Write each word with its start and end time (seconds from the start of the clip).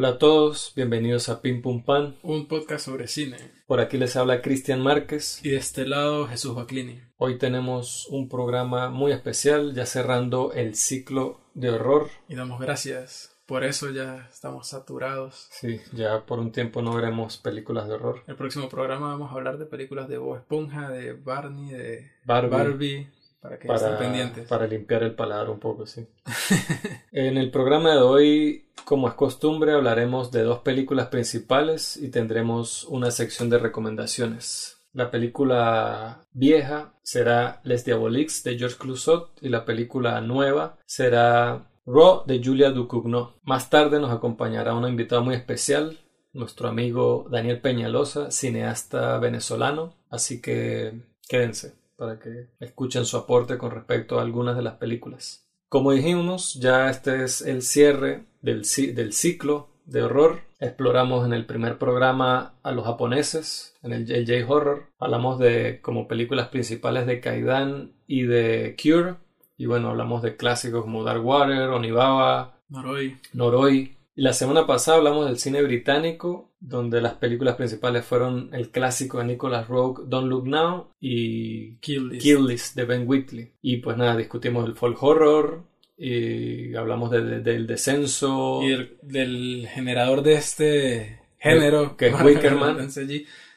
Hola 0.00 0.08
a 0.08 0.18
todos, 0.18 0.72
bienvenidos 0.74 1.28
a 1.28 1.42
Pim 1.42 1.60
Pum 1.60 1.84
Pan, 1.84 2.16
un 2.22 2.48
podcast 2.48 2.86
sobre 2.86 3.06
cine. 3.06 3.36
Por 3.66 3.80
aquí 3.80 3.98
les 3.98 4.16
habla 4.16 4.40
Cristian 4.40 4.80
Márquez. 4.80 5.44
Y 5.44 5.50
de 5.50 5.58
este 5.58 5.86
lado 5.86 6.26
Jesús 6.26 6.54
Baclini. 6.54 7.02
Hoy 7.18 7.36
tenemos 7.36 8.06
un 8.08 8.26
programa 8.26 8.88
muy 8.88 9.12
especial, 9.12 9.74
ya 9.74 9.84
cerrando 9.84 10.54
el 10.54 10.74
ciclo 10.74 11.42
de 11.52 11.68
horror. 11.68 12.08
Y 12.30 12.34
damos 12.34 12.60
gracias. 12.60 13.36
Por 13.44 13.62
eso 13.62 13.90
ya 13.90 14.26
estamos 14.32 14.68
saturados. 14.68 15.48
Sí, 15.50 15.82
ya 15.92 16.24
por 16.24 16.38
un 16.38 16.50
tiempo 16.50 16.80
no 16.80 16.94
veremos 16.94 17.36
películas 17.36 17.86
de 17.86 17.96
horror. 17.96 18.22
El 18.26 18.36
próximo 18.36 18.70
programa 18.70 19.08
vamos 19.08 19.30
a 19.30 19.34
hablar 19.34 19.58
de 19.58 19.66
películas 19.66 20.08
de 20.08 20.16
Bob 20.16 20.38
Esponja, 20.38 20.88
de 20.88 21.12
Barney, 21.12 21.72
de 21.72 22.10
Barbie. 22.24 22.48
Barbie 22.48 23.19
para 23.40 23.58
que 23.58 23.72
estén 23.72 23.98
pendientes. 23.98 24.48
Para 24.48 24.66
limpiar 24.66 25.02
el 25.02 25.14
paladar 25.14 25.50
un 25.50 25.58
poco, 25.58 25.86
sí. 25.86 26.06
en 27.12 27.36
el 27.38 27.50
programa 27.50 27.92
de 27.92 28.00
hoy, 28.00 28.70
como 28.84 29.08
es 29.08 29.14
costumbre, 29.14 29.72
hablaremos 29.72 30.30
de 30.30 30.42
dos 30.42 30.60
películas 30.60 31.08
principales 31.08 31.96
y 31.96 32.10
tendremos 32.10 32.84
una 32.84 33.10
sección 33.10 33.48
de 33.48 33.58
recomendaciones. 33.58 34.76
La 34.92 35.10
película 35.10 36.26
vieja 36.32 36.94
será 37.02 37.60
Les 37.64 37.84
Diaboliques 37.84 38.42
de 38.42 38.58
Georges 38.58 38.78
Clouzot 38.78 39.38
y 39.40 39.48
la 39.48 39.64
película 39.64 40.20
nueva 40.20 40.78
será 40.84 41.70
Raw 41.86 42.24
de 42.26 42.42
Julia 42.44 42.70
Ducournau. 42.70 43.34
Más 43.42 43.70
tarde 43.70 44.00
nos 44.00 44.10
acompañará 44.10 44.74
una 44.74 44.88
invitada 44.88 45.22
muy 45.22 45.34
especial, 45.34 45.98
nuestro 46.32 46.68
amigo 46.68 47.26
Daniel 47.30 47.60
Peñalosa, 47.60 48.30
cineasta 48.30 49.18
venezolano, 49.18 49.94
así 50.10 50.40
que 50.42 51.00
quédense 51.28 51.79
para 52.00 52.18
que 52.18 52.48
escuchen 52.60 53.04
su 53.04 53.18
aporte 53.18 53.58
con 53.58 53.72
respecto 53.72 54.18
a 54.18 54.22
algunas 54.22 54.56
de 54.56 54.62
las 54.62 54.76
películas. 54.76 55.46
Como 55.68 55.92
dijimos, 55.92 56.54
ya 56.54 56.88
este 56.88 57.24
es 57.24 57.42
el 57.42 57.60
cierre 57.60 58.24
del, 58.40 58.62
del 58.94 59.12
ciclo 59.12 59.68
de 59.84 60.02
horror. 60.04 60.40
Exploramos 60.60 61.26
en 61.26 61.34
el 61.34 61.44
primer 61.44 61.76
programa 61.76 62.54
a 62.62 62.72
los 62.72 62.86
japoneses, 62.86 63.76
en 63.82 63.92
el 63.92 64.06
JJ 64.06 64.50
Horror. 64.50 64.86
Hablamos 64.98 65.38
de 65.38 65.80
como 65.82 66.08
películas 66.08 66.48
principales 66.48 67.06
de 67.06 67.20
Kaidan 67.20 67.92
y 68.06 68.22
de 68.22 68.76
Cure. 68.82 69.16
Y 69.58 69.66
bueno, 69.66 69.90
hablamos 69.90 70.22
de 70.22 70.36
clásicos 70.36 70.82
como 70.84 71.04
Dark 71.04 71.22
Water, 71.22 71.68
Onibaba, 71.68 72.62
Noroi. 72.70 73.18
Noroi. 73.34 73.98
Y 74.16 74.22
la 74.22 74.32
semana 74.32 74.66
pasada 74.66 74.96
hablamos 74.96 75.26
del 75.26 75.38
cine 75.38 75.62
británico 75.62 76.49
donde 76.60 77.00
las 77.00 77.14
películas 77.14 77.56
principales 77.56 78.04
fueron 78.04 78.50
el 78.52 78.70
clásico 78.70 79.18
de 79.18 79.24
Nicholas 79.24 79.66
Rogue, 79.66 80.04
Don't 80.06 80.28
Look 80.28 80.46
Now 80.46 80.90
y 81.00 81.76
Kill 81.76 82.46
List, 82.46 82.76
de 82.76 82.84
Ben 82.84 83.04
Whitley. 83.06 83.52
Y 83.62 83.78
pues 83.78 83.96
nada, 83.96 84.16
discutimos 84.16 84.66
el 84.66 84.74
folk 84.74 85.02
horror 85.02 85.64
y 85.96 86.74
hablamos 86.74 87.10
del 87.10 87.66
descenso. 87.66 88.60
Y 88.62 88.96
del 89.02 89.68
generador 89.72 90.22
de 90.22 90.34
este 90.34 91.20
género. 91.38 91.96
Que 91.96 92.08
es 92.08 92.14
Wickerman. 92.22 92.88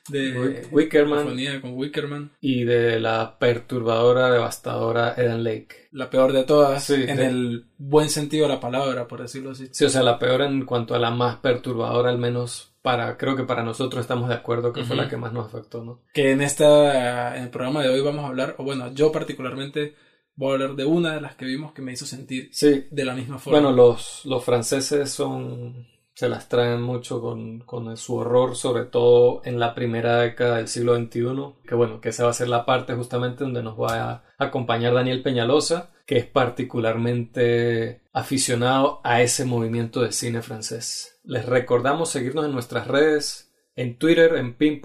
de 0.10 0.68
Wickerman, 0.72 1.62
con 1.62 1.78
Wickerman 1.78 2.32
y 2.40 2.64
de 2.64 3.02
la 3.02 3.38
perturbadora, 3.38 4.32
devastadora 4.32 5.14
Eden 5.18 5.44
Lake. 5.44 5.88
La 5.92 6.10
peor 6.10 6.32
de 6.32 6.44
todas, 6.46 6.90
en 6.90 7.20
el 7.20 7.66
buen 7.78 8.10
sentido 8.10 8.48
de 8.48 8.54
la 8.54 8.60
palabra, 8.60 9.08
por 9.08 9.22
decirlo 9.22 9.52
así. 9.52 9.68
Sí, 9.72 9.84
o 9.86 9.90
sea, 9.90 10.04
la 10.04 10.20
peor 10.20 10.42
en 10.42 10.66
cuanto 10.66 10.96
a 10.96 11.00
la 11.00 11.12
más 11.12 11.38
perturbadora, 11.38 12.10
al 12.10 12.18
menos 12.18 12.73
para, 12.84 13.18
creo 13.18 13.38
que 13.38 13.46
para 13.46 13.64
nosotros 13.64 14.02
estamos 14.02 14.28
de 14.28 14.36
acuerdo 14.36 14.74
que 14.74 14.84
fue 14.84 14.98
la 14.98 15.08
que 15.08 15.16
más 15.16 15.32
nos 15.32 15.48
afectó, 15.48 15.84
¿no? 15.86 16.02
Que 16.14 16.32
en 16.32 16.42
esta, 16.42 17.36
en 17.38 17.44
el 17.44 17.50
programa 17.50 17.82
de 17.82 17.88
hoy 17.88 18.02
vamos 18.02 18.26
a 18.26 18.28
hablar, 18.28 18.56
o 18.60 18.64
bueno, 18.66 18.94
yo 18.94 19.10
particularmente 19.12 19.96
voy 20.36 20.52
a 20.52 20.54
hablar 20.56 20.76
de 20.76 20.84
una 20.84 21.16
de 21.16 21.22
las 21.22 21.36
que 21.36 21.46
vimos 21.46 21.72
que 21.72 21.82
me 21.82 21.94
hizo 21.94 22.06
sentir 22.06 22.50
sí. 22.52 22.86
de 22.92 23.06
la 23.06 23.16
misma 23.16 23.40
forma. 23.40 23.62
Bueno, 23.62 23.74
los, 23.74 24.26
los 24.26 24.44
franceses 24.44 25.10
son, 25.10 25.88
se 26.14 26.28
las 26.28 26.50
traen 26.50 26.82
mucho 26.82 27.22
con, 27.22 27.62
con 27.62 27.96
su 27.96 28.16
horror, 28.16 28.58
sobre 28.58 28.84
todo 28.84 29.42
en 29.46 29.62
la 29.62 29.74
primera 29.74 30.18
década 30.20 30.58
del 30.58 30.68
siglo 30.68 30.98
XXI, 30.98 31.24
que 31.66 31.76
bueno, 31.76 32.02
que 32.02 32.10
esa 32.10 32.26
va 32.26 32.32
a 32.32 32.34
ser 32.34 32.50
la 32.50 32.66
parte 32.66 32.96
justamente 32.96 33.46
donde 33.46 33.64
nos 33.64 33.80
va 33.80 34.12
a 34.12 34.24
acompañar 34.38 34.94
Daniel 34.94 35.24
Peñalosa, 35.24 35.92
que 36.06 36.18
es 36.18 36.26
particularmente 36.26 38.02
aficionado 38.12 39.00
a 39.06 39.22
ese 39.22 39.46
movimiento 39.46 40.02
de 40.02 40.12
cine 40.12 40.42
francés. 40.42 41.13
Les 41.24 41.46
recordamos 41.46 42.10
seguirnos 42.10 42.46
en 42.46 42.52
nuestras 42.52 42.88
redes, 42.88 43.54
en 43.76 43.98
Twitter, 43.98 44.36
en 44.36 44.56
p 44.56 44.82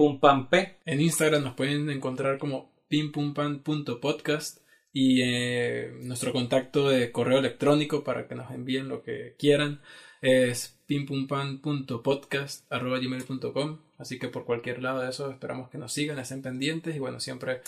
En 0.84 1.00
Instagram 1.00 1.42
nos 1.42 1.54
pueden 1.54 1.90
encontrar 1.90 2.38
como 2.38 2.70
pimpumpan.podcast 2.88 4.58
y 4.92 5.22
eh, 5.22 5.90
nuestro 6.02 6.32
contacto 6.32 6.88
de 6.88 7.10
correo 7.10 7.40
electrónico 7.40 8.04
para 8.04 8.28
que 8.28 8.36
nos 8.36 8.52
envíen 8.52 8.86
lo 8.88 9.02
que 9.02 9.34
quieran 9.38 9.80
es 10.22 10.78
pimpumpan.podcast.gmail.com 10.86 13.78
Así 13.98 14.18
que 14.20 14.28
por 14.28 14.44
cualquier 14.44 14.80
lado 14.80 15.00
de 15.00 15.10
eso 15.10 15.28
esperamos 15.30 15.70
que 15.70 15.78
nos 15.78 15.92
sigan, 15.92 16.20
estén 16.20 16.40
pendientes 16.40 16.94
y 16.94 17.00
bueno, 17.00 17.18
siempre 17.18 17.62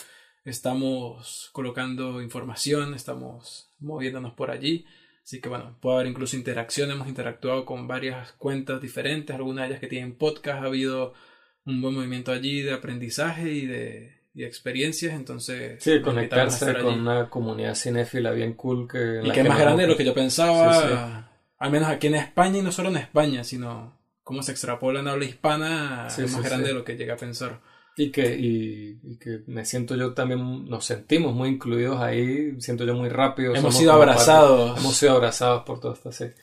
estamos 0.45 1.49
colocando 1.51 2.21
información, 2.21 2.93
estamos 2.93 3.69
moviéndonos 3.79 4.31
por 4.33 4.49
allí. 4.49 4.85
Así 5.23 5.39
que 5.39 5.49
bueno, 5.49 5.77
puede 5.79 5.97
haber 5.97 6.07
incluso 6.07 6.35
interacción. 6.35 6.91
Hemos 6.91 7.07
interactuado 7.07 7.65
con 7.65 7.87
varias 7.87 8.33
cuentas 8.33 8.81
diferentes, 8.81 9.35
algunas 9.35 9.63
de 9.63 9.67
ellas 9.69 9.79
que 9.79 9.87
tienen 9.87 10.15
podcast. 10.15 10.63
Ha 10.63 10.65
habido 10.65 11.13
un 11.65 11.81
buen 11.81 11.93
movimiento 11.93 12.31
allí 12.31 12.61
de 12.61 12.73
aprendizaje 12.73 13.51
y 13.51 13.65
de, 13.65 14.21
experiencias. 14.35 15.13
Entonces, 15.13 15.83
sí, 15.83 16.01
conectarse 16.01 16.73
con 16.75 17.01
una 17.01 17.29
comunidad 17.29 17.75
cinéfila 17.75 18.31
bien 18.31 18.53
cool 18.53 18.87
que. 18.87 19.21
Y 19.23 19.31
que, 19.31 19.41
es 19.41 19.47
más 19.47 19.59
grande 19.59 19.83
de 19.83 19.89
lo 19.89 19.97
que 19.97 20.05
yo 20.05 20.13
pensaba, 20.13 21.31
al 21.57 21.71
menos 21.71 21.89
aquí 21.89 22.07
en 22.07 22.15
España 22.15 22.57
y 22.59 22.61
no 22.61 22.71
solo 22.71 22.89
en 22.89 22.97
España, 22.97 23.43
sino 23.43 23.99
cómo 24.23 24.43
se 24.43 24.51
extrapola 24.51 25.01
en 25.01 25.07
habla 25.07 25.25
hispana, 25.25 26.07
es 26.07 26.31
más 26.31 26.43
grande 26.43 26.69
de 26.69 26.73
lo 26.73 26.83
que 26.83 26.95
llega 26.95 27.13
a 27.13 27.17
pensar. 27.17 27.61
Y 27.97 28.11
que, 28.11 28.35
y, 28.39 29.17
que 29.17 29.41
me 29.47 29.65
siento 29.65 29.95
yo 29.95 30.13
también, 30.13 30.69
nos 30.69 30.85
sentimos 30.85 31.33
muy 31.33 31.49
incluidos 31.49 31.99
ahí, 31.99 32.59
siento 32.61 32.85
yo 32.85 32.95
muy 32.95 33.09
rápido. 33.09 33.53
Hemos 33.55 33.75
sido 33.75 33.91
abrazados. 33.91 34.79
hemos 34.79 34.95
sido 34.95 35.11
abrazados 35.13 35.63
por 35.63 35.79
toda 35.79 35.93
esta 35.93 36.11
serie. 36.11 36.35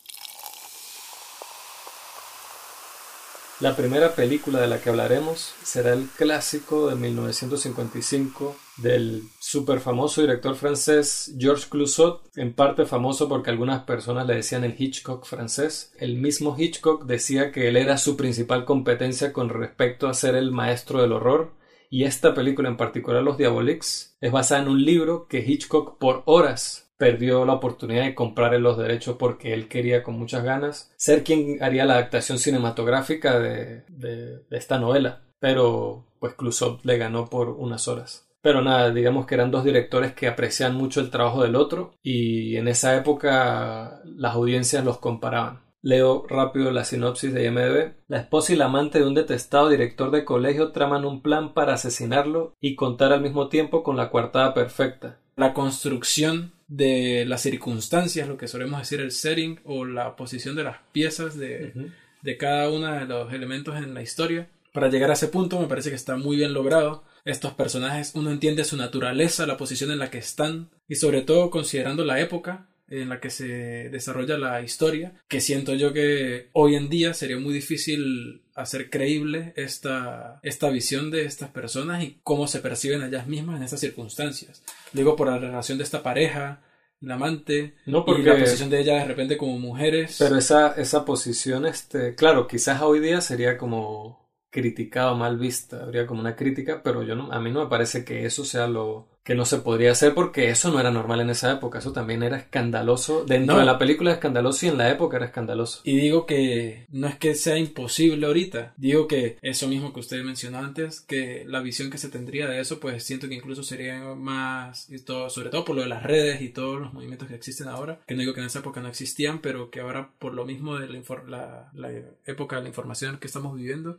La 3.60 3.74
primera 3.74 4.14
película 4.14 4.60
de 4.60 4.68
la 4.68 4.80
que 4.80 4.88
hablaremos 4.88 5.52
será 5.64 5.92
el 5.92 6.06
clásico 6.08 6.90
de 6.90 6.94
1955 6.94 8.54
del 8.78 9.22
super 9.40 9.80
famoso 9.80 10.20
director 10.20 10.54
francés 10.54 11.34
Georges 11.38 11.66
Clouzot, 11.66 12.22
en 12.36 12.52
parte 12.52 12.86
famoso 12.86 13.28
porque 13.28 13.50
algunas 13.50 13.84
personas 13.84 14.26
le 14.26 14.36
decían 14.36 14.64
el 14.64 14.74
Hitchcock 14.78 15.26
francés. 15.26 15.92
El 15.98 16.16
mismo 16.16 16.56
Hitchcock 16.58 17.04
decía 17.04 17.52
que 17.52 17.68
él 17.68 17.76
era 17.76 17.98
su 17.98 18.16
principal 18.16 18.64
competencia 18.64 19.32
con 19.32 19.48
respecto 19.48 20.08
a 20.08 20.14
ser 20.14 20.34
el 20.34 20.50
maestro 20.50 21.02
del 21.02 21.12
horror, 21.12 21.52
y 21.90 22.04
esta 22.04 22.34
película 22.34 22.68
en 22.68 22.76
particular 22.76 23.22
Los 23.22 23.38
Diaboliques 23.38 24.16
es 24.20 24.32
basada 24.32 24.62
en 24.62 24.68
un 24.68 24.84
libro 24.84 25.26
que 25.26 25.40
Hitchcock 25.40 25.98
por 25.98 26.22
horas 26.26 26.88
perdió 26.98 27.44
la 27.44 27.54
oportunidad 27.54 28.04
de 28.04 28.14
comprar 28.14 28.52
los 28.60 28.76
derechos 28.76 29.16
porque 29.18 29.54
él 29.54 29.68
quería 29.68 30.02
con 30.02 30.18
muchas 30.18 30.42
ganas 30.42 30.92
ser 30.96 31.22
quien 31.22 31.62
haría 31.62 31.84
la 31.84 31.94
adaptación 31.94 32.38
cinematográfica 32.38 33.38
de, 33.38 33.84
de, 33.88 34.42
esta 34.50 34.78
novela. 34.78 35.22
Pero 35.38 36.04
pues 36.18 36.34
Clouseau 36.34 36.80
le 36.82 36.98
ganó 36.98 37.30
por 37.30 37.50
unas 37.50 37.86
horas. 37.86 38.27
Pero 38.40 38.62
nada, 38.62 38.90
digamos 38.90 39.26
que 39.26 39.34
eran 39.34 39.50
dos 39.50 39.64
directores 39.64 40.12
que 40.14 40.28
aprecian 40.28 40.74
mucho 40.74 41.00
el 41.00 41.10
trabajo 41.10 41.42
del 41.42 41.56
otro 41.56 41.94
y 42.02 42.56
en 42.56 42.68
esa 42.68 42.96
época 42.96 44.00
las 44.04 44.34
audiencias 44.34 44.84
los 44.84 44.98
comparaban. 44.98 45.60
Leo 45.80 46.26
rápido 46.28 46.70
la 46.70 46.84
sinopsis 46.84 47.32
de 47.32 47.44
IMDb. 47.44 47.94
La 48.08 48.18
esposa 48.18 48.52
y 48.52 48.56
la 48.56 48.66
amante 48.66 48.98
de 48.98 49.06
un 49.06 49.14
detestado 49.14 49.68
director 49.68 50.10
de 50.10 50.24
colegio 50.24 50.72
traman 50.72 51.04
un 51.04 51.22
plan 51.22 51.54
para 51.54 51.74
asesinarlo 51.74 52.54
y 52.60 52.74
contar 52.74 53.12
al 53.12 53.22
mismo 53.22 53.48
tiempo 53.48 53.82
con 53.82 53.96
la 53.96 54.10
coartada 54.10 54.54
perfecta. 54.54 55.18
La 55.36 55.54
construcción 55.54 56.52
de 56.66 57.24
las 57.26 57.42
circunstancias, 57.42 58.28
lo 58.28 58.36
que 58.36 58.48
solemos 58.48 58.80
decir 58.80 59.00
el 59.00 59.12
setting 59.12 59.60
o 59.64 59.84
la 59.84 60.16
posición 60.16 60.56
de 60.56 60.64
las 60.64 60.78
piezas 60.92 61.38
de, 61.38 61.92
de 62.22 62.36
cada 62.36 62.68
uno 62.70 62.92
de 62.92 63.06
los 63.06 63.32
elementos 63.32 63.76
en 63.76 63.94
la 63.94 64.02
historia. 64.02 64.48
Para 64.72 64.88
llegar 64.88 65.10
a 65.10 65.14
ese 65.14 65.28
punto 65.28 65.60
me 65.60 65.68
parece 65.68 65.90
que 65.90 65.96
está 65.96 66.16
muy 66.16 66.36
bien 66.36 66.52
logrado. 66.52 67.04
Estos 67.24 67.54
personajes 67.54 68.12
uno 68.14 68.30
entiende 68.30 68.64
su 68.64 68.76
naturaleza, 68.76 69.46
la 69.46 69.56
posición 69.56 69.90
en 69.90 69.98
la 69.98 70.10
que 70.10 70.18
están 70.18 70.70
y 70.88 70.96
sobre 70.96 71.22
todo 71.22 71.50
considerando 71.50 72.04
la 72.04 72.20
época 72.20 72.68
en 72.90 73.08
la 73.08 73.20
que 73.20 73.30
se 73.30 73.90
desarrolla 73.90 74.38
la 74.38 74.62
historia, 74.62 75.12
que 75.28 75.40
siento 75.40 75.74
yo 75.74 75.92
que 75.92 76.48
hoy 76.52 76.74
en 76.74 76.88
día 76.88 77.12
sería 77.12 77.38
muy 77.38 77.52
difícil 77.52 78.42
hacer 78.54 78.90
creíble 78.90 79.52
esta, 79.56 80.40
esta 80.42 80.70
visión 80.70 81.10
de 81.10 81.24
estas 81.24 81.50
personas 81.50 82.02
y 82.02 82.18
cómo 82.22 82.46
se 82.48 82.60
perciben 82.60 83.02
ellas 83.02 83.26
mismas 83.26 83.58
en 83.58 83.64
estas 83.64 83.80
circunstancias. 83.80 84.62
Digo, 84.92 85.16
por 85.16 85.28
la 85.28 85.38
relación 85.38 85.78
de 85.78 85.84
esta 85.84 86.02
pareja, 86.02 86.62
el 87.00 87.10
amante, 87.10 87.74
no 87.86 88.04
porque, 88.04 88.22
y 88.22 88.24
la 88.24 88.38
posición 88.38 88.70
de 88.70 88.80
ellas 88.80 89.02
de 89.02 89.08
repente 89.08 89.36
como 89.36 89.58
mujeres. 89.58 90.16
Pero 90.18 90.36
esa, 90.36 90.72
esa 90.72 91.04
posición, 91.04 91.66
este, 91.66 92.14
claro, 92.14 92.48
quizás 92.48 92.80
hoy 92.82 93.00
día 93.00 93.20
sería 93.20 93.56
como 93.56 94.27
criticada 94.50 95.12
o 95.12 95.16
mal 95.16 95.38
vista, 95.38 95.82
habría 95.82 96.06
como 96.06 96.20
una 96.20 96.36
crítica, 96.36 96.82
pero 96.82 97.02
yo 97.02 97.14
no, 97.14 97.32
a 97.32 97.40
mí 97.40 97.50
no 97.50 97.64
me 97.64 97.70
parece 97.70 98.04
que 98.04 98.24
eso 98.24 98.44
sea 98.44 98.66
lo 98.66 99.08
que 99.28 99.34
no 99.34 99.44
se 99.44 99.58
podría 99.58 99.92
hacer 99.92 100.14
porque 100.14 100.48
eso 100.48 100.72
no 100.72 100.80
era 100.80 100.90
normal 100.90 101.20
en 101.20 101.28
esa 101.28 101.52
época, 101.52 101.80
eso 101.80 101.92
también 101.92 102.22
era 102.22 102.38
escandaloso, 102.38 103.26
dentro 103.26 103.58
de 103.58 103.66
la 103.66 103.76
película 103.76 104.10
es 104.10 104.16
escandaloso 104.16 104.64
y 104.64 104.70
en 104.70 104.78
la 104.78 104.90
época 104.90 105.18
era 105.18 105.26
escandaloso. 105.26 105.82
Y 105.84 105.96
digo 105.96 106.24
que 106.24 106.86
no 106.88 107.06
es 107.08 107.16
que 107.16 107.34
sea 107.34 107.58
imposible 107.58 108.26
ahorita, 108.26 108.72
digo 108.78 109.06
que 109.06 109.36
eso 109.42 109.68
mismo 109.68 109.92
que 109.92 110.00
usted 110.00 110.24
mencionó 110.24 110.60
antes, 110.60 111.02
que 111.02 111.44
la 111.46 111.60
visión 111.60 111.90
que 111.90 111.98
se 111.98 112.08
tendría 112.08 112.46
de 112.46 112.58
eso, 112.58 112.80
pues 112.80 113.04
siento 113.04 113.28
que 113.28 113.34
incluso 113.34 113.62
sería 113.62 114.14
más, 114.14 114.88
y 114.88 114.98
todo, 115.00 115.28
sobre 115.28 115.50
todo 115.50 115.62
por 115.62 115.76
lo 115.76 115.82
de 115.82 115.88
las 115.88 116.04
redes 116.04 116.40
y 116.40 116.48
todos 116.48 116.80
los 116.80 116.94
movimientos 116.94 117.28
que 117.28 117.34
existen 117.34 117.68
ahora, 117.68 118.00
que 118.06 118.14
no 118.14 118.20
digo 118.20 118.32
que 118.32 118.40
en 118.40 118.46
esa 118.46 118.60
época 118.60 118.80
no 118.80 118.88
existían, 118.88 119.42
pero 119.42 119.68
que 119.68 119.80
ahora 119.80 120.08
por 120.18 120.32
lo 120.32 120.46
mismo 120.46 120.78
de 120.78 120.88
la, 121.26 121.70
la 121.74 121.90
época 122.24 122.56
de 122.56 122.62
la 122.62 122.68
información 122.68 123.18
que 123.18 123.26
estamos 123.26 123.54
viviendo, 123.54 123.98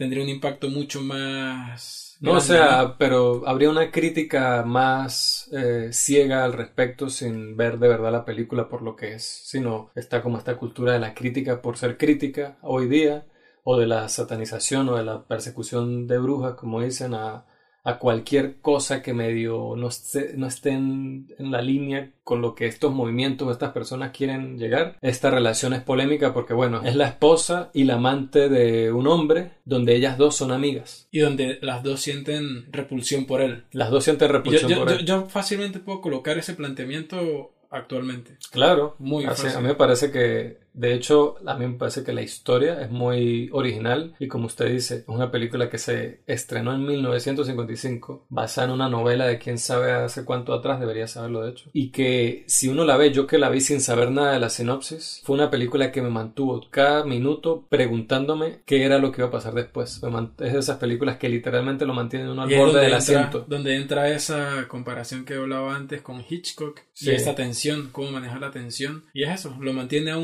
tendría 0.00 0.22
un 0.24 0.30
impacto 0.30 0.70
mucho 0.70 1.02
más... 1.02 2.16
No, 2.20 2.32
o 2.32 2.40
sea, 2.40 2.96
pero 2.96 3.46
habría 3.46 3.68
una 3.68 3.90
crítica 3.90 4.62
más 4.64 5.50
eh, 5.52 5.90
ciega 5.92 6.42
al 6.42 6.54
respecto 6.54 7.10
sin 7.10 7.54
ver 7.54 7.78
de 7.78 7.88
verdad 7.88 8.10
la 8.10 8.24
película 8.24 8.66
por 8.66 8.80
lo 8.80 8.96
que 8.96 9.12
es, 9.12 9.24
sino 9.24 9.90
está 9.94 10.22
como 10.22 10.38
esta 10.38 10.56
cultura 10.56 10.94
de 10.94 11.00
la 11.00 11.12
crítica 11.12 11.60
por 11.60 11.76
ser 11.76 11.98
crítica 11.98 12.56
hoy 12.62 12.88
día, 12.88 13.26
o 13.62 13.76
de 13.76 13.86
la 13.86 14.08
satanización 14.08 14.88
o 14.88 14.96
de 14.96 15.04
la 15.04 15.24
persecución 15.24 16.06
de 16.06 16.16
brujas, 16.16 16.54
como 16.54 16.80
dicen, 16.80 17.12
a, 17.12 17.44
a 17.84 17.98
cualquier 17.98 18.60
cosa 18.60 19.02
que 19.02 19.14
medio 19.14 19.74
no 19.76 19.88
esté, 19.88 20.34
no 20.36 20.46
esté 20.46 20.70
en, 20.70 21.28
la 21.38 21.62
línea 21.62 22.10
con 22.22 22.42
lo 22.42 22.54
que 22.54 22.66
estos 22.66 22.92
movimientos 22.92 23.48
o 23.48 23.50
estas 23.50 23.72
personas 23.72 24.12
quieren 24.16 24.58
llegar. 24.58 24.96
Esta 25.00 25.30
relación 25.30 25.72
es 25.72 25.82
polémica 25.82 26.32
porque, 26.32 26.54
bueno, 26.54 26.82
es 26.84 26.94
la 26.94 27.08
esposa 27.08 27.70
y 27.72 27.84
la 27.84 27.94
amante 27.94 28.48
de 28.48 28.92
un 28.92 29.06
hombre 29.06 29.52
donde 29.64 29.96
ellas 29.96 30.18
dos 30.18 30.36
son 30.36 30.52
amigas. 30.52 31.08
Y 31.10 31.20
donde 31.20 31.58
las 31.62 31.82
dos 31.82 32.00
sienten 32.00 32.72
repulsión 32.72 33.26
por 33.26 33.40
él. 33.40 33.64
Las 33.72 33.90
dos 33.90 34.04
sienten 34.04 34.28
repulsión 34.28 34.72
por 34.74 34.90
él. 34.90 35.04
Yo 35.04 35.26
fácilmente 35.26 35.80
puedo 35.80 36.00
colocar 36.00 36.38
ese 36.38 36.54
planteamiento 36.54 37.52
actualmente. 37.70 38.36
Claro, 38.50 38.96
muy 38.98 39.24
A 39.24 39.30
mí 39.32 39.66
me 39.66 39.74
parece 39.74 40.10
que 40.10 40.58
de 40.72 40.94
hecho, 40.94 41.36
a 41.46 41.54
mí 41.54 41.66
me 41.66 41.78
parece 41.78 42.04
que 42.04 42.12
la 42.12 42.22
historia 42.22 42.80
es 42.80 42.90
muy 42.90 43.48
original 43.52 44.14
y 44.18 44.28
como 44.28 44.46
usted 44.46 44.70
dice, 44.70 44.96
es 44.96 45.08
una 45.08 45.30
película 45.30 45.68
que 45.68 45.78
se 45.78 46.20
estrenó 46.26 46.74
en 46.74 46.84
1955, 46.86 48.26
basada 48.28 48.68
en 48.68 48.74
una 48.74 48.88
novela 48.88 49.26
de 49.26 49.38
quién 49.38 49.58
sabe 49.58 49.92
hace 49.92 50.24
cuánto 50.24 50.52
atrás, 50.52 50.80
debería 50.80 51.06
saberlo 51.06 51.42
de 51.42 51.50
hecho, 51.50 51.70
y 51.72 51.90
que 51.90 52.44
si 52.46 52.68
uno 52.68 52.84
la 52.84 52.96
ve, 52.96 53.12
yo 53.12 53.26
que 53.26 53.38
la 53.38 53.50
vi 53.50 53.60
sin 53.60 53.80
saber 53.80 54.10
nada 54.10 54.32
de 54.32 54.40
la 54.40 54.50
sinopsis, 54.50 55.20
fue 55.24 55.34
una 55.34 55.50
película 55.50 55.92
que 55.92 56.02
me 56.02 56.10
mantuvo 56.10 56.60
cada 56.70 57.04
minuto 57.04 57.66
preguntándome 57.68 58.62
qué 58.64 58.84
era 58.84 58.98
lo 58.98 59.12
que 59.12 59.20
iba 59.20 59.28
a 59.28 59.32
pasar 59.32 59.54
después. 59.54 60.00
Es 60.38 60.52
de 60.52 60.58
esas 60.58 60.78
películas 60.78 61.16
que 61.16 61.28
literalmente 61.28 61.86
lo 61.86 61.94
mantienen 61.94 62.28
uno 62.28 62.42
al 62.42 62.54
borde 62.54 62.80
del 62.80 62.94
asiento. 62.94 63.44
Donde 63.48 63.76
entra 63.76 64.10
esa 64.10 64.66
comparación 64.68 65.24
que 65.24 65.34
hablaba 65.34 65.74
antes 65.74 66.02
con 66.02 66.24
Hitchcock 66.28 66.80
y 67.00 67.10
esta 67.10 67.34
tensión, 67.34 67.88
cómo 67.92 68.10
manejar 68.10 68.40
la 68.40 68.50
tensión, 68.50 69.04
y 69.12 69.24
es 69.24 69.40
eso, 69.40 69.56
lo 69.60 69.72
mantiene 69.72 70.10
a 70.10 70.18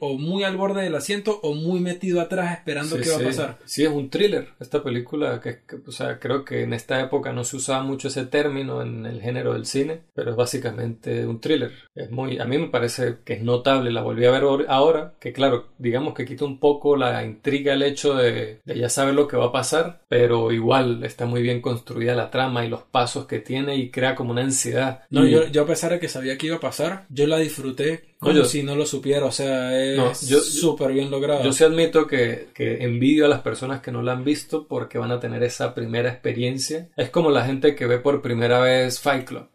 o 0.00 0.18
muy 0.18 0.44
al 0.44 0.56
borde 0.56 0.82
del 0.82 0.94
asiento 0.94 1.40
o 1.42 1.54
muy 1.54 1.80
metido 1.80 2.20
atrás 2.20 2.52
esperando 2.52 2.96
qué 2.96 3.10
va 3.10 3.16
a 3.16 3.20
pasar. 3.20 3.58
Sí, 3.64 3.84
es 3.84 3.90
un 3.90 4.10
thriller 4.10 4.48
esta 4.60 4.82
película, 4.82 5.40
que, 5.40 5.60
o 5.86 5.92
sea, 5.92 6.18
creo 6.18 6.44
que 6.44 6.62
en 6.62 6.72
esta 6.72 7.00
época 7.00 7.32
no 7.32 7.44
se 7.44 7.56
usaba 7.56 7.82
mucho 7.82 8.08
ese 8.08 8.26
término 8.26 8.82
en 8.82 9.06
el 9.06 9.20
género 9.20 9.54
del 9.54 9.66
cine, 9.66 10.02
pero 10.14 10.30
es 10.30 10.36
básicamente 10.36 11.26
un 11.26 11.40
thriller. 11.40 11.72
Es 11.94 12.10
muy, 12.10 12.38
a 12.38 12.44
mí 12.44 12.58
me 12.58 12.68
parece 12.68 13.18
que 13.24 13.34
es 13.34 13.42
notable, 13.42 13.90
la 13.90 14.02
volví 14.02 14.24
a 14.24 14.30
ver 14.30 14.44
ahora, 14.68 15.14
que 15.20 15.32
claro, 15.32 15.68
digamos 15.78 16.14
que 16.14 16.24
quita 16.24 16.44
un 16.44 16.58
poco 16.58 16.96
la 16.96 17.24
intriga 17.24 17.74
el 17.74 17.82
hecho 17.82 18.14
de, 18.14 18.60
ya 18.64 18.88
saber 18.88 19.14
lo 19.14 19.28
que 19.28 19.36
va 19.36 19.46
a 19.46 19.52
pasar, 19.52 20.02
pero 20.08 20.52
igual 20.52 21.04
está 21.04 21.26
muy 21.26 21.42
bien 21.42 21.60
construida 21.60 22.14
la 22.14 22.30
trama 22.30 22.64
y 22.64 22.68
los 22.68 22.82
pasos 22.82 23.26
que 23.26 23.40
tiene 23.40 23.76
y 23.76 23.90
crea 23.90 24.14
como 24.14 24.32
una 24.32 24.42
ansiedad. 24.42 25.02
No, 25.10 25.26
yo, 25.26 25.46
yo 25.48 25.62
a 25.62 25.66
pesar 25.66 25.92
de 25.92 26.00
que 26.00 26.08
sabía 26.08 26.38
que 26.38 26.46
iba 26.46 26.56
a 26.56 26.60
pasar, 26.60 27.06
yo 27.08 27.26
la 27.26 27.38
disfruté 27.38 28.15
como 28.18 28.44
si 28.44 28.62
no 28.62 28.74
lo 28.74 28.86
supiera, 28.86 29.26
o 29.26 29.32
sea, 29.32 29.78
es 29.78 30.18
súper 30.18 30.92
bien 30.92 31.10
logrado. 31.10 31.44
Yo 31.44 31.52
sí 31.52 31.64
admito 31.64 32.06
que, 32.06 32.48
que, 32.54 32.82
envidio 32.84 33.26
a 33.26 33.28
las 33.28 33.40
personas 33.40 33.82
que 33.82 33.92
no 33.92 34.02
la 34.02 34.12
han 34.12 34.24
visto 34.24 34.66
porque 34.66 34.98
van 34.98 35.10
a 35.10 35.20
tener 35.20 35.42
esa 35.42 35.74
primera 35.74 36.10
experiencia. 36.10 36.88
Es 36.96 37.10
como 37.10 37.30
la 37.30 37.44
gente 37.44 37.74
que 37.74 37.86
ve 37.86 37.98
por 37.98 38.22
primera 38.22 38.60
vez 38.60 39.00
Fight 39.00 39.26
Club. 39.26 39.48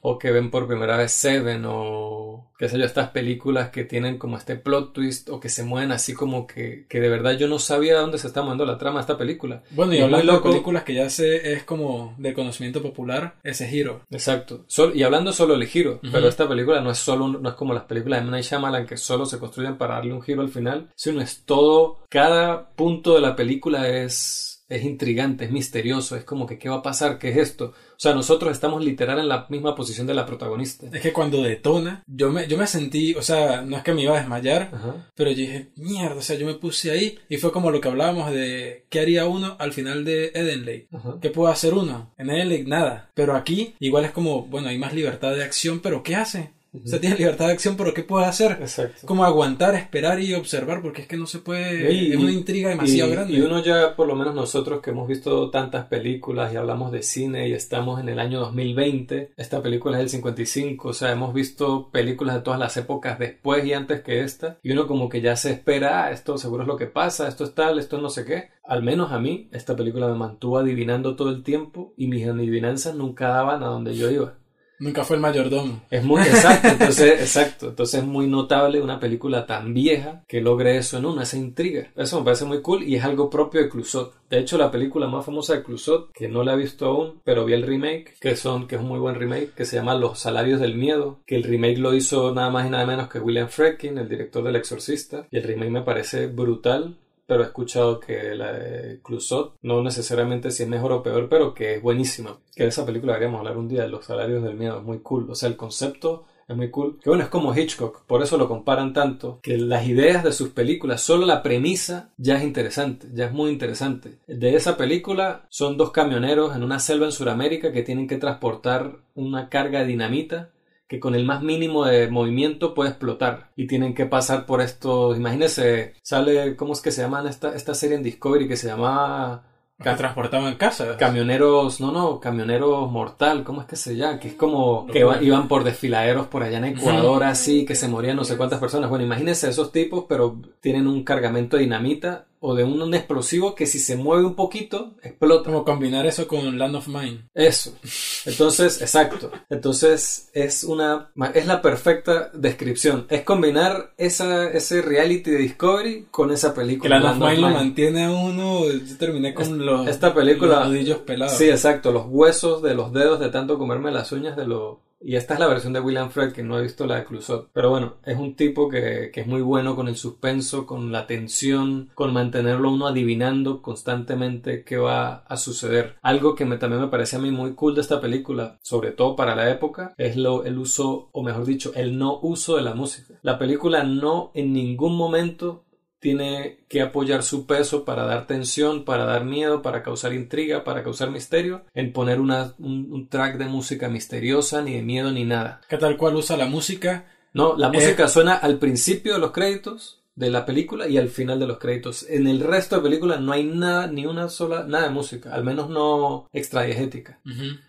O 0.00 0.18
que 0.18 0.30
ven 0.30 0.50
por 0.50 0.66
primera 0.66 0.96
vez 0.96 1.12
Seven 1.12 1.64
o 1.66 2.50
qué 2.58 2.68
sé 2.68 2.78
yo, 2.78 2.84
estas 2.84 3.10
películas 3.10 3.70
que 3.70 3.84
tienen 3.84 4.18
como 4.18 4.36
este 4.36 4.56
plot 4.56 4.92
twist 4.92 5.28
o 5.28 5.40
que 5.40 5.48
se 5.48 5.62
mueven 5.62 5.92
así 5.92 6.14
como 6.14 6.46
que, 6.46 6.86
que 6.88 7.00
de 7.00 7.08
verdad 7.08 7.36
yo 7.36 7.48
no 7.48 7.58
sabía 7.58 7.98
dónde 7.98 8.18
se 8.18 8.26
está 8.26 8.42
moviendo 8.42 8.64
la 8.64 8.78
trama 8.78 8.98
de 8.98 9.02
esta 9.02 9.18
película. 9.18 9.62
Bueno, 9.70 9.94
y, 9.94 10.00
hablando 10.00 10.32
de 10.32 10.40
películas 10.40 10.82
que 10.84 10.94
ya 10.94 11.10
sé 11.10 11.52
es 11.52 11.64
como 11.64 12.14
de 12.18 12.34
conocimiento 12.34 12.82
popular, 12.82 13.36
ese 13.42 13.68
giro. 13.68 14.02
Exacto. 14.10 14.64
y 14.94 15.02
hablando 15.02 15.32
solo 15.32 15.58
del 15.58 15.68
giro, 15.68 16.00
pero 16.10 16.28
esta 16.28 16.48
película 16.48 16.80
no 16.80 16.90
es 16.90 16.98
solo, 16.98 17.28
no 17.28 17.48
es 17.48 17.54
como 17.54 17.74
las 17.74 17.84
películas 17.84 18.20
de 18.20 18.22
M. 18.22 18.30
Night 18.30 18.44
Shyamalan 18.44 18.86
que 18.86 18.96
solo 18.96 19.26
se 19.26 19.38
construyen 19.38 19.76
para 19.76 19.94
darle 19.94 20.14
un 20.14 20.22
giro 20.22 20.42
al 20.42 20.48
final, 20.48 20.88
sino 20.94 21.20
es 21.20 21.42
todo, 21.44 21.98
cada 22.08 22.70
punto 22.70 23.14
de 23.14 23.20
la 23.20 23.36
película 23.36 23.88
es 23.88 24.45
es 24.68 24.84
intrigante, 24.84 25.44
es 25.44 25.50
misterioso, 25.50 26.16
es 26.16 26.24
como 26.24 26.46
que 26.46 26.58
qué 26.58 26.68
va 26.68 26.76
a 26.76 26.82
pasar, 26.82 27.18
qué 27.18 27.30
es 27.30 27.36
esto. 27.36 27.66
O 27.66 27.98
sea, 27.98 28.14
nosotros 28.14 28.52
estamos 28.52 28.84
literal 28.84 29.18
en 29.18 29.28
la 29.28 29.46
misma 29.48 29.74
posición 29.74 30.06
de 30.06 30.14
la 30.14 30.26
protagonista. 30.26 30.86
Es 30.92 31.00
que 31.00 31.12
cuando 31.12 31.42
detona, 31.42 32.02
yo 32.06 32.30
me, 32.30 32.46
yo 32.46 32.58
me 32.58 32.66
sentí, 32.66 33.14
o 33.14 33.22
sea, 33.22 33.62
no 33.62 33.76
es 33.76 33.82
que 33.82 33.94
me 33.94 34.02
iba 34.02 34.16
a 34.16 34.20
desmayar, 34.20 34.70
pero 35.14 35.30
yo 35.30 35.36
dije, 35.36 35.70
mierda, 35.76 36.16
o 36.16 36.22
sea, 36.22 36.36
yo 36.36 36.46
me 36.46 36.54
puse 36.54 36.90
ahí 36.90 37.18
y 37.28 37.36
fue 37.36 37.52
como 37.52 37.70
lo 37.70 37.80
que 37.80 37.88
hablábamos 37.88 38.30
de 38.32 38.86
qué 38.90 39.00
haría 39.00 39.26
uno 39.26 39.56
al 39.58 39.72
final 39.72 40.04
de 40.04 40.32
Eden 40.34 40.66
Lake. 40.66 40.88
¿Qué 41.20 41.30
puede 41.30 41.52
hacer 41.52 41.74
uno? 41.74 42.12
En 42.18 42.30
Eden 42.30 42.48
Lake 42.48 42.64
nada. 42.66 43.10
Pero 43.14 43.34
aquí 43.34 43.74
igual 43.78 44.04
es 44.04 44.10
como, 44.10 44.46
bueno, 44.46 44.68
hay 44.68 44.78
más 44.78 44.92
libertad 44.92 45.34
de 45.34 45.44
acción, 45.44 45.80
pero 45.80 46.02
¿qué 46.02 46.16
hace? 46.16 46.55
O 46.84 46.88
sea, 46.88 47.00
tiene 47.00 47.16
libertad 47.16 47.46
de 47.46 47.52
acción, 47.52 47.76
pero 47.76 47.94
¿qué 47.94 48.02
puede 48.02 48.26
hacer? 48.26 48.52
Exacto. 48.60 49.06
Como 49.06 49.24
aguantar, 49.24 49.74
esperar 49.74 50.20
y 50.20 50.34
observar, 50.34 50.82
porque 50.82 51.02
es 51.02 51.08
que 51.08 51.16
no 51.16 51.26
se 51.26 51.38
puede. 51.38 52.10
es 52.12 52.16
una 52.16 52.32
intriga 52.32 52.70
demasiado 52.70 53.10
grande. 53.10 53.32
Y 53.32 53.40
uno 53.40 53.62
ya, 53.62 53.96
por 53.96 54.06
lo 54.06 54.14
menos 54.14 54.34
nosotros 54.34 54.80
que 54.80 54.90
hemos 54.90 55.08
visto 55.08 55.50
tantas 55.50 55.86
películas 55.86 56.52
y 56.52 56.56
hablamos 56.56 56.92
de 56.92 57.02
cine 57.02 57.48
y 57.48 57.52
estamos 57.52 58.00
en 58.00 58.08
el 58.08 58.18
año 58.18 58.40
2020, 58.40 59.32
esta 59.36 59.62
película 59.62 59.96
es 59.96 60.02
del 60.02 60.10
55, 60.10 60.88
o 60.88 60.92
sea, 60.92 61.12
hemos 61.12 61.34
visto 61.34 61.90
películas 61.90 62.36
de 62.36 62.42
todas 62.42 62.60
las 62.60 62.76
épocas 62.76 63.18
después 63.18 63.64
y 63.64 63.72
antes 63.72 64.02
que 64.02 64.20
esta, 64.20 64.58
y 64.62 64.72
uno 64.72 64.86
como 64.86 65.08
que 65.08 65.20
ya 65.20 65.36
se 65.36 65.52
espera, 65.52 66.04
ah, 66.04 66.10
esto 66.10 66.38
seguro 66.38 66.62
es 66.62 66.68
lo 66.68 66.76
que 66.76 66.86
pasa, 66.86 67.28
esto 67.28 67.44
es 67.44 67.54
tal, 67.54 67.78
esto 67.78 67.96
es 67.96 68.02
no 68.02 68.10
sé 68.10 68.24
qué. 68.24 68.50
Al 68.64 68.82
menos 68.82 69.12
a 69.12 69.18
mí, 69.18 69.48
esta 69.52 69.76
película 69.76 70.08
me 70.08 70.14
mantuvo 70.14 70.58
adivinando 70.58 71.16
todo 71.16 71.30
el 71.30 71.42
tiempo 71.42 71.94
y 71.96 72.08
mis 72.08 72.26
adivinanzas 72.26 72.94
nunca 72.94 73.28
daban 73.28 73.62
a 73.62 73.66
donde 73.66 73.96
yo 73.96 74.10
iba. 74.10 74.34
Nunca 74.78 75.04
fue 75.04 75.16
el 75.16 75.22
mayordomo. 75.22 75.82
Es 75.90 76.04
muy 76.04 76.20
exacto, 76.22 76.68
entonces, 76.68 77.20
exacto. 77.20 77.68
Entonces 77.70 78.00
es 78.00 78.06
muy 78.06 78.26
notable 78.26 78.80
una 78.80 79.00
película 79.00 79.46
tan 79.46 79.72
vieja 79.72 80.24
que 80.28 80.40
logre 80.40 80.76
eso 80.76 80.98
en 80.98 81.06
una, 81.06 81.22
esa 81.22 81.36
intriga. 81.36 81.90
Eso 81.96 82.18
me 82.18 82.24
parece 82.24 82.44
muy 82.44 82.60
cool 82.60 82.82
y 82.82 82.96
es 82.96 83.04
algo 83.04 83.30
propio 83.30 83.62
de 83.62 83.68
Clusot. 83.68 84.14
De 84.28 84.38
hecho, 84.38 84.58
la 84.58 84.70
película 84.70 85.06
más 85.06 85.24
famosa 85.24 85.54
de 85.54 85.62
Clusot, 85.62 86.12
que 86.12 86.28
no 86.28 86.42
la 86.42 86.54
he 86.54 86.56
visto 86.56 86.86
aún, 86.86 87.20
pero 87.24 87.44
vi 87.44 87.54
el 87.54 87.62
remake, 87.62 88.14
que 88.20 88.36
son, 88.36 88.66
que 88.66 88.74
es 88.74 88.80
un 88.80 88.88
muy 88.88 88.98
buen 88.98 89.14
remake, 89.14 89.52
que 89.54 89.64
se 89.64 89.76
llama 89.76 89.94
Los 89.94 90.18
Salarios 90.18 90.60
del 90.60 90.76
Miedo, 90.76 91.20
que 91.26 91.36
el 91.36 91.44
remake 91.44 91.78
lo 91.78 91.94
hizo 91.94 92.34
nada 92.34 92.50
más 92.50 92.66
y 92.66 92.70
nada 92.70 92.86
menos 92.86 93.08
que 93.08 93.20
William 93.20 93.48
Friedkin, 93.48 93.98
el 93.98 94.08
director 94.08 94.42
del 94.42 94.56
Exorcista, 94.56 95.26
y 95.30 95.36
el 95.36 95.44
remake 95.44 95.70
me 95.70 95.82
parece 95.82 96.26
brutal 96.26 96.98
pero 97.26 97.42
he 97.42 97.46
escuchado 97.46 98.00
que 98.00 98.34
la 98.34 98.52
de 98.52 99.00
Clusot, 99.02 99.56
no 99.62 99.82
necesariamente 99.82 100.50
si 100.50 100.62
es 100.62 100.68
mejor 100.68 100.92
o 100.92 101.02
peor, 101.02 101.28
pero 101.28 101.54
que 101.54 101.74
es 101.74 101.82
buenísima. 101.82 102.38
Que 102.54 102.64
de 102.64 102.68
esa 102.70 102.86
película 102.86 103.14
queríamos 103.14 103.38
hablar 103.38 103.56
un 103.56 103.68
día, 103.68 103.86
los 103.86 104.04
salarios 104.04 104.42
del 104.42 104.56
miedo, 104.56 104.78
es 104.78 104.84
muy 104.84 105.00
cool. 105.00 105.30
O 105.30 105.34
sea, 105.34 105.48
el 105.48 105.56
concepto 105.56 106.24
es 106.48 106.56
muy 106.56 106.70
cool. 106.70 106.98
Que 107.02 107.10
bueno, 107.10 107.24
es 107.24 107.30
como 107.30 107.54
Hitchcock, 107.54 108.04
por 108.06 108.22
eso 108.22 108.38
lo 108.38 108.48
comparan 108.48 108.92
tanto, 108.92 109.40
que 109.42 109.58
las 109.58 109.86
ideas 109.86 110.22
de 110.22 110.32
sus 110.32 110.50
películas, 110.50 111.00
solo 111.00 111.26
la 111.26 111.42
premisa 111.42 112.10
ya 112.16 112.36
es 112.36 112.44
interesante, 112.44 113.08
ya 113.12 113.26
es 113.26 113.32
muy 113.32 113.50
interesante. 113.50 114.18
De 114.26 114.54
esa 114.54 114.76
película 114.76 115.46
son 115.48 115.76
dos 115.76 115.90
camioneros 115.90 116.54
en 116.54 116.62
una 116.62 116.78
selva 116.78 117.06
en 117.06 117.12
Sudamérica 117.12 117.72
que 117.72 117.82
tienen 117.82 118.06
que 118.06 118.18
transportar 118.18 118.98
una 119.14 119.48
carga 119.48 119.80
de 119.80 119.86
dinamita 119.86 120.50
que 120.88 121.00
con 121.00 121.14
el 121.14 121.24
más 121.24 121.42
mínimo 121.42 121.84
de 121.84 122.08
movimiento 122.08 122.74
puede 122.74 122.90
explotar 122.90 123.50
y 123.56 123.66
tienen 123.66 123.94
que 123.94 124.06
pasar 124.06 124.46
por 124.46 124.60
esto. 124.60 125.14
Imagínense, 125.16 125.94
sale, 126.02 126.56
¿cómo 126.56 126.72
es 126.72 126.80
que 126.80 126.92
se 126.92 127.02
llama 127.02 127.28
esta, 127.28 127.54
esta 127.54 127.74
serie 127.74 127.96
en 127.96 128.02
Discovery 128.02 128.48
que 128.48 128.56
se 128.56 128.68
llama 128.68 129.44
que 129.82 129.90
transportaban 129.90 130.48
en 130.52 130.54
casa. 130.56 130.96
Camioneros, 130.96 131.80
no, 131.82 131.92
no, 131.92 132.18
camioneros 132.18 132.90
mortal, 132.90 133.44
¿cómo 133.44 133.60
es 133.60 133.66
que 133.66 133.76
se 133.76 133.94
llama? 133.94 134.18
Que 134.18 134.28
es 134.28 134.34
como 134.34 134.86
que 134.86 135.06
iban 135.20 135.48
por 135.48 135.64
desfiladeros 135.64 136.28
por 136.28 136.42
allá 136.42 136.58
en 136.58 136.64
Ecuador, 136.64 137.24
así, 137.24 137.66
que 137.66 137.74
se 137.74 137.86
morían 137.86 138.16
no 138.16 138.24
sé 138.24 138.38
cuántas 138.38 138.58
personas. 138.58 138.88
Bueno, 138.88 139.04
imagínense 139.04 139.50
esos 139.50 139.72
tipos, 139.72 140.06
pero 140.08 140.40
tienen 140.60 140.86
un 140.86 141.04
cargamento 141.04 141.56
de 141.56 141.64
dinamita 141.64 142.24
o 142.48 142.54
de 142.54 142.62
un, 142.62 142.94
explosivo 142.94 143.56
que 143.56 143.66
si 143.66 143.80
se 143.80 143.96
mueve 143.96 144.24
un 144.24 144.36
poquito, 144.36 144.94
explota. 145.02 145.50
Como 145.50 145.64
combinar 145.64 146.06
eso 146.06 146.28
con 146.28 146.56
Land 146.56 146.76
of 146.76 146.86
Mine. 146.86 147.28
Eso. 147.34 147.76
Entonces, 148.24 148.80
exacto. 148.80 149.32
Entonces, 149.50 150.30
es 150.32 150.62
una, 150.62 151.10
es 151.34 151.46
la 151.46 151.60
perfecta 151.60 152.30
descripción. 152.32 153.06
Es 153.10 153.22
combinar 153.22 153.94
esa, 153.98 154.48
ese 154.48 154.80
reality 154.80 155.28
de 155.32 155.38
Discovery 155.38 156.06
con 156.12 156.30
esa 156.30 156.54
película. 156.54 156.98
Que 156.98 157.02
Land, 157.02 157.20
of 157.20 157.28
Mine 157.28 157.40
lo 157.40 157.50
mantiene 157.50 158.04
a 158.04 158.12
uno, 158.12 158.70
yo 158.70 158.96
terminé 158.96 159.34
con 159.34 159.66
los, 159.66 159.88
esta 159.88 160.14
película, 160.14 160.68
los 160.68 160.98
pelados. 160.98 161.36
Sí, 161.36 161.48
exacto. 161.48 161.90
Los 161.90 162.06
huesos 162.06 162.62
de 162.62 162.76
los 162.76 162.92
dedos 162.92 163.18
de 163.18 163.28
tanto 163.30 163.58
comerme 163.58 163.90
las 163.90 164.12
uñas 164.12 164.36
de 164.36 164.46
lo 164.46 164.86
y 165.06 165.14
esta 165.14 165.34
es 165.34 165.40
la 165.40 165.46
versión 165.46 165.72
de 165.72 165.78
William 165.78 166.10
Fred, 166.10 166.32
que 166.32 166.42
no 166.42 166.58
he 166.58 166.62
visto 166.62 166.84
la 166.84 166.96
de 166.96 167.04
Clusot. 167.04 167.50
Pero 167.52 167.70
bueno, 167.70 167.94
es 168.04 168.18
un 168.18 168.34
tipo 168.34 168.68
que, 168.68 169.12
que, 169.14 169.20
es 169.20 169.28
muy 169.28 169.40
bueno 169.40 169.76
con 169.76 169.86
el 169.86 169.94
suspenso, 169.94 170.66
con 170.66 170.90
la 170.90 171.06
tensión, 171.06 171.90
con 171.94 172.12
mantenerlo 172.12 172.72
uno 172.72 172.88
adivinando 172.88 173.62
constantemente 173.62 174.64
qué 174.64 174.78
va 174.78 175.18
a 175.28 175.36
suceder. 175.36 175.94
Algo 176.02 176.34
que 176.34 176.44
me, 176.44 176.56
también 176.56 176.82
me 176.82 176.88
parece 176.88 177.14
a 177.14 177.18
mí 177.20 177.30
muy 177.30 177.54
cool 177.54 177.76
de 177.76 177.82
esta 177.82 178.00
película, 178.00 178.58
sobre 178.62 178.90
todo 178.90 179.14
para 179.14 179.36
la 179.36 179.48
época, 179.48 179.94
es 179.96 180.16
lo, 180.16 180.44
el 180.44 180.58
uso, 180.58 181.08
o 181.12 181.22
mejor 181.22 181.46
dicho, 181.46 181.70
el 181.76 181.96
no 181.96 182.18
uso 182.20 182.56
de 182.56 182.62
la 182.62 182.74
música. 182.74 183.14
La 183.22 183.38
película 183.38 183.84
no 183.84 184.32
en 184.34 184.52
ningún 184.52 184.96
momento 184.96 185.65
tiene 185.98 186.58
que 186.68 186.82
apoyar 186.82 187.22
su 187.22 187.46
peso 187.46 187.84
para 187.84 188.04
dar 188.04 188.26
tensión, 188.26 188.84
para 188.84 189.04
dar 189.04 189.24
miedo, 189.24 189.62
para 189.62 189.82
causar 189.82 190.12
intriga, 190.12 190.64
para 190.64 190.82
causar 190.82 191.10
misterio, 191.10 191.64
en 191.74 191.92
poner 191.92 192.20
una, 192.20 192.54
un, 192.58 193.08
track 193.08 193.38
de 193.38 193.46
música 193.46 193.88
misteriosa, 193.88 194.62
ni 194.62 194.74
de 194.74 194.82
miedo, 194.82 195.10
ni 195.10 195.24
nada. 195.24 195.60
¿Qué 195.68 195.78
tal 195.78 195.96
cual 195.96 196.16
usa 196.16 196.36
la 196.36 196.46
música? 196.46 197.06
No, 197.32 197.56
la 197.56 197.70
música 197.70 198.04
eh, 198.04 198.08
suena 198.08 198.34
al 198.34 198.58
principio 198.58 199.14
de 199.14 199.18
los 199.18 199.32
créditos 199.32 200.02
de 200.16 200.30
la 200.30 200.46
película 200.46 200.88
y 200.88 200.96
al 200.96 201.10
final 201.10 201.38
de 201.38 201.46
los 201.46 201.58
créditos. 201.58 202.06
En 202.08 202.26
el 202.26 202.40
resto 202.40 202.76
de 202.76 202.82
película 202.82 203.18
no 203.18 203.32
hay 203.32 203.44
nada, 203.44 203.86
ni 203.86 204.06
una 204.06 204.28
sola, 204.28 204.64
nada 204.66 204.84
de 204.84 204.90
música, 204.90 205.32
al 205.32 205.44
menos 205.44 205.68
no 205.68 206.26
extradiegética. 206.32 207.20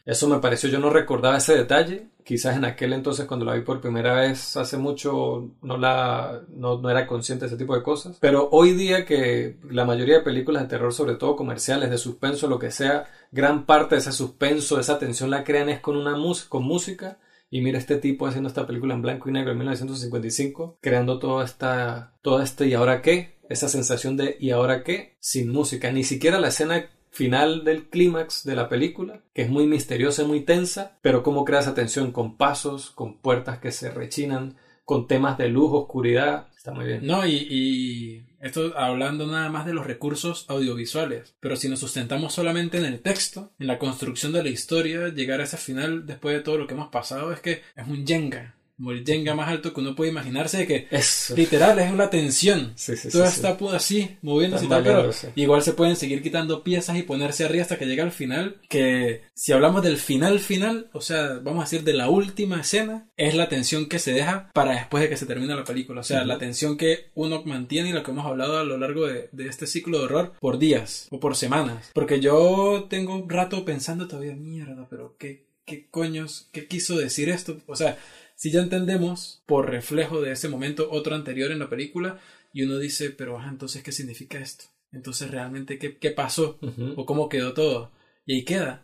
Eso 0.05 0.27
me 0.27 0.39
pareció, 0.39 0.69
yo 0.69 0.79
no 0.79 0.89
recordaba 0.89 1.37
ese 1.37 1.55
detalle. 1.55 2.07
Quizás 2.23 2.57
en 2.57 2.65
aquel 2.65 2.91
entonces 2.91 3.25
cuando 3.25 3.45
la 3.45 3.53
vi 3.53 3.61
por 3.61 3.79
primera 3.79 4.13
vez 4.13 4.57
hace 4.57 4.75
mucho 4.75 5.49
no 5.61 5.77
la 5.77 6.41
no, 6.49 6.77
no 6.77 6.89
era 6.89 7.07
consciente 7.07 7.45
de 7.45 7.47
ese 7.47 7.57
tipo 7.57 7.75
de 7.75 7.83
cosas. 7.83 8.17
Pero 8.19 8.49
hoy 8.51 8.73
día 8.73 9.05
que 9.05 9.57
la 9.69 9.85
mayoría 9.85 10.17
de 10.17 10.23
películas 10.23 10.63
de 10.63 10.69
terror, 10.69 10.93
sobre 10.93 11.15
todo 11.15 11.35
comerciales, 11.35 11.89
de 11.89 11.97
suspenso, 11.97 12.47
lo 12.47 12.59
que 12.59 12.71
sea, 12.71 13.05
gran 13.31 13.65
parte 13.65 13.95
de 13.95 14.01
ese 14.01 14.11
suspenso, 14.11 14.75
de 14.75 14.81
esa 14.81 14.99
tensión 14.99 15.29
la 15.29 15.43
crean 15.43 15.69
es 15.69 15.79
con 15.79 15.95
una 15.95 16.17
con 16.49 16.63
música 16.63 17.17
y 17.49 17.61
mira 17.61 17.77
este 17.77 17.97
tipo 17.97 18.27
haciendo 18.27 18.49
esta 18.49 18.67
película 18.67 18.93
en 18.93 19.01
blanco 19.01 19.29
y 19.29 19.31
negro 19.31 19.51
en 19.51 19.57
1955, 19.57 20.77
creando 20.81 21.19
toda 21.19 21.45
esta, 21.45 22.15
todo 22.21 22.41
este 22.41 22.67
y 22.67 22.73
ahora 22.73 23.01
qué, 23.01 23.37
esa 23.49 23.69
sensación 23.69 24.17
de 24.17 24.37
y 24.39 24.51
ahora 24.51 24.83
qué, 24.83 25.17
sin 25.19 25.49
música, 25.51 25.91
ni 25.91 26.03
siquiera 26.03 26.39
la 26.39 26.49
escena 26.49 26.89
final 27.09 27.63
del 27.63 27.89
clímax 27.89 28.43
de 28.43 28.55
la 28.55 28.69
película, 28.69 29.23
que 29.33 29.43
es 29.43 29.49
muy 29.49 29.65
misteriosa 29.65 30.23
y 30.23 30.27
muy 30.27 30.41
tensa, 30.41 30.99
pero 31.01 31.23
cómo 31.23 31.45
crea 31.45 31.61
esa 31.61 31.73
tensión 31.73 32.11
con 32.11 32.37
pasos, 32.37 32.91
con 32.91 33.17
puertas 33.19 33.59
que 33.59 33.71
se 33.71 33.89
rechinan, 33.89 34.57
con 34.83 35.07
temas 35.07 35.37
de 35.37 35.49
luz, 35.49 35.71
oscuridad, 35.73 36.47
está 36.55 36.73
muy 36.73 36.85
bien. 36.85 37.07
No, 37.07 37.25
y 37.25 38.26
esto 38.41 38.77
hablando 38.77 39.27
nada 39.27 39.49
más 39.49 39.65
de 39.65 39.73
los 39.73 39.87
recursos 39.87 40.45
audiovisuales, 40.47 41.35
pero 41.39 41.55
si 41.55 41.69
nos 41.69 41.79
sustentamos 41.79 42.33
solamente 42.33 42.77
en 42.77 42.85
el 42.85 42.99
texto, 42.99 43.51
en 43.59 43.67
la 43.67 43.79
construcción 43.79 44.33
de 44.33 44.43
la 44.43 44.49
historia, 44.49 45.09
llegar 45.09 45.41
a 45.41 45.45
ese 45.45 45.57
final 45.57 46.05
después 46.05 46.35
de 46.35 46.43
todo 46.43 46.57
lo 46.57 46.67
que 46.67 46.73
hemos 46.73 46.89
pasado 46.89 47.31
es 47.31 47.39
que 47.39 47.63
es 47.75 47.87
un 47.87 48.05
Jenga 48.05 48.56
Jenga 49.05 49.33
más 49.33 49.49
alto 49.49 49.73
que 49.73 49.81
uno 49.81 49.95
puede 49.95 50.11
imaginarse, 50.11 50.57
de 50.57 50.67
que 50.67 50.87
es 50.91 51.33
literal 51.35 51.79
es 51.79 51.91
una 51.91 52.09
tensión. 52.09 52.75
Todo 53.11 53.25
está 53.25 53.57
así, 53.73 54.17
moviéndose 54.21 54.65
y 54.65 54.69
tal, 54.69 54.83
pero 54.83 55.09
igual 55.35 55.63
se 55.63 55.73
pueden 55.73 55.95
seguir 55.95 56.21
quitando 56.21 56.63
piezas 56.63 56.97
y 56.97 57.03
ponerse 57.03 57.45
arriba 57.45 57.63
hasta 57.63 57.77
que 57.77 57.85
llega 57.85 58.03
al 58.03 58.11
final. 58.11 58.57
Que 58.69 59.23
si 59.33 59.51
hablamos 59.51 59.83
del 59.83 59.97
final 59.97 60.39
final, 60.39 60.89
o 60.93 61.01
sea, 61.01 61.39
vamos 61.41 61.61
a 61.61 61.65
decir 61.65 61.83
de 61.83 61.93
la 61.93 62.09
última 62.09 62.61
escena, 62.61 63.07
es 63.17 63.33
la 63.35 63.49
tensión 63.49 63.87
que 63.87 63.99
se 63.99 64.13
deja 64.13 64.51
para 64.53 64.73
después 64.73 65.01
de 65.01 65.09
que 65.09 65.17
se 65.17 65.25
termine 65.25 65.55
la 65.55 65.63
película. 65.63 66.01
O 66.01 66.03
sea, 66.03 66.23
la 66.23 66.37
tensión 66.37 66.77
que 66.77 67.07
uno 67.15 67.43
mantiene 67.45 67.89
y 67.89 67.93
lo 67.93 68.03
que 68.03 68.11
hemos 68.11 68.25
hablado 68.25 68.59
a 68.59 68.63
lo 68.63 68.77
largo 68.77 69.07
de, 69.07 69.29
de 69.31 69.47
este 69.47 69.65
ciclo 69.65 69.99
de 69.99 70.05
horror 70.05 70.33
por 70.39 70.59
días 70.59 71.07
o 71.09 71.19
por 71.19 71.35
semanas. 71.35 71.91
Porque 71.93 72.19
yo 72.19 72.85
tengo 72.89 73.15
un 73.15 73.29
rato 73.29 73.65
pensando 73.65 74.07
todavía, 74.07 74.35
mierda, 74.35 74.87
pero 74.89 75.15
qué, 75.17 75.47
qué 75.65 75.87
coños, 75.89 76.47
qué 76.51 76.67
quiso 76.67 76.97
decir 76.97 77.29
esto. 77.29 77.57
O 77.65 77.75
sea, 77.75 77.97
si 78.37 78.51
ya 78.51 78.61
entendemos 78.61 79.41
por 79.47 79.69
reflejo 79.69 80.21
de 80.21 80.31
ese 80.31 80.47
momento 80.47 80.89
otro 80.91 81.15
anterior 81.15 81.51
en 81.51 81.57
la 81.57 81.69
película 81.69 82.19
y 82.53 82.61
uno 82.61 82.77
dice, 82.77 83.09
pero 83.09 83.41
entonces, 83.43 83.81
¿qué 83.81 83.91
significa 83.91 84.37
esto? 84.37 84.65
Entonces, 84.91 85.31
¿realmente 85.31 85.79
qué, 85.79 85.97
qué 85.97 86.11
pasó? 86.11 86.59
¿O 86.95 87.05
cómo 87.07 87.29
quedó 87.29 87.53
todo? 87.53 87.91
Y 88.27 88.35
ahí 88.35 88.45
queda. 88.45 88.83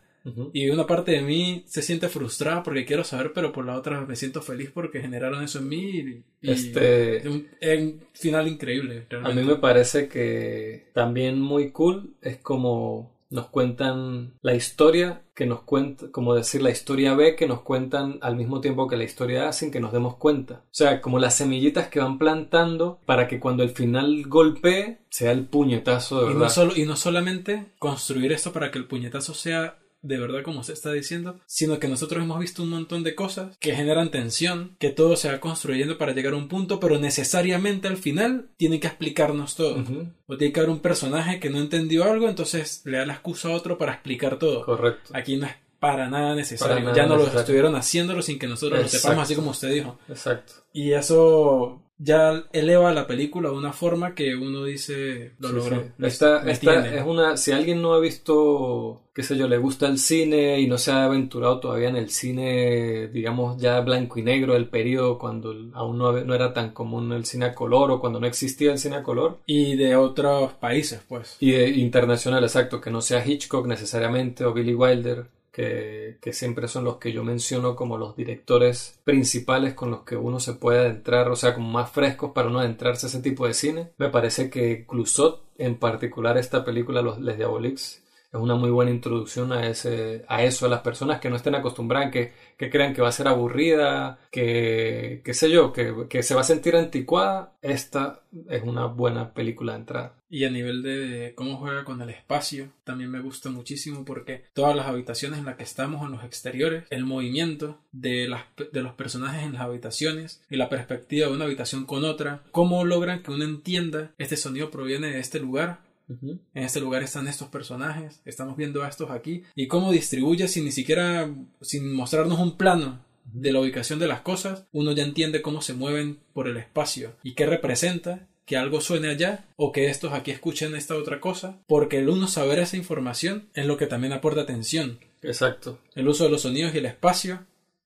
Y 0.54 0.70
una 0.70 0.88
parte 0.88 1.12
de 1.12 1.22
mí 1.22 1.64
se 1.68 1.84
siente 1.84 2.10
frustrada 2.10 2.64
porque 2.64 2.86
quiero 2.86 3.04
saber, 3.04 3.32
pero 3.34 3.52
por 3.52 3.66
la 3.66 3.78
otra 3.78 4.02
me 4.02 4.16
siento 4.16 4.42
feliz 4.42 4.72
porque 4.74 5.02
generaron 5.02 5.44
eso 5.44 5.60
en 5.60 5.70
mí. 5.70 6.24
Y, 6.42 6.52
este... 6.52 7.28
Un, 7.28 7.48
un, 7.62 8.02
final 8.14 8.48
increíble. 8.48 9.06
A 9.24 9.30
mí 9.30 9.44
me 9.44 9.58
parece 9.58 10.08
que 10.08 10.88
también 10.94 11.40
muy 11.40 11.70
cool 11.72 12.16
es 12.22 12.38
como 12.38 13.13
nos 13.34 13.48
cuentan 13.48 14.36
la 14.42 14.54
historia 14.54 15.24
que 15.34 15.48
nos 15.48 15.64
cuenta, 15.64 16.12
como 16.12 16.36
decir 16.36 16.62
la 16.62 16.70
historia 16.70 17.16
B 17.16 17.36
que 17.36 17.48
nos 17.48 17.62
cuentan 17.62 18.20
al 18.22 18.36
mismo 18.36 18.62
tiempo 18.62 18.88
que 18.88 18.96
la 18.96 19.04
historia 19.04 19.50
A 19.50 19.54
sin 19.54 19.72
que 19.72 19.80
nos 19.80 19.92
demos 19.92 20.18
cuenta. 20.18 20.62
O 20.66 20.74
sea, 20.74 21.02
como 21.02 21.18
las 21.18 21.36
semillitas 21.36 21.88
que 21.88 22.00
van 22.00 22.20
plantando 22.20 23.00
para 23.08 23.28
que 23.28 23.40
cuando 23.40 23.64
el 23.64 23.72
final 23.72 24.24
golpee 24.28 25.00
sea 25.10 25.32
el 25.32 25.46
puñetazo 25.46 26.20
de 26.20 26.26
verdad. 26.26 26.40
Y 26.40 26.44
no, 26.44 26.50
solo, 26.50 26.74
y 26.76 26.86
no 26.86 26.96
solamente 26.96 27.74
construir 27.80 28.32
esto 28.32 28.54
para 28.54 28.70
que 28.70 28.78
el 28.78 28.86
puñetazo 28.86 29.34
sea 29.34 29.80
de 30.04 30.20
verdad 30.20 30.44
como 30.44 30.64
se 30.64 30.74
está 30.74 30.92
diciendo, 30.92 31.40
sino 31.48 31.80
que 31.80 31.88
nosotros 31.88 32.24
hemos 32.24 32.40
visto 32.40 32.62
un 32.62 32.70
montón 32.70 33.04
de 33.04 33.16
cosas 33.16 33.58
que 33.58 33.74
generan 33.74 34.12
tensión, 34.12 34.76
que 34.78 34.90
todo 34.90 35.16
se 35.16 35.32
va 35.32 35.40
construyendo 35.40 35.98
para 35.98 36.14
llegar 36.14 36.34
a 36.34 36.38
un 36.38 36.50
punto, 36.50 36.80
pero 36.80 37.00
necesariamente 37.00 37.88
al 37.88 37.98
final 37.98 38.50
tiene 38.58 38.80
que 38.80 38.88
explicarnos 38.88 39.56
todo. 39.56 39.84
O 40.28 40.38
tiene 40.38 40.54
que 40.54 40.60
haber 40.60 40.70
un 40.70 40.82
personaje 40.82 41.40
que 41.40 41.50
no 41.50 41.60
entendió 41.60 42.04
algo, 42.04 42.30
entonces 42.30 42.82
le 42.86 42.98
da 42.98 43.06
la 43.06 43.14
excusa 43.14 43.48
a 43.48 43.52
otro 43.52 43.78
para 43.78 43.94
explicar 43.94 44.38
todo. 44.38 44.66
Correcto. 44.66 45.12
Aquí 45.14 45.38
no 45.38 45.48
es 45.48 45.54
para 45.80 46.10
nada 46.10 46.34
necesario. 46.36 46.94
ya 46.94 47.06
no 47.06 47.18
lo 47.18 47.28
estuvieron 47.28 47.76
haciéndolo 47.76 48.22
sin 48.22 48.40
que 48.40 48.48
nosotros 48.48 48.84
lo 48.84 48.88
sepamos, 48.88 49.24
así 49.24 49.36
como 49.36 49.52
usted 49.52 49.70
dijo. 49.70 50.00
Exacto. 50.08 50.54
Y 50.72 50.94
eso 50.94 51.83
ya 51.98 52.44
eleva 52.52 52.92
la 52.94 53.08
película 53.08 53.50
de 53.50 53.56
una 53.56 53.72
forma 53.72 54.16
que 54.16 54.36
uno 54.36 54.64
dice 54.66 55.34
lo 55.40 55.52
logró. 55.52 55.84
Esta, 56.00 56.50
esta 56.50 56.88
es 56.88 57.06
una 57.06 57.38
si 57.38 57.52
alguien 57.52 57.82
no 57.82 57.94
ha 57.94 58.00
visto 58.00 59.04
qué 59.14 59.22
sé 59.22 59.38
yo 59.38 59.48
le 59.48 59.58
gusta 59.58 59.88
el 59.88 60.00
cine 60.00 60.60
y 60.60 60.68
no 60.68 60.78
se 60.78 60.92
ha 60.92 61.06
aventurado 61.06 61.60
todavía 61.60 61.90
en 61.90 61.96
el 61.96 62.10
cine 62.10 63.08
digamos 63.10 63.62
ya 63.62 63.80
blanco 63.82 64.20
y 64.20 64.24
negro 64.24 64.56
el 64.56 64.70
periodo 64.70 65.20
cuando 65.20 65.54
aún 65.74 65.98
no, 65.98 66.12
no 66.12 66.34
era 66.34 66.52
tan 66.54 66.72
común 66.72 67.12
el 67.14 67.26
cine 67.26 67.46
a 67.46 67.56
color 67.56 67.92
o 67.92 68.00
cuando 68.00 68.20
no 68.20 68.28
existía 68.28 68.72
el 68.72 68.80
cine 68.80 68.98
a 68.98 69.04
color. 69.04 69.40
Y 69.46 69.76
de 69.76 69.96
otros 69.96 70.54
países 70.54 71.02
pues. 71.08 71.38
Y 71.40 71.52
de 71.52 71.70
internacional 71.70 72.44
exacto 72.44 72.82
que 72.82 72.92
no 72.92 73.02
sea 73.02 73.26
Hitchcock 73.26 73.68
necesariamente 73.68 74.46
o 74.46 74.54
Billy 74.54 74.74
Wilder 74.74 75.28
que, 75.54 76.18
siempre 76.34 76.68
son 76.68 76.84
los 76.84 76.98
que 76.98 77.14
yo 77.14 77.24
menciono 77.24 77.76
como 77.76 77.98
los 77.98 78.16
directores 78.16 79.00
principales 79.04 79.76
con 79.76 79.92
los 79.92 80.02
que 80.02 80.18
uno 80.18 80.40
se 80.40 80.54
puede 80.54 80.80
adentrar, 80.80 81.30
o 81.30 81.36
sea, 81.36 81.54
como 81.54 81.70
más 81.70 81.92
frescos 81.92 82.32
para 82.34 82.48
uno 82.50 82.60
adentrarse 82.60 83.06
a 83.06 83.10
ese 83.10 83.22
tipo 83.22 83.46
de 83.46 83.54
cine. 83.54 83.92
Me 83.98 84.10
parece 84.10 84.50
que 84.50 84.86
Clusot, 84.88 85.44
en 85.60 85.78
particular 85.78 86.38
esta 86.38 86.66
película, 86.66 87.04
Los 87.04 87.22
Les 87.22 87.38
Diaboliques, 87.38 88.03
es 88.34 88.40
una 88.40 88.56
muy 88.56 88.72
buena 88.72 88.90
introducción 88.90 89.54
a 89.54 89.68
ese 89.68 90.26
a 90.28 90.44
eso 90.44 90.66
a 90.66 90.70
las 90.70 90.82
personas 90.82 91.20
que 91.20 91.30
no 91.30 91.36
estén 91.36 91.54
acostumbradas 91.54 92.12
que, 92.12 92.34
que 92.58 92.70
crean 92.70 92.94
que 92.94 93.02
va 93.02 93.10
a 93.10 93.14
ser 93.14 93.28
aburrida 93.28 94.18
que 94.32 95.22
qué 95.24 95.34
sé 95.36 95.52
yo 95.52 95.72
que, 95.72 96.08
que, 96.10 96.24
se 96.24 96.34
va 96.34 96.42
a 96.42 96.46
sentir 96.46 96.76
anticuada 96.76 97.54
esta 97.62 98.22
es 98.50 98.64
una 98.64 98.86
buena 98.86 99.34
película 99.34 99.74
de 99.74 99.80
entrada. 99.80 100.16
Y 100.30 100.46
a 100.46 100.50
nivel 100.50 100.82
de 100.82 101.34
cómo 101.36 101.58
juega 101.58 101.86
con 101.86 102.02
el 102.02 102.10
espacio 102.10 102.70
también 102.84 103.12
me 103.12 103.20
gusta 103.20 103.52
muchísimo 103.52 104.04
porque 104.04 104.46
todas 104.54 104.76
las 104.76 104.88
habitaciones 104.88 105.38
en 105.38 105.46
las 105.46 105.58
que 105.58 105.64
estamos 105.64 106.04
en 106.04 106.12
los 106.12 106.24
exteriores 106.24 106.86
el 106.90 107.06
movimiento 107.06 107.78
de 107.92 108.28
las 108.28 108.46
de 108.72 108.82
los 108.82 108.94
personajes 108.94 109.44
en 109.44 109.54
las 109.54 109.62
habitaciones 109.62 110.42
y 110.50 110.58
la 110.58 110.70
perspectiva 110.70 111.28
de 111.28 111.34
una 111.34 111.46
habitación 111.46 111.86
con 111.86 112.04
otra 112.04 112.42
cómo 112.52 112.84
logran 112.84 113.22
que 113.22 113.30
uno 113.30 113.44
entienda 113.44 114.12
este 114.18 114.38
sonido 114.38 114.72
proviene 114.72 115.12
de 115.12 115.20
este 115.20 115.40
lugar 115.40 115.93
en 116.10 116.64
este 116.64 116.80
lugar 116.80 117.04
están 117.04 117.28
estos 117.28 117.48
personajes, 117.48 118.22
estamos 118.26 118.58
viendo 118.58 118.84
a 118.84 118.90
estos 118.90 119.12
aquí, 119.12 119.44
y 119.56 119.68
cómo 119.68 119.92
distribuye 119.92 120.48
sin 120.48 120.66
ni 120.66 120.72
siquiera, 120.72 121.34
sin 121.62 121.94
mostrarnos 121.94 122.40
un 122.40 122.58
plano 122.58 123.00
de 123.32 123.52
la 123.52 123.62
ubicación 123.62 124.00
de 124.00 124.08
las 124.08 124.22
cosas, 124.22 124.66
uno 124.72 124.92
ya 124.92 125.04
entiende 125.04 125.42
cómo 125.42 125.62
se 125.62 125.74
mueven 125.74 126.20
por 126.34 126.48
el 126.48 126.58
espacio 126.58 127.14
y 127.24 127.34
qué 127.34 127.46
representa 127.46 128.28
que 128.46 128.58
algo 128.58 128.82
suene 128.82 129.10
allá 129.10 129.46
o 129.56 129.72
que 129.72 129.90
estos 129.90 130.14
aquí 130.14 130.32
escuchen 130.32 130.76
esta 130.76 130.96
otra 130.96 131.22
cosa, 131.22 131.60
porque 131.68 132.00
el 132.00 132.10
uno 132.10 132.28
saber 132.28 132.60
esa 132.60 132.78
información 132.78 133.48
es 133.54 133.66
lo 133.66 133.78
que 133.78 133.88
también 133.88 134.14
aporta 134.14 134.42
atención. 134.42 135.00
Exacto. 135.22 135.80
El 135.96 136.10
uso 136.10 136.26
de 136.26 136.30
los 136.30 136.42
sonidos 136.42 136.76
y 136.76 136.80
el 136.80 136.86
espacio 136.86 137.46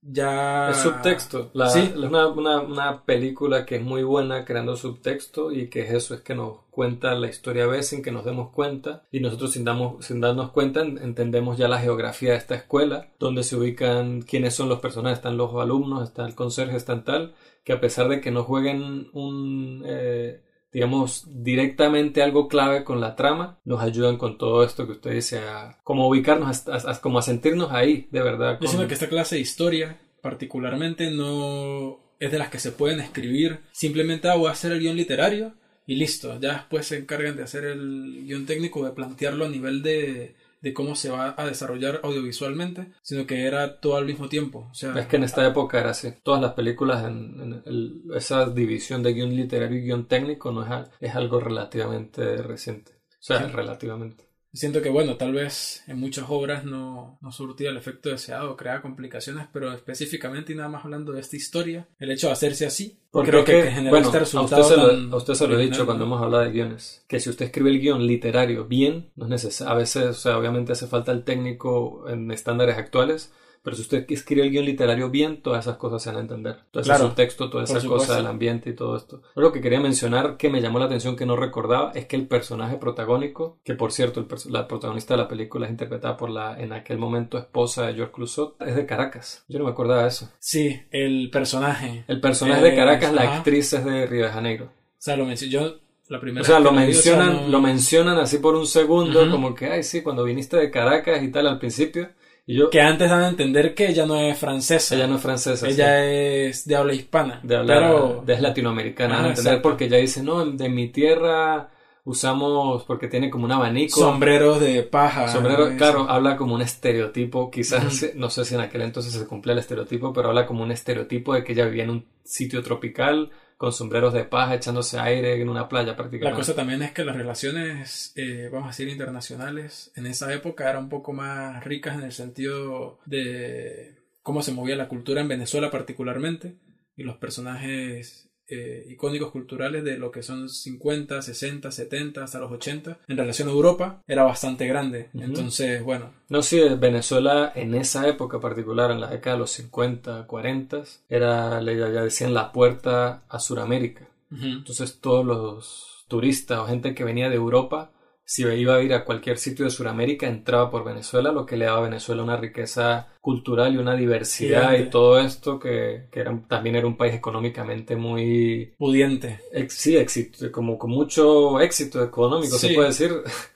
ya... 0.09 0.69
Es 0.71 0.77
subtexto. 0.77 1.49
La, 1.53 1.69
Sí. 1.69 1.79
Es 1.79 1.95
una, 1.97 2.27
una- 2.27 2.61
una 2.61 3.03
película 3.03 3.65
que 3.65 3.75
es 3.77 3.83
muy 3.83 4.03
buena 4.03 4.45
creando 4.45 4.75
subtexto 4.75 5.51
y 5.51 5.69
que 5.69 5.81
es 5.81 5.91
eso, 5.93 6.13
es 6.13 6.21
que 6.21 6.33
nos 6.35 6.59
cuenta 6.71 7.13
la 7.15 7.27
historia 7.27 7.63
a 7.63 7.67
veces 7.67 7.87
sin 7.89 8.03
que 8.03 8.11
nos 8.11 8.23
demos 8.23 8.51
cuenta 8.51 9.03
y 9.11 9.19
nosotros 9.19 9.51
sin, 9.51 9.63
damos, 9.65 10.05
sin 10.05 10.21
darnos 10.21 10.51
cuenta 10.51 10.81
en- 10.81 10.97
entendemos 10.99 11.57
ya 11.57 11.67
la 11.67 11.79
geografía 11.79 12.31
de 12.31 12.37
esta 12.37 12.55
escuela, 12.55 13.07
donde 13.19 13.43
se 13.43 13.55
ubican 13.55 14.21
quiénes 14.21 14.53
son 14.55 14.69
los 14.69 14.79
personajes, 14.79 15.17
están 15.19 15.37
los 15.37 15.53
alumnos, 15.55 16.03
está 16.07 16.25
el 16.25 16.35
conserje, 16.35 16.77
están 16.77 17.03
tal, 17.03 17.33
que 17.63 17.73
a 17.73 17.81
pesar 17.81 18.07
de 18.09 18.21
que 18.21 18.31
no 18.31 18.43
jueguen 18.43 19.09
un... 19.13 19.83
eh, 19.85 20.41
digamos, 20.77 21.25
directamente 21.43 22.21
algo 22.21 22.47
clave 22.47 22.83
con 22.83 23.01
la 23.01 23.15
trama, 23.15 23.57
nos 23.65 23.81
ayudan 23.81 24.17
con 24.17 24.37
todo 24.37 24.63
esto 24.63 24.85
que 24.85 24.91
usted 24.91 25.11
dice, 25.11 25.39
a 25.39 25.79
como 25.83 26.07
ubicarnos, 26.07 26.67
a- 26.67 27.01
como 27.01 27.17
a 27.17 27.23
sentirnos 27.23 27.71
ahí, 27.71 28.07
de 28.11 28.21
verdad. 28.21 28.53
Yo 28.53 28.59
con- 28.59 28.67
siento 28.67 28.87
que 28.87 28.93
esta 28.93 29.09
clase 29.09 29.35
de 29.35 29.41
historia, 29.41 29.97
particularmente, 30.21 31.09
no 31.09 31.99
es 32.19 32.31
de 32.31 32.37
las 32.37 32.49
que 32.49 32.59
se 32.59 32.71
pueden 32.71 32.99
escribir. 32.99 33.59
Simplemente 33.71 34.27
ah, 34.29 34.35
voy 34.35 34.49
a 34.49 34.51
hacer 34.51 34.71
el 34.71 34.79
guion 34.79 34.95
literario 34.95 35.53
y 35.87 35.95
listo. 35.95 36.39
Ya 36.39 36.53
después 36.53 36.85
se 36.85 36.97
encargan 36.99 37.35
de 37.35 37.43
hacer 37.43 37.63
el 37.65 38.23
guion 38.25 38.45
técnico, 38.45 38.85
de 38.85 38.91
plantearlo 38.91 39.45
a 39.45 39.49
nivel 39.49 39.81
de, 39.81 40.35
de 40.61 40.73
cómo 40.73 40.95
se 40.95 41.09
va 41.09 41.35
a 41.37 41.45
desarrollar 41.45 41.99
audiovisualmente, 42.03 42.91
sino 43.03 43.25
que 43.27 43.45
era 43.45 43.79
todo 43.79 43.95
al 43.97 44.05
mismo 44.05 44.27
tiempo. 44.29 44.67
O 44.71 44.73
sea, 44.73 44.93
Es 44.99 45.07
que 45.07 45.17
en 45.17 45.23
esta 45.23 45.45
época 45.47 45.79
era 45.79 45.91
así. 45.91 46.13
Todas 46.23 46.41
las 46.41 46.53
películas, 46.53 47.03
en, 47.05 47.39
en 47.41 47.61
el- 47.65 48.01
esa 48.15 48.49
división 48.49 49.03
de 49.03 49.13
guion 49.13 49.35
literario 49.35 49.77
y 49.77 49.83
guion 49.83 50.07
técnico 50.07 50.51
no 50.51 50.63
es, 50.65 50.89
es 50.99 51.15
algo 51.15 51.39
relativamente 51.39 52.37
reciente. 52.37 52.93
O 53.19 53.23
sea, 53.27 53.39
Sí. 53.47 53.51
relativamente. 53.53 54.26
Siento 54.57 54.81
que, 54.81 54.89
bueno, 54.89 55.17
tal 55.17 55.33
vez 55.33 55.83
en 55.85 55.99
muchas 55.99 56.25
obras 56.29 56.65
no, 56.65 57.19
no 57.21 57.31
surtía 57.31 57.69
el 57.69 57.77
efecto 57.77 58.09
deseado, 58.09 58.57
crea 58.57 58.81
complicaciones, 58.81 59.47
pero 59.53 59.71
específicamente 59.71 60.53
y 60.53 60.55
nada 60.55 60.67
más 60.67 60.83
hablando 60.83 61.13
de 61.13 61.21
esta 61.21 61.35
historia, 61.35 61.87
el 61.99 62.09
hecho 62.09 62.27
de 62.27 62.33
hacerse 62.33 62.65
así, 62.65 62.97
Porque 63.11 63.29
creo 63.29 63.45
que, 63.45 63.61
que 63.61 63.71
generó 63.71 63.91
bueno, 63.91 64.07
este 64.07 64.17
a 64.17 64.19
resultado. 64.21 64.61
usted 64.61 64.75
se 64.75 64.81
lo, 64.81 64.87
tan 64.89 65.13
a 65.13 65.15
usted 65.15 65.33
se 65.35 65.47
lo 65.47 65.59
he 65.59 65.63
dicho 65.63 65.85
cuando 65.85 66.05
hemos 66.05 66.21
hablado 66.21 66.43
de 66.43 66.51
guiones, 66.51 67.05
que 67.07 67.19
si 67.19 67.29
usted 67.29 67.45
escribe 67.45 67.69
el 67.69 67.79
guion 67.79 68.05
literario 68.07 68.65
bien, 68.65 69.11
no 69.15 69.25
es 69.25 69.29
necesario. 69.29 69.73
A 69.73 69.77
veces, 69.77 70.05
o 70.05 70.13
sea, 70.13 70.37
obviamente 70.39 70.71
hace 70.71 70.87
falta 70.87 71.11
el 71.11 71.23
técnico 71.23 72.05
en 72.09 72.31
estándares 72.31 72.77
actuales, 72.77 73.31
pero 73.67 73.75
si 73.75 73.81
usted 73.81 74.05
escribe 74.07 74.43
el 74.43 74.51
guion 74.51 74.63
literario 74.63 75.09
bien, 75.09 75.41
todas 75.41 75.65
esas 75.65 75.75
cosas 75.75 76.01
se 76.01 76.07
van 76.07 76.19
a 76.19 76.21
entender. 76.21 76.55
Todo 76.71 76.79
ese 76.79 76.89
Claro, 76.89 77.07
subtexto, 77.09 77.49
toda 77.49 77.65
por 77.65 77.71
esa 77.75 77.81
supuesto. 77.81 78.07
cosa 78.07 78.15
del 78.15 78.27
ambiente 78.27 78.69
y 78.69 78.73
todo 78.75 78.95
esto. 78.95 79.21
Lo 79.35 79.51
que 79.51 79.59
quería 79.59 79.81
mencionar 79.81 80.37
que 80.37 80.49
me 80.49 80.61
llamó 80.61 80.79
la 80.79 80.85
atención 80.85 81.17
que 81.17 81.25
no 81.25 81.35
recordaba 81.35 81.91
es 81.93 82.05
que 82.05 82.15
el 82.15 82.27
personaje 82.29 82.77
protagónico, 82.77 83.59
que 83.65 83.73
por 83.75 83.91
cierto, 83.91 84.21
el 84.21 84.27
la 84.53 84.69
protagonista 84.69 85.15
de 85.15 85.17
la 85.23 85.27
película 85.27 85.65
es 85.65 85.71
interpretada 85.71 86.15
por 86.15 86.29
la 86.29 86.57
en 86.57 86.71
aquel 86.71 86.97
momento 86.97 87.37
esposa 87.37 87.87
de 87.87 87.95
George 87.95 88.13
Clouzot, 88.13 88.61
es 88.61 88.73
de 88.73 88.85
Caracas. 88.85 89.43
Yo 89.49 89.59
no 89.59 89.65
me 89.65 89.71
acordaba 89.71 90.03
de 90.03 90.07
eso. 90.07 90.31
Sí, 90.39 90.79
el 90.91 91.29
personaje. 91.29 92.05
El 92.07 92.21
personaje 92.21 92.61
Eh, 92.65 92.69
de 92.71 92.75
Caracas, 92.77 93.11
la 93.11 93.35
actriz 93.37 93.73
es 93.73 93.83
de 93.83 94.05
Río 94.05 94.23
de 94.27 94.31
Janeiro. 94.31 94.65
O 94.65 94.69
sea, 94.97 95.17
lo 95.17 95.25
mencioné. 95.25 95.51
Yo, 95.51 95.75
la 96.07 96.21
primera 96.21 96.41
O 96.41 96.45
sea, 96.45 96.59
lo 96.59 96.71
vi, 96.71 96.77
o 96.77 96.79
sea, 96.79 96.85
mencionan, 96.85 97.33
no- 97.33 97.47
lo 97.49 97.59
mencionan 97.61 98.17
así 98.17 98.37
por 98.37 98.55
un 98.55 98.65
segundo, 98.65 99.23
Ujú. 99.23 99.31
como 99.31 99.53
que, 99.53 99.65
ay, 99.67 99.83
sí, 99.83 100.01
cuando 100.01 100.23
viniste 100.23 100.55
de 100.55 100.71
Caracas 100.71 101.21
y 101.21 101.31
tal 101.31 101.47
al 101.47 101.59
principio. 101.59 102.11
Y 102.49 102.55
yo, 102.57 102.69
Que 102.69 102.79
antes 102.81 103.09
dan 103.09 103.23
a 103.23 103.27
entender 103.27 103.75
que 103.75 103.89
ella 103.89 104.05
no 104.05 104.15
es 104.15 104.37
francesa. 104.39 104.95
ella 104.95 105.05
no 105.05 105.17
es 105.17 105.21
francesa, 105.21 105.67
Ella 105.67 106.03
es 106.05 106.65
de 106.65 106.75
habla 106.77 106.93
hispana. 106.93 107.39
de 107.43 107.55
hablar, 107.57 107.77
pero 107.91 108.23
es 108.25 108.41
latinoamericana, 108.41 109.15
Ah, 109.15 109.17
dan 109.17 109.25
a 109.25 109.29
entender 109.29 109.53
exacto. 109.55 109.69
porque 109.69 109.85
ella 109.85 109.97
dice, 109.97 110.23
no, 110.23 110.45
de 110.45 110.69
mi 110.69 110.87
tierra 110.87 111.69
usamos, 112.05 112.85
porque 112.85 113.09
tiene 113.09 113.29
como 113.29 113.43
un 113.45 113.51
abanico. 113.51 113.99
sombreros 113.99 114.61
de 114.61 114.81
paja. 114.83 115.27
Sombrero, 115.27 115.69
¿no? 115.71 115.75
claro, 115.77 116.09
habla 116.09 116.37
como 116.37 116.55
un 116.55 116.61
estereotipo, 116.61 117.51
quizás, 117.51 118.05
no 118.15 118.29
sé 118.29 118.45
si 118.45 118.55
en 118.55 118.61
aquel 118.61 118.81
entonces 118.83 119.11
se 119.11 119.27
cumplía 119.27 119.51
el 119.51 119.59
estereotipo, 119.59 120.13
pero 120.13 120.29
habla 120.29 120.45
como 120.45 120.63
un 120.63 120.71
estereotipo 120.71 121.33
de 121.33 121.43
que 121.43 121.51
ella 121.51 121.65
vivía 121.65 121.83
en 121.83 121.89
un 121.89 122.05
sitio 122.23 122.63
tropical, 122.63 123.29
con 123.57 123.73
sombreros 123.73 124.13
de 124.13 124.23
paja, 124.23 124.53
echándose 124.55 124.99
aire 124.99 125.41
en 125.41 125.49
una 125.49 125.67
playa 125.67 125.91
La 125.91 125.95
prácticamente. 125.97 126.37
cosa 126.37 126.55
también 126.55 126.83
es 126.83 126.91
que 126.91 127.03
las 127.03 127.15
relaciones, 127.15 128.13
eh, 128.15 128.49
vamos 128.51 128.67
a 128.67 128.69
decir, 128.69 128.87
internacionales 128.87 129.91
en 129.95 130.05
esa 130.05 130.31
época 130.31 130.69
eran 130.69 130.83
un 130.83 130.89
poco 130.89 131.11
más 131.11 131.63
ricas 131.63 131.95
en 131.95 132.03
el 132.03 132.11
sentido 132.11 132.99
de 133.05 133.95
cómo 134.21 134.43
se 134.43 134.51
movía 134.51 134.75
la 134.75 134.87
cultura 134.87 135.21
en 135.21 135.27
Venezuela 135.27 135.71
particularmente 135.71 136.55
y 136.95 137.03
los 137.03 137.17
personajes 137.17 138.26
eh, 138.49 138.85
icónicos 138.89 139.31
culturales 139.31 139.83
de 139.83 139.97
lo 139.97 140.11
que 140.11 140.23
son 140.23 140.49
50, 140.49 141.21
60, 141.21 141.71
70 141.71 142.23
hasta 142.23 142.39
los 142.39 142.51
80 142.51 142.99
en 143.07 143.17
relación 143.17 143.49
a 143.49 143.51
Europa 143.51 144.03
era 144.07 144.23
bastante 144.23 144.67
grande. 144.67 145.09
Entonces, 145.13 145.83
bueno, 145.83 146.11
No, 146.29 146.41
sí, 146.41 146.61
Venezuela 146.77 147.51
en 147.55 147.75
esa 147.75 148.07
época 148.07 148.39
particular, 148.39 148.91
en 148.91 149.01
la 149.01 149.09
década 149.09 149.35
de 149.35 149.39
los 149.39 149.51
50, 149.51 150.27
40, 150.27 150.83
era, 151.09 151.61
ya 151.61 152.03
decían 152.03 152.33
la 152.33 152.51
puerta 152.51 153.23
a 153.29 153.39
Sudamérica. 153.39 154.07
Entonces 154.29 154.99
todos 154.99 155.25
los 155.25 156.05
turistas 156.07 156.59
o 156.59 156.67
gente 156.67 156.93
que 156.93 157.03
venía 157.03 157.29
de 157.29 157.35
Europa, 157.35 157.91
si 158.29 158.43
iba 158.43 158.75
a 158.75 158.81
ir 158.81 158.93
a 158.93 159.05
cualquier 159.05 159.37
sitio 159.37 159.63
de 159.63 159.71
Sudamérica, 159.71 160.27
entraba 160.27 160.69
por 160.69 160.83
Venezuela, 160.83 161.31
lo 161.31 161.45
que 161.45 161.55
le 161.55 161.63
daba 161.63 161.77
a 161.77 161.83
Venezuela 161.89 162.23
una 162.23 162.35
riqueza 162.35 163.07
cultural 163.21 163.73
y 163.73 163.77
una 163.77 163.95
diversidad 163.95 164.63
Gigante. 164.71 164.81
y 164.81 164.89
todo 164.89 165.17
esto, 165.19 165.57
que, 165.59 166.07
que 166.11 166.19
era- 166.19 166.37
también 166.49 166.75
era 166.75 166.87
un 166.87 166.97
país 166.97 167.13
económicamente 167.13 167.95
muy... 167.95 168.73
pudiente. 168.77 169.39
ex- 169.53 169.75
sí, 169.75 169.95
éxito, 169.95 170.51
como 170.51 170.77
con 170.77 170.89
mucho 170.91 171.61
éxito 171.61 172.03
económico, 172.03 172.57
se 172.57 172.73
puede 172.73 172.89
decir. 172.89 173.11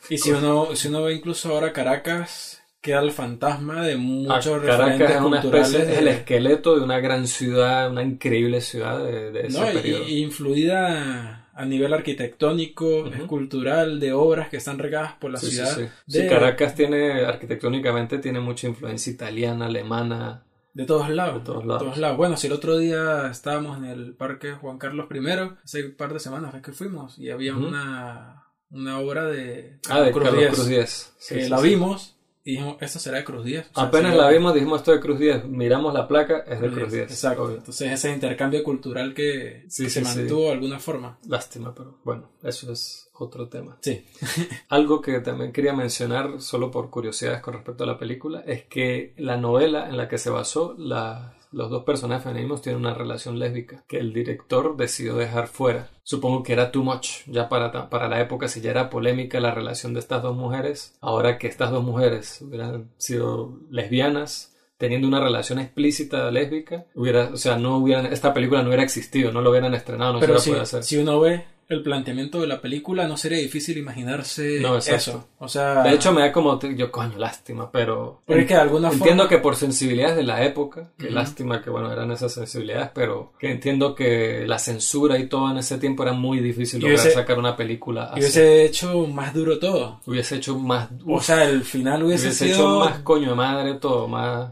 Y 0.10 0.17
si 0.17 0.31
uno, 0.31 0.73
si 0.73 0.88
uno 0.88 1.03
ve 1.03 1.15
incluso 1.15 1.49
ahora 1.53 1.73
Caracas, 1.73 2.62
queda 2.79 3.01
el 3.01 3.12
fantasma 3.12 3.81
de 3.86 3.97
muchos 3.97 4.47
Ah, 4.47 4.57
referentes 4.60 4.97
Caracas 4.99 5.15
es 5.17 5.21
una 5.21 5.41
culturales. 5.41 5.67
especie, 5.73 5.91
es 5.93 5.99
el 5.99 6.05
de- 6.05 6.12
esqueleto 6.12 6.75
de 6.77 6.84
una 6.86 6.99
gran 7.01 7.27
ciudad, 7.27 7.91
una 7.91 8.03
increíble 8.03 8.62
ciudad 8.62 9.03
de, 9.03 9.31
de 9.31 9.47
ese 9.47 9.60
No, 9.60 9.69
y- 9.69 9.73
periodo. 9.73 10.03
y, 10.07 10.17
influida 10.23 11.40
a 11.53 11.65
nivel 11.65 11.93
arquitectónico, 11.93 13.01
Ujú. 13.01 13.13
escultural, 13.13 13.99
de 13.99 14.13
obras 14.13 14.49
que 14.49 14.57
están 14.57 14.77
regadas 14.79 15.13
por 15.13 15.31
la 15.31 15.37
Sí, 15.39 15.47
sí, 15.47 15.51
ciudad. 15.55 15.75
sí. 15.75 15.81
De, 16.07 16.21
Sí, 16.23 16.27
Caracas 16.27 16.75
tiene, 16.75 17.25
arquitectónicamente, 17.25 18.17
tiene 18.19 18.39
mucha 18.39 18.67
influencia 18.67 19.11
italiana, 19.11 19.65
alemana. 19.65 20.43
de 20.73 20.85
todos 20.85 21.09
lados. 21.09 21.39
De 21.39 21.45
todos 21.45 21.97
lados. 21.97 22.15
Bueno, 22.17 22.37
si 22.37 22.47
el 22.47 22.53
otro 22.53 22.77
día 22.77 23.27
estábamos 23.29 23.77
en 23.77 23.83
el 23.85 24.13
Parque 24.13 24.53
Juan 24.53 24.77
Carlos 24.77 25.07
I, 25.13 25.27
hace 25.65 25.85
un 25.87 25.95
par 25.97 26.13
de 26.13 26.19
semanas 26.21 26.55
es 26.55 26.61
que 26.61 26.71
fuimos, 26.71 27.19
y 27.19 27.29
había 27.29 27.55
una, 27.57 28.45
una 28.69 28.99
obra 28.99 29.25
de 29.25 29.79
Ah, 29.89 29.99
de 30.01 30.11
Cruz 30.11 30.23
Carlos 30.29 30.67
Diez, 30.69 31.13
Cruz 31.17 31.27
que 31.27 31.49
la 31.49 31.59
vimos 31.59 32.15
y 32.43 32.51
dijimos, 32.54 32.77
esto 32.82 32.99
será 32.99 33.17
de 33.17 33.23
Cruz 33.23 33.45
10. 33.45 33.69
Apenas 33.75 34.15
la 34.15 34.30
vimos, 34.30 34.54
dijimos 34.54 34.80
esto 34.80 34.91
de 34.91 34.99
Cruz 34.99 35.19
10. 35.19 35.45
Miramos 35.45 35.93
la 35.93 36.08
placa, 36.08 36.39
es 36.47 36.60
de 36.60 36.69
Cruz 36.71 36.91
10. 36.91 37.12
Exacto. 37.12 37.43
obvio. 37.43 37.58
Entonces 37.58 37.91
ese 37.91 38.12
intercambio 38.12 38.63
cultural 38.63 39.13
que, 39.13 39.65
Sí, 39.69 39.84
que 39.84 39.89
sí, 39.89 39.99
se 40.04 40.06
sí. 40.06 40.19
mantuvo 40.19 40.45
de 40.45 40.51
alguna 40.51 40.80
forma. 40.80 41.17
Lástima, 41.27 41.73
pero 41.75 41.99
bueno, 42.04 42.30
eso 42.43 42.71
es 42.71 43.10
otro 43.13 43.47
tema. 43.47 43.77
Sí. 43.82 44.04
Algo 44.69 45.01
que 45.01 45.19
también 45.19 45.51
quería 45.51 45.73
mencionar, 45.73 46.41
solo 46.41 46.71
por 46.71 46.89
curiosidades 46.89 47.41
con 47.41 47.54
respecto 47.54 47.84
a 47.84 47.88
la 47.88 47.99
película, 47.99 48.41
es 48.47 48.63
que 48.63 49.13
la 49.17 49.38
novela 49.38 49.88
en 49.88 49.97
la 49.97 50.08
que 50.08 50.17
se 50.17 50.30
basó, 50.32 50.73
la- 50.77 51.36
los 51.51 51.69
dos 51.69 51.83
personajes 51.83 52.23
femeninos 52.23 52.61
tienen 52.61 52.81
una 52.81 52.93
relación 52.93 53.37
lésbica 53.37 53.83
que 53.87 53.97
el 53.97 54.13
director 54.13 54.77
decidió 54.77 55.15
dejar 55.15 55.47
fuera. 55.47 55.89
Supongo 56.03 56.43
que 56.43 56.53
era 56.53 56.71
too 56.71 56.83
much, 56.83 57.25
ya 57.27 57.49
para, 57.49 57.89
para 57.89 58.07
la 58.09 58.19
época, 58.21 58.47
si 58.47 58.61
ya 58.61 58.71
era 58.71 58.89
polémica 58.89 59.39
la 59.39 59.53
relación 59.53 59.93
de 59.93 59.99
estas 59.99 60.23
dos 60.23 60.35
mujeres, 60.35 60.95
ahora 61.01 61.37
que 61.37 61.47
estas 61.47 61.71
dos 61.71 61.83
mujeres 61.83 62.41
hubieran 62.41 62.91
sido 62.97 63.59
lesbianas, 63.69 64.55
teniendo 64.77 65.07
una 65.07 65.19
relación 65.19 65.59
explícita 65.59 66.31
lésbica, 66.31 66.87
hubiera, 66.95 67.29
o 67.33 67.37
sea, 67.37 67.55
no 67.57 67.77
hubieran, 67.77 68.07
esta 68.07 68.33
película 68.33 68.61
no 68.63 68.69
hubiera 68.69 68.83
existido, 68.83 69.31
no 69.31 69.41
lo 69.41 69.51
hubieran 69.51 69.75
estrenado, 69.75 70.13
no 70.13 70.19
Pero 70.19 70.39
se 70.39 70.45
si, 70.45 70.49
hubiera 70.49 70.63
podido 70.63 70.79
hacer. 70.79 70.83
si 70.83 70.97
uno 70.97 71.19
ve 71.19 71.45
el 71.73 71.84
planteamiento 71.84 72.41
de 72.41 72.47
la 72.47 72.62
película, 72.62 73.07
no 73.07 73.17
sería 73.17 73.38
difícil 73.39 73.77
imaginarse 73.77 74.60
No, 74.62 74.77
eso. 74.77 75.27
O 75.39 75.47
sea, 75.47 75.84
De 75.84 75.93
hecho, 75.93 76.12
me 76.12 76.21
da 76.21 76.31
como, 76.31 76.60
yo 76.60 76.91
coño, 76.91 77.17
lástima, 77.17 77.71
pero... 77.71 78.21
Pero 78.25 78.39
es 78.41 78.47
que 78.47 78.53
de 78.53 78.60
alguna 78.62 78.89
Entiendo 78.89 79.23
forma- 79.23 79.29
que 79.29 79.38
por 79.38 79.55
sensibilidades 79.55 80.15
de 80.17 80.23
la 80.23 80.43
época, 80.43 80.91
que 80.97 81.10
lástima 81.10 81.62
que 81.62 81.69
bueno, 81.69 81.91
eran 81.91 82.12
esas 82.12 82.34
sensibilidades, 82.34 82.89
pero 82.93 83.34
que 83.39 83.51
entiendo 83.51 83.95
que 83.95 84.43
la 84.47 84.60
censura 84.60 85.17
y 85.17 85.27
todo 85.27 85.49
en 85.51 85.57
ese 85.57 85.77
tiempo 85.77 86.03
era 86.03 86.13
muy 86.13 86.39
difícil 86.39 86.81
lograr 86.81 86.99
hubiese- 86.99 87.13
sacar 87.13 87.39
una 87.39 87.55
película 87.55 88.05
así. 88.05 88.19
hubiese 88.19 88.65
hecho 88.65 89.07
más 89.07 89.34
duro 89.34 89.60
todo. 89.60 89.99
Hubiese 90.05 90.36
hecho 90.38 90.57
más... 90.57 90.89
O 91.05 91.15
uf, 91.15 91.25
sea, 91.25 91.43
el 91.45 91.63
final 91.63 92.03
hubiese, 92.03 92.27
hubiese 92.27 92.45
sido... 92.45 92.55
hecho 92.57 92.79
más 92.89 92.99
coño 92.99 93.29
de 93.29 93.36
madre, 93.36 93.73
todo, 93.75 94.07
más... 94.07 94.51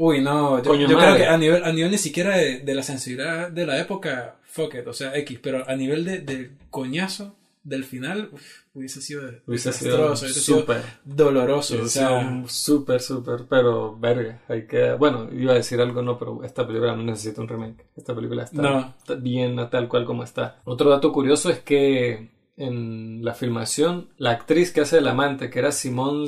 Uy, 0.00 0.20
no, 0.20 0.62
yo, 0.62 0.74
yo 0.76 0.86
creo 0.96 1.16
que 1.16 1.26
a 1.26 1.36
nivel, 1.36 1.64
a 1.64 1.72
nivel 1.72 1.90
ni 1.90 1.98
siquiera 1.98 2.36
de, 2.36 2.60
de 2.60 2.74
la 2.74 2.84
sensibilidad 2.84 3.50
de 3.50 3.66
la 3.66 3.80
época, 3.80 4.36
fuck 4.48 4.74
it, 4.74 4.86
o 4.86 4.92
sea, 4.92 5.16
X, 5.16 5.38
pero 5.42 5.68
a 5.68 5.76
nivel 5.76 6.04
de, 6.04 6.18
del 6.20 6.52
coñazo 6.70 7.36
del 7.64 7.84
final, 7.84 8.30
uf, 8.32 8.42
hubiese 8.72 9.02
sido 9.02 9.22
Hubiese 9.46 9.72
sido 9.74 10.16
súper. 10.16 10.82
doloroso, 11.04 11.74
o 11.74 11.78
Hubiese 11.78 11.98
sea, 11.98 12.08
sido 12.22 12.48
súper, 12.48 13.00
súper, 13.02 13.44
pero 13.48 13.94
verga, 13.98 14.40
hay 14.48 14.66
que... 14.66 14.92
Bueno, 14.94 15.28
iba 15.32 15.52
a 15.52 15.56
decir 15.56 15.78
algo, 15.80 16.00
no, 16.00 16.18
pero 16.18 16.42
esta 16.44 16.66
película 16.66 16.96
no 16.96 17.02
necesita 17.02 17.42
un 17.42 17.48
remake. 17.48 17.84
Esta 17.94 18.14
película 18.14 18.44
está, 18.44 18.62
No. 18.62 18.94
está 18.98 19.14
bien 19.16 19.56
tal 19.70 19.86
cual 19.88 20.06
como 20.06 20.24
está. 20.24 20.60
Otro 20.64 20.88
dato 20.88 21.12
curioso 21.12 21.50
es 21.50 21.58
que 21.60 22.30
en 22.56 23.22
la 23.22 23.34
filmación, 23.34 24.08
la 24.16 24.30
actriz 24.30 24.72
que 24.72 24.80
hace 24.80 24.98
el 24.98 25.06
amante, 25.08 25.50
que 25.50 25.58
era 25.58 25.70
Simone 25.70 26.26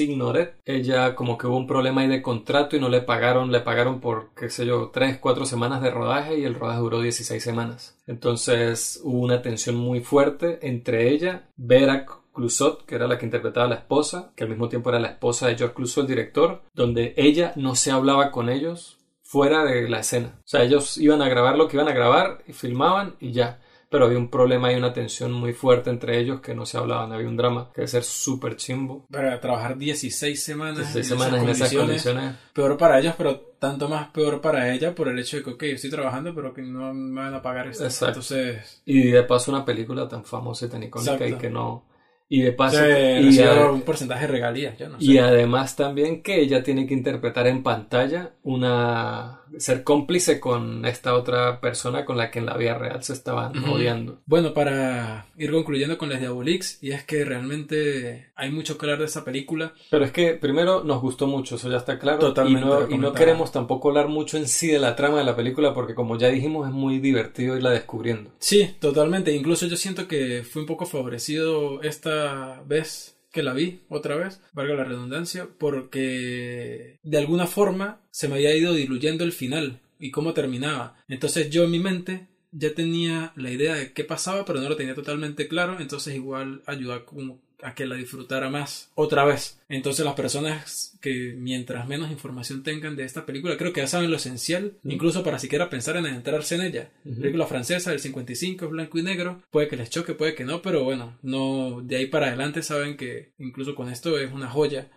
Signoret. 0.00 0.56
Ella 0.64 1.14
como 1.14 1.36
que 1.36 1.46
hubo 1.46 1.58
un 1.58 1.66
problema 1.66 2.00
ahí 2.00 2.08
de 2.08 2.22
contrato 2.22 2.74
y 2.74 2.80
no 2.80 2.88
le 2.88 3.02
pagaron, 3.02 3.52
le 3.52 3.60
pagaron 3.60 4.00
por, 4.00 4.30
qué 4.34 4.48
sé 4.48 4.64
yo, 4.64 4.90
3, 4.90 5.18
4 5.18 5.44
semanas 5.44 5.82
de 5.82 5.90
rodaje 5.90 6.38
y 6.38 6.44
el 6.44 6.54
rodaje 6.54 6.80
duró 6.80 7.00
16 7.02 7.42
semanas. 7.42 7.98
Entonces 8.06 9.00
hubo 9.04 9.20
una 9.20 9.42
tensión 9.42 9.76
muy 9.76 10.00
fuerte 10.00 10.58
entre 10.62 11.10
ella, 11.10 11.48
Vera 11.56 12.06
Clusot, 12.32 12.86
que 12.86 12.94
era 12.94 13.06
la 13.06 13.18
que 13.18 13.26
interpretaba 13.26 13.66
a 13.66 13.68
la 13.68 13.74
esposa, 13.74 14.32
que 14.34 14.44
al 14.44 14.50
mismo 14.50 14.70
tiempo 14.70 14.88
era 14.88 15.00
la 15.00 15.08
esposa 15.08 15.48
de 15.48 15.56
George 15.56 15.74
Clusot, 15.74 16.04
el 16.04 16.08
director, 16.08 16.62
donde 16.72 17.12
ella 17.18 17.52
no 17.56 17.74
se 17.74 17.90
hablaba 17.90 18.30
con 18.30 18.48
ellos 18.48 18.98
fuera 19.22 19.64
de 19.64 19.86
la 19.88 20.00
escena. 20.00 20.38
O 20.38 20.48
sea, 20.48 20.62
ellos 20.62 20.96
iban 20.96 21.20
a 21.20 21.28
grabar 21.28 21.58
lo 21.58 21.68
que 21.68 21.76
iban 21.76 21.88
a 21.88 21.92
grabar 21.92 22.42
y 22.48 22.54
filmaban 22.54 23.16
y 23.20 23.32
ya 23.32 23.60
pero 23.90 24.06
había 24.06 24.18
un 24.18 24.30
problema 24.30 24.72
y 24.72 24.76
una 24.76 24.92
tensión 24.92 25.32
muy 25.32 25.52
fuerte 25.52 25.90
entre 25.90 26.18
ellos 26.18 26.40
que 26.40 26.54
no 26.54 26.64
se 26.64 26.78
hablaban, 26.78 27.12
había 27.12 27.28
un 27.28 27.36
drama 27.36 27.70
que 27.74 27.80
debe 27.80 27.88
ser 27.88 28.04
súper 28.04 28.56
chimbo. 28.56 29.04
Para 29.10 29.40
trabajar 29.40 29.76
16 29.76 30.42
semanas, 30.42 30.94
16 30.94 31.06
semanas 31.06 31.42
en 31.42 31.48
esas 31.48 31.74
condiciones. 31.74 32.34
Peor 32.54 32.78
para 32.78 33.00
ellos, 33.00 33.14
pero 33.18 33.40
tanto 33.58 33.88
más 33.88 34.08
peor 34.10 34.40
para 34.40 34.72
ella 34.72 34.94
por 34.94 35.08
el 35.08 35.18
hecho 35.18 35.38
de 35.38 35.42
que, 35.42 35.50
ok, 35.50 35.62
estoy 35.64 35.90
trabajando, 35.90 36.32
pero 36.34 36.54
que 36.54 36.62
no 36.62 36.94
me 36.94 37.20
van 37.20 37.34
a 37.34 37.42
pagar 37.42 37.66
esto. 37.66 37.84
Exacto. 37.84 38.20
Entonces... 38.20 38.80
Y 38.86 39.08
de 39.10 39.24
paso 39.24 39.50
una 39.50 39.64
película 39.64 40.08
tan 40.08 40.24
famosa 40.24 40.66
y 40.66 40.68
tan 40.68 40.84
icónica 40.84 41.26
y 41.26 41.34
que 41.34 41.50
no 41.50 41.90
y 42.32 42.42
de 42.42 42.52
paso, 42.52 42.78
y 42.86 43.40
un 43.40 43.82
porcentaje 43.82 44.28
de 44.28 44.32
regalías, 44.32 44.78
yo 44.78 44.88
no 44.88 45.00
sé. 45.00 45.04
Y 45.04 45.18
además 45.18 45.74
también 45.74 46.22
que 46.22 46.40
ella 46.40 46.62
tiene 46.62 46.86
que 46.86 46.94
interpretar 46.94 47.48
en 47.48 47.64
pantalla 47.64 48.34
una 48.44 49.39
ser 49.58 49.84
cómplice 49.84 50.40
con 50.40 50.84
esta 50.84 51.14
otra 51.14 51.60
persona 51.60 52.04
con 52.04 52.16
la 52.16 52.30
que 52.30 52.38
en 52.38 52.46
la 52.46 52.56
vida 52.56 52.78
real 52.78 53.02
se 53.02 53.12
estaban 53.12 53.64
odiando. 53.64 54.20
Bueno, 54.26 54.54
para 54.54 55.26
ir 55.36 55.50
concluyendo 55.50 55.98
con 55.98 56.08
Les 56.08 56.20
Diabolix, 56.20 56.78
y 56.82 56.92
es 56.92 57.04
que 57.04 57.24
realmente 57.24 58.30
hay 58.36 58.50
mucho 58.50 58.78
que 58.78 58.86
hablar 58.86 59.00
de 59.00 59.06
esa 59.06 59.24
película. 59.24 59.74
Pero 59.90 60.04
es 60.04 60.12
que 60.12 60.34
primero 60.34 60.84
nos 60.84 61.00
gustó 61.00 61.26
mucho, 61.26 61.56
eso 61.56 61.70
ya 61.70 61.78
está 61.78 61.98
claro. 61.98 62.18
Totalmente. 62.18 62.66
Y 62.66 62.70
no, 62.70 62.90
y 62.90 62.98
no 62.98 63.12
queremos 63.12 63.52
tampoco 63.52 63.88
hablar 63.88 64.08
mucho 64.08 64.36
en 64.36 64.46
sí 64.46 64.68
de 64.68 64.78
la 64.78 64.96
trama 64.96 65.18
de 65.18 65.24
la 65.24 65.36
película 65.36 65.74
porque 65.74 65.94
como 65.94 66.18
ya 66.18 66.28
dijimos 66.28 66.68
es 66.68 66.74
muy 66.74 66.98
divertido 66.98 67.56
irla 67.56 67.70
descubriendo. 67.70 68.30
Sí, 68.38 68.74
totalmente. 68.78 69.32
Incluso 69.32 69.66
yo 69.66 69.76
siento 69.76 70.08
que 70.08 70.42
fue 70.42 70.62
un 70.62 70.66
poco 70.66 70.86
favorecido 70.86 71.82
esta 71.82 72.62
vez 72.66 73.09
que 73.32 73.42
la 73.42 73.52
vi 73.52 73.80
otra 73.88 74.16
vez, 74.16 74.40
valga 74.52 74.74
la 74.74 74.84
redundancia, 74.84 75.48
porque 75.58 76.98
de 77.02 77.18
alguna 77.18 77.46
forma 77.46 78.00
se 78.10 78.28
me 78.28 78.36
había 78.36 78.56
ido 78.56 78.74
diluyendo 78.74 79.24
el 79.24 79.32
final 79.32 79.80
y 79.98 80.10
cómo 80.10 80.32
terminaba. 80.34 80.96
Entonces 81.08 81.50
yo 81.50 81.64
en 81.64 81.70
mi 81.70 81.78
mente 81.78 82.28
ya 82.52 82.74
tenía 82.74 83.32
la 83.36 83.50
idea 83.50 83.74
de 83.74 83.92
qué 83.92 84.04
pasaba, 84.04 84.44
pero 84.44 84.60
no 84.60 84.68
lo 84.68 84.76
tenía 84.76 84.94
totalmente 84.94 85.46
claro, 85.46 85.78
entonces 85.80 86.14
igual 86.14 86.62
ayuda 86.66 87.04
como 87.04 87.40
a 87.62 87.74
que 87.74 87.86
la 87.86 87.96
disfrutara 87.96 88.48
más 88.48 88.90
otra 88.94 89.24
vez. 89.24 89.58
Entonces 89.68 90.04
las 90.04 90.14
personas 90.14 90.96
que 91.00 91.34
mientras 91.36 91.86
menos 91.86 92.10
información 92.10 92.62
tengan 92.62 92.96
de 92.96 93.04
esta 93.04 93.26
película, 93.26 93.56
creo 93.56 93.72
que 93.72 93.80
ya 93.80 93.86
saben 93.86 94.10
lo 94.10 94.16
esencial, 94.16 94.74
incluso 94.84 95.22
para 95.22 95.38
siquiera 95.38 95.70
pensar 95.70 95.96
en 95.96 96.06
entrarse 96.06 96.54
en 96.56 96.62
ella. 96.62 96.90
Película 97.04 97.46
francesa 97.46 97.90
del 97.90 98.00
55, 98.00 98.64
es 98.64 98.70
blanco 98.70 98.98
y 98.98 99.02
negro, 99.02 99.42
puede 99.50 99.68
que 99.68 99.76
les 99.76 99.90
choque, 99.90 100.14
puede 100.14 100.34
que 100.34 100.44
no, 100.44 100.62
pero 100.62 100.84
bueno, 100.84 101.18
no 101.22 101.80
de 101.82 101.96
ahí 101.96 102.06
para 102.06 102.28
adelante 102.28 102.62
saben 102.62 102.96
que 102.96 103.32
incluso 103.38 103.74
con 103.74 103.90
esto 103.90 104.18
es 104.18 104.32
una 104.32 104.48
joya. 104.48 104.88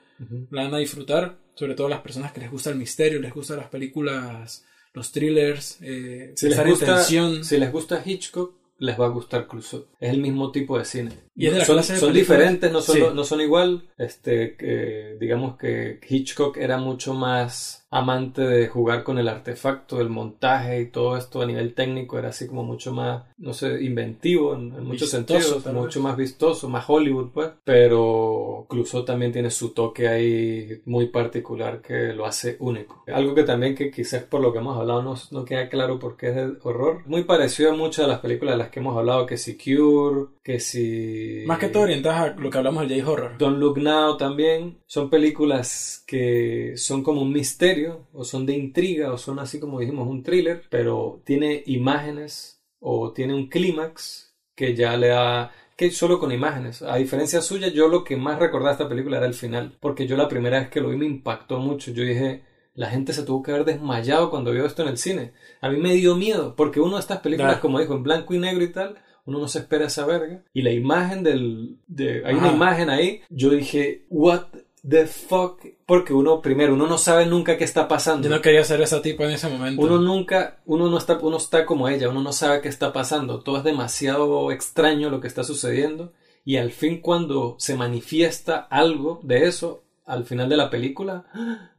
La 0.52 0.64
van 0.64 0.74
a 0.74 0.78
disfrutar, 0.78 1.38
sobre 1.56 1.76
todo 1.76 1.90
las 1.90 2.02
personas 2.02 2.32
que 2.32 2.42
les 2.42 2.52
gusta 2.52 2.70
el 2.70 2.78
misterio, 2.78 3.20
les 3.20 3.34
gustan 3.34 3.58
las 3.58 3.68
películas, 3.68 4.66
los 4.94 5.12
thrillers, 5.12 5.78
eh, 5.82 6.34
si 6.36 6.50
les 6.50 6.66
gusta, 6.66 7.04
Si 7.04 7.58
les 7.58 7.72
gusta 7.72 8.02
Hitchcock, 8.06 8.56
les 8.84 9.00
va 9.00 9.06
a 9.06 9.10
gustar 9.10 9.48
Clouseau. 9.48 9.86
Es 10.00 10.12
el 10.12 10.20
mismo 10.20 10.52
tipo 10.52 10.78
de 10.78 10.84
cine. 10.84 11.12
¿Y 11.36 11.48
de 11.48 11.64
son, 11.64 11.82
son 11.82 12.14
diferentes, 12.14 12.70
no 12.70 12.82
son, 12.82 13.16
no 13.16 13.24
son 13.24 13.40
igual. 13.40 13.90
Este, 13.98 14.58
que, 14.58 15.16
digamos 15.22 15.58
que 15.58 16.02
Hitchcock 16.08 16.58
era 16.58 16.78
mucho 16.78 17.14
más 17.14 17.83
amante 17.94 18.42
de 18.42 18.68
jugar 18.68 19.04
con 19.04 19.20
el 19.20 19.28
artefacto, 19.28 20.02
el 20.02 20.10
montaje 20.10 20.82
y 20.82 20.88
todo 20.88 21.16
esto 21.16 21.44
a 21.44 21.46
nivel 21.46 21.76
técnico 21.76 22.18
era 22.18 22.30
así 22.30 22.48
como 22.48 22.64
mucho 22.64 22.92
más, 22.92 23.24
no 23.38 23.54
sé, 23.54 23.84
inventivo 23.84 24.56
en, 24.56 24.84
muchos 24.84 25.12
sentidos, 25.12 25.64
mucho 25.72 26.02
más 26.02 26.18
vistoso, 26.18 26.68
más 26.70 26.86
Hollywood, 26.88 27.30
pues. 27.32 27.52
Pero 27.64 28.66
Clouseau 28.68 29.06
también 29.06 29.32
tiene 29.32 29.52
su 29.52 29.76
toque 29.76 30.08
ahí 30.08 30.82
muy 30.86 31.10
particular 31.10 31.82
que 31.82 32.14
lo 32.14 32.26
hace 32.26 32.58
único. 32.60 33.04
Algo 33.14 33.36
que 33.36 33.44
también 33.44 33.76
que 33.76 33.92
quizás 33.92 34.24
por 34.24 34.42
lo 34.42 34.52
que 34.52 34.58
hemos 34.58 34.76
hablado 34.76 35.04
no, 35.04 35.16
no 35.30 35.46
queda 35.46 35.70
claro 35.70 36.00
porque 36.00 36.30
es 36.30 36.36
de 36.36 36.54
horror. 36.64 37.04
Muy 37.06 37.26
parecido 37.26 37.74
a 37.74 37.76
muchas 37.76 38.06
de 38.06 38.12
las 38.12 38.22
películas 38.22 38.56
de 38.56 38.58
las 38.58 38.70
que 38.70 38.80
hemos 38.80 38.98
hablado, 38.98 39.28
que 39.28 39.38
si 39.38 39.56
Cure, 39.56 40.30
que 40.44 40.60
si... 40.60 41.44
Más 41.46 41.60
que 41.60 41.70
todo 41.70 41.84
orientadas 41.84 42.22
a 42.22 42.42
lo 42.42 42.50
que 42.50 42.58
hablamos 42.58 42.88
del 42.88 43.04
J-Horror. 43.04 43.38
Don't 43.38 43.60
Look 43.60 43.78
Now 43.78 44.18
también. 44.18 44.80
Son 44.88 45.12
películas 45.12 46.04
que 46.08 46.74
son 46.76 47.04
como 47.04 47.22
un 47.22 47.32
misterio 47.32 47.83
o 47.88 48.24
son 48.24 48.46
de 48.46 48.54
intriga 48.54 49.12
o 49.12 49.18
son 49.18 49.40
así 49.40 49.60
como 49.60 49.80
dijimos 49.80 50.08
un 50.08 50.24
thriller, 50.24 50.64
pero 50.70 51.22
tiene 51.26 51.64
imágenes 51.66 52.64
o 52.80 53.12
tiene 53.14 53.34
un 53.34 53.50
clímax 53.50 54.36
que 54.56 54.76
ya 54.76 54.98
le 54.98 55.08
da 55.08 55.52
que 55.76 55.90
solo 55.92 56.20
con 56.20 56.32
imágenes. 56.32 56.82
A 56.82 56.98
diferencia 56.98 57.42
suya, 57.42 57.68
yo 57.68 57.88
lo 57.88 58.04
que 58.04 58.16
más 58.16 58.40
recordaba 58.40 58.72
de 58.72 58.84
esta 58.84 58.90
película 58.90 59.18
era 59.18 59.26
el 59.26 59.34
final, 59.34 59.76
porque 59.80 60.08
yo 60.08 60.18
la 60.18 60.28
primera 60.28 60.60
vez 60.60 60.70
que 60.70 60.82
lo 60.82 60.90
vi 60.90 60.98
me 60.98 61.06
impactó 61.06 61.60
mucho. 61.60 61.92
Yo 61.92 62.04
dije, 62.04 62.44
la 62.76 62.90
gente 62.90 63.14
se 63.14 63.24
tuvo 63.24 63.42
que 63.42 63.52
haber 63.52 63.66
desmayado 63.66 64.30
cuando 64.30 64.52
vio 64.52 64.66
esto 64.66 64.84
en 64.84 64.90
el 64.90 64.98
cine. 64.98 65.34
A 65.62 65.70
mí 65.70 65.78
me 65.78 65.94
dio 65.94 66.16
miedo, 66.16 66.56
porque 66.56 66.80
uno 66.80 66.96
de 66.96 67.02
estas 67.02 67.20
películas, 67.20 67.60
como 67.60 67.80
dijo, 67.80 67.96
en 67.96 68.04
blanco 68.04 68.34
y 68.34 68.40
negro 68.40 68.64
y 68.64 68.72
tal, 68.72 68.98
uno 69.26 69.40
no 69.40 69.48
se 69.48 69.60
espera 69.60 69.86
esa 69.86 70.06
verga. 70.06 70.44
Y 70.54 70.62
la 70.62 70.72
imagen 70.72 71.24
del... 71.24 71.78
De, 71.88 72.24
hay 72.26 72.36
una 72.36 72.52
imagen 72.52 72.90
ahí, 72.90 73.22
yo 73.30 73.50
dije, 73.50 74.06
what 74.10 74.46
the 74.88 75.08
fuck? 75.08 75.66
Porque 75.86 76.14
uno, 76.14 76.42
primero, 76.42 76.74
uno 76.74 76.88
no 76.88 76.98
sabe 76.98 77.26
nunca 77.26 77.58
qué 77.58 77.64
está 77.64 77.88
pasando. 77.88 78.28
Yo 78.28 78.36
no 78.36 78.42
quería 78.42 78.64
ser 78.64 78.82
ese 78.82 79.00
tipo 79.00 79.24
en 79.24 79.32
ese 79.32 79.50
momento. 79.50 79.82
Uno 79.82 80.00
nunca, 80.00 80.62
uno 80.66 80.90
no 80.90 80.98
está, 80.98 81.18
uno 81.20 81.38
está 81.38 81.66
como 81.66 81.88
ella, 81.88 82.10
uno 82.10 82.22
no 82.22 82.34
sabe 82.34 82.62
qué 82.62 82.70
está 82.70 82.94
pasando. 82.94 83.40
Todo 83.42 83.58
es 83.58 83.64
demasiado 83.64 84.52
extraño 84.52 85.10
lo 85.10 85.22
que 85.22 85.28
está 85.28 85.44
sucediendo. 85.44 86.14
Y 86.46 86.58
al 86.58 86.72
fin, 86.72 87.00
cuando 87.00 87.56
se 87.60 87.76
manifiesta 87.76 88.58
algo 88.70 89.22
de 89.24 89.48
eso, 89.48 89.84
al 90.06 90.26
final 90.26 90.50
de 90.50 90.58
la 90.58 90.70
película, 90.70 91.26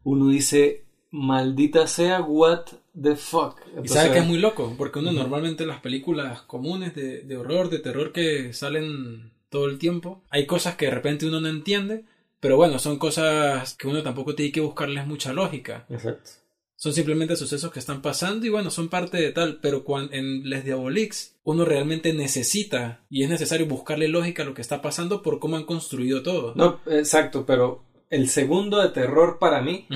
uno 0.04 0.28
dice, 0.28 0.84
maldita 1.10 1.86
sea, 1.86 2.22
what 2.22 2.64
the 3.00 3.16
fuck. 3.16 3.60
y 3.82 3.88
sabe 3.88 4.12
que 4.12 4.18
es 4.20 4.26
muy 4.26 4.38
loco, 4.38 4.74
porque 4.78 5.00
uno 5.00 5.12
normalmente 5.12 5.64
en 5.64 5.68
las 5.68 5.80
películas 5.80 6.42
comunes 6.42 6.94
de, 6.94 7.22
de 7.22 7.36
horror, 7.36 7.68
de 7.68 7.80
terror 7.80 8.12
que 8.12 8.54
salen 8.54 9.32
todo 9.50 9.66
el 9.66 9.78
tiempo, 9.78 10.22
hay 10.30 10.46
cosas 10.46 10.76
que 10.76 10.86
de 10.86 10.92
repente 10.92 11.26
uno 11.26 11.40
no 11.40 11.48
entiende 11.48 12.04
pero 12.44 12.58
bueno, 12.58 12.78
son 12.78 12.98
cosas 12.98 13.72
que 13.72 13.88
uno 13.88 14.02
tampoco 14.02 14.34
tiene 14.34 14.52
que 14.52 14.60
buscarles 14.60 15.06
mucha 15.06 15.32
lógica. 15.32 15.86
Exacto. 15.88 16.30
Son 16.76 16.92
simplemente 16.92 17.36
sucesos 17.36 17.72
que 17.72 17.78
están 17.78 18.02
pasando 18.02 18.44
y 18.44 18.50
bueno, 18.50 18.70
son 18.70 18.90
parte 18.90 19.16
de 19.16 19.32
tal, 19.32 19.60
pero 19.62 19.82
cuando 19.82 20.12
en 20.12 20.46
Les 20.50 20.62
Diabolix 20.62 21.36
uno 21.42 21.64
realmente 21.64 22.12
necesita 22.12 23.02
y 23.08 23.22
es 23.22 23.30
necesario 23.30 23.64
buscarle 23.64 24.08
lógica 24.08 24.42
a 24.42 24.44
lo 24.44 24.52
que 24.52 24.60
está 24.60 24.82
pasando 24.82 25.22
por 25.22 25.38
cómo 25.38 25.56
han 25.56 25.64
construido 25.64 26.22
todo. 26.22 26.52
No, 26.54 26.80
exacto, 26.84 27.46
pero 27.46 27.82
el 28.14 28.28
segundo 28.28 28.80
de 28.80 28.90
terror 28.90 29.38
para 29.40 29.60
mí 29.60 29.86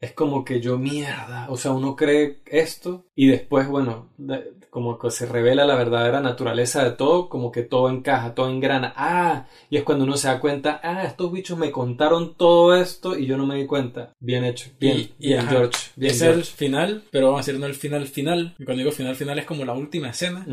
es 0.00 0.12
como 0.12 0.44
que 0.44 0.60
yo 0.60 0.76
mierda, 0.78 1.46
o 1.48 1.56
sea, 1.56 1.72
uno 1.72 1.96
cree 1.96 2.40
esto 2.44 3.06
y 3.14 3.28
después, 3.28 3.66
bueno, 3.66 4.10
como 4.68 4.98
que 4.98 5.10
se 5.10 5.24
revela 5.24 5.64
la 5.64 5.74
verdadera 5.74 6.20
naturaleza 6.20 6.84
de 6.84 6.90
todo, 6.92 7.30
como 7.30 7.50
que 7.50 7.62
todo 7.62 7.88
encaja, 7.88 8.34
todo 8.34 8.50
engrana. 8.50 8.92
Ah, 8.96 9.46
y 9.70 9.78
es 9.78 9.84
cuando 9.84 10.04
uno 10.04 10.18
se 10.18 10.28
da 10.28 10.38
cuenta, 10.38 10.80
ah, 10.82 11.04
estos 11.04 11.32
bichos 11.32 11.58
me 11.58 11.70
contaron 11.70 12.34
todo 12.34 12.76
esto 12.76 13.18
y 13.18 13.26
yo 13.26 13.38
no 13.38 13.46
me 13.46 13.56
di 13.56 13.66
cuenta. 13.66 14.12
Bien 14.20 14.44
hecho, 14.44 14.70
bien, 14.78 14.98
y, 14.98 15.14
bien 15.18 15.48
George. 15.48 15.78
Bien 15.96 16.12
es 16.12 16.22
el 16.22 16.44
final, 16.44 17.04
pero 17.10 17.28
vamos 17.28 17.40
a 17.40 17.44
decir 17.46 17.58
no 17.58 17.66
el 17.66 17.74
final 17.74 18.06
final. 18.06 18.54
Y 18.58 18.64
cuando 18.64 18.80
digo 18.80 18.92
final 18.92 19.16
final 19.16 19.38
es 19.38 19.46
como 19.46 19.64
la 19.64 19.72
última 19.72 20.10
escena 20.10 20.46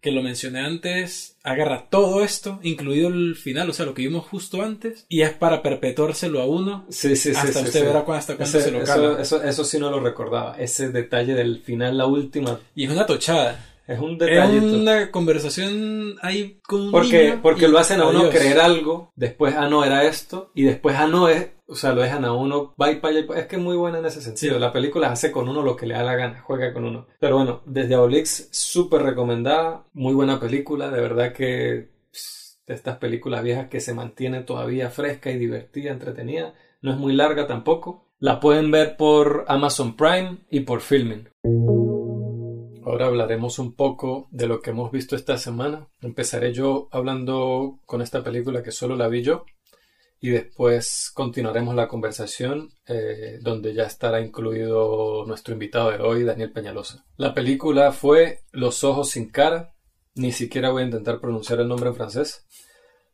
que 0.00 0.10
lo 0.10 0.22
mencioné 0.22 0.60
antes, 0.60 1.36
agarra 1.42 1.86
todo 1.90 2.24
esto, 2.24 2.58
incluido 2.62 3.08
el 3.08 3.36
final, 3.36 3.68
o 3.68 3.72
sea, 3.72 3.86
lo 3.86 3.94
que 3.94 4.02
vimos 4.02 4.26
justo 4.26 4.62
antes, 4.62 5.04
y 5.08 5.22
es 5.22 5.30
para 5.30 5.62
perpetuárselo 5.62 6.40
a 6.40 6.46
uno. 6.46 6.86
Sí, 6.88 7.16
sí, 7.16 7.34
sí. 7.34 7.36
Hasta 7.36 7.60
usted 7.60 7.84
verá 7.84 8.02
cuando, 8.02 8.18
hasta 8.18 8.36
cuándo 8.36 8.60
se 8.60 8.70
lo 8.70 8.82
eso, 8.82 9.18
eso, 9.18 9.42
eso, 9.42 9.64
sí 9.64 9.78
no 9.78 9.90
lo 9.90 10.00
recordaba, 10.00 10.56
ese 10.58 10.90
detalle 10.90 11.34
del 11.34 11.60
final, 11.60 11.98
la 11.98 12.06
última. 12.06 12.60
Y 12.74 12.84
es 12.84 12.90
una 12.90 13.06
tochada. 13.06 13.66
Es 13.86 13.98
un 13.98 14.16
detalle. 14.16 14.58
Es 14.58 14.62
una 14.62 15.10
conversación 15.10 16.16
ahí 16.22 16.60
con 16.62 16.82
un 16.82 16.92
Porque, 16.92 17.38
porque 17.42 17.68
lo 17.68 17.78
hacen 17.78 18.00
a 18.00 18.08
uno 18.08 18.30
creer 18.30 18.60
algo, 18.60 19.12
después, 19.16 19.54
ah, 19.56 19.68
no, 19.68 19.84
era 19.84 20.04
esto, 20.04 20.50
y 20.54 20.62
después, 20.62 20.96
ah, 20.96 21.08
no, 21.08 21.28
es, 21.28 21.48
o 21.70 21.76
sea, 21.76 21.92
lo 21.92 22.02
dejan 22.02 22.24
a 22.24 22.32
uno, 22.32 22.74
va 22.80 22.90
y 22.90 22.96
para 22.96 23.16
allá. 23.16 23.26
Es 23.36 23.46
que 23.46 23.54
es 23.54 23.62
muy 23.62 23.76
buena 23.76 24.00
en 24.00 24.06
ese 24.06 24.20
sentido. 24.20 24.58
La 24.58 24.72
película 24.72 25.12
hace 25.12 25.30
con 25.30 25.48
uno 25.48 25.62
lo 25.62 25.76
que 25.76 25.86
le 25.86 25.94
da 25.94 26.02
la 26.02 26.16
gana, 26.16 26.40
juega 26.40 26.72
con 26.72 26.84
uno. 26.84 27.06
Pero 27.20 27.36
bueno, 27.36 27.62
desde 27.64 27.94
Aolix, 27.94 28.48
súper 28.50 29.02
recomendada, 29.02 29.84
muy 29.92 30.12
buena 30.12 30.40
película, 30.40 30.90
de 30.90 31.00
verdad 31.00 31.32
que 31.32 31.90
de 32.66 32.74
estas 32.74 32.98
películas 32.98 33.44
viejas 33.44 33.68
que 33.68 33.80
se 33.80 33.94
mantiene 33.94 34.42
todavía 34.42 34.90
fresca 34.90 35.30
y 35.30 35.38
divertida, 35.38 35.92
entretenida. 35.92 36.54
No 36.82 36.90
es 36.90 36.98
muy 36.98 37.12
larga 37.12 37.46
tampoco. 37.46 38.08
La 38.18 38.40
pueden 38.40 38.72
ver 38.72 38.96
por 38.96 39.44
Amazon 39.46 39.96
Prime 39.96 40.38
y 40.50 40.60
por 40.60 40.80
Filming. 40.80 41.28
Ahora 42.84 43.06
hablaremos 43.06 43.60
un 43.60 43.76
poco 43.76 44.26
de 44.32 44.48
lo 44.48 44.60
que 44.60 44.70
hemos 44.70 44.90
visto 44.90 45.14
esta 45.14 45.38
semana. 45.38 45.86
Empezaré 46.00 46.52
yo 46.52 46.88
hablando 46.90 47.78
con 47.86 48.02
esta 48.02 48.24
película 48.24 48.64
que 48.64 48.72
solo 48.72 48.96
la 48.96 49.06
vi 49.06 49.22
yo 49.22 49.44
y 50.20 50.30
después 50.30 51.10
continuaremos 51.14 51.74
la 51.74 51.88
conversación 51.88 52.70
eh, 52.86 53.38
donde 53.40 53.72
ya 53.72 53.84
estará 53.84 54.20
incluido 54.20 55.24
nuestro 55.26 55.54
invitado 55.54 55.90
de 55.90 55.98
hoy, 55.98 56.24
Daniel 56.24 56.52
Peñalosa. 56.52 57.06
La 57.16 57.32
película 57.32 57.90
fue 57.92 58.40
Los 58.52 58.84
ojos 58.84 59.10
sin 59.10 59.30
cara, 59.30 59.74
ni 60.14 60.32
siquiera 60.32 60.70
voy 60.70 60.82
a 60.82 60.86
intentar 60.86 61.20
pronunciar 61.20 61.60
el 61.60 61.68
nombre 61.68 61.88
en 61.88 61.96
francés, 61.96 62.46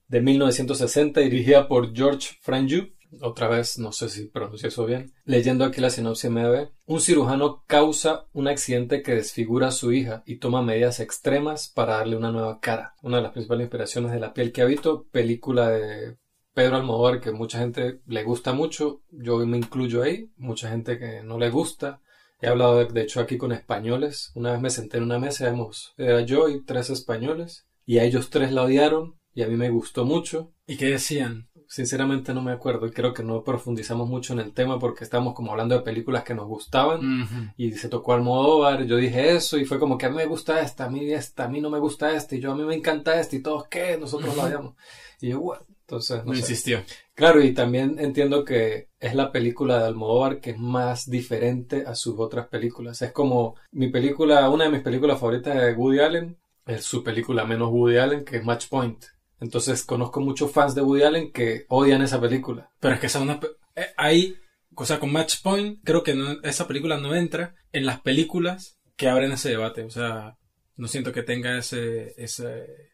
de 0.09 0.21
1960, 0.21 1.21
dirigida 1.21 1.69
por 1.69 1.95
George 1.95 2.31
Franju. 2.41 2.89
Otra 3.21 3.49
vez, 3.49 3.79
no 3.79 3.93
sé 3.93 4.09
si 4.09 4.27
pronuncio 4.27 4.69
eso 4.69 4.85
bien. 4.85 5.15
Leyendo 5.25 5.65
aquí 5.65 5.81
la 5.81 5.91
sinopsis 5.91 6.33
ve. 6.33 6.71
Un 6.87 7.01
cirujano 7.01 7.65
causa 7.67 8.27
un 8.33 8.49
accidente 8.49 9.03
que 9.03 9.15
desfigura 9.15 9.69
a 9.69 9.73
su 9.73 9.93
hija 9.93 10.23
y 10.27 10.39
toma 10.39 10.63
medidas 10.63 11.01
extremas 11.01 11.69
para 11.69 11.99
darle 11.99 12.17
una 12.17 12.33
nueva 12.33 12.61
cara. 12.61 12.95
Una 13.03 13.19
de 13.19 13.23
las 13.23 13.33
principales 13.33 13.65
inspiraciones 13.65 14.13
de 14.13 14.21
La 14.21 14.35
piel 14.35 14.53
que 14.53 14.63
habito, 14.63 15.07
película 15.11 15.71
de 15.71 16.17
Pedro 16.57 16.77
Almodóvar 16.77 17.21
que 17.21 17.33
mucha 17.33 17.59
gente 17.59 18.01
le 18.07 18.25
gusta 18.25 18.55
mucho. 18.55 19.03
Yo 19.11 19.37
me 19.45 19.59
incluyo 19.59 20.03
ahí. 20.03 20.31
Mucha 20.39 20.71
gente 20.71 20.99
que 20.99 21.23
no 21.23 21.39
le 21.39 21.51
gusta. 21.51 22.01
He 22.41 22.47
hablado 22.47 22.83
de, 22.83 23.03
hecho 23.03 23.21
aquí 23.21 23.37
con 23.37 23.53
españoles. 23.53 24.33
Una 24.35 24.53
vez 24.53 24.63
me 24.63 24.71
senté 24.71 24.97
en 24.97 25.03
una 25.03 25.19
mesa, 25.19 25.55
era 25.99 26.21
yo 26.23 26.49
y 26.49 26.65
tres 26.65 26.89
españoles. 26.89 27.67
Y 27.85 27.99
a 27.99 28.05
ellos 28.05 28.31
tres 28.31 28.53
la 28.53 28.63
odiaron 28.63 29.17
y 29.35 29.43
a 29.43 29.49
mí 29.49 29.57
me 29.57 29.69
gustó 29.69 30.07
mucho. 30.07 30.55
¿Y 30.67 30.79
qué 30.79 30.87
decían? 30.87 31.51
Sinceramente 31.69 32.33
no 32.33 32.41
me 32.41 32.53
acuerdo 32.53 32.87
y 32.87 32.91
creo 32.91 33.13
que 33.13 33.23
no 33.23 33.45
profundizamos 33.45 34.09
mucho 34.09 34.33
en 34.33 34.39
el 34.39 34.55
tema 34.55 34.79
porque 34.79 35.05
estábamos 35.05 35.35
como 35.35 35.51
hablando 35.51 35.75
de 35.75 35.83
películas 35.83 36.25
que 36.25 36.35
nos 36.35 36.47
gustaban 36.47 37.53
y 37.59 37.73
se 37.73 37.91
tocó 37.91 38.15
Almodóvar, 38.15 38.85
yo 38.85 38.97
dije 38.97 39.35
eso 39.35 39.59
y 39.59 39.65
fue 39.65 39.81
como 39.81 39.99
que 39.99 40.07
a 40.07 40.11
mí 40.11 40.17
me 40.17 40.27
gusta 40.27 40.61
esta, 40.61 40.85
a 40.85 40.91
mí 40.91 41.13
esta, 41.13 41.47
a 41.47 41.49
mí 41.49 41.61
no 41.61 41.69
me 41.69 41.81
gusta 41.81 42.15
esta 42.15 42.37
y 42.37 42.41
yo 42.41 42.53
a 42.53 42.57
mí 42.57 42.63
me 42.63 42.77
encanta 42.77 43.21
esta 43.21 43.35
y 43.35 43.43
todos 43.43 43.67
qué, 43.67 43.99
nosotros 43.99 44.37
lo 44.37 44.45
odiamos. 44.45 44.75
Y 45.21 45.31
yo, 45.31 45.41
what? 45.41 45.63
Entonces, 45.87 46.25
no, 46.25 46.35
insistió. 46.35 46.83
Claro, 47.15 47.41
y 47.41 47.55
también 47.55 47.99
entiendo 48.01 48.45
que 48.45 48.89
es 48.99 49.15
la 49.15 49.31
película 49.31 49.79
de 49.79 49.85
Almodóvar 49.85 50.41
que 50.41 50.51
es 50.51 50.59
más 50.59 51.09
diferente 51.09 51.85
a 51.87 51.95
sus 51.95 52.19
otras 52.19 52.49
películas. 52.49 53.01
Es 53.03 53.13
como 53.13 53.55
mi 53.71 53.89
película, 53.89 54.51
una 54.51 54.65
de 54.65 54.71
mis 54.71 54.83
películas 54.83 55.21
favoritas 55.21 55.55
de 55.55 55.75
Woody 55.75 56.01
Allen, 56.01 56.37
es 56.67 56.85
su 56.85 57.05
película 57.05 57.45
menos 57.45 57.71
Woody 57.71 57.99
Allen, 57.99 58.25
que 58.25 58.39
es 58.39 58.45
Match 58.45 58.67
Point. 58.69 59.05
Entonces 59.39 59.85
conozco 59.85 60.21
muchos 60.21 60.51
fans 60.51 60.75
de 60.75 60.83
Woody 60.83 61.05
Allen 61.05 61.31
que 61.31 61.67
odian 61.69 62.03
esa 62.03 62.21
película. 62.21 62.69
Pero 62.81 62.95
es 62.95 63.01
que 63.01 63.07
esa 63.07 63.21
una... 63.21 63.39
Eh, 63.77 63.87
ahí, 63.97 64.37
o 64.75 64.85
sea, 64.85 64.99
con 64.99 65.13
Match 65.13 65.41
Point, 65.41 65.79
creo 65.85 66.03
que 66.03 66.17
esa 66.43 66.67
película 66.67 66.97
no 66.99 67.15
entra 67.15 67.55
en 67.71 67.87
las 67.87 68.01
películas 68.01 68.77
que 68.97 69.09
abren 69.09 69.31
ese 69.31 69.51
debate. 69.51 69.85
O 69.85 69.91
sea, 69.91 70.37
no 70.75 70.89
siento 70.89 71.13
que 71.13 71.23
tenga 71.23 71.57
ese... 71.57 72.13
ese, 72.17 72.91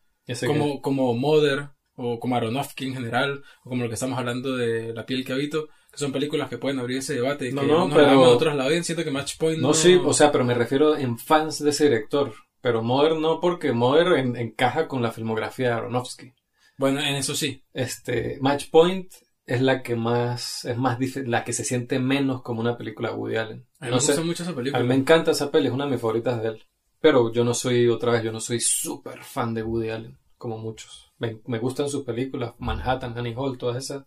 como, 0.46 0.82
como 0.82 1.14
Mother 1.14 1.70
o 1.96 2.18
como 2.18 2.36
Aronofsky 2.36 2.86
en 2.86 2.94
general, 2.94 3.42
o 3.64 3.70
como 3.70 3.82
lo 3.82 3.88
que 3.88 3.94
estamos 3.94 4.18
hablando 4.18 4.56
de 4.56 4.92
La 4.94 5.06
piel 5.06 5.24
que 5.24 5.32
habito, 5.32 5.68
que 5.90 5.98
son 5.98 6.12
películas 6.12 6.48
que 6.48 6.58
pueden 6.58 6.78
abrir 6.78 6.98
ese 6.98 7.14
debate 7.14 7.48
y 7.48 7.52
no, 7.52 7.60
que 7.62 7.66
no, 7.66 7.90
pero... 7.90 8.22
otros 8.22 8.54
la 8.54 8.66
odian, 8.66 8.84
siento 8.84 9.04
que 9.04 9.10
Match 9.10 9.36
Point 9.38 9.60
no... 9.60 9.68
No, 9.68 9.74
sí, 9.74 10.00
o 10.02 10.12
sea, 10.12 10.32
pero 10.32 10.44
me 10.44 10.54
refiero 10.54 10.96
en 10.96 11.18
fans 11.18 11.62
de 11.62 11.70
ese 11.70 11.84
director, 11.84 12.32
pero 12.60 12.82
Mother 12.82 13.16
no, 13.16 13.40
porque 13.40 13.72
Mother 13.72 14.14
encaja 14.36 14.88
con 14.88 15.02
la 15.02 15.12
filmografía 15.12 15.68
de 15.68 15.74
Aronofsky. 15.74 16.32
Bueno, 16.78 17.00
en 17.00 17.14
eso 17.14 17.34
sí. 17.34 17.62
Este, 17.72 18.38
Match 18.40 18.70
Point 18.70 19.12
es 19.44 19.60
la 19.60 19.82
que 19.82 19.96
más, 19.96 20.64
es 20.64 20.76
más 20.76 20.98
la 21.26 21.44
que 21.44 21.52
se 21.52 21.64
siente 21.64 21.98
menos 21.98 22.42
como 22.42 22.60
una 22.60 22.76
película 22.76 23.10
de 23.10 23.16
Woody 23.16 23.36
Allen. 23.36 23.66
A 23.80 23.86
mí 23.86 23.90
me 23.90 23.96
gusta 23.96 24.22
mucho 24.22 24.42
esa 24.44 24.54
película. 24.54 24.78
A 24.78 24.82
mí 24.82 24.88
me 24.88 24.94
encanta 24.94 25.32
esa 25.32 25.50
peli, 25.50 25.66
es 25.66 25.72
una 25.72 25.84
de 25.84 25.90
mis 25.90 26.00
favoritas 26.00 26.42
de 26.42 26.48
él. 26.48 26.64
Pero 27.00 27.32
yo 27.32 27.44
no 27.44 27.52
soy, 27.52 27.88
otra 27.88 28.12
vez, 28.12 28.22
yo 28.22 28.32
no 28.32 28.40
soy 28.40 28.60
súper 28.60 29.22
fan 29.24 29.52
de 29.54 29.62
Woody 29.62 29.90
Allen, 29.90 30.18
como 30.38 30.58
muchos. 30.58 31.11
Me, 31.46 31.58
gustan 31.60 31.88
sus 31.88 32.02
películas, 32.04 32.54
Manhattan, 32.58 33.16
Annie 33.16 33.34
Hall, 33.36 33.56
todas 33.56 33.76
esas, 33.76 34.04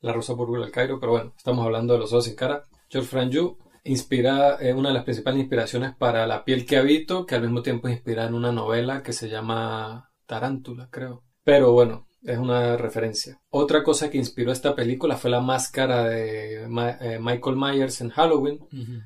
La 0.00 0.12
Rosa 0.12 0.34
por 0.34 0.60
el 0.60 0.72
Cairo, 0.72 0.98
pero 0.98 1.12
bueno, 1.12 1.32
estamos 1.36 1.64
hablando 1.64 1.94
de 1.94 2.00
Los 2.00 2.12
Ojos 2.12 2.24
sin 2.24 2.34
Cara. 2.34 2.64
George 2.88 3.08
Franju 3.08 3.56
inspira, 3.84 4.56
eh, 4.60 4.74
una 4.74 4.88
de 4.88 4.94
las 4.96 5.04
principales 5.04 5.38
inspiraciones 5.38 5.94
para 5.96 6.26
La 6.26 6.44
piel 6.44 6.66
que 6.66 6.76
habito, 6.76 7.24
que 7.24 7.36
al 7.36 7.42
mismo 7.42 7.62
tiempo 7.62 7.88
inspira 7.88 8.26
en 8.26 8.34
una 8.34 8.50
novela 8.50 9.04
que 9.04 9.12
se 9.12 9.28
llama 9.28 10.10
Tarántula, 10.26 10.88
creo. 10.90 11.22
Pero 11.44 11.70
bueno, 11.70 12.08
es 12.24 12.36
una 12.36 12.76
referencia. 12.76 13.40
Otra 13.50 13.84
cosa 13.84 14.10
que 14.10 14.18
inspiró 14.18 14.50
esta 14.50 14.74
película 14.74 15.16
fue 15.16 15.30
la 15.30 15.40
máscara 15.40 16.02
de 16.08 16.64
eh, 16.64 17.18
Michael 17.20 17.56
Myers 17.56 18.00
en 18.00 18.10
Halloween. 18.10 18.58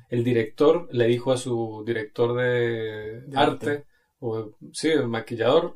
El 0.09 0.23
director 0.23 0.87
le 0.91 1.05
dijo 1.05 1.31
a 1.31 1.37
su 1.37 1.83
director 1.85 2.35
de, 2.35 3.21
arte, 3.35 3.85
o 4.17 4.57
sí, 4.71 4.89
el 4.89 5.07
maquillador, 5.07 5.75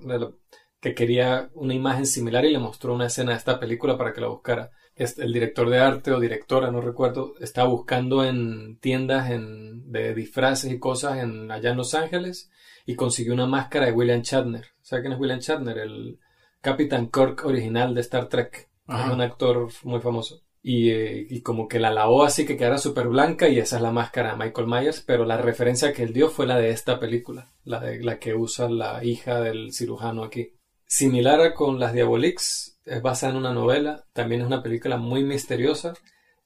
que 0.86 0.94
quería 0.94 1.50
una 1.56 1.74
imagen 1.74 2.06
similar 2.06 2.46
y 2.46 2.52
le 2.52 2.60
mostró 2.60 2.94
una 2.94 3.08
escena 3.08 3.32
de 3.32 3.40
esta 3.40 3.60
película 3.60 3.98
para 3.98 4.14
que 4.14 4.22
la 4.22 4.28
buscara. 4.28 4.70
El 4.96 5.34
director 5.34 5.68
de 5.68 5.80
arte 5.80 6.12
o 6.12 6.20
directora, 6.20 6.70
no 6.70 6.80
recuerdo, 6.80 7.34
estaba 7.40 7.68
buscando 7.68 8.24
en 8.24 8.78
tiendas 8.78 9.32
de 9.32 10.14
disfraces 10.14 10.72
y 10.72 10.78
cosas 10.78 11.18
en, 11.18 11.50
allá 11.50 11.72
en 11.72 11.78
Los 11.78 11.96
Ángeles 11.96 12.52
y 12.86 12.94
consiguió 12.94 13.34
una 13.34 13.48
máscara 13.48 13.88
de 13.88 13.94
William 13.94 14.22
Shatner. 14.22 14.68
¿Sabe 14.84 15.02
quién 15.02 15.14
es 15.14 15.20
William 15.20 15.40
Shatner? 15.40 15.80
El 15.80 16.20
Capitán 16.62 17.10
Kirk 17.10 17.44
original 17.46 17.96
de 17.96 18.02
Star 18.02 18.30
Trek. 18.30 18.70
Es 18.88 19.12
un 19.12 19.22
actor 19.22 19.68
muy 19.86 20.02
famoso. 20.02 20.44
Eh, 20.68 21.28
y, 21.30 21.42
como 21.42 21.68
que 21.68 21.80
la 21.80 21.92
lavó 21.92 22.24
así 22.24 22.46
que 22.46 22.58
quedara 22.58 22.80
súper 22.80 23.08
blanca 23.08 23.48
y 23.48 23.60
esa 23.60 23.76
es 23.76 23.82
la 23.84 23.92
máscara 23.92 24.32
de 24.32 24.38
Michael 24.38 24.68
Myers, 24.68 25.02
pero 25.02 25.24
la 25.24 25.38
referencia 25.38 25.94
que 25.94 26.02
él 26.02 26.12
dio 26.12 26.30
fue 26.30 26.48
la 26.48 26.58
de 26.58 26.70
esta 26.70 27.00
película, 27.00 27.52
la 27.64 27.80
de 27.80 28.04
la 28.04 28.18
que 28.18 28.34
usa 28.34 28.68
la 28.68 29.04
hija 29.04 29.42
del 29.42 29.74
cirujano 29.74 30.24
aquí. 30.24 30.55
Similar 30.88 31.42
a 31.42 31.54
con 31.54 31.80
las 31.80 31.94
Diabolix, 31.94 32.80
es 32.86 33.02
basada 33.02 33.34
en 33.34 33.40
una 33.40 33.54
novela, 33.54 34.06
también 34.14 34.42
es 34.42 34.48
una 34.48 34.62
película 34.62 34.98
muy 34.98 35.24
misteriosa. 35.24 35.94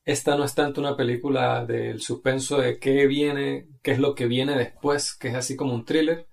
Esta 0.05 0.37
no 0.37 0.45
es 0.45 0.55
tanto 0.55 0.79
una 0.79 0.95
película 0.95 1.65
del 1.65 2.01
suspenso 2.01 2.57
de 2.57 2.79
qué 2.79 3.05
viene, 3.05 3.67
qué 3.83 3.91
es 3.91 3.99
lo 3.99 4.15
que 4.15 4.27
viene 4.27 4.57
después, 4.57 5.13
que 5.13 5.27
es 5.27 5.35
así 5.35 5.57
como 5.57 5.73
un 5.73 5.83
thriller, 5.85 6.27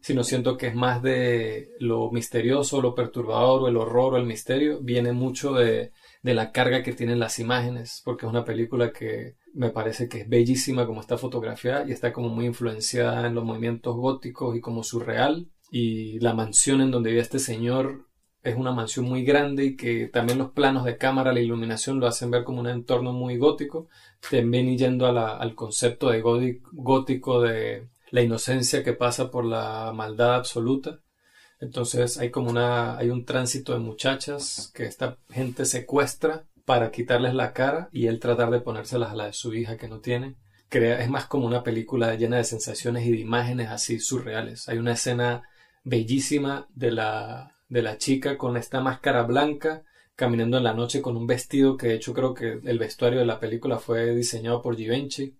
sino 0.00 0.24
siento 0.24 0.56
que 0.56 0.68
es 0.68 0.74
más 0.74 1.02
de 1.02 1.68
lo 1.78 2.10
misterioso, 2.10 2.80
lo 2.80 2.94
perturbador 2.94 3.68
el 3.68 3.76
horror 3.76 4.14
o 4.14 4.16
el 4.16 4.26
misterio, 4.26 4.80
viene 4.80 5.12
mucho 5.12 5.52
de, 5.52 5.92
de 6.22 6.34
la 6.34 6.52
carga 6.52 6.82
que 6.82 6.94
tienen 6.94 7.18
las 7.18 7.38
imágenes, 7.38 8.00
porque 8.04 8.24
es 8.24 8.30
una 8.30 8.44
película 8.44 8.90
que 8.90 9.36
me 9.52 9.70
parece 9.70 10.08
que 10.08 10.22
es 10.22 10.28
bellísima 10.28 10.86
como 10.86 11.02
está 11.02 11.18
fotografiada 11.18 11.86
y 11.86 11.92
está 11.92 12.12
como 12.12 12.30
muy 12.30 12.46
influenciada 12.46 13.26
en 13.26 13.34
los 13.34 13.44
movimientos 13.44 13.94
góticos 13.96 14.56
y 14.56 14.60
como 14.60 14.82
surreal 14.82 15.50
y 15.70 16.18
la 16.20 16.34
mansión 16.34 16.80
en 16.80 16.90
donde 16.90 17.10
vive 17.10 17.22
este 17.22 17.38
señor 17.38 18.06
es 18.42 18.56
una 18.56 18.72
mansión 18.72 19.04
muy 19.06 19.22
grande 19.22 19.64
y 19.66 19.76
que 19.76 20.06
también 20.06 20.38
los 20.38 20.52
planos 20.52 20.84
de 20.84 20.96
cámara, 20.96 21.32
la 21.32 21.40
iluminación 21.40 22.00
lo 22.00 22.06
hacen 22.06 22.30
ver 22.30 22.44
como 22.44 22.60
un 22.60 22.68
entorno 22.68 23.12
muy 23.12 23.36
gótico, 23.36 23.88
también 24.30 24.76
yendo 24.76 25.06
al 25.06 25.54
concepto 25.54 26.10
de 26.10 26.22
gótico 26.72 27.42
de 27.42 27.88
la 28.10 28.22
inocencia 28.22 28.82
que 28.82 28.94
pasa 28.94 29.30
por 29.30 29.44
la 29.44 29.92
maldad 29.94 30.34
absoluta. 30.34 31.00
Entonces 31.60 32.18
hay 32.18 32.30
como 32.30 32.50
una, 32.50 32.96
hay 32.96 33.10
un 33.10 33.26
tránsito 33.26 33.74
de 33.74 33.80
muchachas 33.80 34.72
que 34.74 34.84
esta 34.84 35.18
gente 35.28 35.66
secuestra 35.66 36.46
para 36.64 36.90
quitarles 36.90 37.34
la 37.34 37.52
cara 37.52 37.90
y 37.92 38.06
él 38.06 38.20
tratar 38.20 38.50
de 38.50 38.60
ponérselas 38.60 39.10
a 39.10 39.16
la 39.16 39.26
de 39.26 39.32
su 39.34 39.54
hija 39.54 39.76
que 39.76 39.88
no 39.88 40.00
tiene. 40.00 40.36
Crea, 40.70 41.02
es 41.02 41.10
más 41.10 41.26
como 41.26 41.46
una 41.46 41.62
película 41.62 42.14
llena 42.14 42.38
de 42.38 42.44
sensaciones 42.44 43.04
y 43.04 43.10
de 43.10 43.18
imágenes 43.18 43.68
así 43.68 43.98
surreales. 43.98 44.68
Hay 44.68 44.78
una 44.78 44.92
escena 44.92 45.42
bellísima 45.82 46.66
de 46.74 46.90
la, 46.90 47.56
de 47.68 47.82
la 47.82 47.98
chica 47.98 48.36
con 48.36 48.56
esta 48.56 48.80
máscara 48.80 49.22
blanca 49.22 49.84
caminando 50.14 50.58
en 50.58 50.64
la 50.64 50.74
noche 50.74 51.00
con 51.00 51.16
un 51.16 51.26
vestido 51.26 51.76
que 51.76 51.88
de 51.88 51.94
hecho 51.94 52.12
creo 52.12 52.34
que 52.34 52.60
el 52.62 52.78
vestuario 52.78 53.20
de 53.20 53.26
la 53.26 53.40
película 53.40 53.78
fue 53.78 54.14
diseñado 54.14 54.60
por 54.60 54.76
Givenchy. 54.76 55.34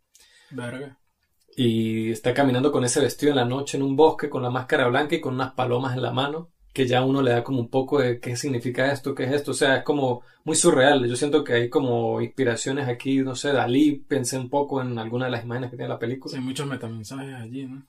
Y 1.55 2.11
está 2.11 2.33
caminando 2.33 2.73
con 2.73 2.85
ese 2.85 3.01
vestido 3.01 3.31
en 3.31 3.37
la 3.37 3.45
noche 3.45 3.77
en 3.77 3.83
un 3.83 3.95
bosque 3.95 4.31
con 4.31 4.43
la 4.43 4.49
máscara 4.51 4.89
blanca 4.89 5.17
y 5.17 5.21
con 5.21 5.35
unas 5.35 5.53
palomas 5.53 5.95
en 5.95 6.03
la 6.03 6.13
mano 6.13 6.51
que 6.73 6.87
ya 6.87 7.05
uno 7.05 7.21
le 7.21 7.33
da 7.33 7.43
como 7.43 7.61
un 7.61 7.69
poco 7.69 8.01
de 8.01 8.21
qué 8.21 8.37
significa 8.37 8.93
esto, 8.93 9.15
qué 9.15 9.25
es 9.25 9.33
esto, 9.33 9.51
o 9.51 9.55
sea, 9.55 9.77
es 9.79 9.83
como 9.83 10.23
muy 10.45 10.55
surreal. 10.55 11.07
Yo 11.07 11.17
siento 11.17 11.43
que 11.43 11.55
hay 11.55 11.69
como 11.69 12.21
inspiraciones 12.21 12.89
aquí, 12.89 13.19
no 13.19 13.35
sé, 13.35 13.53
Dalí, 13.53 13.97
pensé 13.97 14.39
un 14.39 14.49
poco 14.49 14.81
en 14.81 14.99
alguna 14.99 15.27
de 15.27 15.33
las 15.33 15.45
imágenes 15.45 15.71
que 15.71 15.77
tiene 15.77 15.89
la 15.89 15.99
película. 15.99 16.37
hay 16.37 16.45
muchos 16.45 16.67
metamensajes 16.67 17.35
allí, 17.35 17.67
¿no? 17.67 17.85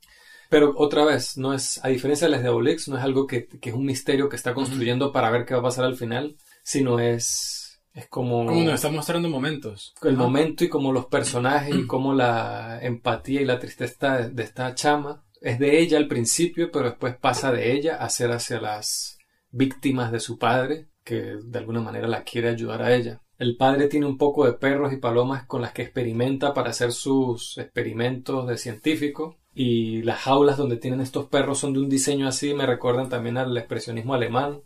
Pero 0.51 0.73
otra 0.75 1.05
vez, 1.05 1.37
no 1.37 1.53
es, 1.53 1.79
a 1.81 1.87
diferencia 1.87 2.27
de 2.27 2.31
las 2.31 2.43
de 2.43 2.49
Obelix, 2.49 2.89
no 2.89 2.97
es 2.97 3.03
algo 3.05 3.25
que, 3.25 3.47
es 3.61 3.73
un 3.73 3.85
misterio 3.85 4.27
que 4.27 4.35
está 4.35 4.53
construyendo 4.53 5.13
para 5.13 5.31
ver 5.31 5.45
qué 5.45 5.53
va 5.53 5.61
a 5.61 5.63
pasar 5.63 5.85
al 5.85 5.95
final, 5.95 6.35
sino 6.61 6.99
es, 6.99 7.81
es 7.93 8.09
como... 8.09 8.45
Como 8.45 8.61
nos 8.61 8.73
está 8.73 8.91
mostrando 8.91 9.29
momentos. 9.29 9.93
El 10.03 10.17
momento 10.17 10.65
y 10.65 10.67
como 10.67 10.91
los 10.91 11.05
personajes 11.05 11.73
y 11.73 11.87
como 11.87 12.13
la 12.13 12.79
empatía 12.81 13.39
y 13.39 13.45
la 13.45 13.59
tristeza 13.59 14.27
de 14.27 14.43
esta 14.43 14.75
chama 14.75 15.23
es 15.39 15.57
de 15.57 15.79
ella 15.79 15.97
al 15.97 16.09
principio, 16.09 16.69
pero 16.69 16.89
después 16.89 17.15
pasa 17.15 17.53
de 17.53 17.71
ella 17.71 17.95
a 17.95 18.09
ser 18.09 18.33
hacia 18.33 18.59
las 18.59 19.19
víctimas 19.51 20.11
de 20.11 20.19
su 20.19 20.37
padre, 20.37 20.89
que 21.05 21.37
de 21.41 21.59
alguna 21.59 21.79
manera 21.79 22.09
la 22.09 22.23
quiere 22.23 22.49
ayudar 22.49 22.81
a 22.81 22.93
ella. 22.93 23.21
El 23.37 23.55
padre 23.55 23.87
tiene 23.87 24.05
un 24.05 24.17
poco 24.17 24.45
de 24.45 24.51
perros 24.51 24.91
y 24.91 24.97
palomas 24.97 25.45
con 25.45 25.61
las 25.61 25.71
que 25.71 25.83
experimenta 25.83 26.53
para 26.53 26.71
hacer 26.71 26.91
sus 26.91 27.57
experimentos 27.57 28.49
de 28.49 28.57
científico 28.57 29.37
y 29.53 30.01
las 30.03 30.21
jaulas 30.21 30.57
donde 30.57 30.77
tienen 30.77 31.01
estos 31.01 31.27
perros 31.27 31.59
son 31.59 31.73
de 31.73 31.79
un 31.79 31.89
diseño 31.89 32.27
así, 32.27 32.53
me 32.53 32.65
recuerdan 32.65 33.09
también 33.09 33.37
al 33.37 33.57
expresionismo 33.57 34.13
alemán, 34.13 34.61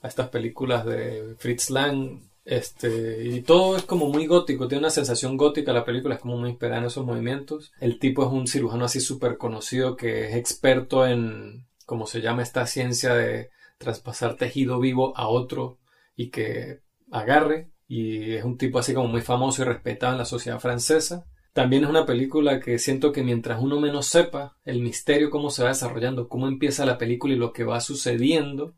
a 0.00 0.08
estas 0.08 0.28
películas 0.28 0.84
de 0.84 1.36
Fritz 1.38 1.70
Lang, 1.70 2.20
Este, 2.44 3.24
y 3.24 3.42
todo 3.42 3.76
es 3.76 3.84
como 3.84 4.08
muy 4.08 4.26
gótico, 4.26 4.66
tiene 4.66 4.80
una 4.80 4.90
sensación 4.90 5.36
gótica 5.36 5.72
la 5.72 5.84
película, 5.84 6.16
es 6.16 6.20
como 6.20 6.36
muy 6.36 6.50
inspirada 6.50 6.80
en 6.80 6.86
esos 6.86 7.06
movimientos. 7.06 7.72
El 7.80 7.98
tipo 7.98 8.24
es 8.24 8.32
un 8.32 8.48
cirujano 8.48 8.84
así 8.84 9.00
súper 9.00 9.38
conocido 9.38 9.96
que 9.96 10.28
es 10.28 10.34
experto 10.34 11.06
en, 11.06 11.66
como 11.86 12.06
se 12.06 12.20
llama 12.20 12.42
esta 12.42 12.66
ciencia 12.66 13.14
de 13.14 13.50
traspasar 13.78 14.36
tejido 14.36 14.80
vivo 14.80 15.16
a 15.16 15.28
otro 15.28 15.78
y 16.16 16.30
que 16.30 16.80
agarre. 17.12 17.70
Y 17.86 18.32
es 18.32 18.44
un 18.44 18.56
tipo 18.56 18.78
así 18.78 18.92
como 18.94 19.08
muy 19.08 19.20
famoso 19.20 19.62
y 19.62 19.66
respetado 19.66 20.12
en 20.12 20.18
la 20.18 20.24
sociedad 20.24 20.58
francesa. 20.58 21.26
También 21.52 21.84
es 21.84 21.90
una 21.90 22.06
película 22.06 22.60
que 22.60 22.78
siento 22.78 23.12
que 23.12 23.22
mientras 23.22 23.60
uno 23.60 23.78
menos 23.78 24.06
sepa 24.06 24.56
el 24.64 24.80
misterio, 24.80 25.28
cómo 25.30 25.50
se 25.50 25.62
va 25.62 25.68
desarrollando, 25.68 26.28
cómo 26.28 26.48
empieza 26.48 26.86
la 26.86 26.96
película 26.96 27.34
y 27.34 27.36
lo 27.36 27.52
que 27.52 27.64
va 27.64 27.80
sucediendo, 27.80 28.74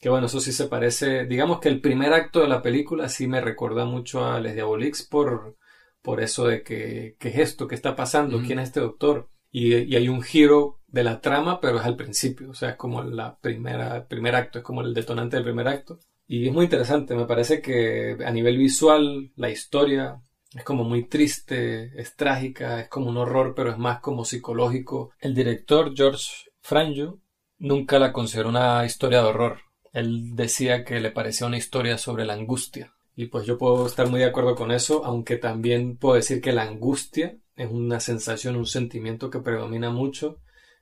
que 0.00 0.08
bueno, 0.08 0.26
eso 0.26 0.40
sí 0.40 0.52
se 0.52 0.66
parece, 0.66 1.26
digamos 1.26 1.60
que 1.60 1.68
el 1.68 1.80
primer 1.80 2.12
acto 2.12 2.40
de 2.40 2.48
la 2.48 2.62
película 2.62 3.08
sí 3.08 3.28
me 3.28 3.40
recuerda 3.40 3.84
mucho 3.84 4.24
a 4.24 4.40
Les 4.40 4.54
Diabolix 4.54 5.06
por, 5.06 5.56
por 6.02 6.20
eso 6.20 6.46
de 6.46 6.62
que, 6.64 7.16
¿qué 7.20 7.28
es 7.28 7.38
esto? 7.38 7.68
¿Qué 7.68 7.76
está 7.76 7.94
pasando? 7.94 8.42
¿Quién 8.42 8.58
es 8.58 8.68
este 8.68 8.80
doctor? 8.80 9.30
Y, 9.52 9.76
y, 9.76 9.96
hay 9.96 10.08
un 10.08 10.22
giro 10.22 10.80
de 10.86 11.04
la 11.04 11.20
trama, 11.20 11.60
pero 11.60 11.78
es 11.78 11.84
al 11.84 11.96
principio, 11.96 12.50
o 12.50 12.54
sea, 12.54 12.70
es 12.70 12.76
como 12.76 13.02
la 13.02 13.38
primera, 13.40 13.96
el 13.96 14.06
primer 14.06 14.34
acto, 14.34 14.58
es 14.60 14.64
como 14.64 14.80
el 14.82 14.94
detonante 14.94 15.36
del 15.36 15.44
primer 15.44 15.68
acto. 15.68 16.00
Y 16.26 16.46
es 16.48 16.52
muy 16.52 16.64
interesante, 16.64 17.14
me 17.14 17.26
parece 17.26 17.60
que 17.60 18.16
a 18.24 18.30
nivel 18.30 18.56
visual, 18.56 19.32
la 19.36 19.50
historia 19.50 20.22
es 20.52 20.64
como 20.64 20.84
muy 20.84 21.06
triste, 21.06 21.92
es 22.00 22.16
trágica, 22.16 22.80
es 22.80 22.88
como 22.88 23.08
un 23.08 23.16
horror, 23.16 23.54
pero 23.54 23.70
es 23.70 23.78
más 23.78 24.00
como 24.00 24.24
psicológico. 24.24 25.12
El 25.20 25.34
director 25.34 25.94
George 25.94 26.50
Franju 26.60 27.20
nunca 27.58 27.98
la 27.98 28.12
consideró 28.12 28.48
una 28.48 28.84
historia 28.84 29.22
de 29.22 29.28
horror. 29.28 29.60
Él 29.92 30.34
decía 30.34 30.84
que 30.84 31.00
le 31.00 31.10
parecía 31.10 31.46
una 31.46 31.58
historia 31.58 31.98
sobre 31.98 32.24
la 32.24 32.34
angustia. 32.34 32.92
Y 33.14 33.26
pues 33.26 33.46
yo 33.46 33.58
puedo 33.58 33.86
estar 33.86 34.08
muy 34.08 34.20
de 34.20 34.26
acuerdo 34.26 34.54
con 34.54 34.70
eso, 34.70 35.04
aunque 35.04 35.36
también 35.36 35.96
puedo 35.96 36.14
decir 36.14 36.40
que 36.40 36.52
la 36.52 36.62
angustia 36.62 37.36
es 37.56 37.70
una 37.70 38.00
sensación, 38.00 38.56
un 38.56 38.66
sentimiento 38.66 39.30
que 39.30 39.40
predomina 39.40 39.90
mucho 39.90 40.38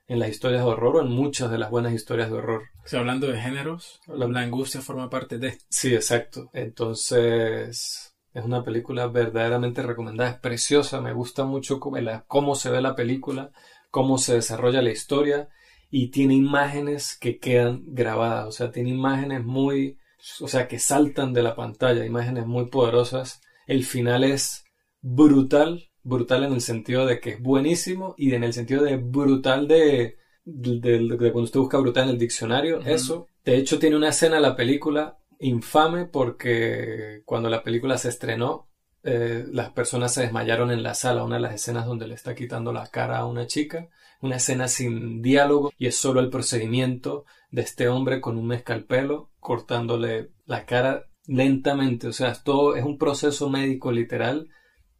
en 0.07 0.19
las 0.19 0.29
historias 0.29 0.63
de 0.63 0.69
horror 0.69 0.95
o 0.95 1.01
en 1.01 1.11
muchas 1.11 1.51
de 1.51 1.57
las 1.57 1.69
buenas 1.69 1.93
historias 1.93 2.31
de 2.31 2.37
horror. 2.37 2.63
O 2.91 2.97
hablando 2.97 3.27
de 3.27 3.39
géneros, 3.39 3.99
la, 4.07 4.27
la 4.27 4.41
angustia 4.41 4.81
forma 4.81 5.09
parte 5.09 5.37
de... 5.37 5.57
Sí, 5.69 5.93
exacto. 5.93 6.49
Entonces, 6.53 8.08
es 8.33 8.45
una 8.45 8.63
película 8.63 9.07
verdaderamente 9.07 9.81
recomendada, 9.81 10.29
es 10.29 10.39
preciosa, 10.39 11.01
me 11.01 11.13
gusta 11.13 11.45
mucho 11.45 11.79
cómo 11.79 12.55
se 12.55 12.69
ve 12.69 12.81
la 12.81 12.95
película, 12.95 13.51
cómo 13.89 14.17
se 14.17 14.35
desarrolla 14.35 14.81
la 14.81 14.91
historia 14.91 15.49
y 15.89 16.11
tiene 16.11 16.35
imágenes 16.35 17.17
que 17.19 17.39
quedan 17.39 17.83
grabadas, 17.87 18.47
o 18.47 18.51
sea, 18.51 18.71
tiene 18.71 18.89
imágenes 18.89 19.43
muy, 19.43 19.97
o 20.39 20.47
sea, 20.47 20.67
que 20.67 20.79
saltan 20.79 21.33
de 21.33 21.41
la 21.41 21.55
pantalla, 21.55 22.05
imágenes 22.05 22.45
muy 22.45 22.67
poderosas. 22.69 23.41
El 23.65 23.83
final 23.83 24.23
es 24.23 24.63
brutal, 25.01 25.89
brutal 26.03 26.43
en 26.43 26.53
el 26.53 26.61
sentido 26.61 27.05
de 27.05 27.19
que 27.19 27.31
es 27.31 27.41
buenísimo 27.41 28.13
y 28.17 28.33
en 28.33 28.43
el 28.43 28.53
sentido 28.53 28.83
de 28.83 28.97
brutal 28.97 29.67
de, 29.67 30.17
de, 30.45 31.17
cuando 31.17 31.41
usted 31.41 31.59
busca 31.59 31.79
brutal 31.79 32.05
en 32.05 32.09
el 32.11 32.19
diccionario, 32.19 32.81
eso. 32.81 33.27
De 33.43 33.57
hecho, 33.57 33.79
tiene 33.79 33.95
una 33.95 34.09
escena 34.09 34.35
en 34.35 34.43
la 34.43 34.55
película 34.55 35.17
infame 35.39 36.05
porque 36.05 37.23
cuando 37.25 37.49
la 37.49 37.63
película 37.63 37.97
se 37.97 38.09
estrenó, 38.09 38.69
eh, 39.03 39.45
las 39.51 39.71
personas 39.71 40.13
se 40.13 40.21
desmayaron 40.21 40.71
en 40.71 40.83
la 40.83 40.93
sala, 40.93 41.23
una 41.23 41.35
de 41.35 41.41
las 41.41 41.55
escenas 41.55 41.85
donde 41.85 42.07
le 42.07 42.15
está 42.15 42.35
quitando 42.35 42.73
la 42.73 42.87
cara 42.87 43.17
a 43.19 43.25
una 43.25 43.47
chica, 43.47 43.87
una 44.21 44.35
escena 44.35 44.67
sin 44.67 45.21
diálogo 45.21 45.71
y 45.77 45.87
es 45.87 45.95
solo 45.95 46.19
el 46.19 46.29
procedimiento 46.29 47.25
de 47.51 47.61
este 47.61 47.87
hombre 47.87 48.19
con 48.19 48.37
un 48.37 48.47
mezcalpelo 48.47 49.31
cortándole 49.39 50.31
la 50.45 50.65
cara 50.65 51.05
lentamente, 51.25 52.07
o 52.07 52.13
sea, 52.13 52.33
todo 52.33 52.75
es 52.75 52.83
un 52.83 52.97
proceso 52.97 53.49
médico 53.49 53.91
literal 53.91 54.49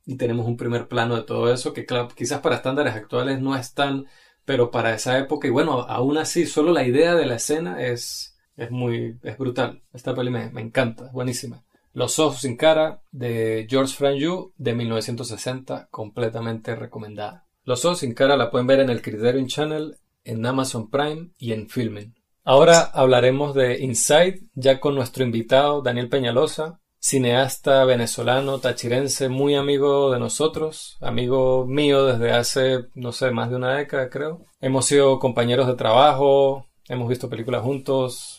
y 0.06 0.15
tenemos 0.15 0.45
un 0.45 0.58
primer 0.58 0.88
plano 0.88 1.15
de 1.15 1.23
todo 1.23 1.52
eso 1.52 1.73
que 1.73 1.86
quizás 2.15 2.39
para 2.39 2.56
estándares 2.56 2.95
actuales 2.95 3.41
no 3.41 3.56
es 3.56 3.73
tan, 3.73 4.06
pero 4.45 4.71
para 4.71 4.93
esa 4.93 5.17
época 5.19 5.47
y 5.47 5.52
bueno, 5.52 5.82
aún 5.82 6.17
así 6.17 6.45
solo 6.45 6.71
la 6.71 6.86
idea 6.86 7.15
de 7.15 7.25
la 7.25 7.36
escena 7.36 7.84
es 7.84 8.29
es 8.60 8.72
muy, 8.72 9.17
es 9.24 9.38
brutal. 9.38 9.82
Esta 9.93 10.13
peli 10.13 10.30
me, 10.30 10.52
encanta, 10.62 11.08
es 11.08 11.12
buenísima. 11.12 11.63
Los 11.93 12.19
ojos 12.19 12.41
sin 12.41 12.58
cara 12.58 13.02
de 13.12 13.65
George 13.69 13.95
Franju 13.95 14.54
de 14.58 14.74
1960, 14.74 15.88
completamente 15.89 16.76
recomendada. 16.76 17.48
Los 17.63 17.86
ojos 17.86 18.00
sin 18.00 18.13
cara 18.13 18.38
la 18.38 18.52
pueden 18.52 18.67
ver 18.67 18.82
en 18.82 18.89
el 18.89 19.02
Criterion 19.02 19.48
Channel, 19.48 19.98
en 20.24 20.45
Amazon 20.45 20.89
Prime 20.89 21.32
y 21.38 21.54
en 21.54 21.69
Filmin. 21.69 22.15
Ahora 22.43 22.82
hablaremos 22.93 23.56
de 23.56 23.80
Inside, 23.80 24.41
ya 24.54 24.80
con 24.80 24.95
nuestro 24.95 25.24
invitado 25.24 25.82
Daniel 25.82 26.10
Peñalosa, 26.10 26.80
cineasta 27.00 27.86
venezolano, 27.86 28.60
tachirense, 28.60 29.30
muy 29.30 29.56
amigo 29.56 30.12
de 30.12 30.19
nosotros, 30.19 30.98
amigo 31.00 31.65
mío 31.65 32.06
desde 32.06 32.32
hace, 32.32 32.86
no 32.93 33.12
sé, 33.12 33.32
más 33.32 33.50
de 33.50 33.56
una 33.56 33.76
década 33.76 34.10
creo. 34.10 34.45
Hemos 34.60 34.86
sido 34.86 35.19
compañeros 35.19 35.67
de 35.67 35.76
trabajo, 35.76 36.67
hemos 36.88 37.08
visto 37.08 37.30
películas 37.30 37.62
juntos, 37.62 38.38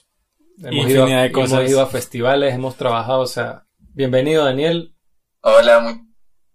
Hemos 0.62 1.70
ido, 1.70 1.81
a 1.81 1.87
festivales, 1.87 2.55
hemos 2.55 2.77
trabajado, 2.77 3.20
o 3.20 3.27
sea, 3.27 3.64
bienvenido 3.79 4.44
Daniel. 4.44 4.94
Hola, 5.40 5.99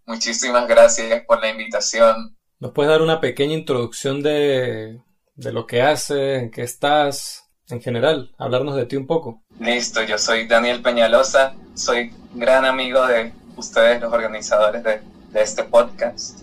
muchísimas 0.05 0.67
gracias 0.67 1.23
por 1.25 1.41
la 1.41 1.49
invitación. 1.49 2.37
¿Nos 2.59 2.71
puedes 2.71 2.91
dar 2.91 3.01
una 3.01 3.19
pequeña 3.19 3.55
introducción 3.55 4.21
de, 4.21 5.01
de 5.33 5.51
lo 5.51 5.65
que 5.65 5.81
haces, 5.81 6.43
en 6.43 6.51
qué 6.51 6.61
estás, 6.61 7.49
en 7.69 7.81
general, 7.81 8.31
hablarnos 8.37 8.75
de 8.75 8.85
ti 8.85 8.95
un 8.95 9.07
poco? 9.07 9.43
Listo, 9.59 10.03
yo 10.03 10.19
soy 10.19 10.45
Daniel 10.45 10.83
Peñalosa, 10.83 11.55
soy 11.73 12.13
gran 12.35 12.63
amigo 12.63 13.07
de 13.07 13.33
ustedes, 13.55 13.99
los 14.01 14.13
organizadores 14.13 14.83
de, 14.83 15.01
de 15.31 15.41
este 15.41 15.63
podcast, 15.63 16.41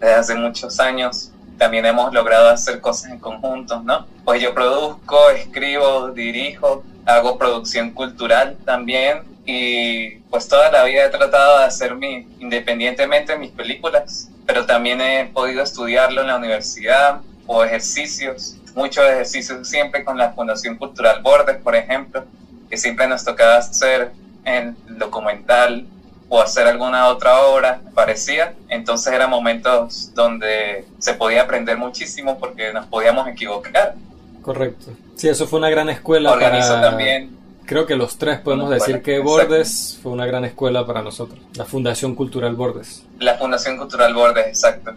desde 0.00 0.14
hace 0.14 0.34
muchos 0.34 0.80
años 0.80 1.30
también 1.58 1.86
hemos 1.86 2.12
logrado 2.12 2.48
hacer 2.48 2.80
cosas 2.80 3.12
en 3.12 3.20
conjunto, 3.20 3.80
¿no? 3.80 4.06
Pues 4.24 4.42
yo 4.42 4.52
produzco, 4.52 5.30
escribo, 5.30 6.10
dirijo, 6.10 6.82
hago 7.06 7.38
producción 7.38 7.90
cultural 7.90 8.56
también 8.64 9.22
y 9.46 10.16
pues 10.30 10.48
toda 10.48 10.70
la 10.70 10.84
vida 10.84 11.04
he 11.04 11.08
tratado 11.10 11.58
de 11.58 11.64
hacer 11.64 11.94
mi, 11.94 12.26
independientemente 12.40 13.36
mis 13.36 13.50
películas, 13.50 14.30
pero 14.46 14.64
también 14.66 15.00
he 15.00 15.26
podido 15.26 15.62
estudiarlo 15.62 16.22
en 16.22 16.28
la 16.28 16.36
universidad 16.36 17.20
o 17.46 17.62
ejercicios, 17.62 18.56
muchos 18.74 19.04
ejercicios 19.04 19.68
siempre 19.68 20.04
con 20.04 20.16
la 20.16 20.32
Fundación 20.32 20.76
Cultural 20.76 21.22
Bordes, 21.22 21.56
por 21.58 21.76
ejemplo, 21.76 22.24
que 22.70 22.76
siempre 22.76 23.06
nos 23.06 23.24
tocaba 23.24 23.56
hacer 23.58 24.12
en 24.44 24.76
documental 24.98 25.86
o 26.28 26.40
hacer 26.40 26.66
alguna 26.66 27.08
otra 27.08 27.40
obra 27.42 27.80
parecida. 27.94 28.54
Entonces 28.68 29.12
eran 29.12 29.30
momentos 29.30 30.12
donde 30.14 30.84
se 30.98 31.14
podía 31.14 31.42
aprender 31.42 31.76
muchísimo 31.76 32.38
porque 32.38 32.72
nos 32.72 32.86
podíamos 32.86 33.28
equivocar. 33.28 33.94
Correcto. 34.42 34.92
Sí, 35.16 35.28
eso 35.28 35.46
fue 35.46 35.58
una 35.58 35.70
gran 35.70 35.88
escuela. 35.88 36.32
Organizo 36.32 36.80
también. 36.80 37.36
Creo 37.66 37.86
que 37.86 37.96
los 37.96 38.18
tres 38.18 38.40
podemos 38.40 38.68
decir 38.68 39.02
que 39.02 39.20
Bordes 39.20 39.98
fue 40.02 40.12
una 40.12 40.26
gran 40.26 40.44
escuela 40.44 40.86
para 40.86 41.02
nosotros. 41.02 41.40
La 41.54 41.64
Fundación 41.64 42.14
Cultural 42.14 42.54
Bordes. 42.54 43.04
La 43.18 43.38
Fundación 43.38 43.78
Cultural 43.78 44.12
Bordes, 44.12 44.46
exacto. 44.46 44.92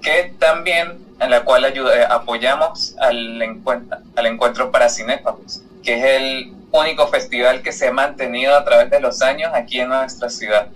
Que 0.00 0.32
también 0.38 1.04
en 1.20 1.30
la 1.30 1.44
cual 1.44 1.64
ayuda, 1.64 2.06
apoyamos 2.14 2.94
al 2.98 3.40
encuentro, 3.42 3.98
al 4.14 4.26
encuentro 4.26 4.70
para 4.70 4.88
cinéfagos, 4.88 5.62
que 5.82 5.94
es 5.98 6.04
el 6.22 6.52
único 6.70 7.06
festival 7.08 7.62
que 7.62 7.72
se 7.72 7.88
ha 7.88 7.92
mantenido 7.92 8.56
a 8.56 8.64
través 8.64 8.90
de 8.90 9.00
los 9.00 9.22
años 9.22 9.50
aquí 9.54 9.80
en 9.80 9.88
nuestra 9.88 10.28
ciudad. 10.28 10.68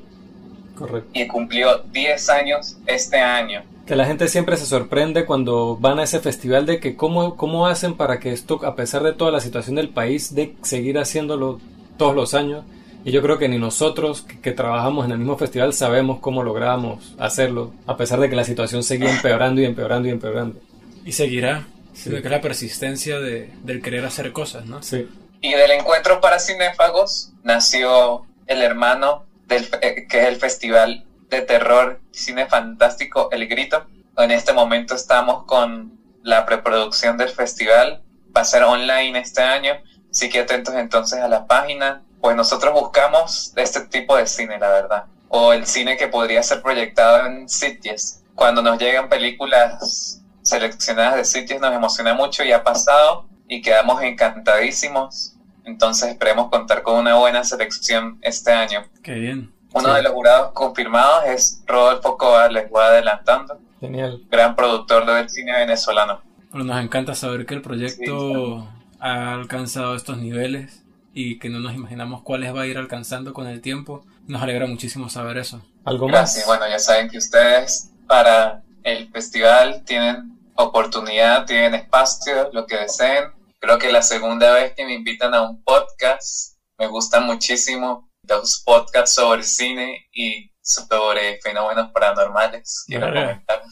Correcto. 0.76 1.10
Y 1.12 1.26
cumplió 1.26 1.78
10 1.78 2.28
años 2.30 2.76
este 2.86 3.18
año. 3.18 3.62
Que 3.88 3.96
la 3.96 4.04
gente 4.04 4.28
siempre 4.28 4.58
se 4.58 4.66
sorprende 4.66 5.24
cuando 5.24 5.78
van 5.78 5.98
a 5.98 6.02
ese 6.02 6.20
festival 6.20 6.66
de 6.66 6.78
que 6.78 6.94
cómo, 6.94 7.36
cómo 7.36 7.66
hacen 7.66 7.96
para 7.96 8.20
que 8.20 8.32
esto, 8.32 8.60
a 8.66 8.76
pesar 8.76 9.02
de 9.02 9.14
toda 9.14 9.30
la 9.30 9.40
situación 9.40 9.76
del 9.76 9.88
país, 9.88 10.34
de 10.34 10.54
seguir 10.62 10.98
haciéndolo 10.98 11.58
todos 11.96 12.14
los 12.14 12.34
años. 12.34 12.66
Y 13.02 13.12
yo 13.12 13.22
creo 13.22 13.38
que 13.38 13.48
ni 13.48 13.56
nosotros 13.56 14.26
que, 14.42 14.52
trabajamos 14.52 15.06
en 15.06 15.12
el 15.12 15.18
mismo 15.18 15.38
festival 15.38 15.72
sabemos 15.72 16.20
cómo 16.20 16.42
logramos 16.42 17.14
hacerlo, 17.18 17.72
a 17.86 17.96
pesar 17.96 18.20
de 18.20 18.28
que 18.28 18.36
la 18.36 18.44
situación 18.44 18.82
seguía 18.82 19.10
empeorando 19.10 19.62
y 19.62 19.64
empeorando 19.64 20.06
y 20.06 20.10
empeorando. 20.10 20.60
Y 21.06 21.12
seguirá. 21.12 21.66
Sí. 21.94 22.10
que 22.10 22.28
la 22.28 22.42
persistencia 22.42 23.18
de, 23.18 23.50
del 23.62 23.80
querer 23.80 24.04
hacer 24.04 24.32
cosas, 24.32 24.66
¿no? 24.66 24.82
Sí. 24.82 25.08
Y 25.40 25.52
del 25.54 25.70
encuentro 25.70 26.20
para 26.20 26.38
cinéfagos 26.38 27.32
nació 27.42 28.26
el 28.46 28.60
hermano 28.60 29.24
del, 29.46 29.66
eh, 29.80 30.06
que 30.06 30.20
es 30.20 30.28
el 30.28 30.36
Festival 30.36 31.06
de 31.28 31.42
Terror 31.42 32.00
Cine 32.10 32.46
Fantástico 32.46 33.28
El 33.30 33.46
Grito. 33.46 33.86
En 34.16 34.30
este 34.30 34.52
momento 34.52 34.94
estamos 34.94 35.44
con 35.44 35.98
la 36.22 36.46
preproducción 36.46 37.16
del 37.16 37.28
festival. 37.28 38.02
Va 38.36 38.42
a 38.42 38.44
ser 38.44 38.62
online 38.62 39.18
este 39.18 39.42
año, 39.42 39.72
así 40.10 40.28
que 40.28 40.40
atentos 40.40 40.74
entonces 40.74 41.20
a 41.20 41.28
la 41.28 41.46
página. 41.46 42.02
Pues 42.20 42.36
nosotros 42.36 42.72
buscamos 42.72 43.52
este 43.56 43.82
tipo 43.82 44.16
de 44.16 44.26
cine, 44.26 44.58
la 44.58 44.68
verdad. 44.68 45.04
O 45.28 45.52
el 45.52 45.66
cine 45.66 45.96
que 45.96 46.08
podría 46.08 46.42
ser 46.42 46.62
proyectado 46.62 47.26
en 47.26 47.48
sitios. 47.48 48.20
Cuando 48.34 48.62
nos 48.62 48.78
llegan 48.78 49.08
películas 49.08 50.22
seleccionadas 50.42 51.16
de 51.16 51.24
sitios 51.24 51.60
nos 51.60 51.74
emociona 51.74 52.14
mucho 52.14 52.42
y 52.42 52.52
ha 52.52 52.64
pasado 52.64 53.28
y 53.48 53.60
quedamos 53.60 54.02
encantadísimos 54.02 55.34
Entonces 55.64 56.10
esperemos 56.10 56.48
contar 56.48 56.82
con 56.82 56.98
una 56.98 57.16
buena 57.16 57.44
selección 57.44 58.18
este 58.22 58.52
año. 58.52 58.86
Qué 59.02 59.12
bien. 59.12 59.57
Uno 59.72 59.94
de 59.94 60.02
los 60.02 60.12
jurados 60.12 60.52
confirmados 60.52 61.24
es 61.26 61.62
Rodolfo 61.66 62.16
Coa, 62.16 62.48
les 62.48 62.70
voy 62.70 62.82
adelantando. 62.82 63.58
Genial. 63.80 64.22
Gran 64.30 64.56
productor 64.56 65.06
del 65.06 65.28
cine 65.28 65.52
venezolano. 65.52 66.22
Bueno, 66.50 66.74
nos 66.74 66.82
encanta 66.82 67.14
saber 67.14 67.46
que 67.46 67.54
el 67.54 67.62
proyecto 67.62 68.66
ha 68.98 69.34
alcanzado 69.34 69.94
estos 69.94 70.18
niveles 70.18 70.82
y 71.12 71.38
que 71.38 71.48
no 71.48 71.60
nos 71.60 71.74
imaginamos 71.74 72.22
cuáles 72.22 72.54
va 72.54 72.62
a 72.62 72.66
ir 72.66 72.78
alcanzando 72.78 73.32
con 73.32 73.46
el 73.46 73.60
tiempo. 73.60 74.04
Nos 74.26 74.42
alegra 74.42 74.66
muchísimo 74.66 75.08
saber 75.08 75.38
eso. 75.38 75.60
¿Algo 75.84 76.06
Gracias. 76.06 76.46
más? 76.46 76.58
Bueno, 76.58 76.70
ya 76.70 76.78
saben 76.78 77.08
que 77.08 77.18
ustedes 77.18 77.90
para 78.06 78.62
el 78.82 79.10
festival 79.10 79.84
tienen 79.84 80.38
oportunidad, 80.54 81.46
tienen 81.46 81.74
espacio, 81.74 82.50
lo 82.52 82.66
que 82.66 82.76
deseen. 82.76 83.24
Creo 83.60 83.78
que 83.78 83.92
la 83.92 84.02
segunda 84.02 84.52
vez 84.54 84.72
que 84.74 84.84
me 84.86 84.94
invitan 84.94 85.34
a 85.34 85.42
un 85.42 85.62
podcast, 85.62 86.56
me 86.78 86.86
gusta 86.86 87.20
muchísimo 87.20 88.07
los 88.28 88.62
podcasts 88.64 89.14
sobre 89.14 89.42
cine 89.42 90.06
y 90.12 90.50
sobre 90.60 91.40
fenómenos 91.40 91.90
paranormales. 91.92 92.84
Quiero 92.86 93.06
comentar. 93.06 93.62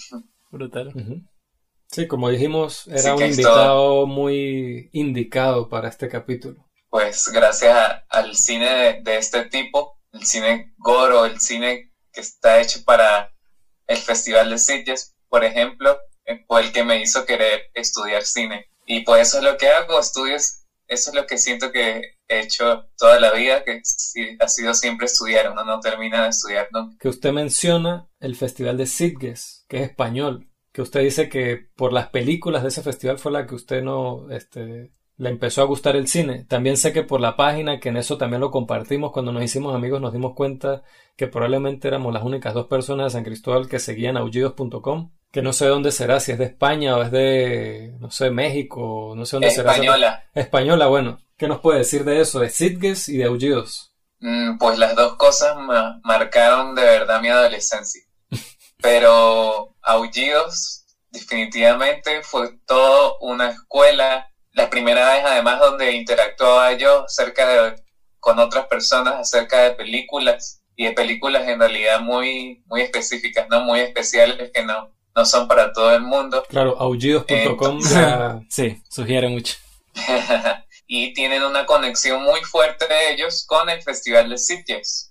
Brutal. 0.50 0.88
Ujú. 0.88 1.22
Sí, 1.88 2.06
como 2.08 2.28
dijimos, 2.30 2.86
era 2.88 3.14
un 3.14 3.22
invitado 3.22 4.06
muy 4.06 4.88
indicado 4.92 5.68
para 5.68 5.88
este 5.88 6.08
capítulo. 6.08 6.66
Pues 6.90 7.28
gracias 7.28 7.74
a- 7.76 8.04
al 8.08 8.34
cine 8.36 8.66
de, 8.68 9.02
de 9.02 9.18
este 9.18 9.44
tipo, 9.46 9.98
el 10.12 10.24
cine 10.24 10.74
goro, 10.78 11.24
el 11.26 11.38
cine 11.40 11.92
que 12.12 12.20
está 12.22 12.60
hecho 12.60 12.82
para 12.84 13.30
el 13.86 13.98
Festival 13.98 14.50
de 14.50 14.58
Sitges, 14.58 15.14
por 15.28 15.44
ejemplo, 15.44 15.98
eh, 16.24 16.44
fue 16.48 16.62
el 16.62 16.72
que 16.72 16.82
me 16.82 17.00
hizo 17.00 17.24
querer 17.26 17.70
estudiar 17.74 18.22
cine. 18.24 18.66
Y 18.86 19.02
pues 19.04 19.28
eso 19.28 19.38
es 19.38 19.44
lo 19.44 19.56
que 19.56 19.68
hago, 19.68 20.00
estudios, 20.00 20.64
eso 20.88 21.10
es 21.10 21.14
lo 21.16 21.26
que 21.26 21.38
siento 21.38 21.70
que 21.72 22.15
hecho 22.28 22.86
toda 22.98 23.20
la 23.20 23.32
vida, 23.32 23.64
que 23.64 23.80
ha 24.40 24.48
sido 24.48 24.74
siempre 24.74 25.06
estudiar, 25.06 25.50
uno 25.50 25.64
no 25.64 25.80
termina 25.80 26.24
de 26.24 26.30
estudiar 26.30 26.68
nunca. 26.72 26.96
Que 26.98 27.08
usted 27.08 27.32
menciona 27.32 28.08
el 28.20 28.36
Festival 28.36 28.76
de 28.76 28.86
Sitges, 28.86 29.64
que 29.68 29.78
es 29.78 29.90
español. 29.90 30.48
Que 30.72 30.82
usted 30.82 31.00
dice 31.00 31.28
que 31.28 31.68
por 31.76 31.92
las 31.92 32.08
películas 32.08 32.62
de 32.62 32.68
ese 32.68 32.82
festival 32.82 33.18
fue 33.18 33.32
la 33.32 33.46
que 33.46 33.54
usted 33.54 33.82
no, 33.82 34.30
este, 34.30 34.92
le 35.16 35.30
empezó 35.30 35.62
a 35.62 35.66
gustar 35.66 35.96
el 35.96 36.08
cine. 36.08 36.44
También 36.44 36.76
sé 36.76 36.92
que 36.92 37.02
por 37.02 37.20
la 37.20 37.36
página, 37.36 37.80
que 37.80 37.88
en 37.88 37.96
eso 37.96 38.18
también 38.18 38.40
lo 38.40 38.50
compartimos, 38.50 39.12
cuando 39.12 39.32
nos 39.32 39.42
hicimos 39.42 39.74
amigos 39.74 40.00
nos 40.00 40.12
dimos 40.12 40.34
cuenta 40.34 40.82
que 41.16 41.26
probablemente 41.26 41.88
éramos 41.88 42.12
las 42.12 42.22
únicas 42.22 42.52
dos 42.54 42.66
personas 42.66 43.06
de 43.06 43.18
San 43.18 43.24
Cristóbal 43.24 43.68
que 43.68 43.78
seguían 43.78 44.16
aullidos.com. 44.16 45.12
Que 45.36 45.42
no 45.42 45.52
sé 45.52 45.66
dónde 45.66 45.92
será, 45.92 46.18
si 46.18 46.32
es 46.32 46.38
de 46.38 46.46
España 46.46 46.96
o 46.96 47.02
es 47.02 47.10
de, 47.10 47.92
no 48.00 48.10
sé, 48.10 48.30
México, 48.30 49.12
no 49.14 49.26
sé 49.26 49.36
dónde 49.36 49.50
será. 49.50 49.72
Española, 49.72 50.24
Española, 50.32 50.86
bueno. 50.86 51.20
¿Qué 51.36 51.46
nos 51.46 51.60
puede 51.60 51.80
decir 51.80 52.04
de 52.04 52.22
eso? 52.22 52.40
De 52.40 52.48
Sitges 52.48 53.06
y 53.10 53.18
de 53.18 53.24
Aullidos. 53.24 53.92
Mm, 54.20 54.56
Pues 54.56 54.78
las 54.78 54.96
dos 54.96 55.16
cosas 55.16 55.54
ma- 55.56 56.00
marcaron 56.04 56.74
de 56.74 56.84
verdad 56.84 57.20
mi 57.20 57.28
adolescencia. 57.28 58.00
Pero 58.80 59.74
Aullidos 59.82 60.86
definitivamente 61.10 62.22
fue 62.22 62.56
todo 62.66 63.18
una 63.20 63.50
escuela. 63.50 64.30
La 64.52 64.70
primera 64.70 65.12
vez 65.12 65.22
además 65.22 65.60
donde 65.60 65.92
interactuaba 65.92 66.72
yo 66.78 67.04
acerca 67.04 67.46
de, 67.46 67.82
con 68.20 68.38
otras 68.38 68.68
personas 68.68 69.16
acerca 69.16 69.60
de 69.64 69.72
películas 69.72 70.62
y 70.76 70.86
de 70.86 70.92
películas 70.92 71.46
en 71.46 71.58
realidad 71.58 72.00
muy, 72.00 72.62
muy 72.64 72.80
específicas, 72.80 73.46
no 73.50 73.60
muy 73.60 73.80
especiales 73.80 74.50
que 74.54 74.64
no, 74.64 74.95
no 75.16 75.24
son 75.24 75.48
para 75.48 75.72
todo 75.72 75.94
el 75.96 76.02
mundo. 76.02 76.44
Claro, 76.48 76.76
aullidos.com. 76.78 77.80
Sí, 78.50 78.80
sugiere 78.88 79.28
mucho. 79.28 79.56
y 80.86 81.12
tienen 81.14 81.42
una 81.42 81.64
conexión 81.66 82.22
muy 82.22 82.40
fuerte 82.42 82.86
de 82.86 83.14
ellos 83.14 83.44
con 83.46 83.68
el 83.70 83.82
Festival 83.82 84.28
de 84.28 84.38
Sitges. 84.38 85.10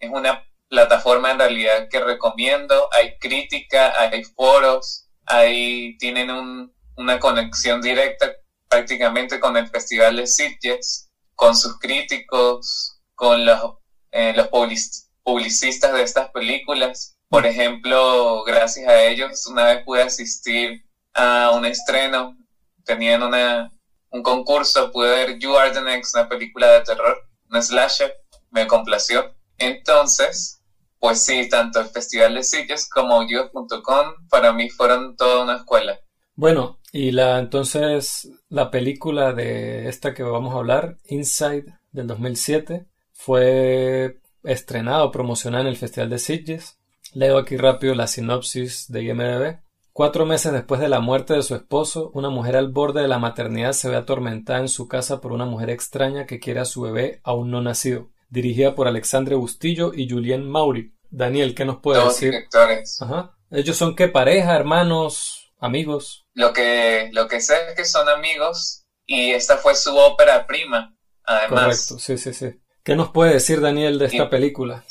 Es 0.00 0.10
una 0.10 0.42
plataforma 0.68 1.30
en 1.32 1.38
realidad 1.38 1.88
que 1.90 2.00
recomiendo. 2.00 2.88
Hay 2.92 3.18
crítica, 3.18 3.92
hay 4.00 4.24
foros, 4.24 5.06
hay, 5.26 5.96
tienen 5.98 6.30
un- 6.30 6.72
una 6.96 7.18
conexión 7.20 7.80
directa 7.82 8.32
prácticamente 8.68 9.38
con 9.38 9.56
el 9.56 9.68
Festival 9.68 10.16
de 10.16 10.26
Sitges, 10.26 11.10
con 11.34 11.54
sus 11.56 11.78
críticos, 11.78 12.98
con 13.14 13.44
los, 13.44 13.74
eh, 14.12 14.32
los 14.34 14.48
public- 14.48 15.04
publicistas 15.22 15.92
de 15.92 16.02
estas 16.02 16.30
películas. 16.30 17.16
Por 17.32 17.46
ejemplo, 17.46 18.44
gracias 18.44 18.86
a 18.86 19.04
ellos, 19.04 19.46
una 19.46 19.64
vez 19.64 19.84
pude 19.86 20.02
asistir 20.02 20.84
a 21.14 21.52
un 21.56 21.64
estreno. 21.64 22.36
Tenían 22.84 23.22
una, 23.22 23.72
un 24.10 24.22
concurso, 24.22 24.92
pude 24.92 25.08
ver 25.08 25.38
You 25.38 25.56
Are 25.56 25.70
the 25.70 25.80
Next, 25.80 26.14
una 26.14 26.28
película 26.28 26.70
de 26.72 26.82
terror, 26.82 27.16
una 27.48 27.62
slasher, 27.62 28.12
me 28.50 28.66
complació. 28.66 29.34
Entonces, 29.56 30.62
pues 30.98 31.22
sí, 31.22 31.48
tanto 31.48 31.80
el 31.80 31.86
Festival 31.86 32.34
de 32.34 32.44
Sitges 32.44 32.86
como 32.86 33.14
Aullidos.com 33.14 34.28
para 34.28 34.52
mí 34.52 34.68
fueron 34.68 35.16
toda 35.16 35.42
una 35.42 35.56
escuela. 35.56 35.98
Bueno, 36.34 36.80
y 36.92 37.12
la 37.12 37.38
entonces 37.38 38.28
la 38.50 38.70
película 38.70 39.32
de 39.32 39.88
esta 39.88 40.12
que 40.12 40.22
vamos 40.22 40.54
a 40.54 40.58
hablar, 40.58 40.98
Inside 41.06 41.78
del 41.92 42.08
2007, 42.08 42.84
fue 43.14 44.20
estrenada 44.44 45.04
o 45.04 45.10
promocionada 45.10 45.62
en 45.62 45.68
el 45.68 45.78
Festival 45.78 46.10
de 46.10 46.18
Sitges. 46.18 46.81
Leo 47.14 47.38
aquí 47.38 47.56
rápido 47.56 47.94
la 47.94 48.06
sinopsis 48.06 48.90
de 48.90 49.02
IMDb. 49.02 49.58
Cuatro 49.92 50.24
meses 50.24 50.52
después 50.52 50.80
de 50.80 50.88
la 50.88 51.00
muerte 51.00 51.34
de 51.34 51.42
su 51.42 51.54
esposo, 51.54 52.10
una 52.14 52.30
mujer 52.30 52.56
al 52.56 52.68
borde 52.68 53.02
de 53.02 53.08
la 53.08 53.18
maternidad 53.18 53.72
se 53.72 53.90
ve 53.90 53.96
atormentada 53.96 54.60
en 54.60 54.68
su 54.68 54.88
casa 54.88 55.20
por 55.20 55.32
una 55.32 55.44
mujer 55.44 55.68
extraña 55.68 56.26
que 56.26 56.40
quiere 56.40 56.60
a 56.60 56.64
su 56.64 56.80
bebé 56.82 57.20
aún 57.24 57.50
no 57.50 57.60
nacido. 57.60 58.08
Dirigida 58.30 58.74
por 58.74 58.88
Alexandre 58.88 59.34
Bustillo 59.34 59.92
y 59.94 60.08
Julien 60.08 60.48
Mauri. 60.48 60.94
Daniel, 61.10 61.54
¿qué 61.54 61.66
nos 61.66 61.80
puede 61.80 62.00
Dos 62.00 62.14
decir? 62.14 62.30
directores. 62.30 63.02
Ajá. 63.02 63.36
¿Ellos 63.50 63.76
son 63.76 63.94
qué? 63.94 64.08
¿Pareja, 64.08 64.56
hermanos, 64.56 65.52
amigos? 65.58 66.24
Lo 66.32 66.54
que, 66.54 67.10
lo 67.12 67.28
que 67.28 67.42
sé 67.42 67.54
es 67.68 67.76
que 67.76 67.84
son 67.84 68.08
amigos 68.08 68.86
y 69.04 69.32
esta 69.32 69.58
fue 69.58 69.74
su 69.74 69.94
ópera 69.94 70.46
prima, 70.46 70.96
además. 71.24 71.88
Correcto, 71.88 71.98
sí, 71.98 72.16
sí, 72.16 72.32
sí. 72.32 72.58
¿Qué 72.82 72.96
nos 72.96 73.10
puede 73.10 73.34
decir 73.34 73.60
Daniel 73.60 73.98
de 73.98 74.06
esta 74.06 74.24
Y- 74.24 74.28
película? 74.30 74.84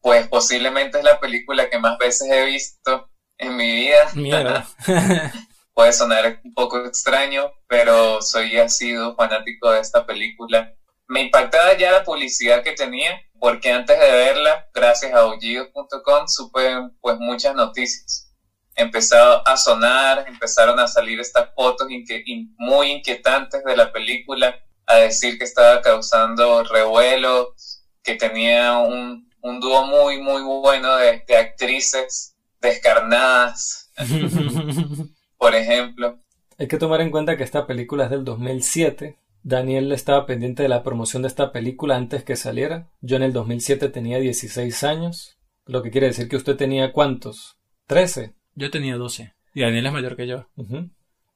Pues 0.00 0.26
posiblemente 0.28 0.98
es 0.98 1.04
la 1.04 1.20
película 1.20 1.68
que 1.68 1.78
más 1.78 1.98
veces 1.98 2.28
he 2.30 2.44
visto 2.46 3.10
en 3.38 3.56
mi 3.56 3.70
vida. 3.70 4.10
Mierda. 4.14 4.66
Puede 5.74 5.92
sonar 5.92 6.40
un 6.44 6.52
poco 6.54 6.84
extraño, 6.84 7.52
pero 7.66 8.20
soy 8.20 8.58
asiduo 8.58 9.14
fanático 9.14 9.70
de 9.70 9.80
esta 9.80 10.04
película. 10.04 10.74
Me 11.06 11.22
impactaba 11.22 11.76
ya 11.76 11.92
la 11.92 12.04
publicidad 12.04 12.62
que 12.62 12.72
tenía, 12.72 13.20
porque 13.38 13.70
antes 13.72 13.98
de 13.98 14.10
verla, 14.10 14.68
gracias 14.74 15.12
a 15.14 15.20
aullidos.com, 15.20 16.26
supe 16.28 16.90
pues 17.00 17.16
muchas 17.18 17.54
noticias. 17.54 18.26
Empezó 18.76 19.46
a 19.46 19.56
sonar, 19.56 20.24
empezaron 20.28 20.78
a 20.78 20.86
salir 20.86 21.18
estas 21.20 21.52
fotos 21.54 21.88
inque- 21.88 22.22
muy 22.58 22.90
inquietantes 22.92 23.64
de 23.64 23.76
la 23.76 23.90
película, 23.92 24.54
a 24.86 24.96
decir 24.96 25.38
que 25.38 25.44
estaba 25.44 25.80
causando 25.82 26.62
revuelo, 26.64 27.54
que 28.02 28.14
tenía 28.16 28.78
un, 28.78 29.29
un 29.42 29.60
dúo 29.60 29.86
muy, 29.86 30.20
muy 30.20 30.42
bueno 30.42 30.96
de, 30.96 31.24
de 31.26 31.36
actrices 31.36 32.36
descarnadas, 32.60 33.90
por 35.38 35.54
ejemplo. 35.54 36.18
Hay 36.58 36.68
que 36.68 36.76
tomar 36.76 37.00
en 37.00 37.10
cuenta 37.10 37.36
que 37.36 37.44
esta 37.44 37.66
película 37.66 38.04
es 38.04 38.10
del 38.10 38.24
2007. 38.24 39.16
Daniel 39.42 39.90
estaba 39.92 40.26
pendiente 40.26 40.62
de 40.62 40.68
la 40.68 40.82
promoción 40.82 41.22
de 41.22 41.28
esta 41.28 41.52
película 41.52 41.96
antes 41.96 42.24
que 42.24 42.36
saliera. 42.36 42.90
Yo 43.00 43.16
en 43.16 43.22
el 43.22 43.32
2007 43.32 43.88
tenía 43.88 44.18
16 44.18 44.84
años, 44.84 45.38
lo 45.64 45.82
que 45.82 45.90
quiere 45.90 46.08
decir 46.08 46.28
que 46.28 46.36
usted 46.36 46.56
tenía 46.56 46.92
¿cuántos? 46.92 47.56
13. 47.86 48.34
Yo 48.54 48.70
tenía 48.70 48.96
12. 48.96 49.32
Y 49.54 49.62
Daniel 49.62 49.86
es 49.86 49.92
mayor 49.92 50.16
que 50.16 50.26
yo. 50.26 50.46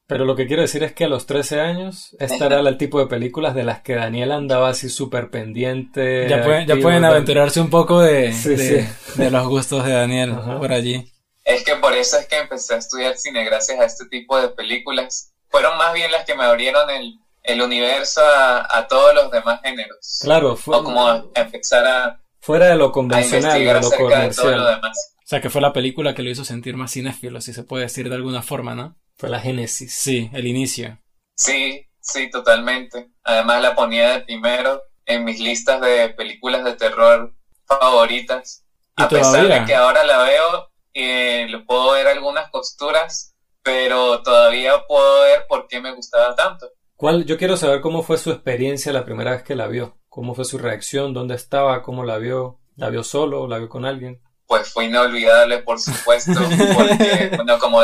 Pero 0.06 0.26
lo 0.26 0.36
que 0.36 0.46
quiero 0.46 0.60
decir 0.62 0.82
es 0.82 0.92
que 0.92 1.04
a 1.04 1.08
los 1.08 1.24
13 1.26 1.60
años, 1.60 2.14
esta 2.20 2.46
era 2.46 2.60
el 2.60 2.76
tipo 2.76 2.98
de 3.00 3.06
películas 3.06 3.54
de 3.54 3.64
las 3.64 3.80
que 3.80 3.94
Daniel 3.94 4.32
andaba 4.32 4.68
así 4.68 4.90
súper 4.90 5.30
pendiente. 5.30 6.28
Ya 6.28 6.42
pueden, 6.44 6.66
ya 6.66 7.08
aventurarse 7.08 7.60
un 7.60 7.70
poco 7.70 8.00
de, 8.02 8.32
Sí, 8.32 8.50
de, 8.50 8.86
sí. 8.86 8.88
de 9.22 9.30
los 9.30 9.46
gustos 9.48 9.84
de 9.86 9.92
Daniel 9.92 10.32
Ajá. 10.32 10.58
por 10.58 10.72
allí. 10.72 11.10
Es 11.44 11.64
que 11.64 11.76
por 11.76 11.94
eso 11.94 12.18
es 12.18 12.26
que 12.26 12.38
empecé 12.38 12.74
a 12.74 12.78
estudiar 12.78 13.16
cine 13.16 13.44
gracias 13.44 13.80
a 13.80 13.84
este 13.86 14.04
tipo 14.06 14.38
de 14.40 14.48
películas. 14.50 15.32
Fueron 15.48 15.76
más 15.78 15.94
bien 15.94 16.12
las 16.12 16.24
que 16.26 16.34
me 16.34 16.44
abrieron 16.44 16.90
el, 16.90 17.18
el 17.42 17.62
universo 17.62 18.20
a, 18.20 18.78
a 18.78 18.86
todos 18.86 19.14
los 19.14 19.30
demás 19.30 19.60
géneros. 19.62 20.20
Claro, 20.22 20.56
fue, 20.56 20.76
O 20.76 20.84
como 20.84 21.06
a 21.06 21.24
empezar 21.34 21.86
a, 21.86 22.20
fuera 22.40 22.66
de 22.66 22.76
lo 22.76 22.86
a 22.86 22.92
convencional, 22.92 23.58
de 23.58 23.64
lo 23.64 23.78
acerca 23.78 24.20
de 24.20 24.34
todo 24.34 24.50
lo 24.50 24.52
comercial. 24.56 24.74
demás. 24.76 25.14
O 25.16 25.26
sea, 25.26 25.40
que 25.40 25.48
fue 25.48 25.62
la 25.62 25.72
película 25.72 26.14
que 26.14 26.22
lo 26.22 26.28
hizo 26.30 26.44
sentir 26.44 26.76
más 26.76 26.92
cinéfilo, 26.92 27.40
si 27.40 27.54
se 27.54 27.62
puede 27.62 27.84
decir 27.84 28.10
de 28.10 28.16
alguna 28.16 28.42
forma, 28.42 28.74
¿no? 28.74 28.96
Fue 29.16 29.28
la 29.28 29.40
génesis. 29.40 29.94
Sí, 29.94 30.30
el 30.32 30.46
inicio. 30.46 30.98
Sí, 31.34 31.86
sí, 32.00 32.30
totalmente. 32.30 33.10
Además 33.22 33.62
la 33.62 33.74
ponía 33.74 34.12
de 34.12 34.20
primero 34.20 34.82
en 35.06 35.24
mis 35.24 35.40
listas 35.40 35.80
de 35.80 36.10
películas 36.10 36.64
de 36.64 36.74
terror 36.74 37.34
favoritas. 37.66 38.64
¿Y 38.96 39.02
a 39.02 39.08
pesar 39.08 39.32
todavía? 39.32 39.60
de 39.60 39.66
que 39.66 39.74
ahora 39.74 40.04
la 40.04 40.18
veo 40.18 40.70
y 40.92 41.46
le 41.46 41.58
puedo 41.60 41.92
ver 41.92 42.06
algunas 42.06 42.50
costuras, 42.50 43.34
pero 43.62 44.22
todavía 44.22 44.72
puedo 44.86 45.22
ver 45.22 45.46
por 45.48 45.66
qué 45.66 45.80
me 45.80 45.94
gustaba 45.94 46.34
tanto. 46.36 46.70
¿Cuál, 46.96 47.24
yo 47.24 47.36
quiero 47.36 47.56
saber 47.56 47.80
cómo 47.80 48.02
fue 48.02 48.18
su 48.18 48.30
experiencia 48.30 48.92
la 48.92 49.04
primera 49.04 49.32
vez 49.32 49.42
que 49.42 49.56
la 49.56 49.66
vio. 49.66 49.98
¿Cómo 50.08 50.34
fue 50.34 50.44
su 50.44 50.58
reacción? 50.58 51.12
¿Dónde 51.12 51.34
estaba? 51.34 51.82
¿Cómo 51.82 52.04
la 52.04 52.18
vio? 52.18 52.60
¿La 52.76 52.88
vio 52.88 53.02
solo? 53.02 53.48
¿La 53.48 53.58
vio 53.58 53.68
con 53.68 53.84
alguien? 53.84 54.22
Pues 54.46 54.72
fue 54.72 54.84
inolvidable, 54.84 55.58
por 55.58 55.80
supuesto, 55.80 56.32
porque, 56.76 57.32
bueno, 57.34 57.58
como, 57.58 57.82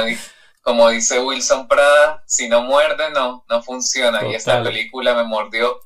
como 0.62 0.88
dice 0.90 1.20
Wilson 1.20 1.68
Prada, 1.68 2.22
si 2.26 2.48
no 2.48 2.62
muerde, 2.62 3.10
no, 3.10 3.44
no 3.48 3.62
funciona. 3.62 4.26
Y 4.26 4.34
esta 4.34 4.62
película 4.62 5.14
me 5.14 5.24
mordió 5.24 5.80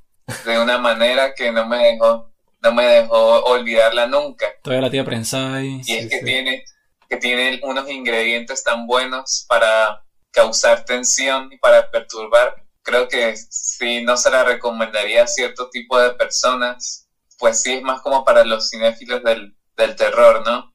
de 0.45 0.59
una 0.59 0.79
manera 0.79 1.35
que 1.35 1.53
no 1.53 1.67
me 1.67 1.79
dejó, 1.79 2.31
no 2.61 2.73
me 2.73 2.85
dejó 2.85 3.45
olvidarla 3.45 4.07
nunca. 4.07 4.47
Todavía 4.63 4.87
la 4.87 4.91
tía 4.91 5.05
prensada 5.05 5.57
ahí. 5.57 5.81
Y 5.87 5.95
es 5.95 6.11
que 6.11 6.21
tiene, 6.21 6.65
que 7.09 7.17
tiene 7.17 7.61
unos 7.63 7.89
ingredientes 7.89 8.65
tan 8.65 8.87
buenos 8.87 9.47
para 9.49 10.05
causar 10.33 10.85
tensión 10.85 11.53
y 11.53 11.59
para 11.59 11.91
perturbar. 11.91 12.55
Creo 12.83 13.09
que 13.09 13.37
si 13.37 14.03
no 14.03 14.17
se 14.17 14.31
la 14.31 14.45
recomendaría 14.45 15.23
a 15.23 15.29
cierto 15.29 15.71
tipo 15.71 15.99
de 15.99 16.11
personas. 16.11 17.09
Pues 17.39 17.63
sí, 17.63 17.75
es 17.75 17.83
más 17.83 18.01
como 18.01 18.25
para 18.25 18.45
los 18.45 18.71
cinéfilos 18.71 19.23
del, 19.23 19.57
del 19.77 19.97
terror, 19.97 20.45
¿no? 20.47 20.73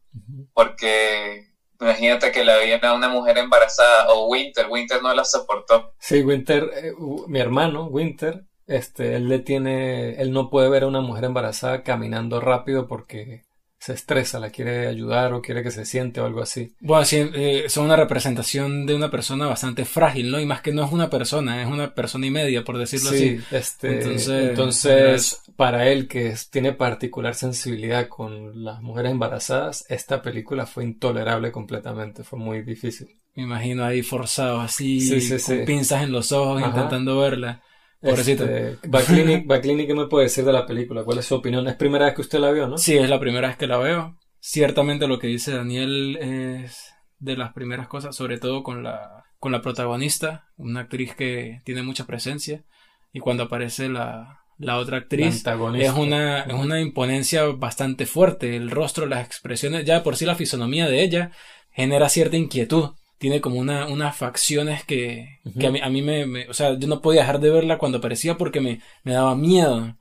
Porque 0.53 1.48
imagínate 1.79 2.31
que 2.31 2.43
la 2.43 2.57
a 2.81 2.93
una 2.93 3.09
mujer 3.09 3.37
embarazada 3.37 4.09
o 4.09 4.27
Winter, 4.27 4.67
Winter 4.69 5.01
no 5.01 5.13
la 5.13 5.23
soportó. 5.23 5.93
Sí, 5.99 6.21
Winter, 6.21 6.69
eh, 6.75 6.93
mi 7.27 7.39
hermano, 7.39 7.85
Winter, 7.85 8.45
este, 8.67 9.15
él 9.15 9.27
le 9.29 9.39
tiene, 9.39 10.21
él 10.21 10.31
no 10.31 10.49
puede 10.49 10.69
ver 10.69 10.83
a 10.83 10.87
una 10.87 11.01
mujer 11.01 11.25
embarazada 11.25 11.83
caminando 11.83 12.39
rápido 12.39 12.87
porque 12.87 13.43
se 13.79 13.93
estresa, 13.93 14.39
la 14.39 14.49
quiere 14.49 14.87
ayudar 14.87 15.33
o 15.33 15.41
quiere 15.41 15.63
que 15.63 15.71
se 15.71 15.85
siente 15.85 16.19
o 16.19 16.25
algo 16.25 16.41
así. 16.41 16.73
Bueno, 16.81 17.05
sí, 17.05 17.29
eh, 17.33 17.65
son 17.69 17.85
una 17.85 17.95
representación 17.95 18.85
de 18.85 18.93
una 18.93 19.09
persona 19.09 19.47
bastante 19.47 19.85
frágil, 19.85 20.29
¿no? 20.29 20.39
Y 20.39 20.45
más 20.45 20.61
que 20.61 20.73
no 20.73 20.83
es 20.83 20.91
una 20.91 21.09
persona, 21.09 21.61
es 21.61 21.67
una 21.67 21.95
persona 21.95 22.25
y 22.25 22.31
media, 22.31 22.63
por 22.65 22.77
decirlo 22.77 23.11
sí, 23.11 23.15
así. 23.15 23.55
Este, 23.55 24.49
entonces, 24.49 25.41
para 25.55 25.87
él 25.87 26.07
que 26.09 26.35
tiene 26.51 26.73
particular 26.73 27.35
sensibilidad 27.35 28.09
con 28.09 28.65
las 28.65 28.81
mujeres 28.81 29.11
embarazadas, 29.11 29.85
esta 29.87 30.21
película 30.21 30.65
fue 30.65 30.83
intolerable 30.83 31.51
completamente, 31.53 32.23
fue 32.23 32.37
muy 32.37 32.61
difícil. 32.61 33.07
Me 33.35 33.43
imagino 33.43 33.85
ahí 33.85 34.01
forzado, 34.01 34.59
así, 34.59 34.99
con 35.45 35.63
pinzas 35.63 36.03
en 36.03 36.11
los 36.11 36.33
ojos, 36.33 36.61
intentando 36.61 37.17
verla. 37.19 37.61
Pobrecito. 38.01 38.45
Este, 38.45 38.77
¿qué 38.81 39.93
me 39.95 40.07
puede 40.07 40.25
decir 40.25 40.45
de 40.45 40.53
la 40.53 40.65
película? 40.65 41.03
¿Cuál 41.03 41.19
es 41.19 41.25
su 41.25 41.35
opinión? 41.35 41.67
Es 41.67 41.75
primera 41.75 42.05
vez 42.05 42.15
que 42.15 42.21
usted 42.21 42.39
la 42.39 42.51
vio, 42.51 42.67
¿no? 42.67 42.77
Sí, 42.77 42.97
es 42.97 43.09
la 43.09 43.19
primera 43.19 43.47
vez 43.49 43.57
que 43.57 43.67
la 43.67 43.77
veo. 43.77 44.17
Ciertamente 44.39 45.07
lo 45.07 45.19
que 45.19 45.27
dice 45.27 45.53
Daniel 45.53 46.17
es 46.17 46.93
de 47.19 47.35
las 47.35 47.51
primeras 47.53 47.87
cosas, 47.87 48.15
sobre 48.15 48.37
todo 48.37 48.63
con 48.63 48.83
la, 48.83 49.25
con 49.37 49.51
la 49.51 49.61
protagonista, 49.61 50.47
una 50.55 50.81
actriz 50.81 51.13
que 51.13 51.61
tiene 51.65 51.83
mucha 51.83 52.05
presencia. 52.05 52.63
Y 53.11 53.19
cuando 53.19 53.43
aparece 53.43 53.89
la, 53.89 54.39
la 54.57 54.77
otra 54.77 54.97
actriz, 54.97 55.43
es 55.75 55.93
una, 55.93 56.41
es 56.41 56.53
una 56.53 56.79
imponencia 56.79 57.43
bastante 57.45 58.05
fuerte. 58.05 58.55
El 58.55 58.71
rostro, 58.71 59.07
las 59.07 59.25
expresiones, 59.25 59.83
ya 59.83 60.03
por 60.03 60.15
sí 60.15 60.25
la 60.25 60.35
fisonomía 60.35 60.87
de 60.87 61.03
ella 61.03 61.31
genera 61.71 62.07
cierta 62.07 62.37
inquietud 62.37 62.91
tiene 63.19 63.41
como 63.41 63.59
una, 63.59 63.87
unas 63.87 64.15
facciones 64.15 64.83
que, 64.85 65.39
que 65.59 65.67
a 65.67 65.71
mí, 65.71 65.79
a 65.81 65.89
mí 65.89 66.01
me, 66.01 66.47
O 66.47 66.53
sea, 66.53 66.79
yo 66.79 66.87
no 66.87 67.01
podía 67.01 67.21
dejar 67.21 67.39
de 67.39 67.49
verla 67.49 67.77
cuando 67.77 67.99
aparecía 67.99 68.37
porque 68.37 68.61
me, 68.61 68.81
me 69.03 69.13
daba 69.13 69.35
miedo. 69.35 69.95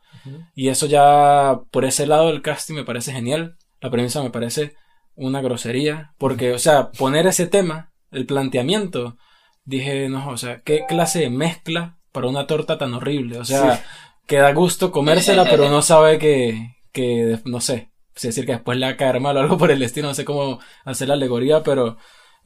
Y 0.55 0.69
eso 0.69 0.87
ya, 0.87 1.61
por 1.71 1.85
ese 1.85 2.07
lado 2.07 2.29
del 2.29 2.43
casting 2.43 2.75
me 2.75 2.85
parece 2.85 3.13
genial. 3.13 3.57
La 3.81 3.91
premisa 3.91 4.23
me 4.23 4.31
parece 4.31 4.75
una 5.17 5.41
grosería. 5.41 6.15
Porque, 6.17 6.53
o 6.53 6.59
sea, 6.59 6.91
poner 6.93 7.27
ese 7.27 7.47
tema, 7.47 7.93
el 8.13 8.25
planteamiento, 8.25 9.17
dije, 9.65 10.09
no, 10.09 10.29
o 10.29 10.37
sea, 10.37 10.61
¿qué 10.63 10.85
clase 10.87 11.21
de 11.21 11.31
mezcla 11.31 11.99
para 12.13 12.29
una 12.29 12.47
torta 12.47 12.79
tan 12.79 12.95
horrible? 12.95 13.39
O 13.39 13.45
sea, 13.45 13.83
que 14.27 14.37
da 14.37 14.53
gusto 14.53 14.93
comérsela, 14.93 15.45
pero 15.45 15.69
no 15.69 15.83
sabe 15.83 16.19
que, 16.19 16.77
que 16.93 17.41
no 17.47 17.61
sé, 17.61 17.91
si 18.15 18.29
decir 18.29 18.47
que 18.47 18.53
después 18.53 18.79
le 18.79 18.87
va 18.87 18.93
a 18.93 18.97
caer 18.97 19.21
mal 19.21 19.37
o 19.37 19.41
algo 19.41 19.59
por 19.59 19.71
el 19.71 19.83
estilo, 19.83 20.09
no 20.09 20.15
sé 20.15 20.25
cómo 20.25 20.61
hacer 20.85 21.09
la 21.09 21.15
alegoría, 21.15 21.63
pero 21.63 21.97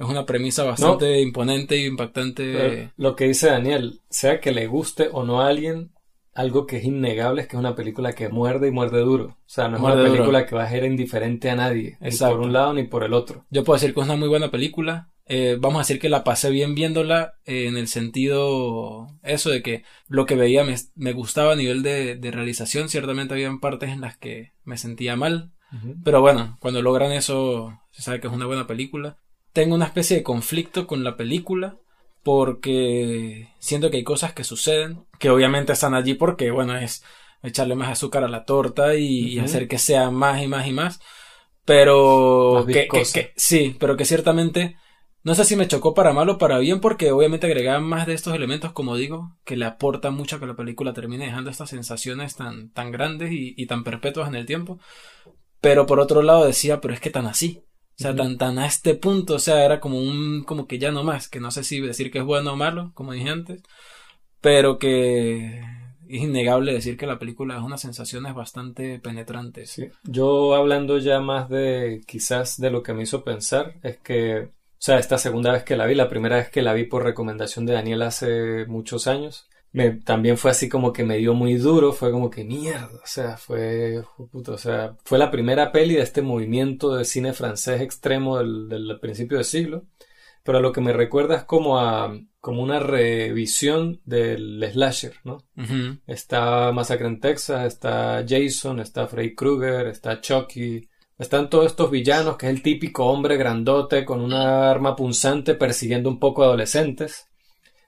es 0.04 0.10
una 0.10 0.26
premisa 0.26 0.64
bastante 0.64 1.20
imponente 1.20 1.76
y 1.76 1.86
impactante. 1.86 2.90
lo 2.96 3.16
que 3.16 3.28
dice 3.28 3.48
Daniel, 3.48 4.00
sea 4.08 4.40
que 4.40 4.52
le 4.52 4.66
guste 4.66 5.08
o 5.12 5.24
no 5.24 5.40
a 5.40 5.48
alguien, 5.48 5.92
algo 6.34 6.66
que 6.66 6.78
es 6.78 6.84
innegable 6.84 7.42
es 7.42 7.48
que 7.48 7.56
es 7.56 7.60
una 7.60 7.74
película 7.74 8.14
que 8.14 8.28
muerde 8.28 8.68
y 8.68 8.70
muerde 8.70 9.00
duro. 9.00 9.24
O 9.24 9.36
sea, 9.46 9.68
no 9.68 9.76
es 9.76 9.82
una 9.82 10.02
película 10.02 10.46
que 10.46 10.54
va 10.54 10.64
a 10.64 10.70
ser 10.70 10.84
indiferente 10.84 11.50
a 11.50 11.56
nadie, 11.56 11.98
ni 12.00 12.10
por 12.10 12.40
un 12.40 12.52
lado 12.52 12.72
ni 12.72 12.84
por 12.84 13.04
el 13.04 13.12
otro. 13.12 13.44
Yo 13.50 13.64
puedo 13.64 13.76
decir 13.76 13.94
que 13.94 14.00
es 14.00 14.06
una 14.06 14.16
muy 14.16 14.28
buena 14.28 14.50
película. 14.50 15.10
Eh, 15.26 15.56
vamos 15.60 15.76
a 15.78 15.82
decir 15.82 16.00
que 16.00 16.08
la 16.08 16.24
pasé 16.24 16.50
bien 16.50 16.74
viéndola 16.74 17.34
eh, 17.44 17.66
en 17.68 17.76
el 17.76 17.86
sentido 17.86 19.06
eso 19.22 19.50
de 19.50 19.62
que 19.62 19.84
lo 20.08 20.26
que 20.26 20.34
veía 20.34 20.64
me, 20.64 21.12
gustaba 21.12 21.52
a 21.52 21.56
nivel 21.56 21.82
de, 21.82 22.18
realización. 22.32 22.88
Ciertamente 22.88 23.34
había 23.34 23.50
partes 23.60 23.90
en 23.90 24.00
las 24.00 24.16
que 24.16 24.52
me 24.64 24.76
sentía 24.76 25.16
mal. 25.16 25.52
Pero 26.04 26.20
bueno, 26.20 26.58
cuando 26.60 26.82
logran 26.82 27.12
eso, 27.12 27.80
se 27.92 28.02
sabe 28.02 28.20
que 28.20 28.26
es 28.26 28.32
una 28.32 28.44
buena 28.44 28.66
película 28.66 29.16
tengo 29.52 29.74
una 29.74 29.86
especie 29.86 30.16
de 30.16 30.22
conflicto 30.22 30.86
con 30.86 31.04
la 31.04 31.16
película 31.16 31.76
porque 32.22 33.48
siento 33.58 33.90
que 33.90 33.98
hay 33.98 34.04
cosas 34.04 34.32
que 34.32 34.44
suceden 34.44 35.06
que 35.18 35.30
obviamente 35.30 35.72
están 35.72 35.94
allí 35.94 36.14
porque 36.14 36.50
bueno 36.50 36.76
es 36.76 37.04
echarle 37.42 37.74
más 37.74 37.90
azúcar 37.90 38.24
a 38.24 38.28
la 38.28 38.44
torta 38.44 38.94
y, 38.94 39.38
hacer 39.38 39.68
que 39.68 39.78
sea 39.78 40.10
más 40.10 40.40
y 40.42 40.46
más 40.46 40.66
y 40.66 40.72
más. 40.72 41.00
Pero 41.64 42.66
que, 42.66 43.32
sí 43.36 43.76
pero 43.78 43.96
que 43.96 44.04
ciertamente 44.04 44.76
no 45.22 45.36
sé 45.36 45.44
si 45.44 45.54
me 45.54 45.68
chocó 45.68 45.94
para 45.94 46.12
mal 46.12 46.28
o 46.28 46.38
para 46.38 46.58
bien 46.58 46.80
porque 46.80 47.12
obviamente 47.12 47.46
agregaban 47.46 47.84
más 47.84 48.06
de 48.06 48.14
estos 48.14 48.34
elementos 48.34 48.72
como 48.72 48.96
digo 48.96 49.36
que 49.44 49.56
le 49.56 49.64
aportan 49.64 50.14
mucho 50.14 50.36
a 50.36 50.40
que 50.40 50.46
la 50.46 50.56
película 50.56 50.92
termine 50.92 51.26
dejando 51.26 51.50
estas 51.50 51.70
sensaciones 51.70 52.34
tan 52.34 52.70
tan 52.72 52.90
grandes 52.90 53.30
y, 53.30 53.54
y 53.56 53.66
tan 53.66 53.84
perpetuas 53.84 54.28
en 54.28 54.34
el 54.34 54.46
tiempo. 54.46 54.80
Pero 55.60 55.86
por 55.86 56.00
otro 56.00 56.22
lado 56.22 56.44
decía 56.44 56.80
pero 56.80 56.94
es 56.94 57.00
que 57.00 57.10
tan 57.10 57.26
así 57.26 57.62
o 57.98 58.02
sea, 58.02 58.14
tan, 58.14 58.38
tan 58.38 58.58
a 58.58 58.66
este 58.66 58.94
punto, 58.94 59.34
o 59.34 59.38
sea, 59.38 59.64
era 59.64 59.80
como 59.80 59.98
un, 59.98 60.44
como 60.44 60.66
que 60.66 60.78
ya 60.78 60.90
no 60.90 61.04
más, 61.04 61.28
que 61.28 61.40
no 61.40 61.50
sé 61.50 61.62
si 61.62 61.80
decir 61.80 62.10
que 62.10 62.18
es 62.18 62.24
bueno 62.24 62.52
o 62.52 62.56
malo, 62.56 62.90
como 62.94 63.12
dije 63.12 63.28
antes, 63.28 63.62
pero 64.40 64.78
que 64.78 65.60
es 66.08 66.22
innegable 66.22 66.72
decir 66.72 66.96
que 66.96 67.06
la 67.06 67.18
película 67.18 67.56
es 67.56 67.62
unas 67.62 67.80
sensaciones 67.80 68.34
bastante 68.34 68.98
penetrantes. 68.98 69.80
Yo 70.04 70.54
hablando 70.54 70.98
ya 70.98 71.20
más 71.20 71.48
de 71.48 72.02
quizás 72.06 72.60
de 72.60 72.70
lo 72.70 72.82
que 72.82 72.92
me 72.92 73.02
hizo 73.02 73.24
pensar, 73.24 73.74
es 73.82 73.98
que, 73.98 74.40
o 74.40 74.50
sea, 74.78 74.98
esta 74.98 75.16
segunda 75.16 75.52
vez 75.52 75.62
que 75.62 75.76
la 75.76 75.86
vi, 75.86 75.94
la 75.94 76.08
primera 76.08 76.36
vez 76.36 76.50
que 76.50 76.62
la 76.62 76.74
vi 76.74 76.84
por 76.84 77.04
recomendación 77.04 77.66
de 77.66 77.74
Daniel 77.74 78.02
hace 78.02 78.66
muchos 78.66 79.06
años, 79.06 79.48
me, 79.72 79.92
también 79.92 80.36
fue 80.36 80.50
así 80.50 80.68
como 80.68 80.92
que 80.92 81.04
me 81.04 81.16
dio 81.16 81.34
muy 81.34 81.54
duro, 81.54 81.92
fue 81.92 82.10
como 82.10 82.30
que 82.30 82.44
mierda, 82.44 82.90
o 83.02 83.06
sea, 83.06 83.36
fue, 83.36 84.02
o 84.18 84.58
sea, 84.58 84.96
fue 85.04 85.18
la 85.18 85.30
primera 85.30 85.72
peli 85.72 85.94
de 85.94 86.02
este 86.02 86.22
movimiento 86.22 86.94
de 86.94 87.04
cine 87.04 87.32
francés 87.32 87.80
extremo 87.80 88.38
del, 88.38 88.68
del 88.68 89.00
principio 89.00 89.38
del 89.38 89.46
siglo, 89.46 89.86
pero 90.42 90.58
a 90.58 90.60
lo 90.60 90.72
que 90.72 90.80
me 90.80 90.92
recuerda 90.92 91.36
es 91.36 91.44
como 91.44 91.78
a, 91.78 92.12
como 92.40 92.62
una 92.62 92.80
revisión 92.80 94.00
del 94.04 94.68
slasher, 94.72 95.14
¿no? 95.24 95.38
Está 96.06 96.72
Masacre 96.72 97.06
en 97.06 97.20
Texas, 97.20 97.66
está 97.66 98.24
Jason, 98.28 98.80
está 98.80 99.06
Freddy 99.06 99.34
Krueger, 99.34 99.86
está 99.86 100.20
Chucky, 100.20 100.88
están 101.18 101.48
todos 101.48 101.66
estos 101.66 101.90
villanos 101.90 102.36
que 102.36 102.46
es 102.46 102.52
el 102.52 102.62
típico 102.62 103.06
hombre 103.06 103.36
grandote 103.36 104.04
con 104.04 104.20
una 104.20 104.70
arma 104.70 104.96
punzante 104.96 105.54
persiguiendo 105.54 106.10
un 106.10 106.18
poco 106.18 106.42
adolescentes 106.42 107.28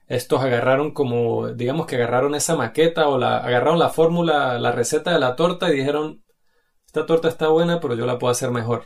estos 0.07 0.41
agarraron 0.41 0.91
como, 0.91 1.49
digamos 1.49 1.87
que 1.87 1.95
agarraron 1.95 2.35
esa 2.35 2.55
maqueta 2.55 3.07
o 3.07 3.17
la, 3.17 3.37
agarraron 3.37 3.79
la 3.79 3.89
fórmula, 3.89 4.59
la 4.59 4.71
receta 4.71 5.11
de 5.13 5.19
la 5.19 5.35
torta 5.35 5.69
y 5.69 5.77
dijeron, 5.77 6.23
esta 6.85 7.05
torta 7.05 7.27
está 7.27 7.47
buena, 7.49 7.79
pero 7.79 7.95
yo 7.95 8.05
la 8.05 8.19
puedo 8.19 8.31
hacer 8.31 8.51
mejor. 8.51 8.85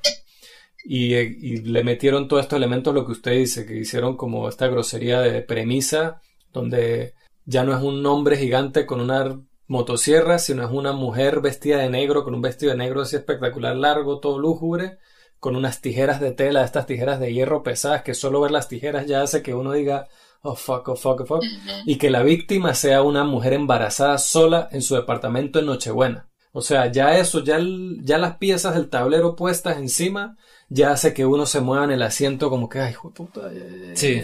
Y, 0.86 1.16
y 1.16 1.58
le 1.58 1.84
metieron 1.84 2.28
todos 2.28 2.44
estos 2.44 2.58
elementos, 2.58 2.94
lo 2.94 3.06
que 3.06 3.12
usted 3.12 3.34
dice, 3.34 3.66
que 3.66 3.76
hicieron 3.76 4.16
como 4.16 4.48
esta 4.48 4.68
grosería 4.68 5.20
de 5.22 5.42
premisa, 5.42 6.22
donde 6.54 7.14
ya 7.46 7.64
no 7.64 7.76
es 7.76 7.84
un 7.84 8.06
hombre 8.06 8.38
gigante 8.38 8.86
con 8.86 9.02
una 9.02 9.42
motosierra, 9.68 10.40
sino 10.40 10.64
es 10.64 10.72
una 10.72 10.94
mujer 10.94 11.42
vestida 11.42 11.78
de 11.78 11.90
negro, 11.90 12.24
con 12.24 12.34
un 12.34 12.42
vestido 12.42 12.72
de 12.72 12.78
negro 12.78 13.02
así 13.02 13.18
espectacular, 13.18 13.76
largo, 13.76 14.20
todo 14.20 14.40
lúgubre, 14.40 14.98
con 15.40 15.56
unas 15.56 15.82
tijeras 15.82 16.20
de 16.20 16.32
tela, 16.32 16.64
estas 16.64 16.86
tijeras 16.86 17.20
de 17.20 17.34
hierro 17.34 17.62
pesadas, 17.62 18.04
que 18.04 18.14
solo 18.14 18.42
ver 18.42 18.52
las 18.52 18.68
tijeras 18.68 19.06
ya 19.06 19.22
hace 19.22 19.44
que 19.44 19.54
uno 19.54 19.74
diga, 19.74 20.08
oh 20.42 20.56
fuck, 20.56 20.88
oh 20.90 20.96
fuck, 20.96 21.22
oh 21.22 21.26
fuck, 21.26 21.44
y 21.86 21.98
que 21.98 22.10
la 22.10 22.24
víctima 22.24 22.74
sea 22.74 23.02
una 23.04 23.24
mujer 23.24 23.54
embarazada 23.54 24.18
sola 24.18 24.70
en 24.72 24.82
su 24.82 24.96
departamento 24.96 25.60
en 25.60 25.66
Nochebuena. 25.66 26.30
O 26.52 26.62
sea, 26.62 26.92
ya 26.92 27.18
eso, 27.18 27.44
ya, 27.44 27.60
ya 28.02 28.18
las 28.18 28.38
piezas 28.38 28.74
del 28.74 28.90
tablero 28.90 29.36
puestas 29.36 29.78
encima, 29.78 30.36
ya 30.68 30.92
hace 30.92 31.14
que 31.14 31.26
uno 31.26 31.46
se 31.46 31.62
mueva 31.62 31.84
en 31.84 31.92
el 31.92 32.02
asiento 32.02 32.50
como 32.50 32.70
que, 32.70 32.80
ay, 32.80 32.92
hijo 32.92 33.14
puta. 33.14 33.52
sí, 33.94 34.22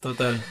total. 0.00 0.42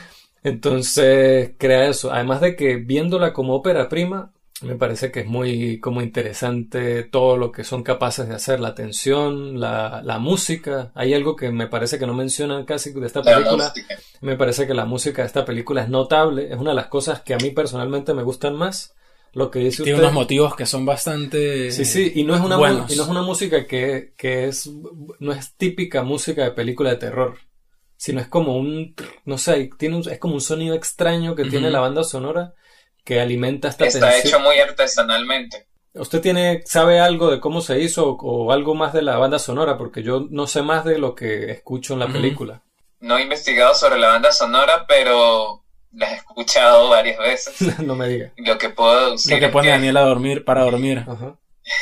Entonces, 0.44 1.52
crea 1.58 1.90
eso. 1.90 2.12
Además 2.12 2.42
de 2.42 2.56
que 2.56 2.78
viéndola 2.78 3.34
como 3.34 3.56
ópera 3.56 3.90
prima, 3.90 4.32
Me 4.62 4.76
parece 4.76 5.10
que 5.12 5.22
es 5.22 5.26
muy 5.26 5.80
como 5.80 6.02
interesante 6.02 7.04
todo 7.04 7.38
lo 7.38 7.52
que 7.52 7.64
son 7.64 7.82
capaces 7.82 8.28
de 8.28 8.36
hacer, 8.36 8.60
la 8.60 8.76
tensión, 8.76 9.60
la, 9.60 10.02
la 10.04 10.20
música. 10.20 10.92
Hay 10.96 11.14
algo 11.14 11.36
que 11.38 11.50
me 11.52 11.68
parece 11.68 11.98
que 11.98 12.06
no 12.06 12.14
mencionan 12.14 12.66
casi 12.66 12.92
de 12.92 13.06
esta 13.08 13.22
La 13.24 13.36
película. 13.38 13.74
Me 14.22 14.36
parece 14.36 14.68
que 14.68 14.74
la 14.74 14.84
música 14.86 15.22
de 15.22 15.28
esta 15.28 15.46
película 15.46 15.84
es 15.84 15.90
notable. 15.90 16.52
Es 16.52 16.58
una 16.58 16.72
de 16.72 16.76
las 16.76 16.88
cosas 16.88 17.22
que 17.22 17.34
a 17.34 17.38
mí 17.38 17.52
personalmente 17.52 18.14
me 18.14 18.24
gustan 18.24 18.56
más. 18.58 18.94
Lo 19.32 19.50
que 19.52 19.60
dice 19.60 19.84
Tiene 19.84 19.98
usted. 20.00 20.04
unos 20.06 20.14
motivos 20.14 20.56
que 20.56 20.66
son 20.66 20.86
bastante. 20.86 21.72
Sí, 21.72 21.86
sí, 21.86 22.12
y 22.16 22.24
no 22.24 22.36
es 22.36 22.42
una, 22.42 22.58
buenos. 22.58 22.92
y 22.92 22.98
no 22.98 23.04
es 23.04 23.10
una 23.10 23.22
música 23.22 23.66
que, 23.66 24.14
que 24.18 24.48
es, 24.48 24.70
no 25.20 25.32
es 25.32 25.54
típica 25.56 26.02
música 26.04 26.44
de 26.44 26.52
película 26.52 26.90
de 26.90 26.96
terror, 26.98 27.38
sino 27.96 28.20
es 28.22 28.28
como 28.28 28.58
un, 28.58 28.96
no 29.26 29.38
sé, 29.38 29.70
tiene 29.78 29.98
un- 29.98 30.10
es 30.10 30.18
como 30.18 30.34
un 30.34 30.42
sonido 30.42 30.74
extraño 30.76 31.36
que 31.36 31.46
tiene 31.46 31.70
la 31.70 31.80
banda 31.80 32.04
sonora 32.04 32.56
que 33.04 33.20
alimenta 33.22 33.68
esta 33.70 33.86
Está 33.86 34.10
tensión. 34.12 34.28
hecho 34.28 34.40
muy 34.40 34.60
artesanalmente. 34.60 35.68
¿Usted 35.94 36.22
tiene, 36.22 36.62
sabe 36.66 37.00
algo 37.00 37.32
de 37.32 37.40
cómo 37.40 37.62
se 37.62 37.80
hizo 37.80 38.10
o, 38.12 38.16
o 38.22 38.52
algo 38.52 38.76
más 38.76 38.94
de 38.94 39.02
la 39.02 39.18
banda 39.18 39.40
sonora? 39.40 39.78
Porque 39.78 40.04
yo 40.04 40.28
no 40.30 40.46
sé 40.48 40.62
más 40.62 40.86
de 40.86 41.00
lo 41.00 41.16
que 41.16 41.52
escucho 41.52 41.94
en 41.94 42.00
la 42.00 42.06
Ujú. 42.06 42.14
película. 42.14 42.62
No 43.00 43.18
he 43.18 43.22
investigado 43.24 43.74
sobre 43.74 43.98
la 43.98 44.10
banda 44.10 44.32
sonora, 44.32 44.86
pero 44.88 45.64
la 45.92 46.12
he 46.12 46.16
escuchado 46.16 46.90
varias 46.90 47.18
veces. 47.18 47.80
no 47.80 47.96
me 47.96 48.08
diga. 48.08 48.32
Lo 48.38 48.58
que 48.58 48.70
puedo 48.70 49.12
decir 49.12 49.34
Lo 49.34 49.40
que 49.40 49.50
pone 49.50 49.68
que, 49.68 49.72
Daniel 49.72 49.98
a 49.98 50.02
dormir 50.02 50.46
para 50.46 50.62
dormir. 50.64 51.04
Ajá. 51.08 51.36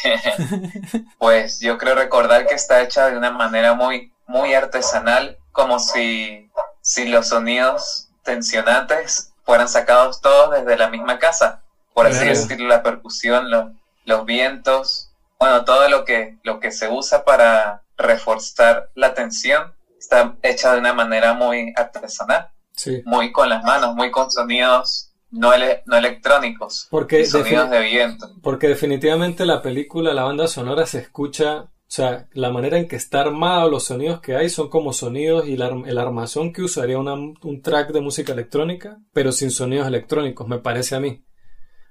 pues 1.18 1.60
yo 1.60 1.78
creo 1.78 1.96
recordar 1.96 2.46
que 2.48 2.56
está 2.56 2.82
hecha 2.84 3.10
de 3.10 3.18
una 3.18 3.32
manera 3.32 3.74
muy, 3.74 4.12
muy 4.28 4.54
artesanal, 4.54 5.38
como 5.52 5.80
si, 5.80 6.50
si 6.82 7.08
los 7.08 7.28
sonidos 7.30 8.08
tensionantes 8.24 9.34
fueran 9.48 9.70
sacados 9.70 10.20
todos 10.20 10.52
desde 10.52 10.76
la 10.78 10.90
misma 10.90 11.18
casa. 11.20 11.62
Por 11.94 12.06
así 12.06 12.20
Claro. 12.20 12.32
decirlo, 12.38 12.68
la 12.68 12.84
percusión, 12.84 13.50
lo- 13.50 13.72
los 14.04 14.26
vientos, 14.26 15.10
bueno, 15.40 15.64
todo 15.64 15.88
lo 15.88 16.04
que, 16.04 16.38
lo 16.44 16.60
que 16.60 16.72
se 16.72 16.90
usa 16.90 17.24
para 17.24 17.82
reforzar 17.98 18.90
la 18.94 19.14
tensión 19.14 19.74
está 19.98 20.36
hecha 20.44 20.74
de 20.74 20.80
una 20.80 20.94
manera 20.94 21.34
muy 21.34 21.74
artesanal, 21.78 22.50
Sí. 22.74 23.02
muy 23.06 23.32
con 23.32 23.48
las 23.50 23.64
manos, 23.64 23.96
muy 23.96 24.12
con 24.12 24.30
sonidos 24.30 25.12
no, 25.32 25.54
ele- 25.54 25.82
no 25.86 25.96
electrónicos, 25.98 26.88
Porque, 26.90 27.26
sonidos 27.26 27.70
de 27.70 27.80
viento. 27.80 28.30
porque 28.44 28.68
definitivamente 28.68 29.46
la 29.46 29.62
película, 29.62 30.14
la 30.14 30.24
banda 30.24 30.48
sonora 30.48 30.86
se 30.86 31.00
escucha, 31.00 31.68
o 31.88 31.90
sea, 31.90 32.28
la 32.34 32.52
manera 32.52 32.78
en 32.78 32.88
que 32.88 32.98
está 32.98 33.22
armado, 33.22 33.70
los 33.70 33.86
sonidos 33.86 34.20
que 34.20 34.36
hay 34.36 34.50
son 34.50 34.68
como 34.70 34.92
sonidos 34.92 35.48
y 35.48 35.56
la 35.56 35.68
el 35.86 35.98
armazón 35.98 36.52
que 36.52 36.62
usaría 36.62 37.00
una- 37.00 37.14
un 37.14 37.62
track 37.64 37.92
de 37.94 38.02
música 38.02 38.34
electrónica, 38.34 38.98
pero 39.14 39.32
sin 39.32 39.52
sonidos 39.52 39.88
electrónicos, 39.88 40.48
me 40.48 40.60
parece 40.60 40.96
a 40.96 41.00
mí. 41.00 41.24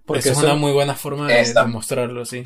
Porque 0.05 0.21
Esa 0.21 0.33
es 0.33 0.39
una 0.39 0.55
muy 0.61 0.73
buena 0.73 0.95
forma 0.95 1.27
de, 1.27 1.35
de 1.65 1.67
mostrarlo, 1.73 2.25
sí. 2.27 2.45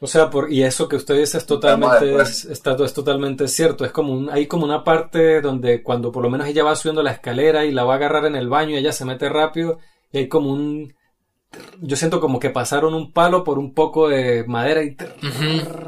O 0.00 0.06
sea, 0.06 0.28
por, 0.30 0.52
y 0.52 0.62
eso 0.62 0.88
que 0.88 0.96
usted 0.96 1.16
dice 1.18 1.38
es 1.38 1.46
totalmente, 1.46 2.14
es, 2.22 2.44
está- 2.44 2.76
es 2.84 2.92
totalmente 2.94 3.48
cierto. 3.48 3.84
Es 3.84 3.90
como 3.92 4.12
un, 4.12 4.30
hay 4.30 4.46
como 4.46 4.64
una 4.64 4.84
parte 4.84 5.40
donde 5.40 5.82
cuando 5.82 6.12
por 6.12 6.22
lo 6.22 6.30
menos 6.30 6.46
ella 6.48 6.62
va 6.64 6.76
subiendo 6.76 7.02
la 7.02 7.12
escalera 7.12 7.64
y 7.64 7.72
la 7.72 7.84
va 7.84 7.94
a 7.94 7.96
agarrar 7.96 8.26
en 8.26 8.36
el 8.36 8.48
baño 8.48 8.70
y 8.72 8.76
ella 8.78 8.92
se 8.92 9.04
mete 9.04 9.28
rápido 9.28 9.78
y 10.12 10.18
hay 10.18 10.28
como 10.28 10.52
un, 10.52 10.94
yo 11.80 11.96
siento 11.96 12.20
como 12.20 12.38
que 12.40 12.50
pasaron 12.50 12.92
un 12.94 13.12
palo 13.12 13.42
por 13.44 13.58
un 13.58 13.72
poco 13.72 14.08
de 14.08 14.44
madera 14.44 14.82
y 14.82 14.96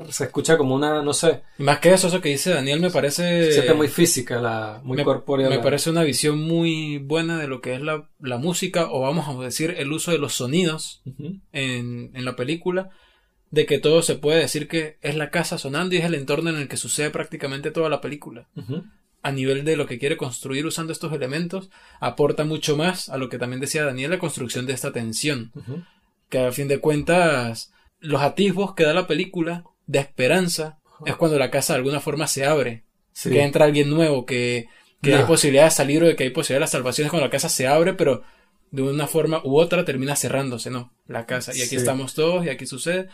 se 0.08 0.24
escucha 0.24 0.56
como 0.56 0.74
una, 0.74 1.02
no 1.02 1.12
sé, 1.12 1.42
Más 1.58 1.80
que 1.80 1.92
eso, 1.92 2.08
eso 2.08 2.20
que 2.20 2.30
dice 2.30 2.50
Daniel 2.54 2.80
me 2.80 2.90
parece. 2.90 3.52
se 3.52 3.74
muy 3.74 3.88
física, 3.88 4.40
la, 4.40 4.80
muy 4.84 4.96
me, 4.96 5.04
corpórea. 5.04 5.48
me 5.48 5.56
la- 5.56 5.62
parece 5.62 5.90
una 5.90 6.02
visión 6.02 6.40
muy 6.40 6.98
buena 6.98 7.38
de 7.38 7.46
lo 7.46 7.60
que 7.60 7.74
es 7.74 7.82
la, 7.82 8.08
la 8.20 8.38
música, 8.38 8.88
o 8.90 9.00
vamos 9.00 9.28
a 9.28 9.38
decir, 9.42 9.74
el 9.76 9.92
uso 9.92 10.10
de 10.12 10.18
los 10.18 10.34
sonidos 10.34 11.02
en, 11.52 12.10
en 12.14 12.24
la 12.24 12.36
película. 12.36 12.90
De 13.52 13.66
que 13.66 13.80
todo 13.80 14.02
se 14.02 14.14
puede 14.14 14.38
decir 14.38 14.68
que 14.68 14.96
es 15.02 15.16
la 15.16 15.30
casa 15.30 15.58
sonando 15.58 15.96
y 15.96 15.98
es 15.98 16.04
el 16.04 16.14
entorno 16.14 16.50
en 16.50 16.56
el 16.56 16.68
que 16.68 16.76
sucede 16.76 17.10
prácticamente 17.10 17.72
toda 17.72 17.88
la 17.88 18.00
película. 18.00 18.46
Ujú. 18.54 18.84
A 19.22 19.32
nivel 19.32 19.64
de 19.64 19.76
lo 19.76 19.86
que 19.86 19.98
quiere 19.98 20.16
construir 20.16 20.64
usando 20.66 20.92
estos 20.92 21.12
elementos, 21.12 21.70
aporta 22.00 22.44
mucho 22.44 22.76
más 22.76 23.08
a 23.08 23.18
lo 23.18 23.28
que 23.28 23.38
también 23.38 23.60
decía 23.60 23.84
Daniel, 23.84 24.10
la 24.12 24.18
construcción 24.18 24.66
de 24.66 24.72
esta 24.72 24.92
tensión. 24.92 25.52
Ujú. 25.54 25.82
Que 26.28 26.38
a 26.46 26.52
fin 26.52 26.68
de 26.68 26.78
cuentas, 26.80 27.72
los 27.98 28.22
atisbos 28.22 28.74
que 28.74 28.84
da 28.84 28.94
la 28.94 29.06
película 29.06 29.64
de 29.86 29.98
esperanza 29.98 30.78
es 31.06 31.16
cuando 31.16 31.38
la 31.38 31.50
casa 31.50 31.72
de 31.72 31.78
alguna 31.78 32.00
forma 32.00 32.26
se 32.26 32.44
abre, 32.46 32.84
Sí. 33.12 33.30
que 33.30 33.42
entra 33.42 33.64
alguien 33.64 33.90
nuevo, 33.90 34.24
que, 34.24 34.68
que 35.02 35.10
No. 35.10 35.16
hay 35.18 35.24
posibilidad 35.24 35.64
de 35.64 35.70
salir 35.70 36.02
o 36.02 36.06
de 36.06 36.16
que 36.16 36.24
hay 36.24 36.30
posibilidad 36.30 36.58
de 36.58 36.64
las 36.64 36.70
salvaciones 36.70 37.10
cuando 37.10 37.26
la 37.26 37.30
casa 37.30 37.48
se 37.48 37.66
abre, 37.66 37.94
pero 37.94 38.22
de 38.70 38.82
una 38.82 39.06
forma 39.08 39.40
u 39.44 39.58
otra 39.58 39.84
termina 39.84 40.14
cerrándose, 40.16 40.70
¿no? 40.70 40.92
La 41.06 41.26
casa. 41.26 41.52
Y 41.54 41.60
aquí 41.60 41.70
Sí. 41.70 41.76
estamos 41.76 42.14
todos 42.14 42.46
y 42.46 42.48
aquí 42.50 42.66
sucede. 42.66 43.08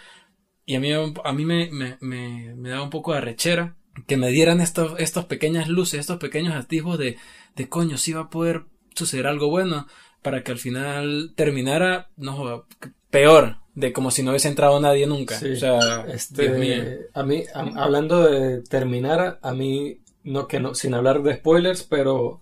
Y 0.67 0.75
a 0.75 0.81
mí, 0.81 0.93
a 0.93 1.33
mí 1.33 1.45
me, 1.47 1.71
me, 1.73 1.97
me, 2.01 2.55
me 2.55 2.69
da 2.69 2.83
un 2.83 2.91
poco 2.91 3.15
de 3.15 3.21
rechera 3.23 3.75
que 4.07 4.17
me 4.17 4.29
dieran 4.29 4.61
estos, 4.61 4.99
estas 4.99 5.25
pequeñas 5.27 5.69
luces, 5.69 6.01
estos 6.01 6.19
pequeños 6.19 6.55
atisbos 6.55 6.99
de, 6.99 7.17
de 7.55 7.69
coño, 7.69 7.97
sí 7.99 8.13
va 8.13 8.23
a 8.23 8.31
poder 8.31 8.65
suceder 8.95 9.27
algo 9.27 9.49
bueno, 9.49 9.87
para 10.23 10.43
que 10.43 10.53
al 10.53 10.59
final 10.59 11.33
terminara, 11.37 12.09
no 12.17 12.67
peor, 13.11 13.59
de 13.75 13.93
como 13.93 14.11
si 14.11 14.23
no 14.23 14.31
hubiese 14.31 14.49
entrado 14.49 14.81
nadie 14.81 15.07
nunca. 15.07 15.39
Sí. 15.39 15.53
O 15.53 15.57
sea, 15.57 16.05
Este, 16.09 16.49
Dios 16.49 16.59
mío. 16.59 16.83
a 17.15 17.23
mí, 17.23 17.45
a- 17.55 17.83
hablando 17.83 18.23
de 18.23 18.63
terminar, 18.63 19.39
a 19.43 19.53
mí, 19.55 20.01
no 20.25 20.49
que 20.49 20.61
no, 20.61 20.75
sin 20.75 20.95
hablar 20.95 21.23
de 21.23 21.35
spoilers, 21.37 21.83
pero 21.85 22.41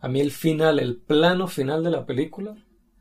a 0.00 0.08
mí 0.08 0.20
el 0.20 0.30
final, 0.30 0.78
el 0.78 0.96
plano 0.96 1.48
final 1.48 1.82
de 1.84 1.90
la 1.90 2.06
película, 2.06 2.56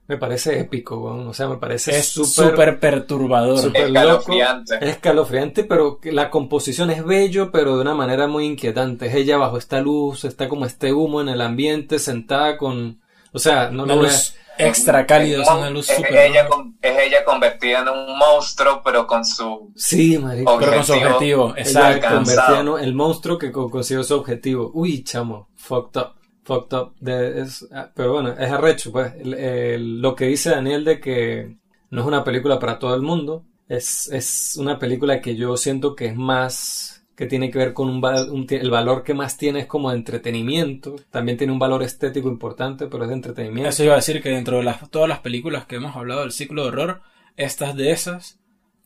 me 0.08 0.18
parece 0.18 0.60
épico, 0.60 0.98
weón. 0.98 1.28
o 1.28 1.34
sea, 1.34 1.48
me 1.48 1.58
parece 1.58 1.98
Es 1.98 2.10
súper 2.10 2.80
perturbador. 2.80 3.58
súper 3.60 3.88
Escalofriante. 3.88 4.74
loco, 4.76 4.86
es 4.86 4.92
escalofriante, 4.92 5.64
pero 5.64 6.00
que 6.00 6.12
la 6.12 6.30
composición 6.30 6.92
es 6.92 7.04
bello, 7.04 7.52
pero 7.52 7.76
de 7.76 7.82
una 7.82 7.96
manera 7.96 8.28
muy 8.28 8.46
inquietante. 8.46 9.08
Es 9.08 9.16
ella 9.16 9.38
bajo 9.38 9.58
esta 9.58 9.82
luz, 9.82 10.24
está 10.26 10.48
como 10.48 10.66
este 10.66 10.94
humo 10.94 11.22
en 11.22 11.30
el 11.30 11.42
ambiente, 11.42 11.98
sentada 12.00 12.58
con, 12.58 13.00
o 13.32 13.40
sea, 13.40 13.70
no, 13.72 13.84
una 13.84 13.96
luz 13.96 14.36
extra 14.58 15.06
cálida, 15.06 15.42
es 15.42 15.50
una 15.50 15.70
luz 15.70 15.90
es 15.90 16.00
ella, 16.10 16.48
con- 16.48 16.78
es 16.82 16.98
ella 16.98 17.26
convertida 17.26 17.80
en 17.80 17.90
un 17.90 18.18
monstruo, 18.18 18.82
pero 18.86 19.06
con 19.06 19.26
su 19.26 19.72
Sí, 19.76 20.18
marico. 20.18 20.58
Pero 20.60 20.74
con 20.76 20.84
su 20.86 20.94
objetivo 20.94 21.54
exacto. 21.58 22.08
convertía 22.16 22.60
en 22.62 22.68
el 22.86 22.94
monstruo 22.94 23.38
que 23.38 23.52
co- 23.52 23.70
consiguió 23.70 24.04
su 24.04 24.16
objetivo. 24.16 24.72
Uy, 24.74 25.04
chamo, 25.04 25.50
fucked 25.56 26.00
up. 26.00 26.08
Fucked 26.46 26.78
up. 26.78 26.94
De- 27.00 27.42
es- 27.42 27.68
ah, 27.74 27.92
pero 27.96 28.14
bueno, 28.14 28.30
es 28.32 28.52
arrecho, 28.52 28.92
pues. 28.92 29.14
El- 29.20 30.02
lo 30.02 30.16
que 30.16 30.26
dice 30.28 30.52
Daniel 30.52 30.84
de 30.86 31.00
que 31.00 31.58
no 31.90 32.02
es 32.02 32.08
una 32.08 32.24
película 32.24 32.60
para 32.60 32.80
todo 32.80 32.96
el 32.96 33.02
mundo. 33.02 33.44
Es, 33.68 34.10
es 34.12 34.56
una 34.58 34.78
película 34.80 35.22
que 35.22 35.36
yo 35.36 35.58
siento 35.58 35.96
que 35.96 36.06
es 36.08 36.16
más 36.16 36.92
que 37.16 37.26
tiene 37.28 37.50
que 37.50 37.58
ver 37.58 37.74
con 37.74 37.88
un, 37.90 38.04
un 38.06 38.46
el 38.50 38.70
valor 38.70 39.02
que 39.04 39.14
más 39.14 39.38
tiene 39.38 39.62
es 39.62 39.66
como 39.68 39.90
de 39.90 39.96
entretenimiento. 39.98 40.98
También 41.10 41.38
tiene 41.38 41.54
un 41.54 41.60
valor 41.60 41.82
estético 41.82 42.28
importante, 42.30 42.88
pero 42.88 43.04
es 43.04 43.10
de 43.10 43.16
entretenimiento. 43.16 43.70
Eso 43.70 43.84
iba 43.86 43.94
a 43.94 43.98
decir 43.98 44.22
que 44.22 44.30
dentro 44.30 44.58
de 44.58 44.64
las, 44.64 44.90
todas 44.92 45.08
las 45.10 45.20
películas 45.20 45.66
que 45.66 45.78
hemos 45.78 45.96
hablado 45.96 46.22
del 46.22 46.32
ciclo 46.34 46.64
de 46.64 46.68
horror, 46.70 47.02
esta 47.38 47.70
es 47.70 47.76
de 47.76 47.92
esas 47.92 48.40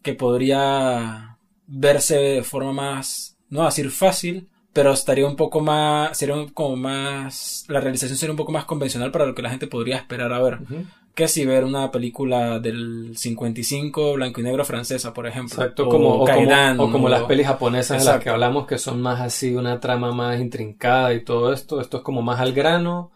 que 0.04 0.14
podría 0.14 1.38
verse 1.68 2.18
de 2.18 2.44
forma 2.44 2.72
más, 2.72 3.38
no 3.50 3.66
decir 3.66 3.90
fácil, 3.90 4.48
pero 4.80 4.94
estaría 4.94 5.28
un 5.28 5.36
poco 5.36 5.60
más, 5.60 6.18
sería 6.18 6.36
un- 6.36 6.48
como 6.48 6.78
más, 6.78 7.66
la 7.68 7.82
realización 7.82 8.18
sería 8.18 8.32
un 8.32 8.38
poco 8.38 8.54
más 8.54 8.64
convencional 8.64 9.12
para 9.12 9.26
lo 9.26 9.36
que 9.36 9.42
la 9.42 9.50
gente 9.50 9.68
podría 9.68 9.98
esperar 9.98 10.32
a 10.32 10.42
ver. 10.42 10.60
Ujú. 10.62 10.86
Que 11.14 11.28
si 11.28 11.46
ver 11.46 11.66
una 11.66 11.92
película 11.92 12.60
del 12.60 13.12
55 13.18 14.14
blanco 14.14 14.40
y 14.40 14.44
negro 14.46 14.64
francesa, 14.64 15.14
por 15.14 15.28
ejemplo. 15.28 15.56
Exacto, 15.56 15.88
o 15.88 15.90
como, 15.90 16.08
o 16.08 16.12
como, 16.20 16.24
Kaidan, 16.26 16.80
o 16.80 16.90
como 16.90 17.08
o- 17.08 17.10
las 17.10 17.24
pelis 17.24 17.46
japonesas 17.46 17.90
de 17.90 17.96
las 17.98 18.04
Exacto. 18.06 18.24
que 18.24 18.30
hablamos, 18.30 18.68
que 18.68 18.78
son 18.78 19.02
más 19.02 19.20
así, 19.20 19.54
una 19.54 19.82
trama 19.82 20.14
más 20.14 20.40
intrincada 20.40 21.14
y 21.14 21.26
todo 21.26 21.52
esto. 21.52 21.82
Esto 21.82 21.98
es 21.98 22.04
como 22.04 22.22
más 22.22 22.40
al 22.40 22.54
grano, 22.54 23.12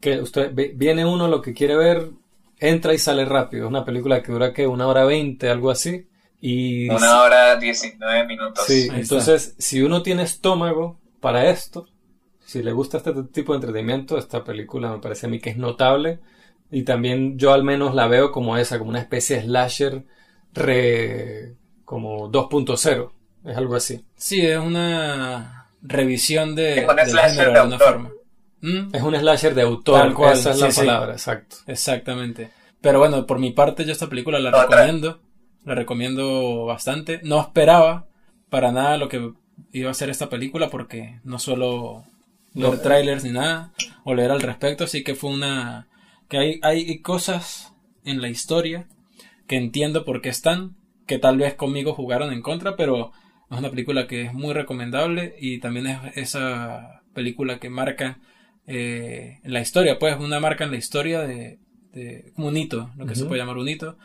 que 0.00 0.20
usted 0.20 0.52
vi- 0.54 0.70
viene 0.76 1.04
uno 1.04 1.26
lo 1.26 1.42
que 1.42 1.52
quiere 1.54 1.74
ver, 1.74 2.10
entra 2.60 2.94
y 2.94 2.98
sale 2.98 3.24
rápido. 3.24 3.64
Es 3.64 3.68
una 3.68 3.84
película 3.84 4.22
que 4.22 4.30
dura 4.30 4.52
que 4.52 4.68
una 4.68 4.86
hora 4.86 5.04
veinte, 5.04 5.50
algo 5.50 5.70
así. 5.72 6.06
Y 6.40 6.88
una 6.88 7.20
hora 7.22 7.56
19 7.56 8.26
minutos. 8.28 8.64
sí, 8.64 8.88
entonces 8.94 9.56
si 9.58 9.82
uno 9.82 10.02
tiene 10.02 10.22
estómago 10.22 10.99
para 11.20 11.48
esto, 11.50 11.86
si 12.44 12.62
le 12.62 12.72
gusta 12.72 12.96
este 12.98 13.12
tipo 13.32 13.52
de 13.52 13.56
entretenimiento, 13.58 14.18
esta 14.18 14.42
película 14.44 14.90
me 14.90 14.98
parece 14.98 15.26
a 15.26 15.28
mí 15.28 15.38
que 15.38 15.50
es 15.50 15.56
notable. 15.56 16.20
Y 16.70 16.82
también 16.84 17.36
yo 17.38 17.52
al 17.52 17.64
menos 17.64 17.94
la 17.94 18.06
veo 18.06 18.30
como 18.32 18.56
esa, 18.56 18.78
como 18.78 18.90
una 18.90 19.00
especie 19.00 19.36
de 19.36 19.42
slasher 19.42 20.04
re 20.54 21.54
como 21.84 22.30
2.0. 22.30 23.10
Es 23.44 23.56
algo 23.56 23.74
así. 23.74 24.04
Sí, 24.16 24.44
es 24.46 24.58
una 24.58 25.68
revisión 25.82 26.54
de, 26.54 26.80
Es 26.80 26.88
un 26.88 26.96
del 26.96 27.06
slasher 27.08 27.30
género 27.30 27.48
de 27.48 27.52
de 27.54 27.58
alguna 27.60 27.76
autor. 27.76 27.92
forma. 27.92 28.10
¿Mm? 28.62 28.94
Es 28.94 29.02
un 29.02 29.16
slasher 29.16 29.54
de 29.54 29.62
autor, 29.62 30.00
Tal 30.00 30.14
cual, 30.14 30.32
esa 30.34 30.50
es 30.50 30.56
sí, 30.56 30.62
la 30.62 30.70
sí. 30.70 30.80
palabra, 30.80 31.12
exacto. 31.12 31.56
Exactamente. 31.66 32.50
Pero 32.80 32.98
bueno, 32.98 33.26
por 33.26 33.38
mi 33.38 33.50
parte 33.52 33.84
yo 33.84 33.92
esta 33.92 34.08
película 34.08 34.38
la 34.38 34.50
Otra. 34.50 34.62
recomiendo. 34.64 35.20
La 35.64 35.74
recomiendo 35.74 36.64
bastante. 36.66 37.20
No 37.24 37.40
esperaba 37.40 38.06
para 38.48 38.72
nada 38.72 38.96
lo 38.96 39.08
que 39.08 39.32
iba 39.72 39.90
a 39.90 39.94
ser 39.94 40.10
esta 40.10 40.28
película 40.28 40.70
porque 40.70 41.20
no 41.24 41.38
suelo 41.38 42.04
No. 42.54 42.70
ver 42.70 42.82
trailers 42.82 43.24
ni 43.24 43.30
nada 43.30 43.72
o 44.04 44.14
leer 44.14 44.30
al 44.30 44.40
respecto, 44.40 44.84
así 44.84 45.04
que 45.04 45.14
fue 45.14 45.30
una 45.30 45.88
que 46.28 46.38
hay 46.38 46.60
hay 46.62 46.98
cosas 47.00 47.72
en 48.04 48.20
la 48.20 48.28
historia 48.28 48.86
que 49.46 49.56
entiendo 49.56 50.04
por 50.04 50.20
qué 50.20 50.28
están, 50.28 50.76
que 51.06 51.18
tal 51.18 51.36
vez 51.38 51.54
conmigo 51.54 51.94
jugaron 51.94 52.32
en 52.32 52.42
contra, 52.42 52.76
pero 52.76 53.12
es 53.50 53.58
una 53.58 53.70
película 53.70 54.06
que 54.06 54.22
es 54.22 54.32
muy 54.32 54.52
recomendable 54.54 55.34
y 55.40 55.58
también 55.58 55.86
es 55.88 55.98
esa 56.16 57.02
película 57.14 57.58
que 57.58 57.68
marca 57.68 58.18
eh, 58.66 59.40
la 59.42 59.60
historia, 59.60 59.98
pues 59.98 60.16
una 60.20 60.38
marca 60.38 60.64
en 60.64 60.70
la 60.70 60.76
historia 60.76 61.22
de, 61.22 61.58
como 62.36 62.48
un 62.48 62.56
hito, 62.56 62.90
lo 62.96 63.06
que 63.06 63.16
se 63.16 63.24
puede 63.24 63.40
llamar 63.40 63.56
un 63.58 63.68
hito. 63.68 63.96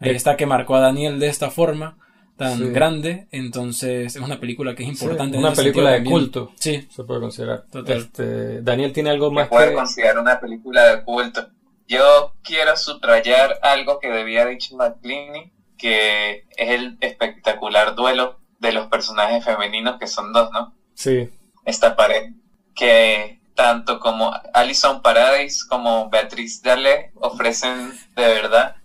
Ahí 0.00 0.14
está 0.14 0.36
que 0.36 0.46
marcó 0.46 0.76
a 0.76 0.80
Daniel 0.80 1.18
de 1.18 1.28
esta 1.28 1.50
forma 1.50 1.98
tan 2.36 2.72
grande, 2.72 3.28
entonces 3.30 4.14
es 4.14 4.22
una 4.22 4.38
película 4.38 4.74
que 4.74 4.82
es 4.82 4.88
importante. 4.88 5.38
una 5.38 5.52
película 5.52 5.92
de 5.92 6.04
culto, 6.04 6.52
sí. 6.56 6.86
se 6.90 7.04
puede 7.04 7.20
considerar. 7.20 7.64
Este, 7.86 8.62
Daniel 8.62 8.92
tiene 8.92 9.10
algo 9.10 9.30
más 9.30 9.44
se 9.44 9.50
puede 9.50 9.74
considerar 9.74 10.18
una 10.18 10.38
película 10.38 10.84
de 10.96 11.02
culto. 11.02 11.48
Yo 11.88 12.34
quiero 12.42 12.76
subrayar 12.76 13.58
algo 13.62 14.00
que 14.00 14.10
debía 14.10 14.44
dicho 14.46 14.76
McClinney, 14.76 15.52
que 15.78 16.44
es 16.56 16.70
el 16.70 16.98
espectacular 17.00 17.94
duelo 17.94 18.38
de 18.58 18.72
los 18.72 18.88
personajes 18.88 19.44
femeninos, 19.44 19.98
que 19.98 20.06
son 20.06 20.32
dos, 20.32 20.50
¿no? 20.52 20.74
Sí. 20.94 21.30
Esta 21.64 21.96
pared, 21.96 22.32
que 22.74 23.40
tanto 23.54 23.98
como 23.98 24.32
Alison 24.52 25.00
Paradis 25.00 25.64
como 25.64 26.10
Beatriz 26.10 26.62
Dale 26.62 27.12
ofrecen 27.14 27.92
de 28.14 28.26
verdad 28.26 28.76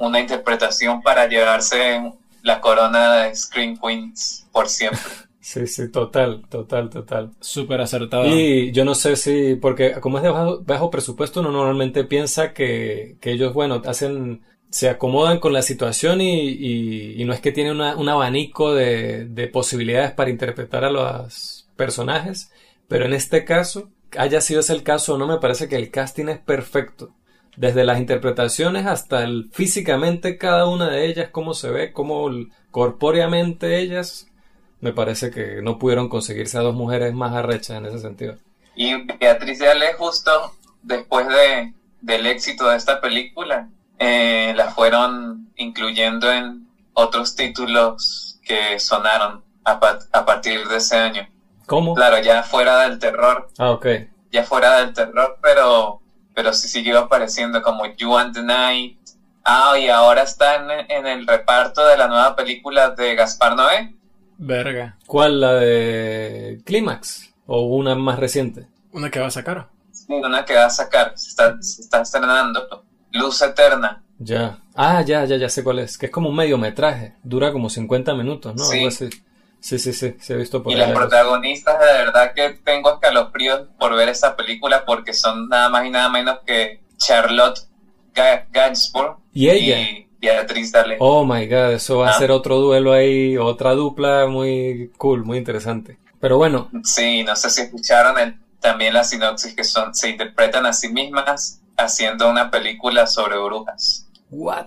una 0.00 0.18
interpretación 0.18 1.02
para 1.02 1.28
llevarse 1.28 2.12
la 2.42 2.60
corona 2.60 3.14
de 3.14 3.34
Screen 3.34 3.78
Queens 3.78 4.46
por 4.52 4.68
siempre. 4.68 5.00
Sí, 5.44 5.66
sí, 5.66 5.90
total, 5.90 6.44
total, 6.48 6.88
total. 6.88 7.32
Súper 7.40 7.80
acertado. 7.80 8.28
Y 8.28 8.70
yo 8.70 8.84
no 8.84 8.94
sé 8.94 9.16
si, 9.16 9.56
porque 9.56 9.94
como 10.00 10.18
es 10.18 10.22
de 10.22 10.30
bajo, 10.30 10.88
presupuesto, 10.88 11.40
uno 11.40 11.50
normalmente 11.50 12.04
piensa 12.04 12.52
que, 12.52 13.16
que, 13.20 13.32
ellos, 13.32 13.52
bueno, 13.52 13.82
hacen, 13.84 14.42
se 14.70 14.88
acomodan 14.88 15.40
con 15.40 15.52
la 15.52 15.62
situación 15.62 16.20
y, 16.20 17.16
y, 17.20 17.24
no 17.24 17.32
es 17.32 17.40
que 17.40 17.50
tienen 17.50 17.80
un 17.80 18.08
abanico 18.08 18.72
de, 18.72 19.24
de 19.24 19.48
posibilidades 19.48 20.12
para 20.12 20.30
interpretar 20.30 20.84
a 20.84 20.92
los 20.92 21.68
personajes, 21.74 22.52
pero 22.86 23.04
en 23.04 23.12
este 23.12 23.44
caso, 23.44 23.90
haya 24.16 24.40
sido 24.40 24.60
ese 24.60 24.74
el 24.74 24.84
caso 24.84 25.14
o 25.14 25.18
no, 25.18 25.26
me 25.26 25.38
parece 25.38 25.68
que 25.68 25.74
el 25.74 25.90
casting 25.90 26.28
es 26.28 26.38
perfecto. 26.38 27.12
Desde 27.56 27.84
las 27.84 27.98
interpretaciones 27.98 28.86
hasta 28.86 29.22
el 29.22 29.50
físicamente 29.52 30.38
cada 30.38 30.66
una 30.66 30.88
de 30.88 31.06
ellas, 31.06 31.28
cómo 31.30 31.54
se 31.54 31.70
ve, 31.70 31.92
cómo 31.92 32.30
corpóreamente 32.70 33.78
ellas 33.78 34.26
me 34.80 34.92
parece 34.92 35.30
que 35.30 35.62
no 35.62 35.78
pudieron 35.78 36.08
conseguirse 36.08 36.58
a 36.58 36.62
dos 36.62 36.74
mujeres 36.74 37.14
más 37.14 37.32
arrechas 37.34 37.76
en 37.76 37.86
ese 37.86 38.00
sentido. 38.00 38.36
Y 38.74 38.94
Beatriz 39.18 39.60
de 39.60 39.70
Ale, 39.70 39.92
justo 39.94 40.30
después 40.82 41.28
de, 41.28 41.72
del 42.00 42.26
éxito 42.26 42.68
de 42.68 42.76
esta 42.76 43.00
película, 43.00 43.68
eh, 43.98 44.52
la 44.56 44.72
fueron 44.72 45.52
incluyendo 45.56 46.32
en 46.32 46.66
otros 46.94 47.36
títulos 47.36 48.40
que 48.44 48.80
sonaron 48.80 49.44
a, 49.64 49.78
a, 50.12 50.26
partir 50.26 50.66
de 50.66 50.78
ese 50.78 50.96
año. 50.96 51.28
¿Cómo? 51.66 51.94
Claro, 51.94 52.20
ya 52.20 52.42
fuera 52.42 52.80
del 52.80 52.98
terror. 52.98 53.48
Ah, 53.58 53.70
ok. 53.70 53.86
Ya 54.32 54.42
fuera 54.42 54.80
del 54.80 54.92
terror, 54.92 55.38
pero, 55.40 56.01
pero 56.34 56.52
sí 56.52 56.68
siguió 56.68 56.98
apareciendo 56.98 57.62
como 57.62 57.86
You 57.86 58.16
and 58.16 58.34
the 58.34 58.42
Night. 58.42 58.98
Ah, 59.44 59.76
y 59.78 59.88
ahora 59.88 60.22
está 60.22 60.56
en, 60.56 60.90
en 60.90 61.06
el 61.06 61.26
reparto 61.26 61.86
de 61.86 61.96
la 61.96 62.06
nueva 62.06 62.36
película 62.36 62.90
de 62.90 63.14
Gaspar 63.14 63.56
Noé. 63.56 63.94
Verga. 64.38 64.96
¿Cuál? 65.06 65.40
¿La 65.40 65.54
de 65.54 66.60
Clímax? 66.64 67.32
¿O 67.46 67.62
una 67.62 67.94
más 67.94 68.18
reciente? 68.18 68.66
Una 68.92 69.10
que 69.10 69.20
va 69.20 69.26
a 69.26 69.30
sacar. 69.30 69.68
Sí, 69.90 70.12
una 70.12 70.44
que 70.44 70.54
va 70.54 70.66
a 70.66 70.70
sacar. 70.70 71.12
Se 71.16 71.30
está, 71.30 71.56
se 71.60 71.82
está 71.82 72.02
estrenando. 72.02 72.84
Luz 73.12 73.42
Eterna. 73.42 74.02
Ya. 74.18 74.58
Ah, 74.74 75.02
ya, 75.02 75.24
ya, 75.24 75.36
ya 75.36 75.48
sé 75.48 75.62
cuál 75.62 75.80
es. 75.80 75.98
Que 75.98 76.06
es 76.06 76.12
como 76.12 76.28
un 76.28 76.36
mediometraje. 76.36 77.14
Dura 77.22 77.52
como 77.52 77.68
50 77.68 78.14
minutos, 78.14 78.54
¿no? 78.54 78.64
Sí. 78.64 79.10
Sí, 79.62 79.78
sí, 79.78 79.92
sí, 79.92 80.16
se 80.18 80.34
ha 80.34 80.36
visto 80.36 80.60
por 80.60 80.72
Y 80.72 80.76
los 80.76 80.90
protagonistas, 80.90 81.78
de 81.78 81.86
verdad 81.86 82.32
que 82.34 82.50
tengo 82.64 82.94
escalofríos 82.94 83.68
por 83.78 83.94
ver 83.94 84.08
esa 84.08 84.34
película 84.34 84.84
porque 84.84 85.14
son 85.14 85.48
nada 85.48 85.68
más 85.68 85.86
y 85.86 85.90
nada 85.90 86.08
menos 86.08 86.40
que 86.44 86.80
Charlotte 86.96 87.60
Gainsbourg 88.50 89.18
y 89.32 89.48
ella. 89.48 89.80
Y 89.80 90.08
Beatriz 90.20 90.72
Dale. 90.72 90.96
Oh 90.98 91.24
my 91.24 91.46
god, 91.46 91.74
eso 91.74 91.98
va 91.98 92.08
a 92.08 92.10
ah. 92.10 92.18
ser 92.18 92.32
otro 92.32 92.58
duelo 92.58 92.92
ahí, 92.92 93.36
otra 93.36 93.72
dupla 93.72 94.26
muy 94.26 94.90
cool, 94.98 95.24
muy 95.24 95.38
interesante. 95.38 95.96
Pero 96.18 96.38
bueno. 96.38 96.68
Sí, 96.82 97.22
no 97.22 97.36
sé 97.36 97.48
si 97.48 97.62
escucharon 97.62 98.18
el, 98.18 98.36
también 98.58 98.94
la 98.94 99.04
sinopsis 99.04 99.54
que 99.54 99.62
son, 99.62 99.94
se 99.94 100.10
interpretan 100.10 100.66
a 100.66 100.72
sí 100.72 100.88
mismas 100.88 101.60
haciendo 101.76 102.28
una 102.28 102.50
película 102.50 103.06
sobre 103.06 103.38
brujas. 103.38 104.08
What? 104.30 104.66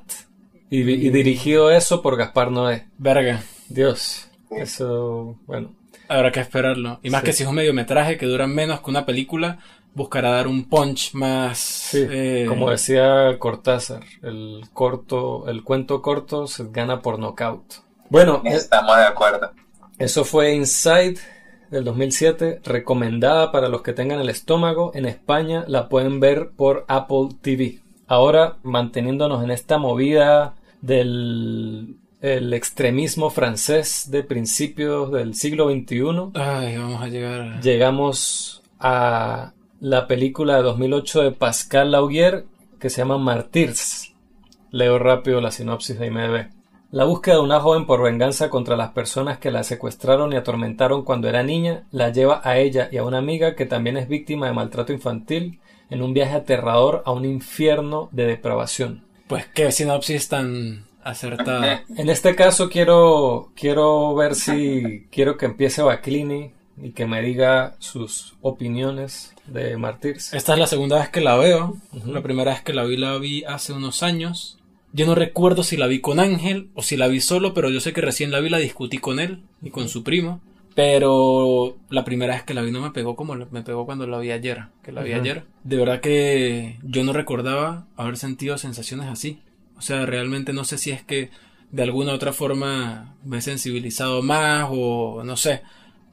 Y, 0.70 0.84
dirigido 0.84 1.70
eso 1.70 2.02
por 2.02 2.18
Gaspar 2.18 2.50
Noé. 2.50 2.88
Verga. 2.98 3.44
Dios. 3.70 4.25
Eso, 4.58 5.38
bueno. 5.46 5.74
Habrá 6.08 6.32
que 6.32 6.40
esperarlo. 6.40 7.00
Y 7.04 7.10
más 7.10 7.24
que 7.24 7.34
si 7.34 7.44
es 7.44 7.50
un 7.50 7.56
mediometraje 7.56 8.18
que 8.18 8.26
dura 8.26 8.48
menos 8.48 8.82
que 8.82 8.90
una 8.90 9.06
película, 9.06 9.58
buscará 9.96 10.32
dar 10.32 10.48
un 10.48 10.66
punch 10.66 11.14
más. 11.14 11.94
Eh, 11.94 12.46
como 12.48 12.70
decía 12.70 13.38
Cortázar, 13.40 14.04
el 14.22 14.62
corto, 14.74 15.48
el 15.48 15.64
cuento 15.64 16.02
corto 16.02 16.48
se 16.48 16.66
gana 16.70 17.02
por 17.02 17.18
knockout. 17.18 17.76
Bueno, 18.10 18.42
eh, 18.46 18.54
estamos 18.54 18.96
de 18.98 19.04
acuerdo. 19.04 19.52
Eso 19.98 20.26
fue 20.26 20.54
Inside 20.54 21.18
del 21.72 21.86
2007, 21.86 22.62
recomendada 22.64 23.52
para 23.52 23.70
los 23.70 23.82
que 23.82 23.94
tengan 23.94 24.20
el 24.20 24.30
estómago. 24.30 24.92
En 24.94 25.06
España 25.06 25.64
la 25.68 25.90
pueden 25.90 26.20
ver 26.20 26.52
por 26.56 26.86
Apple 26.88 27.30
TV. 27.42 27.80
Ahora, 28.08 28.58
manteniéndonos 28.62 29.44
en 29.44 29.52
esta 29.52 29.78
movida 29.78 30.54
del 30.82 31.98
el 32.22 32.54
extremismo 32.54 33.30
francés 33.30 34.10
de 34.10 34.24
principios 34.24 35.12
del 35.12 35.36
siglo 35.36 35.70
XXI. 35.70 36.32
Ay, 36.34 36.78
vamos 36.78 37.02
a 37.02 37.08
llegar. 37.08 37.62
Llegamos 37.62 38.64
a 38.80 39.54
la 39.80 40.08
película 40.08 40.58
de 40.58 40.64
2008 40.64 41.24
de 41.24 41.32
Pascal 41.32 41.92
Laugier 41.92 42.46
que 42.80 42.90
se 42.90 42.98
llama 42.98 43.18
Martyrs. 43.18 44.14
Leo 44.72 45.00
rápido 45.00 45.42
la 45.42 45.52
sinopsis 45.52 45.98
de 46.00 46.08
IMDb. 46.08 46.50
La 46.92 47.04
búsqueda 47.04 47.36
de 47.36 47.42
una 47.42 47.60
joven 47.60 47.86
por 47.86 48.02
venganza 48.02 48.50
contra 48.50 48.78
las 48.78 48.92
personas 48.92 49.38
que 49.38 49.52
la 49.52 49.64
secuestraron 49.64 50.32
y 50.32 50.38
atormentaron 50.38 51.04
cuando 51.04 51.28
era 51.28 51.44
niña 51.44 51.84
la 51.92 52.10
lleva 52.10 52.42
a 52.44 52.58
ella 52.58 52.90
y 52.92 52.98
a 52.98 53.04
una 53.04 53.18
amiga 53.18 53.56
que 53.56 53.66
también 53.66 53.98
es 53.98 54.08
víctima 54.08 54.48
de 54.48 54.54
maltrato 54.54 54.94
infantil 54.94 55.60
en 55.90 56.02
un 56.02 56.14
viaje 56.14 56.36
aterrador 56.36 57.04
a 57.06 57.12
un 57.12 57.26
infierno 57.26 58.10
de 58.12 58.28
depravación. 58.28 59.04
Pues 59.28 59.46
qué 59.48 59.72
sinopsis 59.72 60.30
tan 60.30 60.85
acertada. 61.06 61.84
En 61.98 62.10
este 62.10 62.36
caso 62.36 62.70
quiero 62.70 63.52
quiero 63.56 64.14
ver 64.16 64.36
si 64.36 65.06
quiero 65.12 65.38
que 65.38 65.46
empiece 65.46 65.82
Baclini 65.82 66.52
y 66.82 66.92
que 66.92 67.06
me 67.06 67.22
diga 67.22 67.76
sus 67.80 68.36
opiniones 68.42 69.34
de 69.48 69.78
Martyrs. 69.78 70.34
Esta 70.34 70.54
es 70.54 70.60
la 70.60 70.68
segunda 70.68 71.00
vez 71.00 71.10
que 71.10 71.22
la 71.22 71.38
veo. 71.38 71.78
La 72.06 72.22
primera 72.22 72.52
vez 72.52 72.62
que 72.62 72.74
la 72.74 72.84
vi 72.84 72.98
la 72.98 73.18
vi 73.18 73.44
hace 73.46 73.72
unos 73.72 74.04
años. 74.04 74.58
Yo 74.92 75.06
no 75.06 75.16
recuerdo 75.16 75.64
si 75.64 75.78
la 75.78 75.88
vi 75.88 76.02
con 76.02 76.20
Ángel 76.20 76.70
o 76.74 76.82
si 76.82 76.98
la 76.98 77.08
vi 77.08 77.22
solo, 77.22 77.54
pero 77.54 77.70
yo 77.70 77.80
sé 77.80 77.94
que 77.94 78.02
recién 78.02 78.32
la 78.32 78.40
vi 78.40 78.50
la 78.50 78.58
discutí 78.58 78.98
con 78.98 79.20
él 79.20 79.44
y 79.62 79.70
con 79.70 79.88
su 79.88 80.04
primo. 80.04 80.42
Pero 80.74 81.78
la 81.90 82.04
primera 82.04 82.34
vez 82.34 82.44
que 82.44 82.54
la 82.54 82.62
vi 82.62 82.72
no 82.72 82.82
me 82.82 82.92
pegó 82.92 83.16
como 83.16 83.36
me 83.36 83.62
pegó 83.62 83.86
cuando 83.86 84.08
la 84.08 84.20
vi 84.20 84.32
ayer, 84.32 84.66
que 84.84 84.92
la 84.92 85.04
vi 85.04 85.14
ayer. 85.14 85.46
De 85.64 85.78
verdad 85.78 86.02
que 86.02 86.78
yo 86.84 87.04
no 87.06 87.14
recordaba 87.14 87.88
haber 87.96 88.18
sentido 88.18 88.58
sensaciones 88.58 89.08
así. 89.08 89.40
O 89.78 89.82
sea, 89.82 90.06
realmente 90.06 90.54
no 90.54 90.64
sé 90.64 90.78
si 90.78 90.92
es 90.92 91.04
que 91.04 91.30
de 91.72 91.84
alguna 91.84 92.12
u 92.12 92.16
otra 92.16 92.34
forma 92.34 93.16
me 93.24 93.38
he 93.38 93.42
sensibilizado 93.42 94.22
más 94.22 94.68
o 94.70 95.24
no 95.24 95.36
sé 95.36 95.62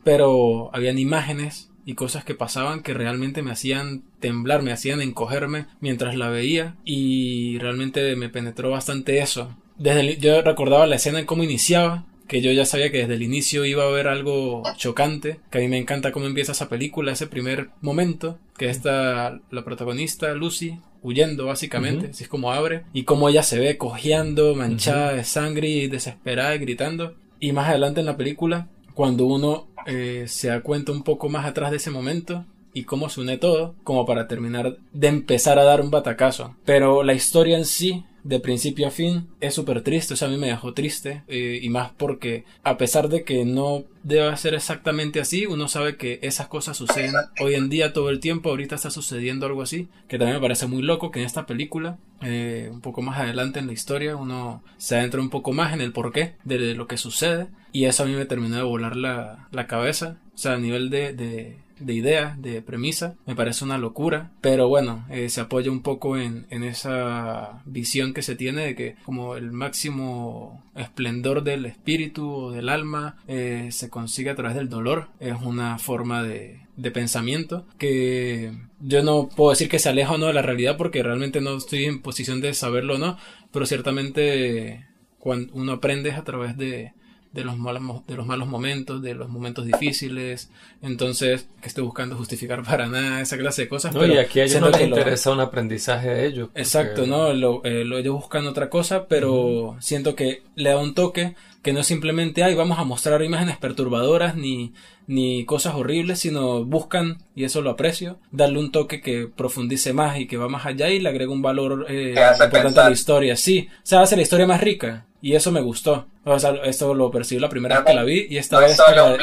pero 0.04 0.70
habían 0.74 0.98
imágenes 0.98 1.70
y 1.84 1.94
cosas 1.94 2.24
que 2.24 2.34
pasaban 2.34 2.82
que 2.82 2.94
realmente 2.94 3.42
me 3.42 3.50
hacían 3.50 4.02
temblar, 4.20 4.62
me 4.62 4.72
hacían 4.72 5.00
encogerme 5.00 5.66
mientras 5.80 6.14
la 6.14 6.28
veía 6.28 6.76
y 6.84 7.58
realmente 7.58 8.14
me 8.16 8.28
penetró 8.28 8.70
bastante 8.70 9.18
eso. 9.18 9.56
Desde 9.78 10.16
yo 10.18 10.42
recordaba 10.42 10.86
la 10.86 10.96
escena 10.96 11.18
en 11.20 11.26
cómo 11.26 11.42
iniciaba, 11.42 12.04
que 12.28 12.40
yo 12.40 12.52
ya 12.52 12.64
sabía 12.64 12.92
que 12.92 12.98
desde 12.98 13.14
el 13.14 13.22
inicio 13.22 13.64
iba 13.64 13.82
a 13.84 13.88
haber 13.88 14.06
algo 14.06 14.62
chocante, 14.76 15.40
que 15.50 15.58
a 15.58 15.60
mí 15.60 15.68
me 15.68 15.78
encanta 15.78 16.12
cómo 16.12 16.26
empieza 16.26 16.52
esa 16.52 16.68
película, 16.68 17.12
ese 17.12 17.26
primer 17.26 17.70
momento, 17.80 18.38
que 18.56 18.70
está 18.70 19.40
la 19.50 19.64
protagonista 19.64 20.32
Lucy 20.34 20.78
huyendo 21.02 21.46
básicamente, 21.46 22.08
así 22.08 22.24
es 22.24 22.28
como 22.28 22.52
abre, 22.52 22.84
y 22.92 23.04
cómo 23.04 23.28
ella 23.28 23.42
se 23.42 23.58
ve 23.58 23.76
cojeando, 23.76 24.54
manchada 24.54 25.12
de 25.12 25.24
sangre 25.24 25.68
y 25.68 25.88
desesperada 25.88 26.54
y 26.54 26.58
gritando. 26.58 27.14
Y 27.40 27.52
más 27.52 27.68
adelante 27.68 28.00
en 28.00 28.06
la 28.06 28.16
película, 28.16 28.68
cuando 28.94 29.26
uno 29.26 29.68
eh, 29.86 30.24
se 30.28 30.48
da 30.48 30.60
cuenta 30.60 30.92
un 30.92 31.02
poco 31.02 31.28
más 31.28 31.46
atrás 31.46 31.70
de 31.70 31.78
ese 31.78 31.90
momento 31.90 32.44
y 32.72 32.84
cómo 32.84 33.08
se 33.08 33.20
une 33.20 33.36
todo, 33.36 33.74
como 33.84 34.06
para 34.06 34.28
terminar 34.28 34.78
de 34.92 35.08
empezar 35.08 35.58
a 35.58 35.64
dar 35.64 35.80
un 35.80 35.90
batacazo. 35.90 36.56
Pero 36.64 37.02
la 37.02 37.14
historia 37.14 37.58
en 37.58 37.64
sí 37.64 38.04
de 38.24 38.40
principio 38.40 38.86
a 38.86 38.90
fin 38.90 39.28
es 39.40 39.54
súper 39.54 39.82
triste, 39.82 40.14
o 40.14 40.16
sea, 40.16 40.28
a 40.28 40.30
mí 40.30 40.36
me 40.36 40.46
dejó 40.46 40.74
triste 40.74 41.22
eh, 41.28 41.58
y 41.60 41.68
más 41.68 41.90
porque 41.96 42.44
a 42.62 42.76
pesar 42.76 43.08
de 43.08 43.24
que 43.24 43.44
no 43.44 43.84
deba 44.02 44.36
ser 44.36 44.54
exactamente 44.54 45.20
así, 45.20 45.46
uno 45.46 45.68
sabe 45.68 45.96
que 45.96 46.18
esas 46.22 46.48
cosas 46.48 46.76
suceden 46.76 47.14
hoy 47.40 47.54
en 47.54 47.68
día 47.68 47.92
todo 47.92 48.10
el 48.10 48.20
tiempo, 48.20 48.50
ahorita 48.50 48.74
está 48.74 48.90
sucediendo 48.90 49.46
algo 49.46 49.62
así, 49.62 49.88
que 50.08 50.18
también 50.18 50.36
me 50.36 50.42
parece 50.42 50.66
muy 50.66 50.82
loco 50.82 51.10
que 51.10 51.20
en 51.20 51.26
esta 51.26 51.46
película, 51.46 51.98
eh, 52.20 52.68
un 52.72 52.80
poco 52.80 53.02
más 53.02 53.18
adelante 53.18 53.58
en 53.58 53.66
la 53.66 53.72
historia, 53.72 54.16
uno 54.16 54.62
se 54.76 54.96
adentra 54.96 55.20
un 55.20 55.30
poco 55.30 55.52
más 55.52 55.72
en 55.72 55.80
el 55.80 55.92
porqué 55.92 56.34
de, 56.44 56.74
lo 56.74 56.86
que 56.86 56.96
sucede 56.96 57.48
y 57.72 57.84
eso 57.86 58.04
a 58.04 58.06
mí 58.06 58.14
me 58.14 58.24
terminó 58.24 58.56
de 58.56 58.62
volar 58.62 58.96
la, 58.96 59.48
la 59.50 59.66
cabeza, 59.66 60.18
o 60.34 60.38
sea, 60.38 60.52
a 60.54 60.58
nivel 60.58 60.90
de, 60.90 61.12
de 61.12 61.61
de 61.84 61.92
idea, 61.94 62.36
de 62.38 62.62
premisa, 62.62 63.16
me 63.26 63.34
parece 63.34 63.64
una 63.64 63.78
locura, 63.78 64.30
pero 64.40 64.68
bueno, 64.68 65.04
eh, 65.10 65.28
se 65.28 65.40
apoya 65.40 65.70
un 65.70 65.82
poco 65.82 66.16
en, 66.16 66.46
en, 66.50 66.62
esa 66.64 67.62
visión 67.64 68.14
que 68.14 68.22
se 68.22 68.36
tiene 68.36 68.62
de 68.62 68.74
que 68.74 68.96
como 69.04 69.36
el 69.36 69.52
máximo 69.52 70.62
esplendor 70.74 71.42
del 71.42 71.66
espíritu 71.66 72.30
o 72.30 72.50
del 72.52 72.68
alma 72.68 73.16
eh, 73.28 73.68
se 73.70 73.90
consigue 73.90 74.30
a 74.30 74.36
través 74.36 74.56
del 74.56 74.68
dolor, 74.68 75.08
es 75.20 75.34
una 75.40 75.78
forma 75.78 76.22
de, 76.22 76.60
de 76.76 76.90
pensamiento 76.90 77.66
que 77.78 78.52
yo 78.80 79.02
no 79.02 79.28
puedo 79.28 79.50
decir 79.50 79.68
que 79.68 79.78
se 79.78 79.88
aleja 79.88 80.12
o 80.12 80.18
no 80.18 80.26
de 80.26 80.32
la 80.32 80.42
realidad 80.42 80.76
porque 80.76 81.02
realmente 81.02 81.40
no 81.40 81.56
estoy 81.56 81.84
en 81.84 82.02
posición 82.02 82.40
de 82.40 82.54
saberlo 82.54 82.94
o 82.94 82.98
no, 82.98 83.18
pero 83.52 83.66
ciertamente 83.66 84.86
cuando 85.18 85.52
uno 85.54 85.72
aprende 85.72 86.12
a 86.12 86.24
través 86.24 86.56
de, 86.56 86.94
de 87.32 87.44
los 87.44 87.56
malos, 87.58 88.06
de 88.06 88.14
los 88.14 88.26
malos 88.26 88.46
momentos, 88.46 89.00
de 89.02 89.14
los 89.14 89.28
momentos 89.28 89.64
difíciles. 89.64 90.50
Entonces, 90.82 91.48
que 91.60 91.68
estoy 91.68 91.84
buscando 91.84 92.16
justificar 92.16 92.62
para 92.64 92.86
nada 92.88 93.20
esa 93.20 93.38
clase 93.38 93.62
de 93.62 93.68
cosas. 93.68 93.94
No, 93.94 94.06
y 94.06 94.18
aquí 94.18 94.40
a 94.40 94.44
ellos 94.44 94.60
no 94.60 94.70
les 94.70 94.82
interesa 94.82 95.30
un 95.30 95.40
aprendizaje 95.40 96.08
de 96.10 96.26
ellos. 96.26 96.50
Exacto, 96.54 97.06
¿no? 97.06 97.32
Lo, 97.32 97.64
eh, 97.64 97.84
lo, 97.84 97.98
ellos 97.98 98.14
buscan 98.14 98.46
otra 98.46 98.68
cosa, 98.68 99.06
pero 99.06 99.76
siento 99.80 100.14
que 100.14 100.42
le 100.54 100.70
da 100.70 100.78
un 100.78 100.94
toque 100.94 101.34
que 101.62 101.72
no 101.72 101.80
es 101.80 101.86
simplemente, 101.86 102.42
ay, 102.42 102.54
vamos 102.54 102.78
a 102.78 102.84
mostrar 102.84 103.22
imágenes 103.22 103.56
perturbadoras 103.56 104.34
ni, 104.34 104.72
ni 105.06 105.44
cosas 105.44 105.74
horribles, 105.74 106.18
sino 106.18 106.64
buscan, 106.64 107.18
y 107.36 107.44
eso 107.44 107.62
lo 107.62 107.70
aprecio, 107.70 108.18
darle 108.32 108.58
un 108.58 108.72
toque 108.72 109.00
que 109.00 109.28
profundice 109.28 109.92
más 109.92 110.18
y 110.18 110.26
que 110.26 110.36
va 110.36 110.48
más 110.48 110.66
allá 110.66 110.88
y 110.90 110.98
le 110.98 111.08
agrega 111.08 111.32
un 111.32 111.42
valor 111.42 111.86
eh, 111.88 112.14
importante 112.44 112.80
a 112.80 112.84
la 112.84 112.90
historia. 112.90 113.36
Sí, 113.36 113.68
o 113.70 113.80
sea, 113.86 114.02
hace 114.02 114.16
la 114.16 114.22
historia 114.22 114.46
más 114.46 114.60
rica. 114.60 115.06
Y 115.24 115.36
eso 115.36 115.52
me 115.52 115.60
gustó. 115.60 116.06
O 116.24 116.36
sea, 116.40 116.50
esto 116.64 116.94
lo 116.94 117.08
percibí 117.12 117.40
la 117.40 117.48
primera 117.48 117.76
vez 117.76 117.86
que 117.86 117.94
la 117.94 118.02
vi 118.02 118.26
y 118.28 118.38
esta 118.38 118.58
vez 118.58 118.76
solo 118.76 119.14
un. 119.14 119.20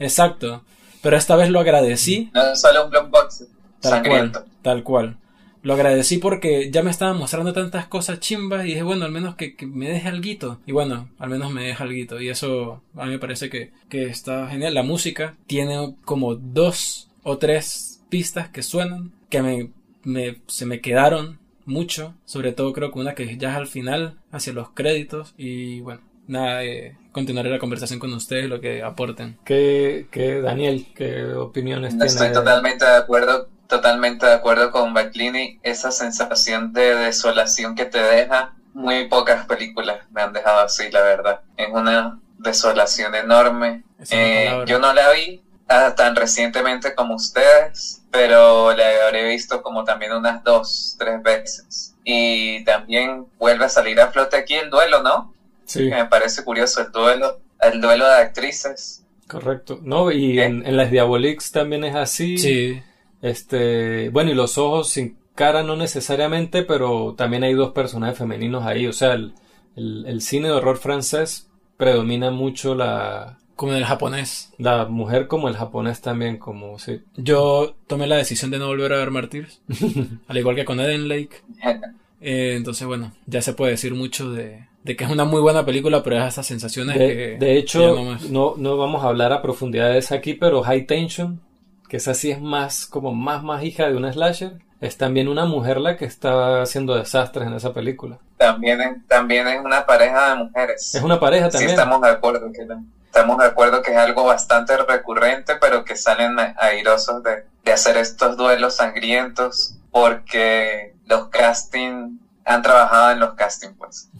Exacto. 0.00 0.64
Pero 1.02 1.16
esta 1.16 1.36
vez 1.36 1.50
lo 1.50 1.60
agradecí. 1.60 2.30
No 2.34 2.50
es 2.50 2.60
solo 2.60 2.86
un 2.86 2.90
blockbuster. 2.90 3.46
Tal 3.80 4.02
cual, 4.02 4.32
tal 4.62 4.82
cual. 4.82 5.16
Lo 5.64 5.74
agradecí 5.74 6.18
porque 6.18 6.70
ya 6.70 6.82
me 6.82 6.90
estaban 6.90 7.18
mostrando 7.18 7.54
tantas 7.54 7.86
cosas 7.86 8.20
chimbas 8.20 8.64
y 8.64 8.68
dije, 8.68 8.82
bueno, 8.82 9.06
al 9.06 9.10
menos 9.10 9.34
que, 9.34 9.56
me 9.66 9.88
deje 9.88 10.08
algo. 10.08 10.60
Y 10.66 10.72
bueno, 10.72 11.08
al 11.18 11.30
menos 11.30 11.50
me 11.50 11.64
deja 11.64 11.84
algo. 11.84 12.20
Y 12.20 12.28
eso 12.28 12.82
a 12.94 13.06
mí 13.06 13.12
me 13.12 13.18
parece 13.18 13.48
que, 13.48 13.72
que 13.88 14.04
está 14.04 14.46
genial. 14.46 14.74
La 14.74 14.82
música 14.82 15.36
tiene 15.46 15.96
como 16.04 16.34
dos 16.34 17.08
o 17.22 17.38
tres 17.38 18.02
pistas 18.10 18.50
que 18.50 18.62
suenan 18.62 19.12
que 19.30 19.42
me, 19.42 19.70
me, 20.04 20.42
se 20.46 20.66
me 20.66 20.80
quedaron 20.80 21.38
mucho, 21.64 22.14
sobre 22.26 22.52
todo 22.52 22.72
creo 22.74 22.92
que 22.92 22.98
una 22.98 23.14
que 23.14 23.36
ya 23.38 23.50
es 23.50 23.56
al 23.56 23.66
final, 23.66 24.18
hacia 24.30 24.52
los 24.52 24.68
créditos 24.70 25.34
y 25.36 25.80
bueno, 25.80 26.02
nada, 26.26 26.64
eh, 26.64 26.96
continuaré 27.12 27.50
la 27.50 27.58
conversación 27.58 27.98
con 27.98 28.12
ustedes, 28.12 28.48
lo 28.48 28.60
que 28.60 28.82
aporten. 28.82 29.38
¿Qué, 29.44 30.06
qué 30.10 30.40
Daniel, 30.40 30.86
qué 30.94 31.24
opiniones 31.24 31.94
no 31.94 32.04
Estoy 32.04 32.32
totalmente 32.32 32.84
de 32.84 32.96
acuerdo, 32.96 33.48
totalmente 33.68 34.26
de 34.26 34.32
acuerdo 34.32 34.70
con 34.70 34.94
Baclini, 34.94 35.58
esa 35.62 35.90
sensación 35.90 36.72
de 36.72 36.94
desolación 36.94 37.74
que 37.74 37.84
te 37.84 38.02
deja, 38.02 38.54
muy 38.74 39.06
pocas 39.08 39.46
películas 39.46 39.98
me 40.10 40.22
han 40.22 40.32
dejado 40.32 40.60
así, 40.60 40.90
la 40.90 41.02
verdad. 41.02 41.40
Es 41.56 41.68
una 41.70 42.18
desolación 42.38 43.14
enorme. 43.14 43.82
Eh, 44.10 44.64
yo 44.66 44.78
no 44.78 44.92
la 44.92 45.12
vi 45.12 45.42
ah, 45.68 45.94
tan 45.96 46.16
recientemente 46.16 46.94
como 46.94 47.14
ustedes, 47.14 48.02
pero 48.10 48.74
la 48.74 48.84
habré 49.06 49.28
visto 49.28 49.62
como 49.62 49.84
también 49.84 50.12
unas 50.12 50.42
dos, 50.44 50.96
tres 50.98 51.22
veces. 51.22 51.94
Y 52.04 52.64
también 52.64 53.26
vuelve 53.38 53.64
a 53.64 53.68
salir 53.68 54.00
a 54.00 54.10
flote 54.10 54.36
aquí 54.36 54.54
el 54.54 54.70
duelo, 54.70 55.02
¿no? 55.02 55.32
Sí. 55.64 55.88
Me 55.88 56.04
parece 56.04 56.44
curioso 56.44 56.82
el 56.82 56.92
duelo, 56.92 57.40
el 57.60 57.80
duelo 57.80 58.06
de 58.06 58.16
actrices. 58.16 59.04
Correcto. 59.26 59.78
No, 59.82 60.10
y 60.10 60.38
en, 60.40 60.66
en, 60.66 60.76
las 60.76 60.90
Diabolics 60.90 61.50
también 61.50 61.84
es 61.84 61.94
así. 61.94 62.36
Sí. 62.36 62.82
Este, 63.24 64.10
bueno, 64.10 64.30
y 64.30 64.34
los 64.34 64.58
ojos 64.58 64.90
sin 64.90 65.16
cara 65.34 65.62
no 65.62 65.76
necesariamente, 65.76 66.62
pero 66.62 67.14
también 67.16 67.42
hay 67.42 67.54
dos 67.54 67.72
personajes 67.72 68.18
femeninos 68.18 68.64
ahí. 68.64 68.86
O 68.86 68.92
sea, 68.92 69.14
el, 69.14 69.32
el 69.76 70.20
cine 70.20 70.48
de 70.48 70.54
horror 70.54 70.76
francés 70.76 71.48
predomina 71.76 72.30
mucho 72.30 72.74
la, 72.74 73.38
como 73.56 73.72
en 73.72 73.78
el 73.78 73.84
japonés. 73.84 74.52
La 74.58 74.86
mujer 74.86 75.26
como 75.26 75.48
el 75.48 75.56
japonés 75.56 76.00
también, 76.00 76.38
como 76.38 76.78
sí. 76.78 77.00
Yo 77.16 77.76
tomé 77.86 78.06
la 78.06 78.16
decisión 78.16 78.50
de 78.50 78.58
no 78.58 78.66
volver 78.66 78.92
a 78.92 78.98
ver 78.98 79.10
Martyrs, 79.10 79.62
al 80.28 80.36
igual 80.36 80.56
que 80.56 80.64
con 80.64 80.80
Eden 80.80 81.08
Lake. 81.08 81.42
Eh, 82.26 82.54
entonces, 82.56 82.86
bueno, 82.86 83.12
ya 83.26 83.42
se 83.42 83.52
puede 83.52 83.72
decir 83.72 83.92
mucho 83.92 84.30
de, 84.30 84.64
de, 84.82 84.96
que 84.96 85.04
es 85.04 85.10
una 85.10 85.26
muy 85.26 85.42
buena 85.42 85.66
película, 85.66 86.02
pero 86.02 86.16
es 86.16 86.24
esas 86.28 86.46
sensaciones 86.46 86.98
de, 86.98 87.08
que... 87.08 87.36
De 87.38 87.58
hecho, 87.58 88.18
no, 88.30 88.54
no, 88.56 88.76
vamos 88.78 89.04
a 89.04 89.08
hablar 89.08 89.30
a 89.34 89.42
profundidades 89.42 90.10
aquí, 90.10 90.32
pero 90.32 90.62
High 90.62 90.86
Tension, 90.86 91.42
que 91.88 91.98
esa 91.98 92.14
sí 92.14 92.30
es 92.30 92.40
más, 92.40 92.86
como 92.86 93.14
más, 93.14 93.42
más 93.42 93.62
hija 93.62 93.88
de 93.88 93.96
una 93.96 94.12
slasher, 94.12 94.58
es 94.80 94.98
también 94.98 95.28
una 95.28 95.46
mujer 95.46 95.78
la 95.78 95.96
que 95.96 96.04
está 96.04 96.62
haciendo 96.62 96.94
desastres 96.94 97.46
en 97.46 97.54
esa 97.54 97.72
película. 97.72 98.18
También, 98.36 99.04
también 99.08 99.48
es 99.48 99.64
una 99.64 99.86
pareja 99.86 100.30
de 100.30 100.44
mujeres. 100.44 100.94
Es 100.94 101.02
una 101.02 101.18
pareja 101.18 101.48
también. 101.48 101.70
Sí, 101.70 101.74
estamos 101.74 102.00
de 102.02 102.10
acuerdo 102.10 102.52
que 102.52 102.66
estamos 103.06 103.38
de 103.38 103.44
acuerdo 103.46 103.80
que 103.80 103.92
es 103.92 103.96
algo 103.96 104.24
bastante 104.24 104.76
recurrente, 104.76 105.56
pero 105.60 105.84
que 105.84 105.96
salen 105.96 106.36
airosos 106.58 107.22
de, 107.22 107.46
de 107.64 107.72
hacer 107.72 107.96
estos 107.96 108.36
duelos 108.36 108.76
sangrientos 108.76 109.76
porque 109.90 110.94
los 111.06 111.28
casting 111.28 112.18
han 112.44 112.62
trabajado 112.62 113.12
en 113.12 113.20
los 113.20 113.34
casting, 113.34 113.70
pues. 113.78 114.10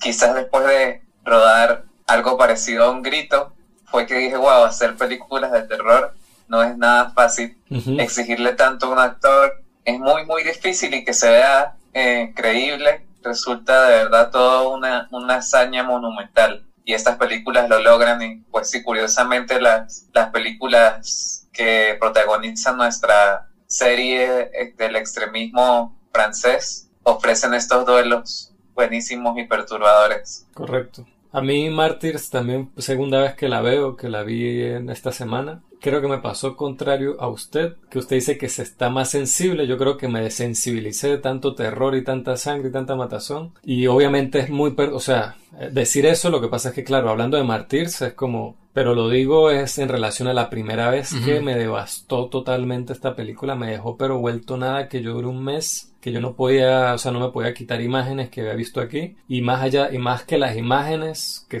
Quizás 0.00 0.34
después 0.34 0.66
de 0.66 1.02
rodar 1.24 1.84
algo 2.06 2.38
parecido 2.38 2.84
a 2.84 2.90
un 2.90 3.02
grito, 3.02 3.52
fue 3.84 4.06
que 4.06 4.14
dije, 4.14 4.36
wow, 4.36 4.64
hacer 4.64 4.96
películas 4.96 5.52
de 5.52 5.62
terror 5.62 6.14
no 6.48 6.62
es 6.62 6.76
nada 6.76 7.10
fácil. 7.10 7.56
Exigirle 7.98 8.54
tanto 8.54 8.86
a 8.86 8.90
un 8.90 8.98
actor 8.98 9.62
es 9.84 9.98
muy, 9.98 10.24
muy 10.26 10.42
difícil 10.42 10.94
y 10.94 11.04
que 11.04 11.14
se 11.14 11.30
vea 11.30 11.76
eh, 11.94 12.32
creíble 12.34 13.06
resulta 13.22 13.88
de 13.88 14.04
verdad 14.04 14.30
toda 14.30 14.68
una, 14.68 15.08
una 15.10 15.36
hazaña 15.36 15.82
monumental 15.82 16.64
y 16.84 16.94
estas 16.94 17.16
películas 17.16 17.68
lo 17.68 17.80
logran 17.80 18.22
y 18.22 18.36
pues 18.50 18.70
sí, 18.70 18.82
curiosamente 18.82 19.60
las, 19.60 20.06
las 20.14 20.30
películas 20.30 21.46
que 21.52 21.96
protagonizan 22.00 22.76
nuestra 22.76 23.48
serie 23.66 24.50
eh, 24.54 24.74
del 24.76 24.96
extremismo 24.96 25.98
francés 26.12 26.88
ofrecen 27.02 27.54
estos 27.54 27.84
duelos 27.84 28.54
buenísimos 28.74 29.36
y 29.38 29.44
perturbadores. 29.44 30.46
Correcto. 30.54 31.06
A 31.30 31.40
mí 31.42 31.68
Martyrs 31.70 32.30
también 32.30 32.70
segunda 32.78 33.20
vez 33.20 33.34
que 33.34 33.48
la 33.48 33.60
veo, 33.60 33.96
que 33.96 34.08
la 34.08 34.22
vi 34.22 34.62
en 34.62 34.90
esta 34.90 35.12
semana. 35.12 35.62
Creo 35.80 36.00
que 36.00 36.08
me 36.08 36.18
pasó 36.18 36.56
contrario 36.56 37.20
a 37.20 37.28
usted, 37.28 37.76
que 37.90 37.98
usted 37.98 38.16
dice 38.16 38.38
que 38.38 38.48
se 38.48 38.62
está 38.62 38.90
más 38.90 39.10
sensible. 39.10 39.66
Yo 39.66 39.78
creo 39.78 39.96
que 39.96 40.08
me 40.08 40.20
desensibilicé 40.20 41.08
de 41.08 41.18
tanto 41.18 41.54
terror 41.54 41.94
y 41.94 42.02
tanta 42.02 42.36
sangre 42.36 42.70
y 42.70 42.72
tanta 42.72 42.96
matazón. 42.96 43.52
Y 43.62 43.86
obviamente 43.86 44.40
es 44.40 44.50
muy, 44.50 44.74
o 44.76 45.00
sea, 45.00 45.36
decir 45.70 46.06
eso, 46.06 46.30
lo 46.30 46.40
que 46.40 46.48
pasa 46.48 46.70
es 46.70 46.74
que 46.74 46.84
claro, 46.84 47.10
hablando 47.10 47.36
de 47.36 47.44
Martyrs 47.44 48.02
es 48.02 48.14
como, 48.14 48.56
pero 48.78 48.94
lo 48.94 49.08
digo 49.08 49.50
es 49.50 49.76
en 49.78 49.88
relación 49.88 50.28
a 50.28 50.32
la 50.32 50.50
primera 50.50 50.88
vez 50.88 51.12
que 51.24 51.40
me 51.40 51.56
devastó 51.56 52.28
totalmente 52.28 52.92
esta 52.92 53.16
película, 53.16 53.56
me 53.56 53.72
dejó 53.72 53.96
pero 53.96 54.20
vuelto 54.20 54.56
nada 54.56 54.88
que 54.88 55.02
yo 55.02 55.14
duré 55.14 55.26
un 55.26 55.42
mes 55.42 55.92
que 56.00 56.12
yo 56.12 56.20
no 56.20 56.36
podía, 56.36 56.94
o 56.94 56.98
sea, 56.98 57.10
no 57.10 57.18
me 57.18 57.32
podía 57.32 57.54
quitar 57.54 57.80
imágenes 57.80 58.30
que 58.30 58.42
había 58.42 58.54
visto 58.54 58.80
aquí. 58.80 59.16
Y 59.26 59.42
más 59.42 59.62
allá 59.62 59.90
y 59.92 59.98
más 59.98 60.22
que 60.22 60.38
las 60.38 60.56
imágenes 60.56 61.44
que 61.48 61.60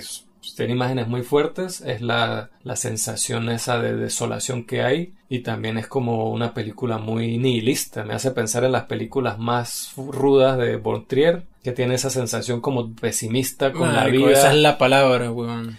tienen 0.54 0.76
imágenes 0.76 1.08
muy 1.08 1.22
fuertes 1.22 1.80
es 1.80 2.02
la, 2.02 2.50
la 2.62 2.76
sensación 2.76 3.50
esa 3.50 3.82
de 3.82 3.96
desolación 3.96 4.64
que 4.64 4.82
hay 4.82 5.14
y 5.28 5.40
también 5.40 5.78
es 5.78 5.86
como 5.86 6.30
una 6.30 6.54
película 6.54 6.98
muy 6.98 7.36
nihilista 7.38 8.04
me 8.04 8.14
hace 8.14 8.30
pensar 8.30 8.64
en 8.64 8.72
las 8.72 8.84
películas 8.84 9.38
más 9.38 9.92
rudas 9.96 10.58
de 10.58 10.76
Bontrier 10.76 11.42
que 11.62 11.72
tiene 11.72 11.96
esa 11.96 12.08
sensación 12.08 12.60
como 12.60 12.94
pesimista 12.94 13.72
con 13.72 13.92
la 13.94 14.06
vida. 14.06 14.30
Esa 14.30 14.52
es 14.52 14.58
la 14.58 14.78
palabra, 14.78 15.30
weón. 15.30 15.76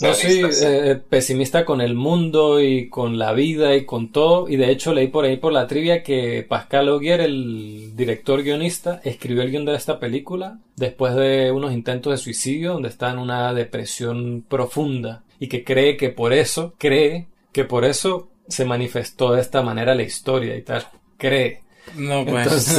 No, 0.00 0.14
sí, 0.14 0.42
eh, 0.62 1.00
pesimista 1.08 1.64
con 1.64 1.80
el 1.80 1.94
mundo 1.94 2.60
y 2.60 2.88
con 2.88 3.18
la 3.18 3.32
vida 3.32 3.76
y 3.76 3.84
con 3.84 4.10
todo. 4.10 4.48
Y 4.48 4.56
de 4.56 4.70
hecho 4.70 4.94
leí 4.94 5.08
por 5.08 5.24
ahí 5.24 5.36
por 5.36 5.52
la 5.52 5.66
trivia 5.66 6.02
que 6.02 6.44
Pascal 6.48 6.88
Augier, 6.88 7.20
el 7.20 7.92
director 7.94 8.42
guionista, 8.42 9.00
escribió 9.04 9.42
el 9.42 9.50
guion 9.50 9.66
de 9.66 9.76
esta 9.76 10.00
película 10.00 10.58
después 10.74 11.14
de 11.14 11.52
unos 11.52 11.72
intentos 11.72 12.10
de 12.10 12.16
suicidio 12.16 12.72
donde 12.72 12.88
está 12.88 13.10
en 13.10 13.18
una 13.18 13.52
depresión 13.52 14.42
profunda 14.48 15.22
y 15.38 15.48
que 15.48 15.62
cree 15.62 15.96
que 15.96 16.08
por 16.08 16.32
eso, 16.32 16.74
cree 16.78 17.28
que 17.52 17.64
por 17.64 17.84
eso 17.84 18.28
se 18.48 18.64
manifestó 18.64 19.32
de 19.32 19.40
esta 19.40 19.62
manera 19.62 19.94
la 19.94 20.02
historia 20.02 20.56
y 20.56 20.62
tal. 20.62 20.86
Cree 21.16 21.62
No, 21.96 22.24
pues. 22.24 22.76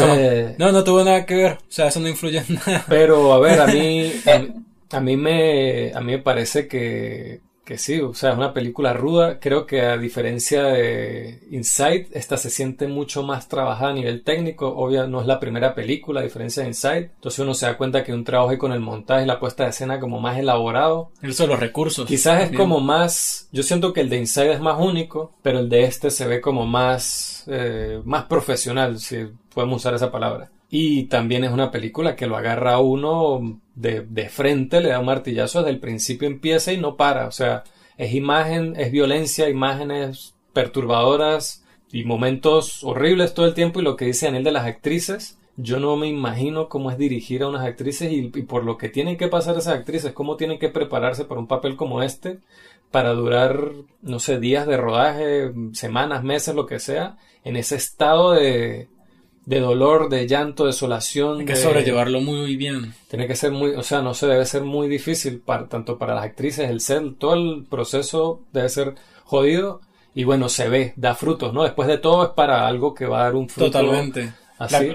no. 0.58 0.72
no, 0.72 0.84
tuvo 0.84 1.04
nada 1.04 1.26
que 1.26 1.36
ver. 1.36 1.52
O 1.54 1.60
sea, 1.72 1.88
eso 1.88 2.00
no 2.00 2.08
influye 2.08 2.40
en 2.48 2.56
nada. 2.56 2.86
Pero, 2.90 3.34
a 3.34 3.40
ver, 3.40 3.62
a 3.62 3.68
mí. 3.68 4.12
a 4.92 5.00
mí 5.00 5.18
me. 5.18 5.92
A 5.94 6.02
mí 6.02 6.14
me 6.14 6.20
parece 6.20 6.68
que 6.68 7.42
que 7.64 7.78
sí, 7.78 8.00
o 8.00 8.14
sea, 8.14 8.32
es 8.32 8.38
una 8.38 8.54
película 8.54 8.94
ruda. 8.94 9.40
Creo 9.40 9.66
que 9.66 9.82
a 9.82 9.98
diferencia 9.98 10.64
de 10.64 11.48
Inside, 11.52 12.10
esta 12.14 12.38
se 12.38 12.50
siente 12.50 12.88
mucho 12.88 13.24
más 13.24 13.48
trabajada 13.48 13.92
a 13.92 13.94
nivel 13.94 14.24
técnico. 14.24 14.68
Obvio, 14.68 15.08
no 15.08 15.22
es 15.22 15.28
la 15.28 15.40
primera 15.40 15.76
película, 15.76 16.22
a 16.22 16.24
diferencia 16.24 16.64
de 16.64 16.70
Inside. 16.70 17.12
Entonces 17.16 17.40
uno 17.40 17.54
se 17.54 17.68
da 17.68 17.78
cuenta 17.78 18.04
que 18.04 18.14
un 18.14 18.24
trabajo 18.24 18.58
con 18.58 18.72
el 18.72 18.80
montaje 18.80 19.24
y 19.24 19.28
la 19.28 19.40
puesta 19.40 19.64
de 19.64 19.70
escena 19.70 20.00
como 20.00 20.20
más 20.20 20.38
elaborado. 20.38 21.12
Eso 21.22 21.44
de 21.44 21.50
los 21.50 21.60
recursos. 21.60 22.08
Quizás 22.08 22.50
es 22.50 22.58
como 22.58 22.80
más. 22.80 23.48
Yo 23.52 23.64
siento 23.64 23.94
que 23.94 24.02
el 24.02 24.10
de 24.10 24.18
Inside 24.18 24.54
es 24.54 24.60
más 24.60 24.80
único, 24.80 25.34
pero 25.42 25.60
el 25.60 25.70
de 25.70 25.84
este 25.84 26.10
se 26.10 26.28
ve 26.28 26.42
como 26.42 26.66
más, 26.66 27.46
eh, 27.48 28.02
más 28.06 28.26
profesional, 28.26 29.00
si 29.00 29.28
podemos 29.54 29.78
usar 29.78 29.94
esa 29.94 30.12
palabra. 30.12 30.50
Y 30.74 31.04
también 31.04 31.44
es 31.44 31.52
una 31.52 31.70
película 31.70 32.16
que 32.16 32.28
lo 32.28 32.38
agarra 32.38 32.76
a 32.76 32.80
uno 32.80 33.60
de, 33.76 34.02
de, 34.02 34.30
frente, 34.30 34.80
le 34.80 34.90
da 34.90 35.00
un 35.00 35.06
martillazo 35.06 35.60
desde 35.60 35.72
el 35.72 35.82
principio, 35.82 36.30
empieza 36.30 36.72
y 36.72 36.78
no 36.78 36.96
para. 36.96 37.28
O 37.28 37.32
sea, 37.32 37.66
es 37.98 38.14
imagen, 38.14 38.76
es 38.78 38.90
violencia, 38.90 39.50
imágenes 39.50 40.34
perturbadoras 40.54 41.66
y 41.92 42.06
momentos 42.06 42.86
horribles 42.86 43.34
todo 43.34 43.46
el 43.48 43.54
tiempo. 43.54 43.82
Y 43.82 43.84
lo 43.84 43.98
que 43.98 44.06
dice 44.06 44.28
Daniel 44.28 44.46
de 44.46 44.52
las 44.54 44.66
actrices, 44.66 45.38
yo 45.58 45.80
no 45.80 45.98
me 45.98 46.08
imagino 46.08 46.70
cómo 46.70 46.90
es 46.90 46.98
dirigir 46.98 47.44
a 47.44 47.50
unas 47.50 47.66
actrices 47.66 48.10
y, 48.12 48.30
por 48.30 48.64
lo 48.64 48.78
que 48.78 48.88
tienen 48.88 49.18
que 49.18 49.28
pasar 49.28 49.58
esas 49.58 49.76
actrices, 49.76 50.14
cómo 50.14 50.38
tienen 50.38 50.58
que 50.58 50.70
prepararse 50.70 51.26
para 51.26 51.42
un 51.42 51.48
papel 51.48 51.76
como 51.76 52.02
este, 52.02 52.40
para 52.92 53.14
durar, 53.14 53.72
no 54.02 54.20
sé, 54.20 54.40
días 54.40 54.66
de 54.68 54.78
rodaje, 54.78 55.52
semanas, 55.74 56.24
meses, 56.24 56.56
lo 56.56 56.66
que 56.66 56.80
sea, 56.80 57.18
en 57.44 57.58
ese 57.58 57.76
estado 57.76 58.32
de, 58.32 58.88
de 59.52 59.60
dolor, 59.60 60.08
de 60.08 60.28
llanto, 60.28 60.66
desolación. 60.66 61.42
Hay 61.42 61.46
que 61.46 61.58
sobrellevarlo 61.58 62.22
muy 62.22 62.56
bien. 62.56 62.94
Tiene 63.10 63.28
que 63.28 63.36
ser 63.36 63.52
muy, 63.52 63.72
o 63.72 63.84
sea, 63.84 64.02
no 64.02 64.14
sé, 64.14 64.28
debe 64.28 64.46
ser 64.46 64.64
muy 64.64 64.88
difícil 64.88 65.42
para, 65.42 65.68
tanto 65.68 65.98
para 65.98 66.16
las 66.16 66.24
actrices, 66.24 66.70
el 66.70 66.80
ser, 66.80 67.16
todo 67.16 67.34
el 67.34 67.66
proceso 67.66 68.44
debe 68.54 68.70
ser 68.70 68.96
jodido 69.26 69.82
y 70.16 70.24
bueno, 70.24 70.48
se 70.48 70.70
ve, 70.70 70.94
da 70.96 71.16
frutos, 71.16 71.54
¿no? 71.54 71.64
Después 71.64 71.90
de 71.90 71.98
todo 71.98 72.24
es 72.24 72.30
para 72.30 72.66
algo 72.66 72.94
que 72.94 73.06
va 73.06 73.20
a 73.20 73.24
dar 73.26 73.36
un 73.36 73.50
fruto. 73.50 73.72
Totalmente. 73.72 74.32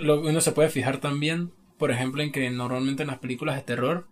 lo, 0.00 0.22
uno 0.22 0.40
se 0.40 0.52
puede 0.52 0.70
fijar 0.70 1.00
también, 1.00 1.52
por 1.76 1.90
ejemplo, 1.90 2.22
en 2.22 2.32
que 2.32 2.48
normalmente 2.48 3.02
en 3.02 3.08
las 3.08 3.18
películas 3.18 3.56
de 3.56 3.62
terror 3.62 4.06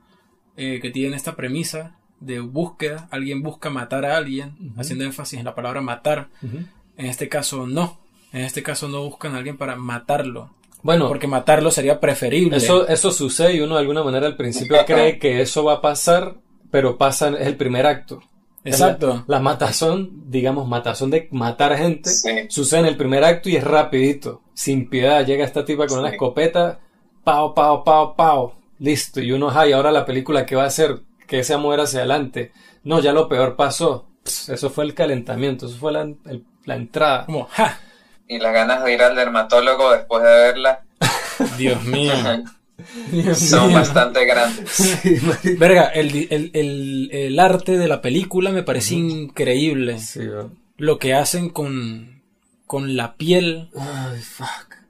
eh, 0.59 0.79
que 0.83 0.91
tienen 0.91 1.15
esta 1.15 1.37
premisa 1.37 1.97
de 2.21 2.41
búsqueda, 2.41 3.09
alguien 3.11 3.43
busca 3.43 3.71
matar 3.71 4.05
a 4.05 4.19
alguien, 4.19 4.75
haciendo 4.77 5.05
énfasis 5.05 5.39
en 5.39 5.47
la 5.47 5.55
palabra 5.55 5.81
matar. 5.81 6.29
En 6.43 7.07
este 7.07 7.31
caso 7.31 7.67
no, 7.67 8.04
en 8.35 8.43
este 8.43 8.65
caso 8.65 8.89
no 8.89 9.05
buscan 9.05 9.35
a 9.35 9.39
alguien 9.39 9.57
para 9.57 9.77
matarlo. 9.77 10.51
Bueno, 10.83 11.07
porque 11.07 11.29
matarlo 11.29 11.71
sería 11.71 12.01
preferible. 12.01 12.57
Eso, 12.57 12.87
eso 12.89 13.13
sucede 13.13 13.55
y 13.55 13.61
uno 13.61 13.77
de 13.77 13.81
alguna 13.81 14.03
manera 14.03 14.27
al 14.27 14.37
principio 14.37 14.77
cree 14.85 15.21
que 15.21 15.41
eso 15.41 15.63
va 15.65 15.75
a 15.75 15.81
pasar, 15.81 16.35
pero 16.71 16.99
pasa, 16.99 17.29
es 17.29 17.47
el 17.47 17.57
primer 17.57 17.87
acto. 17.87 18.21
Exacto. 18.65 19.25
La, 19.29 19.39
matazón, 19.39 20.25
digamos, 20.31 20.67
matazón 20.67 21.11
de 21.11 21.29
matar 21.31 21.77
gente, 21.77 22.11
sucede 22.49 22.81
en 22.81 22.87
el 22.87 22.97
primer 22.97 23.23
acto 23.23 23.49
y 23.49 23.57
es 23.57 23.63
rapidito, 23.63 24.43
sin 24.53 24.91
piedad. 24.91 25.25
Llega 25.25 25.45
esta 25.45 25.65
tipa 25.65 25.87
con 25.87 26.01
una 26.01 26.11
escopeta, 26.11 26.81
pao, 27.23 27.55
pao, 27.55 27.85
pao, 27.85 28.17
pao, 28.17 28.57
listo. 28.81 29.21
Y 29.21 29.31
uno, 29.31 29.49
ay, 29.55 29.73
ahora 29.73 29.93
la 29.93 30.05
película, 30.05 30.45
¿qué 30.45 30.57
va 30.57 30.65
a 30.65 30.69
hacer? 30.69 31.03
Que 31.29 31.39
esa 31.39 31.57
mujer 31.57 31.81
hacia 31.81 32.01
adelante. 32.01 32.51
No, 32.83 32.99
ya 32.99 33.13
lo 33.13 33.29
peor 33.29 33.55
pasó. 33.55 34.09
eso 34.25 34.71
fue 34.71 34.85
el 34.85 34.93
calentamiento, 34.95 35.67
eso 35.67 35.77
fue 35.77 35.93
la, 35.93 36.13
la 36.65 36.75
entrada. 36.75 37.27
Como, 37.27 37.47
ja, 37.51 37.79
y 38.29 38.39
las 38.39 38.53
ganas 38.53 38.85
de 38.85 38.95
ir 38.95 39.03
al 39.03 39.17
dermatólogo 39.17 39.93
después 39.93 40.23
de 40.23 40.31
verla. 40.31 40.85
Dios 41.59 41.85
mío. 41.85 42.13
son 43.35 43.73
bastante 43.73 44.25
grandes. 44.25 45.01
Verga, 45.59 45.89
el, 45.89 47.39
arte 47.39 47.79
de 47.79 47.89
la 47.89 48.01
película 48.01 48.51
me 48.51 48.63
parece 48.63 48.95
increíble. 48.95 49.99
Lo 50.77 50.99
que 50.99 51.15
hacen 51.15 51.51
con, 51.51 52.23
con 52.67 52.97
la 52.97 53.17
piel. 53.17 53.71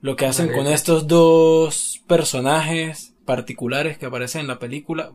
Lo 0.00 0.16
que 0.16 0.26
hacen 0.26 0.52
con 0.52 0.66
estos 0.66 1.06
dos 1.06 2.02
personajes 2.06 3.14
particulares 3.24 3.98
que 3.98 4.06
aparecen 4.06 4.42
en 4.42 4.48
la 4.48 4.58
película. 4.58 5.12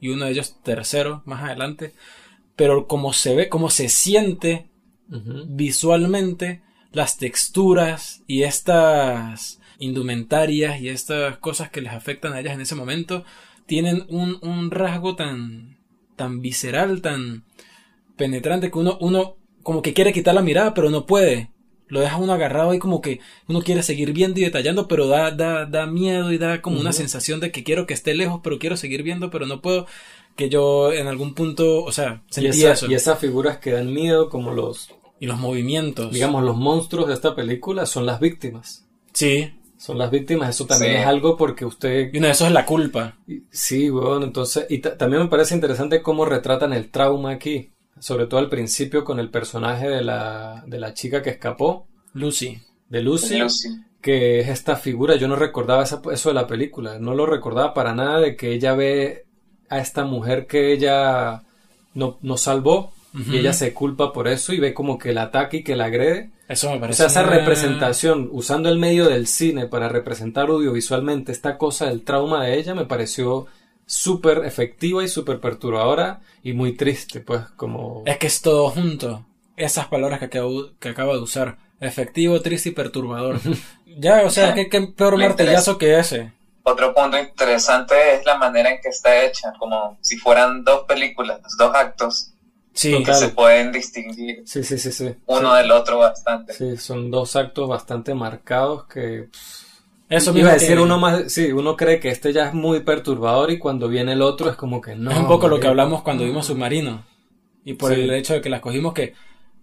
Y 0.00 0.10
uno 0.10 0.26
de 0.26 0.32
ellos 0.32 0.56
tercero 0.62 1.22
más 1.24 1.44
adelante. 1.44 1.94
Pero 2.54 2.86
como 2.86 3.12
se 3.12 3.34
ve, 3.34 3.48
como 3.48 3.70
se 3.70 3.88
siente 3.88 4.68
visualmente 5.08 6.62
las 6.96 7.18
texturas 7.18 8.22
y 8.26 8.44
estas 8.44 9.60
indumentarias 9.78 10.80
y 10.80 10.88
estas 10.88 11.36
cosas 11.36 11.68
que 11.68 11.82
les 11.82 11.92
afectan 11.92 12.32
a 12.32 12.40
ellas 12.40 12.54
en 12.54 12.62
ese 12.62 12.74
momento 12.74 13.22
tienen 13.66 14.06
un, 14.08 14.70
rasgo 14.70 15.14
tan, 15.14 15.76
tan 16.16 16.40
visceral, 16.40 17.02
tan 17.02 17.44
penetrante 18.16 18.70
que 18.70 18.78
uno, 18.78 18.96
uno 19.02 19.36
como 19.62 19.82
que 19.82 19.92
quiere 19.92 20.14
quitar 20.14 20.34
la 20.34 20.40
mirada 20.40 20.72
pero 20.72 20.88
no 20.88 21.04
puede. 21.04 21.50
Lo 21.88 22.00
deja 22.00 22.16
uno 22.16 22.32
agarrado 22.32 22.72
y 22.72 22.78
como 22.78 23.02
que 23.02 23.20
uno 23.46 23.60
quiere 23.60 23.82
seguir 23.82 24.14
viendo 24.14 24.40
y 24.40 24.44
detallando, 24.44 24.88
pero 24.88 25.06
da, 25.06 25.30
da, 25.32 25.66
da 25.66 25.86
miedo 25.86 26.32
y 26.32 26.38
da 26.38 26.62
como 26.62 26.80
una 26.80 26.94
sensación 26.94 27.40
de 27.40 27.52
que 27.52 27.62
quiero 27.62 27.86
que 27.86 27.92
esté 27.92 28.14
lejos, 28.14 28.40
pero 28.42 28.58
quiero 28.58 28.78
seguir 28.78 29.02
viendo, 29.02 29.30
pero 29.30 29.44
no 29.46 29.60
puedo. 29.60 29.86
Que 30.34 30.48
yo 30.48 30.92
en 30.92 31.06
algún 31.06 31.34
punto, 31.34 31.84
o 31.84 31.92
sea, 31.92 32.22
sentí 32.28 32.64
eso. 32.64 32.90
Y 32.90 32.94
esas 32.94 33.18
figuras 33.20 33.58
que 33.58 33.70
dan 33.70 33.92
miedo, 33.92 34.28
como 34.28 34.52
los 34.52 34.95
y 35.18 35.26
los 35.26 35.38
movimientos. 35.38 36.12
Digamos, 36.12 36.44
los 36.44 36.56
monstruos 36.56 37.08
de 37.08 37.14
esta 37.14 37.34
película 37.34 37.86
son 37.86 38.06
las 38.06 38.20
víctimas. 38.20 38.86
Sí. 39.12 39.52
Son 39.78 39.98
las 39.98 40.10
víctimas, 40.10 40.50
eso 40.50 40.66
también 40.66 40.96
es 40.96 41.06
algo 41.06 41.36
porque 41.36 41.64
usted... 41.64 42.10
Y 42.12 42.18
uno 42.18 42.26
de 42.26 42.32
esos 42.32 42.48
es 42.48 42.52
la 42.54 42.64
culpa. 42.64 43.18
Sí, 43.50 43.90
bueno, 43.90 44.24
entonces... 44.24 44.66
Y 44.70 44.78
también 44.78 45.22
me 45.22 45.28
parece 45.28 45.54
interesante 45.54 46.02
cómo 46.02 46.24
retratan 46.24 46.72
el 46.72 46.90
trauma 46.90 47.32
aquí. 47.32 47.70
Sobre 47.98 48.26
todo 48.26 48.40
al 48.40 48.48
principio 48.48 49.04
con 49.04 49.20
el 49.20 49.30
personaje 49.30 49.88
de 49.88 50.02
la, 50.02 50.64
de 50.66 50.78
la 50.78 50.94
chica 50.94 51.22
que 51.22 51.30
escapó. 51.30 51.88
Lucy. 52.14 52.58
De 52.88 53.02
Lucy. 53.02 53.38
Que 54.00 54.40
es 54.40 54.48
esta 54.48 54.76
figura, 54.76 55.16
yo 55.16 55.28
no 55.28 55.36
recordaba 55.36 55.82
eso 55.82 56.28
de 56.28 56.34
la 56.34 56.46
película. 56.46 56.98
No 56.98 57.14
lo 57.14 57.26
recordaba 57.26 57.74
para 57.74 57.94
nada 57.94 58.20
de 58.20 58.36
que 58.36 58.52
ella 58.52 58.74
ve 58.74 59.26
a 59.68 59.78
esta 59.78 60.04
mujer 60.04 60.46
que 60.46 60.72
ella 60.72 61.42
no, 61.94 62.18
no 62.22 62.36
salvó 62.36 62.92
y 63.16 63.38
ella 63.38 63.52
se 63.52 63.72
culpa 63.72 64.12
por 64.12 64.28
eso 64.28 64.52
y 64.52 64.60
ve 64.60 64.74
como 64.74 64.98
que 64.98 65.10
el 65.10 65.18
ataque 65.18 65.58
y 65.58 65.64
que 65.64 65.76
la 65.76 65.86
agrede. 65.86 66.30
Eso 66.48 66.70
me 66.70 66.78
parece. 66.78 67.04
O 67.04 67.08
sea, 67.08 67.22
esa 67.22 67.30
representación, 67.30 68.28
usando 68.30 68.68
el 68.68 68.78
medio 68.78 69.08
del 69.08 69.26
cine 69.26 69.66
para 69.66 69.88
representar 69.88 70.48
audiovisualmente 70.48 71.32
esta 71.32 71.56
cosa 71.56 71.86
del 71.86 72.02
trauma 72.02 72.44
de 72.44 72.58
ella, 72.58 72.74
me 72.74 72.84
pareció 72.84 73.46
súper 73.86 74.44
efectiva 74.44 75.02
y 75.02 75.08
súper 75.08 75.40
perturbadora 75.40 76.20
y 76.42 76.52
muy 76.52 76.72
triste, 76.76 77.20
pues 77.20 77.42
como... 77.56 78.02
Es 78.04 78.18
que 78.18 78.26
es 78.26 78.42
todo 78.42 78.70
junto. 78.70 79.24
Esas 79.56 79.86
palabras 79.86 80.18
que 80.18 80.26
acabo, 80.26 80.70
que 80.78 80.88
acaba 80.90 81.14
de 81.14 81.20
usar. 81.20 81.56
Efectivo, 81.80 82.40
triste 82.42 82.70
y 82.70 82.72
perturbador. 82.72 83.40
ya, 83.98 84.22
o 84.24 84.30
sea, 84.30 84.54
¿qué, 84.54 84.68
qué 84.68 84.82
peor 84.82 85.16
martillazo 85.16 85.78
que 85.78 85.98
ese. 85.98 86.32
Otro 86.62 86.92
punto 86.94 87.16
interesante 87.16 87.94
es 88.16 88.26
la 88.26 88.36
manera 88.36 88.70
en 88.70 88.80
que 88.80 88.88
está 88.88 89.24
hecha, 89.24 89.52
como 89.58 89.96
si 90.00 90.16
fueran 90.16 90.64
dos 90.64 90.84
películas, 90.84 91.40
dos 91.58 91.74
actos 91.74 92.32
Sí, 92.76 93.02
que 93.02 93.14
se 93.14 93.30
pueden 93.30 93.72
distinguir 93.72 94.42
sí, 94.44 94.62
sí, 94.62 94.78
sí, 94.78 95.14
uno 95.24 95.54
del 95.54 95.72
otro 95.72 95.98
bastante. 95.98 96.52
Sí, 96.52 96.76
son 96.76 97.10
dos 97.10 97.34
actos 97.34 97.66
bastante 97.68 98.14
marcados 98.14 98.84
que... 98.84 99.28
Eso 100.10 100.32
me 100.32 100.40
iba 100.40 100.50
a 100.50 100.54
decir 100.54 100.78
uno 100.78 100.98
más, 100.98 101.32
sí, 101.32 101.50
uno 101.52 101.74
cree 101.74 101.98
que 101.98 102.10
este 102.10 102.32
ya 102.32 102.48
es 102.48 102.54
muy 102.54 102.80
perturbador 102.80 103.50
y 103.50 103.58
cuando 103.58 103.88
viene 103.88 104.12
el 104.12 104.20
otro 104.22 104.50
es 104.50 104.56
como 104.56 104.80
que 104.80 104.94
no. 104.94 105.10
Es 105.10 105.16
un 105.16 105.26
poco 105.26 105.48
lo 105.48 105.58
que 105.58 105.66
hablamos 105.66 106.02
cuando 106.02 106.24
vimos 106.24 106.46
Submarino. 106.46 107.04
Y 107.64 107.74
por 107.74 107.92
el 107.92 108.10
hecho 108.12 108.34
de 108.34 108.40
que 108.42 108.50
la 108.50 108.60
cogimos 108.60 108.92
que 108.92 109.14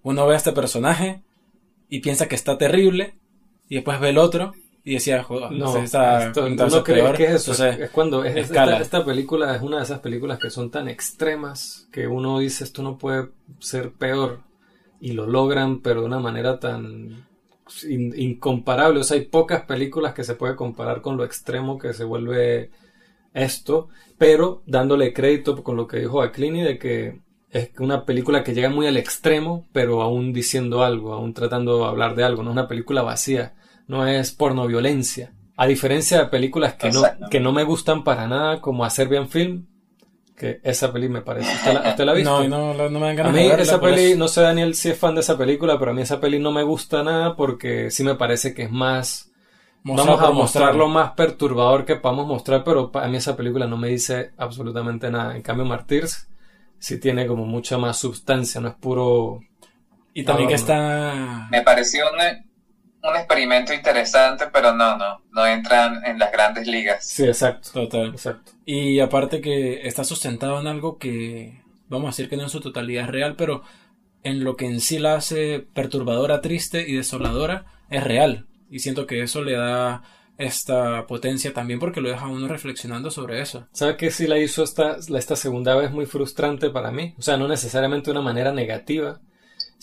uno 0.02 0.28
ve 0.28 0.34
a 0.34 0.38
este 0.38 0.52
personaje 0.52 1.22
y 1.88 2.00
piensa 2.00 2.28
que 2.28 2.36
está 2.36 2.58
terrible 2.58 3.16
y 3.70 3.76
después 3.76 4.00
ve 4.00 4.10
el 4.10 4.18
otro 4.18 4.54
y 4.86 4.96
decía, 4.96 5.24
joder, 5.24 5.52
no, 5.52 5.78
esta, 5.78 6.28
esto, 6.28 6.50
no 6.50 6.84
creo 6.84 7.14
que 7.14 7.26
es 7.26 7.48
eso. 7.48 7.66
es 7.66 7.90
cuando 7.92 8.26
es, 8.26 8.36
esta, 8.36 8.80
esta, 8.80 9.06
película 9.06 9.56
es 9.56 9.62
una 9.62 9.78
de 9.78 9.84
esas 9.84 10.00
películas 10.00 10.40
que 10.40 10.50
son 10.50 10.72
tan 10.72 10.90
extremas 10.90 11.88
que 11.92 12.06
uno 12.08 12.40
dice 12.40 12.66
esto 12.66 12.84
no 12.84 12.98
puede 12.98 13.30
ser 13.60 13.94
peor 13.94 14.42
y 15.00 15.14
lo 15.14 15.26
logran, 15.26 15.80
pero 15.80 16.02
de 16.02 16.08
una 16.08 16.20
manera 16.20 16.60
tan 16.60 17.26
incomparable. 17.88 19.00
O 19.00 19.04
sea, 19.04 19.18
hay 19.18 19.26
pocas 19.26 19.62
películas 19.62 20.14
que 20.14 20.26
se 20.26 20.36
puede 20.36 20.56
comparar 20.56 21.02
con 21.02 21.16
lo 21.16 21.24
extremo 21.24 21.78
que 21.78 21.94
se 21.94 22.04
vuelve 22.04 22.72
esto, 23.34 23.88
pero 24.18 24.64
dándole 24.66 25.14
crédito 25.14 25.64
con 25.64 25.78
lo 25.78 25.88
que 25.88 26.00
dijo 26.00 26.22
Aclini 26.22 26.62
de 26.62 26.78
que 26.78 27.22
es 27.52 27.70
una 27.80 28.04
película 28.04 28.44
que 28.44 28.54
llega 28.54 28.70
muy 28.70 28.88
al 28.88 28.98
extremo, 28.98 29.66
pero 29.72 30.02
aún 30.02 30.34
diciendo 30.34 30.84
algo, 30.84 31.14
aún 31.14 31.34
tratando 31.34 31.78
de 31.78 31.86
hablar 31.86 32.16
de 32.16 32.24
algo, 32.24 32.44
no 32.44 32.50
es 32.50 32.54
una 32.54 32.68
película 32.68 33.02
vacía 33.02 33.54
no 33.88 34.08
es 34.08 34.32
porno 34.32 34.68
violencia. 34.68 35.34
A 35.56 35.68
diferencia 35.68 36.18
de 36.20 36.26
películas 36.28 36.74
que 36.76 36.90
no, 36.92 37.04
que 37.30 37.40
no 37.40 37.52
me 37.52 37.64
gustan 37.64 38.04
para 38.04 38.28
nada, 38.28 38.60
como 38.60 38.86
a 38.86 38.90
Serbian 38.90 39.30
Film, 39.30 39.68
que 40.36 40.60
esa 40.64 40.92
peli 40.92 41.10
me 41.10 41.22
parece. 41.22 41.54
¿Usted 41.54 42.06
la, 42.06 42.12
ha 42.12 42.16
visto? 42.16 42.48
No, 42.48 42.74
no, 42.74 42.90
no 42.90 43.00
me 43.00 43.08
dan 43.08 43.16
ganas 43.16 43.32
A 43.32 43.36
mí 43.36 43.46
esa 43.46 43.80
peli, 43.80 44.16
no 44.16 44.28
sé 44.28 44.42
Daniel 44.42 44.74
si 44.74 44.90
es 44.90 44.98
fan 44.98 45.16
de 45.16 45.22
esa 45.22 45.38
película, 45.38 45.78
pero 45.78 45.92
a 45.92 45.94
mí 45.94 46.02
esa 46.02 46.20
peli 46.20 46.40
no 46.40 46.52
me 46.52 46.64
gusta 46.64 47.04
nada 47.04 47.36
porque 47.36 47.92
sí 47.92 48.04
me 48.04 48.16
parece 48.16 48.54
que 48.54 48.64
es 48.64 48.72
más 48.72 49.32
vamos 49.84 50.22
a 50.22 50.32
mostrar 50.32 50.76
lo 50.76 50.88
más 50.88 51.12
perturbador 51.12 51.86
que 51.86 51.98
podamos 51.98 52.28
mostrar, 52.28 52.64
pero 52.64 52.92
a 52.94 53.08
mí 53.08 53.18
esa 53.18 53.36
película 53.36 53.68
no 53.68 53.78
me 53.78 53.90
dice 53.90 54.32
absolutamente 54.38 55.10
nada. 55.12 55.36
En 55.36 55.42
cambio, 55.42 55.66
Martyrs 55.66 56.28
sí 56.80 57.00
tiene 57.00 57.28
como 57.28 57.46
mucha 57.46 57.78
más 57.78 57.98
sustancia, 57.98 58.62
no 58.62 58.70
es 58.70 58.76
puro... 58.76 59.42
Y 60.14 60.24
también 60.24 60.50
que 60.50 60.56
está... 60.56 61.48
Me 61.50 61.62
pareció 61.62 62.06
un 63.04 63.16
experimento 63.16 63.74
interesante, 63.74 64.46
pero 64.52 64.74
no, 64.74 64.98
no, 64.98 65.22
no 65.32 65.46
entran 65.46 66.04
en 66.06 66.18
las 66.18 66.32
grandes 66.32 66.68
ligas. 66.68 67.06
Sí, 67.06 67.26
exacto. 67.26 67.70
Total. 67.74 68.08
Exacto. 68.08 68.54
Y 68.66 69.00
aparte 69.00 69.42
que 69.42 69.86
está 69.86 70.04
sustentado 70.04 70.60
en 70.62 70.68
algo 70.68 70.98
que, 70.98 71.62
vamos 71.90 72.08
a 72.08 72.12
decir 72.12 72.30
que 72.30 72.38
no 72.38 72.44
en 72.44 72.50
su 72.50 72.62
totalidad 72.62 73.04
es 73.04 73.10
real, 73.10 73.36
pero 73.36 73.62
en 74.24 74.44
lo 74.44 74.56
que 74.56 74.66
en 74.66 74.80
sí 74.80 75.00
la 75.00 75.16
hace 75.16 75.60
perturbadora, 75.74 76.42
triste 76.42 76.88
y 76.88 76.96
desoladora, 76.96 77.66
es 77.90 78.04
real. 78.04 78.48
Y 78.70 78.80
siento 78.80 79.06
que 79.06 79.22
eso 79.22 79.44
le 79.44 79.54
da 79.54 80.04
esta 80.38 81.06
potencia 81.06 81.54
también 81.54 81.80
porque 81.80 82.02
lo 82.02 82.10
deja 82.10 82.28
uno 82.28 82.48
reflexionando 82.48 83.12
sobre 83.12 83.42
eso. 83.42 83.68
¿Sabe 83.74 83.98
que 83.98 84.12
si 84.12 84.28
la 84.28 84.40
hizo 84.40 84.64
esta, 84.64 84.98
esta 85.16 85.36
segunda 85.36 85.76
vez 85.76 85.92
muy 85.92 86.06
frustrante 86.06 86.70
para 86.70 86.92
mí? 86.92 87.14
O 87.18 87.22
sea, 87.22 87.38
no 87.38 87.48
necesariamente 87.48 88.06
de 88.06 88.12
una 88.12 88.22
manera 88.22 88.52
negativa, 88.52 89.20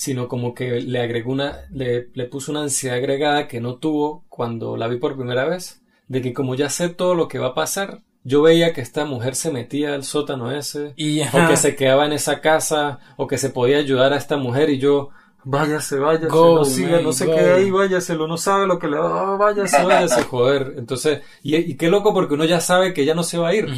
sino 0.00 0.28
como 0.28 0.54
que 0.54 0.80
le 0.80 1.02
agregó 1.02 1.30
una, 1.30 1.66
le, 1.70 2.08
le 2.14 2.24
puso 2.24 2.52
una 2.52 2.62
ansiedad 2.62 2.96
agregada 2.96 3.46
que 3.46 3.60
no 3.60 3.74
tuvo 3.74 4.24
cuando 4.30 4.78
la 4.78 4.88
vi 4.88 4.96
por 4.96 5.14
primera 5.14 5.44
vez, 5.44 5.82
de 6.08 6.22
que 6.22 6.32
como 6.32 6.54
ya 6.54 6.70
sé 6.70 6.88
todo 6.88 7.14
lo 7.14 7.28
que 7.28 7.38
va 7.38 7.48
a 7.48 7.54
pasar, 7.54 8.00
yo 8.24 8.40
veía 8.40 8.72
que 8.72 8.80
esta 8.80 9.04
mujer 9.04 9.34
se 9.34 9.50
metía 9.50 9.92
al 9.92 10.04
sótano 10.04 10.52
ese, 10.52 10.94
y, 10.96 11.20
o 11.20 11.46
que 11.46 11.58
se 11.58 11.76
quedaba 11.76 12.06
en 12.06 12.14
esa 12.14 12.40
casa, 12.40 12.98
o 13.18 13.26
que 13.26 13.36
se 13.36 13.50
podía 13.50 13.76
ayudar 13.76 14.14
a 14.14 14.16
esta 14.16 14.38
mujer, 14.38 14.70
y 14.70 14.78
yo, 14.78 15.10
váyase, 15.44 15.98
váyase, 15.98 16.28
no 16.28 16.64
siga, 16.64 17.02
no 17.02 17.12
se 17.12 17.26
quede 17.26 17.52
ahí, 17.52 17.70
váyase, 17.70 18.14
lo 18.14 18.26
no 18.26 18.38
sabe 18.38 18.66
lo 18.66 18.78
que 18.78 18.88
le 18.88 18.96
va, 18.96 19.34
oh, 19.34 19.36
váyase, 19.36 19.82
váyase, 19.84 20.22
joder. 20.22 20.76
Entonces, 20.78 21.20
y, 21.42 21.74
qué 21.74 21.90
loco 21.90 22.14
porque 22.14 22.32
uno 22.32 22.46
ya 22.46 22.62
sabe 22.62 22.94
que 22.94 23.04
ya 23.04 23.14
no 23.14 23.22
se 23.22 23.36
va 23.36 23.48
a 23.48 23.54
ir. 23.54 23.68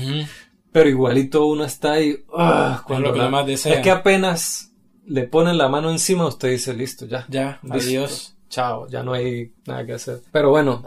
Pero 0.71 0.89
igualito 0.89 1.47
uno 1.47 1.65
está 1.65 1.95
ahí, 1.95 2.25
ah, 2.33 2.85
cuando 2.87 3.11
lo 3.11 3.29
más 3.29 3.45
desea. 3.45 3.75
Es 3.75 3.81
que 3.81 3.91
apenas 3.91 4.72
le 5.07 5.25
ponen 5.25 5.59
la 5.59 5.69
mano 5.69 5.91
encima, 5.91 6.27
usted 6.27 6.51
dice, 6.51 6.75
listo, 6.75 7.07
ya. 7.07 7.27
Ya, 7.29 7.61
adiós. 7.69 8.37
Chao, 8.49 8.87
ya 8.89 9.03
no 9.03 9.15
hay 9.15 9.53
nada 9.67 9.87
que 9.87 9.95
hacer. 9.95 10.21
Pero 10.31 10.51
bueno, 10.51 10.85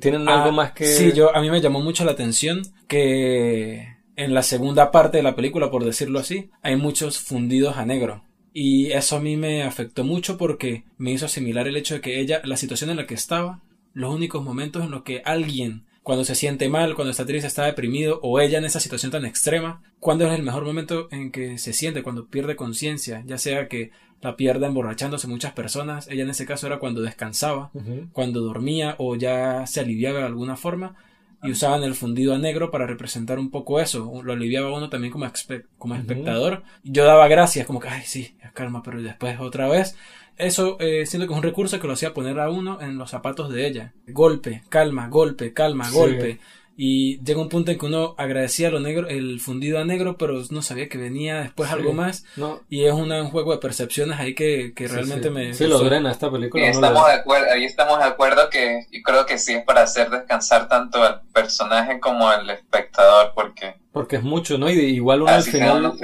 ¿tienen 0.00 0.28
algo 0.28 0.50
ah, 0.50 0.52
más 0.52 0.72
que...? 0.72 0.84
Sí, 0.84 1.12
yo, 1.12 1.34
a 1.34 1.40
mí 1.40 1.50
me 1.50 1.62
llamó 1.62 1.80
mucho 1.80 2.04
la 2.04 2.12
atención 2.12 2.60
que 2.88 3.96
en 4.16 4.34
la 4.34 4.42
segunda 4.42 4.90
parte 4.90 5.16
de 5.16 5.22
la 5.22 5.34
película, 5.34 5.70
por 5.70 5.82
decirlo 5.82 6.18
así, 6.18 6.50
hay 6.62 6.76
muchos 6.76 7.18
fundidos 7.18 7.78
a 7.78 7.86
negro. 7.86 8.22
Y 8.52 8.92
eso 8.92 9.16
a 9.16 9.20
mí 9.20 9.36
me 9.36 9.62
afectó 9.62 10.04
mucho 10.04 10.36
porque 10.36 10.84
me 10.98 11.10
hizo 11.12 11.24
asimilar 11.24 11.66
el 11.66 11.76
hecho 11.76 11.94
de 11.94 12.00
que 12.02 12.20
ella, 12.20 12.42
la 12.44 12.58
situación 12.58 12.90
en 12.90 12.96
la 12.98 13.06
que 13.06 13.14
estaba, 13.14 13.62
los 13.94 14.14
únicos 14.14 14.44
momentos 14.44 14.84
en 14.84 14.90
los 14.90 15.02
que 15.02 15.22
alguien, 15.24 15.85
cuando 16.06 16.24
se 16.24 16.36
siente 16.36 16.68
mal, 16.68 16.94
cuando 16.94 17.10
está 17.10 17.26
triste, 17.26 17.48
está 17.48 17.64
deprimido, 17.64 18.20
o 18.22 18.38
ella 18.38 18.58
en 18.58 18.64
esa 18.64 18.78
situación 18.78 19.10
tan 19.10 19.24
extrema, 19.24 19.82
cuando 19.98 20.24
es 20.24 20.38
el 20.38 20.44
mejor 20.44 20.64
momento 20.64 21.08
en 21.10 21.32
que 21.32 21.58
se 21.58 21.72
siente, 21.72 22.04
cuando 22.04 22.26
pierde 22.26 22.54
conciencia, 22.54 23.24
ya 23.26 23.38
sea 23.38 23.66
que 23.66 23.90
la 24.20 24.36
pierda 24.36 24.68
emborrachándose 24.68 25.26
muchas 25.26 25.52
personas, 25.52 26.06
ella 26.06 26.22
en 26.22 26.30
ese 26.30 26.46
caso 26.46 26.68
era 26.68 26.78
cuando 26.78 27.02
descansaba, 27.02 27.72
cuando 28.12 28.40
dormía 28.40 28.94
o 28.98 29.16
ya 29.16 29.66
se 29.66 29.80
aliviaba 29.80 30.20
de 30.20 30.26
alguna 30.26 30.54
forma, 30.54 30.94
y 31.42 31.50
usaban 31.50 31.82
el 31.82 31.96
fundido 31.96 32.34
a 32.34 32.38
negro 32.38 32.70
para 32.70 32.86
representar 32.86 33.40
un 33.40 33.50
poco 33.50 33.80
eso. 33.80 34.22
Lo 34.22 34.32
aliviaba 34.32 34.74
uno 34.74 34.88
también 34.88 35.12
como, 35.12 35.30
como 35.76 35.94
espectador. 35.96 36.62
Yo 36.84 37.04
daba 37.04 37.26
gracias, 37.26 37.66
como 37.66 37.80
que, 37.80 37.88
ay, 37.88 38.02
sí, 38.04 38.36
calma, 38.54 38.82
pero 38.82 39.02
después 39.02 39.40
otra 39.40 39.68
vez. 39.68 39.96
Eso 40.36 40.76
eh, 40.80 41.06
siento 41.06 41.26
que 41.26 41.32
es 41.32 41.38
un 41.38 41.42
recurso 41.42 41.80
que 41.80 41.86
lo 41.86 41.94
hacía 41.94 42.12
poner 42.12 42.38
a 42.40 42.50
uno 42.50 42.80
en 42.80 42.98
los 42.98 43.10
zapatos 43.10 43.50
de 43.50 43.66
ella. 43.66 43.92
Golpe, 44.06 44.62
calma, 44.68 45.08
golpe, 45.08 45.52
calma, 45.52 45.90
golpe. 45.90 46.38
Y 46.78 47.18
llega 47.24 47.40
un 47.40 47.48
punto 47.48 47.70
en 47.70 47.78
que 47.78 47.86
uno 47.86 48.14
agradecía 48.18 48.70
lo 48.70 48.80
negro, 48.80 49.08
el 49.08 49.40
fundido 49.40 49.78
a 49.78 49.84
negro, 49.84 50.18
pero 50.18 50.42
no 50.50 50.60
sabía 50.60 50.88
que 50.88 50.98
venía 50.98 51.40
después 51.40 51.70
algo 51.70 51.94
más. 51.94 52.24
Y 52.68 52.84
es 52.84 52.92
un 52.92 53.10
juego 53.30 53.52
de 53.52 53.58
percepciones 53.58 54.18
ahí 54.18 54.34
que, 54.34 54.74
que 54.74 54.86
realmente 54.86 55.30
me. 55.30 55.54
Sí, 55.54 55.66
lo 55.66 55.78
drena 55.78 56.10
esta 56.10 56.30
película. 56.30 56.64
Ahí 56.64 56.70
estamos, 56.70 57.06
de 57.06 57.12
acuerdo, 57.14 57.46
ahí 57.50 57.64
estamos 57.64 57.98
de 57.98 58.04
acuerdo 58.04 58.50
que 58.50 58.86
yo 58.92 59.00
creo 59.02 59.24
que 59.24 59.38
sí 59.38 59.54
es 59.54 59.64
para 59.64 59.82
hacer 59.82 60.10
descansar 60.10 60.68
tanto 60.68 61.02
al 61.02 61.22
personaje 61.32 61.98
como 61.98 62.28
al 62.28 62.48
espectador, 62.50 63.32
porque. 63.34 63.76
Porque 63.92 64.16
es 64.16 64.22
mucho, 64.22 64.58
¿no? 64.58 64.70
Y 64.70 64.78
igual 64.78 65.22
uno 65.22 65.30
al 65.30 65.42
final. 65.42 65.94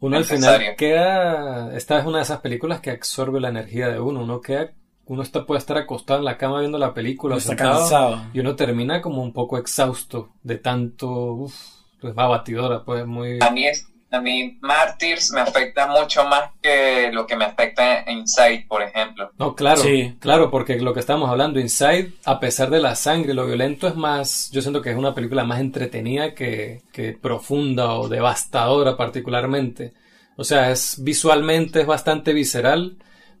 uno 0.00 0.16
al 0.16 0.24
final 0.24 0.74
queda. 0.76 1.76
Esta 1.76 2.00
es 2.00 2.06
una 2.06 2.18
de 2.18 2.24
esas 2.24 2.40
películas 2.40 2.80
que 2.80 2.90
absorbe 2.90 3.40
la 3.40 3.50
energía 3.50 3.88
de 3.88 4.00
uno. 4.00 4.24
Uno 4.24 4.40
queda 4.40 4.72
uno 5.08 5.22
está, 5.22 5.44
puede 5.46 5.58
estar 5.58 5.76
acostado 5.78 6.18
en 6.18 6.26
la 6.26 6.36
cama 6.36 6.60
viendo 6.60 6.78
la 6.78 6.92
película, 6.92 7.36
está 7.36 7.56
cansado. 7.56 8.22
y 8.32 8.40
uno 8.40 8.54
termina 8.56 9.00
como 9.00 9.22
un 9.22 9.32
poco 9.32 9.56
exhausto 9.56 10.30
de 10.42 10.58
tanto, 10.58 11.08
uff, 11.08 11.54
pues 12.00 12.16
va 12.16 12.28
batidora, 12.28 12.84
pues 12.84 13.06
muy... 13.06 13.38
A 13.40 13.50
mí, 13.50 13.66
es, 13.66 13.88
a 14.10 14.20
mí 14.20 14.58
Martyrs 14.60 15.32
me 15.32 15.40
afecta 15.40 15.86
mucho 15.86 16.24
más 16.24 16.50
que 16.60 17.10
lo 17.10 17.26
que 17.26 17.36
me 17.36 17.46
afecta 17.46 18.02
en 18.02 18.18
Inside, 18.18 18.66
por 18.68 18.82
ejemplo. 18.82 19.30
No, 19.38 19.54
claro, 19.54 19.80
sí. 19.80 20.14
claro, 20.20 20.50
porque 20.50 20.78
lo 20.78 20.92
que 20.92 21.00
estamos 21.00 21.30
hablando, 21.30 21.58
Inside, 21.58 22.12
a 22.26 22.38
pesar 22.38 22.68
de 22.68 22.80
la 22.80 22.94
sangre, 22.94 23.32
lo 23.32 23.46
violento 23.46 23.88
es 23.88 23.96
más, 23.96 24.50
yo 24.52 24.60
siento 24.60 24.82
que 24.82 24.90
es 24.90 24.96
una 24.96 25.14
película 25.14 25.42
más 25.42 25.60
entretenida 25.60 26.34
que, 26.34 26.82
que 26.92 27.14
profunda 27.14 27.94
o 27.94 28.08
devastadora 28.08 28.94
particularmente. 28.98 29.94
O 30.36 30.44
sea, 30.44 30.70
es 30.70 31.02
visualmente 31.02 31.80
es 31.80 31.86
bastante 31.86 32.34
visceral 32.34 32.98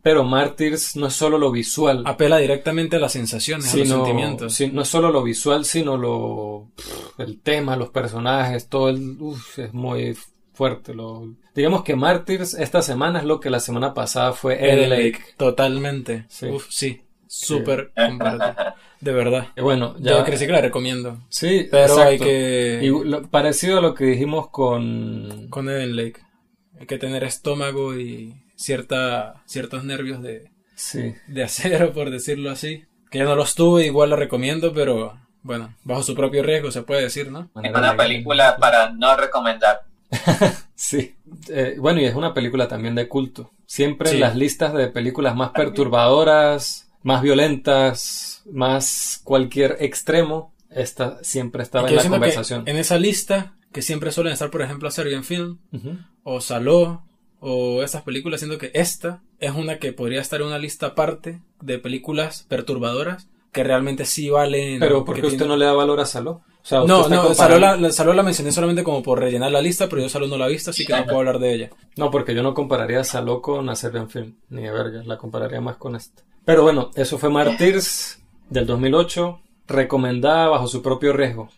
pero 0.08 0.24
Martyrs 0.24 0.96
no 0.96 1.08
es 1.08 1.12
solo 1.12 1.36
lo 1.36 1.50
visual. 1.50 2.02
Apela 2.06 2.38
directamente 2.38 2.96
a 2.96 2.98
las 2.98 3.12
sensaciones, 3.12 3.74
a 3.74 3.76
los 3.76 3.88
sentimientos. 3.88 4.58
no 4.72 4.80
es 4.80 4.88
solo 4.88 5.10
lo 5.12 5.22
visual, 5.22 5.66
sino 5.66 5.98
lo 5.98 6.70
el 7.18 7.42
tema, 7.42 7.76
los 7.76 7.90
personajes, 7.90 8.70
todo 8.70 8.88
el 8.88 9.20
uf, 9.20 9.58
es 9.58 9.74
muy 9.74 10.16
fuerte. 10.54 10.94
Lo, 10.94 11.34
digamos 11.54 11.84
que 11.84 11.94
Martyrs 11.94 12.54
esta 12.54 12.80
semana 12.80 13.18
es 13.18 13.26
lo 13.26 13.38
que 13.38 13.50
la 13.50 13.60
semana 13.60 13.92
pasada 13.92 14.32
fue 14.32 14.54
Ed 14.54 14.88
Lake. 14.88 15.18
Totalmente. 15.36 16.24
Sí. 16.30 16.46
Uf, 16.46 16.68
sí. 16.70 17.02
Súper 17.26 17.92
De 19.02 19.12
verdad. 19.12 19.48
Y 19.58 19.60
bueno, 19.60 19.94
ya. 19.98 20.12
Yo 20.12 20.24
crecí 20.24 20.46
que 20.46 20.52
la 20.52 20.62
recomiendo. 20.62 21.18
Sí, 21.28 21.68
pero 21.70 21.98
hay 21.98 22.18
que. 22.18 22.80
Y 22.82 23.26
parecido 23.26 23.76
a 23.76 23.82
lo 23.82 23.92
que 23.94 24.06
dijimos 24.06 24.48
con. 24.48 25.48
Con 25.50 25.68
Eden 25.68 25.96
Lake. 25.96 26.22
Hay 26.80 26.86
que 26.86 26.96
tener 26.96 27.24
estómago 27.24 27.94
y 27.94 28.47
cierta, 28.58 29.42
ciertos 29.46 29.84
nervios 29.84 30.20
de, 30.22 30.50
de 31.28 31.42
acero, 31.42 31.92
por 31.94 32.10
decirlo 32.10 32.50
así. 32.50 32.84
Que 33.10 33.20
yo 33.20 33.24
no 33.24 33.36
los 33.36 33.54
tuve, 33.54 33.86
igual 33.86 34.10
lo 34.10 34.16
recomiendo, 34.16 34.74
pero 34.74 35.18
bueno, 35.42 35.74
bajo 35.84 36.02
su 36.02 36.14
propio 36.14 36.42
riesgo 36.42 36.70
se 36.70 36.82
puede 36.82 37.02
decir, 37.02 37.30
¿no? 37.30 37.50
Es 37.62 37.74
una 37.74 37.96
película 37.96 38.56
para 38.58 38.92
no 38.92 39.16
recomendar. 39.16 39.84
sí. 40.74 41.16
Eh, 41.48 41.76
bueno, 41.78 42.00
y 42.00 42.04
es 42.04 42.14
una 42.14 42.34
película 42.34 42.68
también 42.68 42.94
de 42.94 43.08
culto. 43.08 43.52
Siempre 43.64 44.10
en 44.10 44.20
las 44.20 44.36
listas 44.36 44.74
de 44.74 44.88
películas 44.88 45.34
más 45.36 45.50
perturbadoras, 45.50 46.90
más 47.02 47.22
violentas, 47.22 48.42
más 48.50 49.20
cualquier 49.24 49.76
extremo, 49.80 50.52
esta 50.70 51.22
siempre 51.22 51.62
estaba 51.62 51.88
en 51.88 51.96
la 51.96 52.04
conversación. 52.04 52.64
En 52.66 52.76
esa 52.76 52.98
lista, 52.98 53.54
que 53.72 53.82
siempre 53.82 54.12
suelen 54.12 54.32
estar, 54.32 54.50
por 54.50 54.62
ejemplo, 54.62 54.90
Serbian 54.90 55.24
Film, 55.24 55.58
o 56.24 56.40
Saló, 56.40 57.07
o 57.40 57.82
esas 57.82 58.02
películas, 58.02 58.40
siendo 58.40 58.58
que 58.58 58.70
esta 58.74 59.22
es 59.38 59.52
una 59.52 59.78
que 59.78 59.92
podría 59.92 60.20
estar 60.20 60.40
en 60.40 60.48
una 60.48 60.58
lista 60.58 60.88
aparte 60.88 61.40
de 61.60 61.78
películas 61.78 62.44
perturbadoras 62.48 63.28
que 63.52 63.64
realmente 63.64 64.04
sí 64.04 64.30
valen. 64.30 64.80
Pero 64.80 65.04
¿por 65.04 65.20
qué 65.20 65.26
usted 65.26 65.46
no 65.46 65.56
le 65.56 65.64
da 65.64 65.72
valor 65.72 66.00
a 66.00 66.06
Saló? 66.06 66.42
no, 66.70 67.08
no, 67.08 67.34
Saló 67.34 68.12
la, 68.12 68.22
mencioné 68.22 68.52
solamente 68.52 68.82
como 68.82 69.02
por 69.02 69.20
rellenar 69.20 69.50
la 69.50 69.62
lista, 69.62 69.88
pero 69.88 70.02
yo 70.02 70.08
Saló 70.08 70.26
no 70.26 70.36
la 70.36 70.46
he 70.46 70.52
visto, 70.52 70.70
así 70.70 70.84
que 70.84 70.92
no 70.92 71.04
puedo 71.04 71.18
hablar 71.18 71.38
de 71.38 71.54
ella. 71.54 71.70
No, 71.96 72.10
porque 72.10 72.34
yo 72.34 72.42
no 72.42 72.54
compararía 72.54 73.00
a 73.00 73.04
Saló 73.04 73.40
con 73.40 73.68
Hacer 73.70 73.96
en 73.96 74.10
Film, 74.10 74.34
ni 74.50 74.62
de 74.62 74.70
verga, 74.70 75.02
la 75.04 75.16
compararía 75.16 75.60
más 75.60 75.76
con 75.76 75.96
esta. 75.96 76.22
Pero 76.44 76.62
bueno, 76.62 76.90
eso 76.94 77.18
fue 77.18 77.30
Martyrs 77.30 78.20
del 78.50 78.66
2008, 78.66 79.40
recomendada 79.66 80.48
bajo 80.48 80.66
su 80.66 80.82
propio 80.82 81.12
riesgo. 81.12 81.48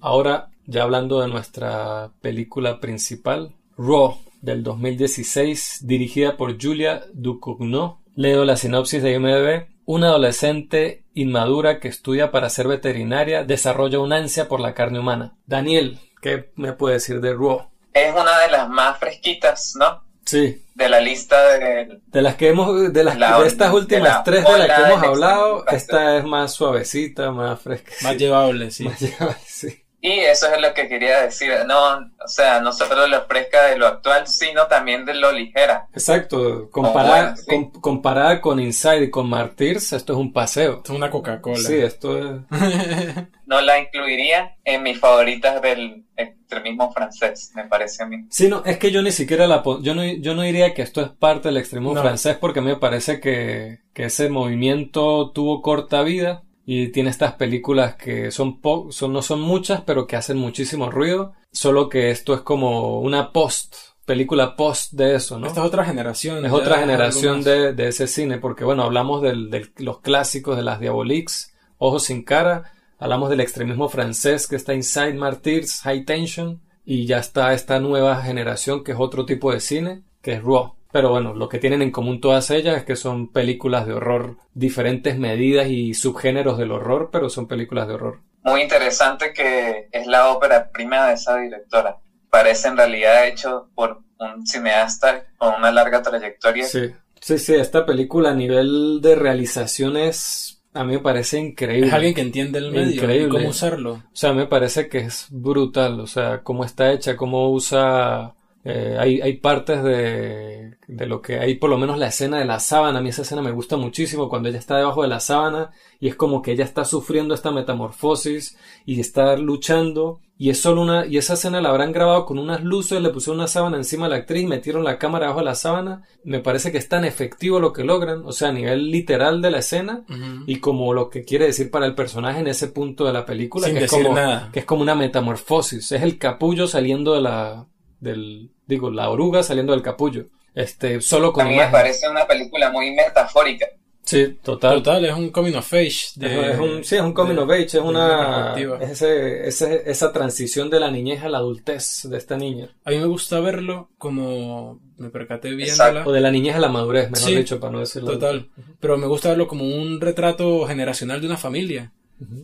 Ahora, 0.00 0.50
ya 0.66 0.82
hablando 0.82 1.20
de 1.20 1.28
nuestra 1.28 2.10
película 2.20 2.80
principal, 2.80 3.54
Raw 3.82 4.18
del 4.42 4.62
2016, 4.62 5.78
dirigida 5.86 6.36
por 6.36 6.60
Julia 6.60 7.02
Ducournau. 7.14 8.00
Leo 8.14 8.44
la 8.44 8.56
sinopsis 8.56 9.02
de 9.02 9.12
IMDb. 9.12 9.68
Una 9.86 10.08
adolescente 10.08 11.04
inmadura 11.14 11.80
que 11.80 11.88
estudia 11.88 12.30
para 12.30 12.50
ser 12.50 12.68
veterinaria 12.68 13.42
desarrolla 13.42 13.98
una 13.98 14.16
ansia 14.16 14.48
por 14.48 14.60
la 14.60 14.74
carne 14.74 14.98
humana. 14.98 15.34
Daniel, 15.46 15.98
¿qué 16.20 16.52
me 16.56 16.74
puede 16.74 16.96
decir 16.96 17.22
de 17.22 17.32
Raw? 17.32 17.70
Es 17.94 18.12
una 18.12 18.38
de 18.40 18.50
las 18.50 18.68
más 18.68 18.98
fresquitas, 18.98 19.74
¿no? 19.78 20.04
Sí. 20.26 20.62
De 20.74 20.88
la 20.90 21.00
lista 21.00 21.42
de... 21.54 22.00
De 22.06 22.22
las 22.22 22.34
que 22.34 22.50
hemos... 22.50 22.92
De, 22.92 23.02
las, 23.02 23.18
de 23.18 23.46
estas 23.46 23.72
últimas 23.72 24.22
tres 24.24 24.44
de 24.44 24.58
las 24.58 24.78
que 24.78 24.92
hemos 24.92 25.02
hablado, 25.02 25.66
esta 25.68 26.18
es 26.18 26.24
más 26.24 26.52
suavecita, 26.52 27.32
más 27.32 27.58
fresca. 27.58 27.92
Más 28.02 28.16
llevable, 28.18 28.70
sí. 28.70 28.84
Más 28.84 29.00
llevable, 29.00 29.36
sí. 29.46 29.84
Y 30.02 30.20
eso 30.20 30.46
es 30.52 30.60
lo 30.60 30.72
que 30.72 30.88
quería 30.88 31.20
decir, 31.20 31.52
no, 31.66 31.96
o 31.96 32.28
sea, 32.28 32.60
no 32.60 32.72
solo 32.72 33.06
lo 33.06 33.26
fresca 33.26 33.66
de 33.66 33.76
lo 33.76 33.86
actual, 33.86 34.26
sino 34.26 34.66
también 34.66 35.04
de 35.04 35.12
lo 35.12 35.30
ligera. 35.30 35.88
Exacto, 35.92 36.70
comparada, 36.70 37.34
comparada 37.82 38.40
con 38.40 38.60
Inside 38.60 39.04
y 39.04 39.10
con 39.10 39.28
Martyrs, 39.28 39.92
esto 39.92 40.14
es 40.14 40.18
un 40.18 40.32
paseo. 40.32 40.78
Esto 40.78 40.92
es 40.92 40.96
una 40.96 41.10
Coca-Cola. 41.10 41.58
Sí, 41.58 41.76
esto 41.76 42.18
es... 42.18 42.40
no 43.46 43.60
la 43.60 43.78
incluiría 43.78 44.56
en 44.64 44.82
mis 44.82 44.98
favoritas 44.98 45.60
del 45.60 46.06
extremismo 46.16 46.90
francés, 46.92 47.52
me 47.54 47.64
parece 47.64 48.02
a 48.02 48.06
mí. 48.06 48.26
Sí, 48.30 48.48
no, 48.48 48.62
es 48.64 48.78
que 48.78 48.90
yo 48.90 49.02
ni 49.02 49.12
siquiera 49.12 49.46
la... 49.46 49.62
Yo 49.82 49.94
no, 49.94 50.02
yo 50.02 50.34
no 50.34 50.42
diría 50.42 50.72
que 50.72 50.80
esto 50.80 51.02
es 51.02 51.10
parte 51.10 51.48
del 51.48 51.58
extremismo 51.58 52.00
francés 52.00 52.38
porque 52.40 52.62
me 52.62 52.76
parece 52.76 53.20
que, 53.20 53.80
que 53.92 54.04
ese 54.04 54.30
movimiento 54.30 55.30
tuvo 55.32 55.60
corta 55.60 56.00
vida 56.02 56.44
y 56.72 56.92
tiene 56.92 57.10
estas 57.10 57.32
películas 57.32 57.96
que 57.96 58.30
son, 58.30 58.60
son 58.90 59.12
no 59.12 59.22
son 59.22 59.40
muchas 59.40 59.80
pero 59.80 60.06
que 60.06 60.14
hacen 60.14 60.36
muchísimo 60.36 60.88
ruido 60.88 61.32
solo 61.50 61.88
que 61.88 62.12
esto 62.12 62.32
es 62.32 62.42
como 62.42 63.00
una 63.00 63.32
post 63.32 63.74
película 64.04 64.54
post 64.54 64.92
de 64.92 65.16
eso 65.16 65.40
no 65.40 65.48
esta 65.48 65.62
es 65.62 65.66
otra 65.66 65.84
generación 65.84 66.46
es 66.46 66.52
otra 66.52 66.78
generación 66.78 67.42
de, 67.42 67.72
de, 67.72 67.88
ese 67.88 68.06
cine 68.06 68.38
porque 68.38 68.62
bueno 68.62 68.84
hablamos 68.84 69.20
de 69.20 69.68
los 69.78 69.98
clásicos 69.98 70.56
de 70.56 70.62
las 70.62 70.78
Diaboliques 70.78 71.52
Ojos 71.78 72.04
sin 72.04 72.22
cara 72.22 72.70
hablamos 73.00 73.30
del 73.30 73.40
extremismo 73.40 73.88
francés 73.88 74.46
que 74.46 74.54
está 74.54 74.72
Inside 74.72 75.14
Martyrs 75.14 75.80
High 75.80 76.04
Tension 76.04 76.60
y 76.84 77.04
ya 77.04 77.18
está 77.18 77.52
esta 77.52 77.80
nueva 77.80 78.22
generación 78.22 78.84
que 78.84 78.92
es 78.92 78.98
otro 79.00 79.26
tipo 79.26 79.52
de 79.52 79.58
cine 79.58 80.04
que 80.22 80.34
es 80.34 80.42
Raw 80.44 80.76
pero 80.92 81.10
bueno, 81.10 81.34
lo 81.34 81.48
que 81.48 81.58
tienen 81.58 81.82
en 81.82 81.90
común 81.90 82.20
todas 82.20 82.50
ellas 82.50 82.76
es 82.76 82.84
que 82.84 82.96
son 82.96 83.32
películas 83.32 83.86
de 83.86 83.94
horror, 83.94 84.36
diferentes 84.54 85.18
medidas 85.18 85.68
y 85.68 85.94
subgéneros 85.94 86.58
del 86.58 86.72
horror, 86.72 87.10
pero 87.12 87.28
son 87.28 87.46
películas 87.46 87.88
de 87.88 87.94
horror. 87.94 88.20
Muy 88.42 88.62
interesante 88.62 89.32
que 89.32 89.88
es 89.92 90.06
la 90.06 90.30
ópera 90.30 90.70
prima 90.70 91.08
de 91.08 91.14
esa 91.14 91.38
directora. 91.38 91.98
Parece 92.30 92.68
en 92.68 92.76
realidad 92.76 93.26
hecho 93.26 93.68
por 93.74 94.02
un 94.18 94.46
cineasta 94.46 95.24
con 95.36 95.54
una 95.54 95.70
larga 95.70 96.02
trayectoria. 96.02 96.64
Sí, 96.64 96.90
sí, 97.20 97.38
sí, 97.38 97.54
esta 97.54 97.86
película 97.86 98.30
a 98.30 98.34
nivel 98.34 99.00
de 99.00 99.14
realización 99.14 99.96
es 99.96 100.60
a 100.72 100.84
mí 100.84 100.94
me 100.94 101.00
parece 101.00 101.38
increíble. 101.38 101.88
Es 101.88 101.92
alguien 101.92 102.14
que 102.14 102.20
entiende 102.20 102.58
el 102.60 102.70
medio 102.70 102.92
increíble. 102.92 103.26
y 103.26 103.28
cómo 103.28 103.48
usarlo. 103.48 103.92
O 103.94 104.16
sea, 104.16 104.32
me 104.32 104.46
parece 104.46 104.88
que 104.88 104.98
es 104.98 105.26
brutal. 105.30 105.98
O 105.98 106.06
sea, 106.06 106.42
cómo 106.42 106.64
está 106.64 106.92
hecha, 106.92 107.16
cómo 107.16 107.50
usa 107.50 108.34
eh, 108.62 108.96
hay, 108.98 109.20
hay, 109.22 109.38
partes 109.38 109.82
de, 109.82 110.76
de, 110.86 111.06
lo 111.06 111.22
que 111.22 111.38
hay, 111.38 111.54
por 111.54 111.70
lo 111.70 111.78
menos 111.78 111.98
la 111.98 112.08
escena 112.08 112.38
de 112.38 112.44
la 112.44 112.60
sábana. 112.60 112.98
A 112.98 113.02
mí 113.02 113.08
esa 113.08 113.22
escena 113.22 113.40
me 113.40 113.52
gusta 113.52 113.76
muchísimo 113.76 114.28
cuando 114.28 114.50
ella 114.50 114.58
está 114.58 114.76
debajo 114.76 115.02
de 115.02 115.08
la 115.08 115.20
sábana 115.20 115.70
y 115.98 116.08
es 116.08 116.14
como 116.14 116.42
que 116.42 116.52
ella 116.52 116.64
está 116.64 116.84
sufriendo 116.84 117.32
esta 117.32 117.52
metamorfosis 117.52 118.58
y 118.84 119.00
está 119.00 119.36
luchando. 119.36 120.20
Y 120.36 120.48
es 120.48 120.60
solo 120.60 120.80
una, 120.80 121.06
y 121.06 121.18
esa 121.18 121.34
escena 121.34 121.60
la 121.60 121.68
habrán 121.68 121.92
grabado 121.92 122.24
con 122.24 122.38
unas 122.38 122.62
luces, 122.62 123.00
le 123.02 123.10
pusieron 123.10 123.40
una 123.40 123.46
sábana 123.46 123.76
encima 123.76 124.06
a 124.06 124.08
la 124.08 124.16
actriz, 124.16 124.46
metieron 124.46 124.84
la 124.84 124.98
cámara 124.98 125.26
debajo 125.26 125.40
de 125.40 125.46
la 125.46 125.54
sábana. 125.54 126.02
Me 126.24 126.40
parece 126.40 126.72
que 126.72 126.78
es 126.78 126.88
tan 126.88 127.04
efectivo 127.04 127.60
lo 127.60 127.74
que 127.74 127.84
logran, 127.84 128.22
o 128.24 128.32
sea, 128.32 128.48
a 128.48 128.52
nivel 128.52 128.90
literal 128.90 129.42
de 129.42 129.50
la 129.50 129.58
escena 129.58 130.04
y 130.46 130.56
como 130.56 130.94
lo 130.94 131.10
que 131.10 131.24
quiere 131.24 131.46
decir 131.46 131.70
para 131.70 131.84
el 131.84 131.94
personaje 131.94 132.40
en 132.40 132.46
ese 132.46 132.68
punto 132.68 133.04
de 133.04 133.12
la 133.12 133.26
película, 133.26 133.70
que, 133.70 133.84
es 133.84 133.90
como, 133.90 134.14
nada. 134.14 134.50
que 134.50 134.60
es 134.60 134.64
como 134.64 134.80
una 134.80 134.94
metamorfosis. 134.94 135.92
Es 135.92 136.02
el 136.02 136.16
capullo 136.16 136.66
saliendo 136.66 137.14
de 137.14 137.20
la, 137.20 137.66
del, 138.00 138.50
digo, 138.66 138.90
la 138.90 139.10
oruga 139.10 139.42
saliendo 139.42 139.72
del 139.72 139.82
capullo. 139.82 140.26
Este, 140.54 141.00
solo 141.00 141.32
con 141.32 141.46
A 141.46 141.48
mí 141.48 141.56
me 141.56 141.68
parece 141.68 142.08
una 142.08 142.26
película 142.26 142.70
muy 142.70 142.90
metafórica. 142.92 143.66
Sí, 144.02 144.38
total. 144.42 144.82
Total, 144.82 145.04
es 145.04 145.14
un 145.14 145.30
coming 145.30 145.54
of 145.54 145.72
age. 145.72 146.14
es 146.20 146.58
un, 146.58 146.82
sí, 146.82 146.96
es 146.96 147.02
un 147.02 147.12
coming 147.12 147.36
of 147.36 147.48
age, 147.48 147.64
es 147.66 147.74
una... 147.74 148.56
Es 148.80 148.90
ese, 148.90 149.46
ese, 149.46 149.82
esa 149.88 150.10
transición 150.10 150.68
de 150.68 150.80
la 150.80 150.90
niñez 150.90 151.22
a 151.22 151.28
la 151.28 151.38
adultez 151.38 152.08
de 152.10 152.16
esta 152.16 152.36
niña. 152.36 152.74
A 152.84 152.90
mí 152.90 152.98
me 152.98 153.06
gusta 153.06 153.38
verlo 153.38 153.90
como... 153.98 154.80
Me 154.96 155.10
percaté 155.10 155.54
bien 155.54 155.74
O 156.04 156.12
de 156.12 156.20
la 156.20 156.30
niñez 156.30 156.56
a 156.56 156.60
la 156.60 156.68
madurez, 156.68 157.10
mejor 157.10 157.30
dicho, 157.30 157.60
para 157.60 157.72
no 157.72 157.78
decirlo. 157.80 158.12
Total. 158.12 158.48
Pero 158.80 158.98
me 158.98 159.06
gusta 159.06 159.28
verlo 159.28 159.46
como 159.46 159.64
un 159.64 160.00
retrato 160.00 160.66
generacional 160.66 161.20
de 161.20 161.26
una 161.28 161.36
familia. 161.36 161.92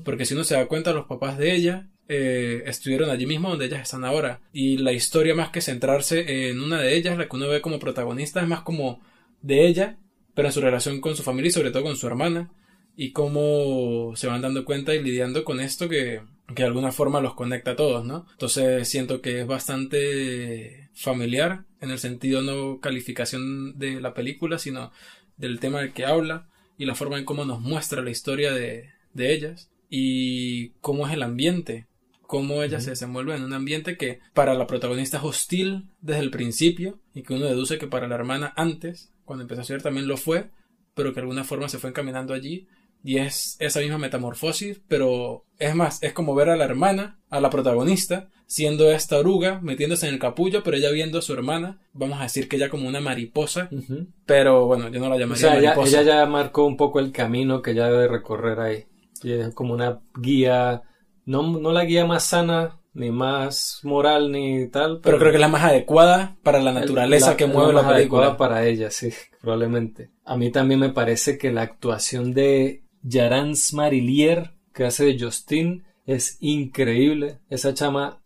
Porque 0.05 0.25
si 0.25 0.35
uno 0.35 0.45
se 0.45 0.55
da 0.55 0.67
cuenta, 0.67 0.93
los 0.93 1.07
papás 1.07 1.37
de 1.37 1.55
ella 1.55 1.89
eh, 2.09 2.63
estuvieron 2.67 3.11
allí 3.11 3.27
mismo 3.27 3.51
donde 3.51 3.67
ellas 3.67 3.83
están 3.83 4.05
ahora. 4.05 4.41
Y 4.53 4.79
la 4.79 4.93
historia, 4.93 5.35
más 5.35 5.51
que 5.51 5.61
centrarse 5.61 6.49
en 6.49 6.61
una 6.61 6.81
de 6.81 6.97
ellas, 6.97 7.19
la 7.19 7.29
que 7.29 7.37
uno 7.37 7.49
ve 7.49 7.61
como 7.61 7.79
protagonista, 7.79 8.41
es 8.41 8.49
más 8.49 8.63
como 8.63 9.01
de 9.43 9.67
ella, 9.67 9.99
pero 10.35 10.49
en 10.49 10.53
su 10.53 10.61
relación 10.61 11.01
con 11.01 11.17
su 11.17 11.23
familia 11.23 11.49
y 11.49 11.53
sobre 11.53 11.71
todo 11.71 11.83
con 11.83 11.97
su 11.97 12.07
hermana. 12.07 12.53
Y 12.97 13.13
cómo 13.13 14.15
se 14.17 14.27
van 14.27 14.41
dando 14.41 14.65
cuenta 14.65 14.95
y 14.95 15.03
lidiando 15.03 15.45
con 15.45 15.61
esto 15.61 15.89
que, 15.89 16.23
que 16.49 16.63
de 16.63 16.65
alguna 16.65 16.93
forma 16.93 17.21
los 17.21 17.35
conecta 17.35 17.73
a 17.73 17.77
todos, 17.77 18.07
¿no? 18.07 18.27
Entonces 18.33 18.89
siento 18.89 19.21
que 19.21 19.41
es 19.41 19.47
bastante 19.47 20.89
familiar 20.95 21.65
en 21.81 21.91
el 21.91 21.99
sentido 21.99 22.41
no 22.41 22.81
calificación 22.81 23.79
de 23.79 24.01
la 24.01 24.15
película, 24.15 24.59
sino 24.59 24.93
del 25.37 25.61
tema 25.61 25.81
del 25.81 25.93
que 25.93 26.07
habla 26.07 26.49
y 26.79 26.87
la 26.87 26.95
forma 26.95 27.19
en 27.19 27.27
cómo 27.27 27.45
nos 27.45 27.61
muestra 27.61 28.01
la 28.01 28.11
historia 28.11 28.53
de, 28.53 28.91
de 29.13 29.35
ellas 29.35 29.71
y 29.91 30.71
cómo 30.81 31.07
es 31.07 31.13
el 31.13 31.23
ambiente 31.23 31.87
cómo 32.27 32.63
ella 32.63 32.81
se 32.81 32.91
desenvuelve 32.91 33.37
en 33.37 33.45
un 33.45 33.53
ambiente 33.53 33.97
que 33.97 34.21
para 34.35 34.55
la 34.55 34.67
protagonista 34.67 35.19
es 35.19 35.25
hostil 35.25 35.89
desde 36.01 36.21
el 36.21 36.31
principio 36.31 36.99
y 37.15 37.23
que 37.23 37.35
uno 37.35 37.47
deduce 37.47 37.79
que 37.79 37.87
para 37.87 38.09
la 38.09 38.15
hermana 38.15 38.53
antes, 38.57 39.13
cuando 39.25 39.43
empezó 39.43 39.61
a 39.63 39.65
ser 39.65 39.83
también 39.83 40.09
lo 40.09 40.17
fue, 40.17 40.51
pero 40.95 41.11
que 41.11 41.17
de 41.17 41.23
alguna 41.23 41.45
forma 41.45 41.69
se 41.69 41.79
fue 41.79 41.91
encaminando 41.91 42.35
allí 42.35 42.69
y 43.05 43.19
es 43.19 43.57
esa 43.61 43.81
misma 43.81 43.99
metamorfosis, 43.99 44.81
pero 44.89 45.45
es 45.59 45.75
más, 45.75 46.03
es 46.03 46.13
como 46.13 46.35
ver 46.35 46.49
a 46.49 46.57
la 46.57 46.65
hermana, 46.65 47.21
a 47.31 47.41
la 47.41 47.51
protagonista, 47.51 48.29
siendo 48.47 48.91
esta 48.91 49.19
oruga, 49.19 49.61
metiéndose 49.61 50.09
en 50.09 50.15
el 50.15 50.21
capullo, 50.21 50.63
pero 50.65 50.77
ella 50.77 50.91
viendo 50.91 51.19
a 51.21 51.23
su 51.23 51.33
hermana, 51.33 51.81
vamos 51.93 52.19
a 52.19 52.25
decir 52.25 52.49
que 52.49 52.57
ella 52.57 52.69
como 52.69 52.89
una 52.89 53.01
mariposa, 53.01 53.71
pero 54.25 54.67
bueno, 54.67 54.89
yo 54.89 54.99
no 54.99 55.09
la 55.09 55.19
llamaría 55.19 55.51
mariposa. 55.51 56.01
Ella, 56.01 56.01
ella 56.01 56.03
ya 56.03 56.27
marcó 56.27 56.65
un 56.67 56.77
poco 56.77 56.99
el 56.99 57.13
camino 57.13 57.63
que 57.63 57.73
ella 57.73 57.87
debe 57.87 58.09
recorrer 58.09 58.59
ahí. 58.59 58.87
Y 59.23 59.33
es 59.33 59.55
como 59.55 59.75
una 59.75 60.01
guía 60.21 60.83
no, 61.27 61.43
no 61.43 61.73
la 61.73 61.85
guía 61.85 62.07
más 62.07 62.25
sana, 62.25 62.79
ni 62.95 63.11
más 63.11 63.81
moral, 63.83 64.33
ni 64.33 64.69
tal. 64.69 65.01
Pero, 65.03 65.19
creo 65.19 65.31
que 65.31 65.37
es 65.37 65.41
la 65.41 65.49
más 65.49 65.65
adecuada 65.65 66.37
para 66.43 66.61
la 66.61 66.73
naturaleza 66.73 67.37
que 67.37 67.47
mueve 67.47 67.75
la, 67.75 67.83
la 67.83 67.89
película. 67.89 68.37
para 68.37 68.65
ella, 68.65 68.91
sí, 68.91 69.11
probablemente. 69.41 70.11
A 70.25 70.37
mí 70.37 70.51
también 70.51 70.81
me 70.81 70.91
parece 70.91 71.37
que 71.37 71.53
la 71.53 71.63
actuación 71.63 72.33
de 72.33 72.85
Yarans 73.03 73.75
Marillier, 73.75 74.53
que 74.73 74.85
hace 74.85 75.05
de 75.05 75.19
Justin, 75.19 75.85
es 76.07 76.39
increíble. 76.41 77.41
Esa 77.51 77.75
chama, 77.75 78.21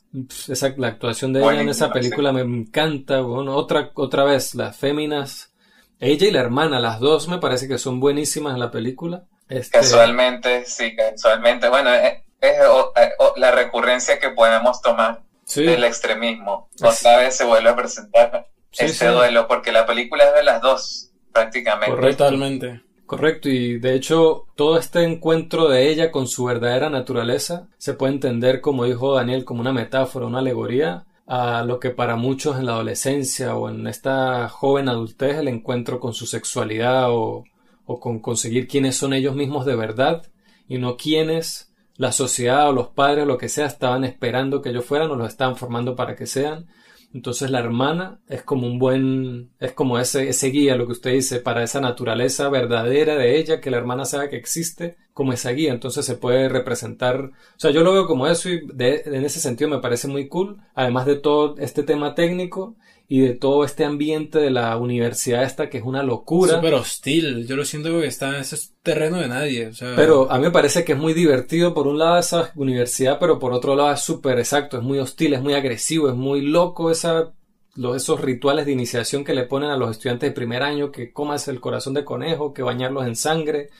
esa, 0.48 0.74
la 0.76 0.88
actuación 0.88 1.32
de 1.32 1.40
ella 1.40 1.60
en 1.62 1.68
esa 1.70 1.92
película 1.92 2.32
me 2.32 2.42
encanta. 2.42 3.22
Bueno, 3.22 3.56
otra, 3.56 3.90
otra 3.94 4.24
vez, 4.24 4.54
las 4.54 4.76
féminas, 4.76 5.52
ella 5.98 6.28
y 6.28 6.30
la 6.30 6.40
hermana, 6.40 6.80
las 6.80 7.00
dos 7.00 7.28
me 7.28 7.38
parece 7.38 7.66
que 7.66 7.78
son 7.78 7.98
buenísimas 7.98 8.54
en 8.54 8.60
la 8.60 8.70
película. 8.70 9.24
Este... 9.48 9.78
Casualmente, 9.78 10.64
sí, 10.66 10.94
casualmente. 10.94 11.68
Bueno, 11.68 11.92
eh, 11.92 12.24
es 12.40 12.56
eh, 12.58 13.10
la 13.36 13.50
recurrencia 13.50 14.18
que 14.18 14.30
podemos 14.30 14.80
tomar 14.80 15.22
del 15.54 15.84
extremismo. 15.84 16.68
Otra 16.82 17.18
vez 17.18 17.36
se 17.36 17.44
vuelve 17.44 17.70
a 17.70 17.76
presentar 17.76 18.46
ese 18.72 19.08
duelo, 19.08 19.48
porque 19.48 19.72
la 19.72 19.86
película 19.86 20.24
es 20.24 20.34
de 20.34 20.42
las 20.44 20.60
dos, 20.60 21.10
prácticamente. 21.32 21.94
Correctamente. 21.94 22.82
Correcto, 23.10 23.48
y 23.48 23.80
de 23.80 23.96
hecho 23.96 24.46
todo 24.54 24.78
este 24.78 25.02
encuentro 25.02 25.68
de 25.68 25.88
ella 25.88 26.12
con 26.12 26.28
su 26.28 26.44
verdadera 26.44 26.90
naturaleza 26.90 27.66
se 27.76 27.94
puede 27.94 28.12
entender, 28.12 28.60
como 28.60 28.84
dijo 28.84 29.16
Daniel, 29.16 29.44
como 29.44 29.62
una 29.62 29.72
metáfora, 29.72 30.26
una 30.26 30.38
alegoría 30.38 31.06
a 31.26 31.64
lo 31.64 31.80
que 31.80 31.90
para 31.90 32.14
muchos 32.14 32.56
en 32.56 32.66
la 32.66 32.72
adolescencia 32.74 33.56
o 33.56 33.68
en 33.68 33.88
esta 33.88 34.48
joven 34.48 34.88
adultez 34.88 35.38
el 35.38 35.48
encuentro 35.48 35.98
con 35.98 36.14
su 36.14 36.24
sexualidad 36.24 37.10
o, 37.10 37.42
o 37.84 37.98
con 37.98 38.20
conseguir 38.20 38.68
quiénes 38.68 38.96
son 38.96 39.12
ellos 39.12 39.34
mismos 39.34 39.66
de 39.66 39.74
verdad 39.74 40.22
y 40.68 40.78
no 40.78 40.96
quiénes 40.96 41.69
la 42.00 42.12
sociedad 42.12 42.70
o 42.70 42.72
los 42.72 42.88
padres 42.88 43.24
o 43.24 43.26
lo 43.26 43.36
que 43.36 43.50
sea 43.50 43.66
estaban 43.66 44.04
esperando 44.04 44.62
que 44.62 44.70
ellos 44.70 44.86
fueran 44.86 45.10
o 45.10 45.16
los 45.16 45.28
estaban 45.28 45.56
formando 45.56 45.94
para 45.96 46.16
que 46.16 46.24
sean. 46.24 46.66
Entonces 47.12 47.50
la 47.50 47.58
hermana 47.58 48.20
es 48.26 48.42
como 48.42 48.66
un 48.66 48.78
buen, 48.78 49.50
es 49.58 49.72
como 49.72 49.98
ese, 49.98 50.26
ese 50.30 50.46
guía, 50.46 50.76
lo 50.76 50.86
que 50.86 50.92
usted 50.92 51.12
dice, 51.12 51.40
para 51.40 51.62
esa 51.62 51.78
naturaleza 51.78 52.48
verdadera 52.48 53.16
de 53.16 53.36
ella, 53.38 53.60
que 53.60 53.70
la 53.70 53.76
hermana 53.76 54.06
sabe 54.06 54.30
que 54.30 54.36
existe, 54.36 54.96
como 55.12 55.34
esa 55.34 55.50
guía. 55.50 55.74
Entonces 55.74 56.06
se 56.06 56.14
puede 56.14 56.48
representar, 56.48 57.20
o 57.20 57.58
sea, 57.58 57.70
yo 57.70 57.82
lo 57.82 57.92
veo 57.92 58.06
como 58.06 58.26
eso 58.26 58.48
y 58.48 58.66
en 58.78 59.24
ese 59.26 59.38
sentido 59.38 59.68
me 59.68 59.80
parece 59.80 60.08
muy 60.08 60.26
cool, 60.28 60.56
además 60.74 61.04
de 61.04 61.16
todo 61.16 61.56
este 61.58 61.82
tema 61.82 62.14
técnico 62.14 62.76
y 63.12 63.22
de 63.22 63.34
todo 63.34 63.64
este 63.64 63.84
ambiente 63.84 64.38
de 64.38 64.52
la 64.52 64.76
universidad 64.76 65.42
esta 65.42 65.68
que 65.68 65.78
es 65.78 65.84
una 65.84 66.04
locura. 66.04 66.54
Súper 66.54 66.74
hostil, 66.74 67.44
yo 67.44 67.56
lo 67.56 67.64
siento 67.64 68.00
que 68.00 68.06
está 68.06 68.28
en 68.28 68.42
ese 68.42 68.56
terreno 68.84 69.16
de 69.16 69.26
nadie. 69.26 69.72
Pero 69.96 70.30
a 70.30 70.38
mí 70.38 70.44
me 70.44 70.52
parece 70.52 70.84
que 70.84 70.92
es 70.92 70.98
muy 70.98 71.12
divertido 71.12 71.74
por 71.74 71.88
un 71.88 71.98
lado 71.98 72.20
esa 72.20 72.52
universidad, 72.54 73.18
pero 73.18 73.40
por 73.40 73.52
otro 73.52 73.74
lado 73.74 73.92
es 73.92 74.00
súper 74.00 74.38
exacto, 74.38 74.78
es 74.78 74.84
muy 74.84 75.00
hostil, 75.00 75.34
es 75.34 75.42
muy 75.42 75.54
agresivo, 75.54 76.08
es 76.08 76.14
muy 76.14 76.40
loco 76.42 76.88
esa, 76.88 77.32
los, 77.74 77.96
esos 77.96 78.20
rituales 78.20 78.64
de 78.64 78.72
iniciación 78.72 79.24
que 79.24 79.34
le 79.34 79.42
ponen 79.42 79.70
a 79.70 79.76
los 79.76 79.90
estudiantes 79.90 80.30
de 80.30 80.34
primer 80.34 80.62
año, 80.62 80.92
que 80.92 81.12
comas 81.12 81.48
el 81.48 81.58
corazón 81.58 81.94
de 81.94 82.04
conejo, 82.04 82.54
que 82.54 82.62
bañarlos 82.62 83.08
en 83.08 83.16
sangre 83.16 83.70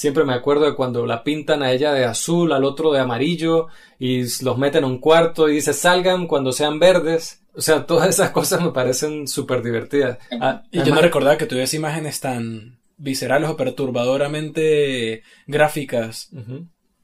siempre 0.00 0.24
me 0.24 0.32
acuerdo 0.32 0.64
de 0.64 0.74
cuando 0.74 1.04
la 1.04 1.22
pintan 1.22 1.62
a 1.62 1.72
ella 1.72 1.92
de 1.92 2.06
azul, 2.06 2.54
al 2.54 2.64
otro 2.64 2.90
de 2.90 3.00
amarillo, 3.00 3.66
y 3.98 4.22
los 4.42 4.56
meten 4.56 4.84
en 4.84 4.92
un 4.92 4.98
cuarto 4.98 5.46
y 5.46 5.56
dice 5.56 5.74
salgan 5.74 6.26
cuando 6.26 6.52
sean 6.52 6.78
verdes. 6.78 7.42
O 7.54 7.60
sea, 7.60 7.84
todas 7.84 8.08
esas 8.08 8.30
cosas 8.38 8.62
me 8.62 8.70
parecen 8.70 9.28
súper 9.28 9.62
divertidas. 9.62 10.16
Ah, 10.40 10.62
y 10.70 10.82
yo 10.82 10.94
no 10.94 11.02
recordaba 11.02 11.36
que 11.36 11.44
tuviese 11.44 11.76
imágenes 11.76 12.18
tan 12.18 12.78
viscerales 12.96 13.50
o 13.50 13.58
perturbadoramente 13.58 15.22
gráficas. 15.46 16.30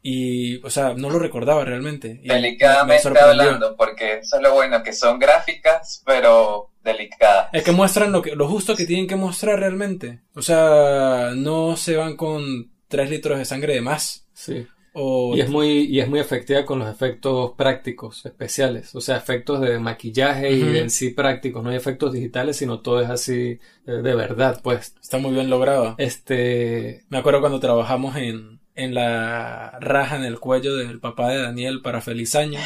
Y, 0.00 0.64
o 0.64 0.70
sea, 0.70 0.94
no 0.94 1.10
lo 1.10 1.18
recordaba 1.18 1.66
realmente. 1.66 2.18
Delicadamente 2.24 3.08
hablando, 3.20 3.76
porque 3.76 4.20
eso 4.20 4.36
es 4.36 4.42
lo 4.42 4.54
bueno, 4.54 4.82
que 4.82 4.94
son 4.94 5.18
gráficas, 5.18 6.02
pero 6.06 6.70
delicadas. 6.82 7.50
Es 7.52 7.62
que 7.62 7.72
muestran 7.72 8.10
lo, 8.10 8.22
que, 8.22 8.34
lo 8.34 8.48
justo 8.48 8.74
que 8.74 8.86
tienen 8.86 9.06
que 9.06 9.16
mostrar 9.16 9.60
realmente. 9.60 10.22
O 10.34 10.40
sea, 10.40 11.32
no 11.34 11.76
se 11.76 11.96
van 11.96 12.16
con 12.16 12.74
tres 12.88 13.10
litros 13.10 13.38
de 13.38 13.44
sangre 13.44 13.74
de 13.74 13.80
más. 13.80 14.26
Sí. 14.32 14.66
Y, 15.34 15.40
es 15.40 15.50
muy, 15.50 15.84
y 15.84 16.00
es 16.00 16.08
muy 16.08 16.20
efectiva 16.20 16.64
con 16.64 16.78
los 16.78 16.88
efectos 16.88 17.52
prácticos, 17.52 18.24
especiales. 18.24 18.94
O 18.94 19.02
sea, 19.02 19.18
efectos 19.18 19.60
de 19.60 19.78
maquillaje 19.78 20.52
y 20.52 20.78
en 20.78 20.88
sí 20.88 21.10
prácticos. 21.10 21.62
No 21.62 21.68
hay 21.68 21.76
efectos 21.76 22.14
digitales, 22.14 22.56
sino 22.56 22.80
todo 22.80 23.02
es 23.02 23.10
así 23.10 23.58
de, 23.84 24.00
de 24.02 24.14
verdad, 24.14 24.60
pues. 24.62 24.94
Está 25.00 25.18
muy 25.18 25.32
bien 25.32 25.50
logrado. 25.50 25.96
Este. 25.98 27.04
Me 27.10 27.18
acuerdo 27.18 27.40
cuando 27.40 27.60
trabajamos 27.60 28.16
en, 28.16 28.60
en 28.76 28.94
la 28.94 29.78
raja 29.80 30.16
en 30.16 30.24
el 30.24 30.38
cuello 30.38 30.76
del 30.76 31.00
papá 31.00 31.30
de 31.30 31.42
Daniel 31.42 31.80
para 31.82 32.00
feliz 32.00 32.34
año. 32.34 32.60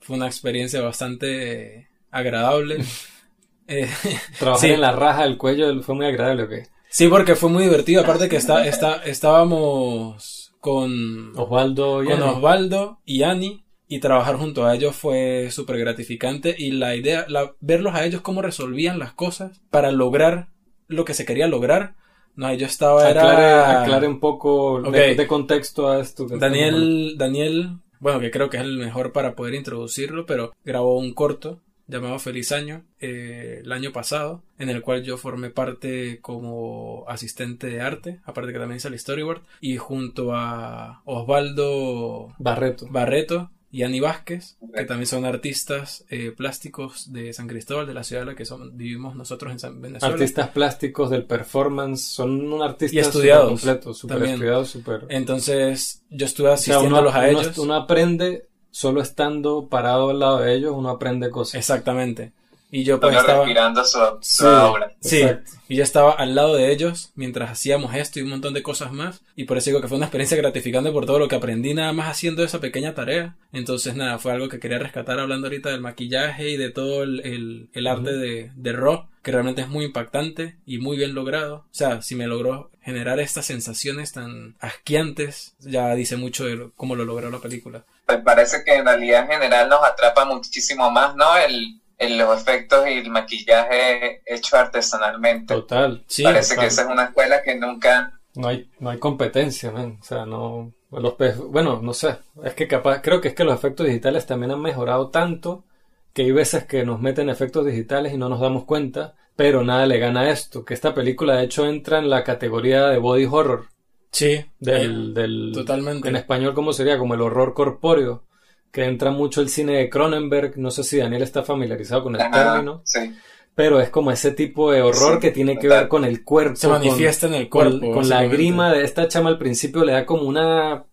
Fue 0.00 0.16
una 0.16 0.26
experiencia 0.26 0.80
bastante 0.80 1.88
agradable. 2.10 2.84
eh, 3.68 3.90
Trabajar 4.38 4.70
en 4.70 4.80
la 4.80 4.92
raja 4.92 5.22
del 5.22 5.36
cuello 5.36 5.82
fue 5.82 5.94
muy 5.94 6.06
agradable, 6.06 6.44
¿o 6.44 6.48
qué? 6.48 6.66
Sí, 6.94 7.08
porque 7.08 7.34
fue 7.34 7.50
muy 7.50 7.64
divertido. 7.64 8.02
Aparte 8.02 8.28
que 8.28 8.36
está, 8.36 8.64
está, 8.68 9.02
estábamos 9.02 10.54
con 10.60 11.36
Osvaldo 11.36 12.04
y 12.04 12.06
con 12.06 12.22
Osvaldo 12.22 13.00
y 13.04 13.24
Ani 13.24 13.64
y 13.88 13.98
trabajar 13.98 14.36
junto 14.36 14.64
a 14.64 14.76
ellos 14.76 14.94
fue 14.94 15.50
súper 15.50 15.78
gratificante 15.78 16.54
y 16.56 16.70
la 16.70 16.94
idea, 16.94 17.26
la, 17.26 17.52
verlos 17.58 17.96
a 17.96 18.04
ellos 18.04 18.20
cómo 18.20 18.42
resolvían 18.42 19.00
las 19.00 19.12
cosas 19.12 19.60
para 19.70 19.90
lograr 19.90 20.50
lo 20.86 21.04
que 21.04 21.14
se 21.14 21.24
quería 21.24 21.48
lograr 21.48 21.96
no, 22.36 22.54
yo 22.54 22.66
estaba 22.66 23.08
aclare, 23.08 24.06
un 24.06 24.20
poco 24.20 24.80
de, 24.82 25.26
contexto 25.26 25.88
a 25.88 26.00
esto. 26.00 26.26
Daniel, 26.28 27.14
Daniel, 27.18 27.78
bueno, 27.98 28.20
que 28.20 28.30
creo 28.30 28.50
que 28.50 28.56
es 28.58 28.62
el 28.62 28.78
mejor 28.78 29.12
para 29.12 29.34
poder 29.34 29.54
introducirlo, 29.54 30.26
pero 30.26 30.52
grabó 30.64 30.96
un 30.96 31.12
corto 31.12 31.60
llamado 31.86 32.18
Feliz 32.18 32.52
Año 32.52 32.84
eh, 33.00 33.60
el 33.62 33.72
año 33.72 33.92
pasado, 33.92 34.42
en 34.58 34.68
el 34.68 34.82
cual 34.82 35.02
yo 35.02 35.16
formé 35.16 35.50
parte 35.50 36.20
como 36.20 37.04
asistente 37.08 37.66
de 37.66 37.80
arte, 37.80 38.20
aparte 38.24 38.52
que 38.52 38.58
también 38.58 38.78
hice 38.78 38.88
el 38.88 38.98
storyboard, 38.98 39.42
y 39.60 39.76
junto 39.76 40.34
a 40.34 41.02
Osvaldo 41.04 42.34
Barreto, 42.38 42.86
Barreto 42.90 43.50
y 43.70 43.82
Ani 43.82 43.98
Vázquez, 43.98 44.56
que 44.72 44.84
también 44.84 45.08
son 45.08 45.24
artistas 45.24 46.04
eh, 46.08 46.30
plásticos 46.30 47.12
de 47.12 47.32
San 47.32 47.48
Cristóbal, 47.48 47.88
de 47.88 47.94
la 47.94 48.04
ciudad 48.04 48.22
en 48.22 48.28
la 48.28 48.34
que 48.36 48.44
vivimos 48.72 49.16
nosotros 49.16 49.50
en 49.50 49.58
San 49.58 49.80
Venezuela. 49.80 50.14
Artistas 50.14 50.50
plásticos 50.50 51.10
del 51.10 51.24
performance, 51.24 52.02
son 52.02 52.52
un 52.52 52.62
artista 52.62 52.94
y 52.94 53.00
estudiados, 53.00 53.48
completo, 53.48 53.92
súper 53.92 54.22
estudiado, 54.22 54.64
súper... 54.64 55.06
Entonces, 55.08 56.04
yo 56.08 56.24
estuve 56.24 56.52
asistiéndolos 56.52 57.14
a 57.16 57.28
ellos. 57.28 57.58
Uno 57.58 57.74
aprende 57.74 58.46
solo 58.74 59.00
estando 59.00 59.68
parado 59.68 60.10
al 60.10 60.18
lado 60.18 60.38
de 60.40 60.52
ellos, 60.52 60.74
uno 60.76 60.88
aprende 60.90 61.30
cosas. 61.30 61.54
Exactamente. 61.54 62.32
Y 62.74 62.82
yo 62.82 62.98
pues 62.98 63.16
estaba... 63.16 63.44
respirando 63.44 63.84
su, 63.84 64.00
su 64.20 64.48
obra. 64.48 64.92
Sí, 65.00 65.24
y 65.68 65.76
yo 65.76 65.84
estaba 65.84 66.10
al 66.10 66.34
lado 66.34 66.56
de 66.56 66.72
ellos 66.72 67.12
mientras 67.14 67.48
hacíamos 67.52 67.94
esto 67.94 68.18
y 68.18 68.22
un 68.22 68.30
montón 68.30 68.52
de 68.52 68.64
cosas 68.64 68.90
más. 68.90 69.22
Y 69.36 69.44
por 69.44 69.58
eso 69.58 69.70
digo 69.70 69.80
que 69.80 69.86
fue 69.86 69.96
una 69.96 70.06
experiencia 70.06 70.36
gratificante 70.36 70.90
por 70.90 71.06
todo 71.06 71.20
lo 71.20 71.28
que 71.28 71.36
aprendí 71.36 71.72
nada 71.72 71.92
más 71.92 72.10
haciendo 72.10 72.42
esa 72.42 72.58
pequeña 72.58 72.92
tarea. 72.92 73.36
Entonces 73.52 73.94
nada, 73.94 74.18
fue 74.18 74.32
algo 74.32 74.48
que 74.48 74.58
quería 74.58 74.80
rescatar 74.80 75.20
hablando 75.20 75.46
ahorita 75.46 75.70
del 75.70 75.82
maquillaje 75.82 76.50
y 76.50 76.56
de 76.56 76.70
todo 76.70 77.04
el, 77.04 77.70
el, 77.72 77.86
arte 77.86 78.12
de, 78.12 78.50
de 78.56 78.72
Raw, 78.72 79.06
que 79.22 79.30
realmente 79.30 79.62
es 79.62 79.68
muy 79.68 79.84
impactante 79.84 80.56
y 80.66 80.78
muy 80.78 80.96
bien 80.96 81.14
logrado. 81.14 81.58
O 81.58 81.74
sea, 81.74 82.02
si 82.02 82.16
me 82.16 82.26
logró 82.26 82.72
generar 82.82 83.20
estas 83.20 83.46
sensaciones 83.46 84.10
tan 84.10 84.56
asquiantes, 84.58 85.54
ya 85.60 85.94
dice 85.94 86.16
mucho 86.16 86.44
de 86.44 86.70
cómo 86.74 86.96
lo 86.96 87.04
logró 87.04 87.30
la 87.30 87.38
película. 87.38 87.84
Pues 88.04 88.18
parece 88.24 88.64
que 88.64 88.74
en 88.74 88.84
realidad 88.84 89.22
en 89.22 89.28
general 89.28 89.68
nos 89.68 89.84
atrapa 89.84 90.24
muchísimo 90.24 90.90
más, 90.90 91.14
¿no? 91.14 91.36
El 91.36 91.80
los 91.98 92.40
efectos 92.40 92.86
y 92.88 92.92
el 92.94 93.10
maquillaje 93.10 94.22
hecho 94.26 94.56
artesanalmente. 94.56 95.54
Total, 95.54 96.04
sí. 96.06 96.22
Parece 96.22 96.56
que 96.56 96.66
esa 96.66 96.82
es 96.82 96.88
una 96.88 97.04
escuela 97.04 97.42
que 97.42 97.54
nunca... 97.56 98.18
No 98.34 98.48
hay, 98.48 98.68
no 98.80 98.90
hay 98.90 98.98
competencia, 98.98 99.70
man. 99.70 99.98
O 100.00 100.04
sea, 100.04 100.26
no... 100.26 100.72
Los 100.90 101.14
bueno, 101.48 101.80
no 101.82 101.92
sé. 101.92 102.16
Es 102.44 102.54
que 102.54 102.68
capaz... 102.68 103.00
Creo 103.00 103.20
que 103.20 103.28
es 103.28 103.34
que 103.34 103.44
los 103.44 103.54
efectos 103.54 103.86
digitales 103.86 104.26
también 104.26 104.52
han 104.52 104.60
mejorado 104.60 105.10
tanto 105.10 105.64
que 106.12 106.22
hay 106.22 106.32
veces 106.32 106.64
que 106.64 106.84
nos 106.84 107.00
meten 107.00 107.28
efectos 107.28 107.66
digitales 107.66 108.12
y 108.12 108.16
no 108.16 108.28
nos 108.28 108.40
damos 108.40 108.64
cuenta, 108.64 109.14
pero 109.34 109.64
nada 109.64 109.86
le 109.86 109.98
gana 109.98 110.22
a 110.22 110.30
esto. 110.30 110.64
Que 110.64 110.74
esta 110.74 110.94
película 110.94 111.36
de 111.36 111.44
hecho 111.44 111.66
entra 111.66 111.98
en 111.98 112.08
la 112.08 112.22
categoría 112.22 112.86
de 112.86 112.98
body 112.98 113.26
horror. 113.26 113.66
Sí. 114.12 114.44
Del, 114.60 115.12
del, 115.12 115.50
totalmente. 115.52 116.08
En 116.08 116.16
español, 116.16 116.54
¿cómo 116.54 116.72
sería? 116.72 116.98
Como 116.98 117.14
el 117.14 117.20
horror 117.20 117.52
corpóreo 117.52 118.24
que 118.74 118.84
entra 118.84 119.12
mucho 119.12 119.40
el 119.40 119.48
cine 119.48 119.74
de 119.74 119.88
Cronenberg, 119.88 120.58
no 120.58 120.68
sé 120.72 120.82
si 120.82 120.96
Daniel 120.96 121.22
está 121.22 121.44
familiarizado 121.44 122.02
con 122.02 122.16
el 122.16 122.28
término, 122.28 122.82
sí. 122.84 123.14
pero 123.54 123.80
es 123.80 123.88
como 123.88 124.10
ese 124.10 124.32
tipo 124.32 124.72
de 124.72 124.82
horror 124.82 125.20
que 125.20 125.30
tiene 125.30 125.56
que 125.60 125.68
ver 125.68 125.86
con 125.86 126.04
el 126.04 126.24
cuerpo. 126.24 126.56
Se 126.56 126.66
manifiesta 126.66 127.28
en 127.28 127.34
el 127.34 127.48
cuerpo. 127.48 127.92
Con, 127.92 128.08
la 128.08 128.24
grima 128.24 128.72
de 128.72 128.82
esta 128.82 129.06
chama 129.06 129.30
al 129.30 129.38
principio 129.38 129.84
le 129.84 129.92
da 129.92 130.04
como 130.04 130.22
una 130.24 130.86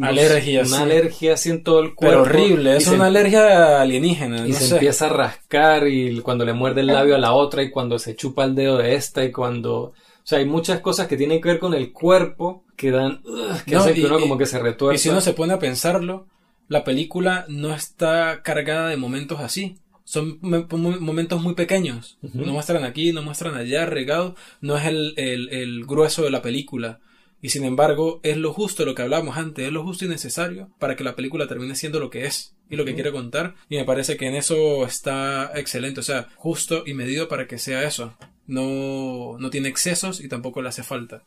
alergia, 0.00 0.62
una 0.62 0.80
alergia 0.80 1.34
así 1.34 1.50
en 1.50 1.62
todo 1.62 1.80
el 1.80 1.94
cuerpo. 1.94 2.22
Pero 2.24 2.40
horrible, 2.40 2.78
es 2.78 2.88
una 2.88 3.06
alergia 3.08 3.82
alienígena. 3.82 4.48
Y 4.48 4.54
se 4.54 4.72
empieza 4.72 5.04
a 5.04 5.10
rascar 5.10 5.86
y 5.86 6.18
cuando 6.20 6.46
le 6.46 6.54
muerde 6.54 6.80
el 6.80 6.86
labio 6.86 7.14
a 7.14 7.18
la 7.18 7.34
otra 7.34 7.62
y 7.62 7.70
cuando 7.70 7.98
se 7.98 8.16
chupa 8.16 8.44
el 8.44 8.54
dedo 8.54 8.78
de 8.78 8.94
esta 8.94 9.22
y 9.22 9.30
cuando... 9.30 9.82
O 9.82 9.94
sea, 10.30 10.38
hay 10.38 10.46
muchas 10.46 10.80
cosas 10.80 11.08
que 11.08 11.18
tienen 11.18 11.42
que 11.42 11.48
ver 11.50 11.58
con 11.58 11.74
el 11.74 11.92
cuerpo 11.92 12.64
que 12.74 12.90
dan... 12.90 13.20
que 13.66 13.76
hacen 13.76 13.92
que 13.92 14.06
uno 14.06 14.18
como 14.18 14.38
que 14.38 14.46
se 14.46 14.58
retuerza. 14.58 14.94
Y 14.94 14.98
si 14.98 15.10
uno 15.10 15.20
se 15.20 15.34
pone 15.34 15.52
a 15.52 15.58
pensarlo, 15.58 16.26
la 16.70 16.84
película 16.84 17.46
no 17.48 17.74
está 17.74 18.42
cargada 18.42 18.88
de 18.88 18.96
momentos 18.96 19.40
así. 19.40 19.80
Son 20.04 20.38
momentos 20.40 21.42
muy 21.42 21.54
pequeños. 21.54 22.16
No 22.22 22.52
muestran 22.52 22.84
aquí, 22.84 23.12
no 23.12 23.22
muestran 23.22 23.56
allá, 23.56 23.86
regado. 23.86 24.36
No 24.60 24.78
es 24.78 24.86
el, 24.86 25.14
el, 25.16 25.84
grueso 25.84 26.22
de 26.22 26.30
la 26.30 26.42
película. 26.42 27.00
Y 27.42 27.48
sin 27.48 27.64
embargo, 27.64 28.20
es 28.22 28.36
lo 28.36 28.52
justo, 28.52 28.84
lo 28.84 28.94
que 28.94 29.02
hablábamos 29.02 29.36
antes, 29.36 29.66
es 29.66 29.72
lo 29.72 29.82
justo 29.82 30.04
y 30.04 30.08
necesario 30.08 30.70
para 30.78 30.94
que 30.94 31.02
la 31.02 31.16
película 31.16 31.48
termine 31.48 31.74
siendo 31.74 31.98
lo 31.98 32.08
que 32.08 32.26
es 32.26 32.54
y 32.68 32.76
lo 32.76 32.84
que 32.84 32.94
quiere 32.94 33.10
contar. 33.10 33.56
Y 33.68 33.76
me 33.76 33.84
parece 33.84 34.16
que 34.16 34.28
en 34.28 34.36
eso 34.36 34.84
está 34.84 35.50
excelente, 35.56 35.98
o 35.98 36.04
sea, 36.04 36.28
justo 36.36 36.84
y 36.86 36.94
medido 36.94 37.26
para 37.26 37.48
que 37.48 37.58
sea 37.58 37.82
eso. 37.82 38.14
No, 38.46 39.36
no 39.40 39.50
tiene 39.50 39.68
excesos 39.68 40.20
y 40.20 40.28
tampoco 40.28 40.62
le 40.62 40.68
hace 40.68 40.84
falta. 40.84 41.24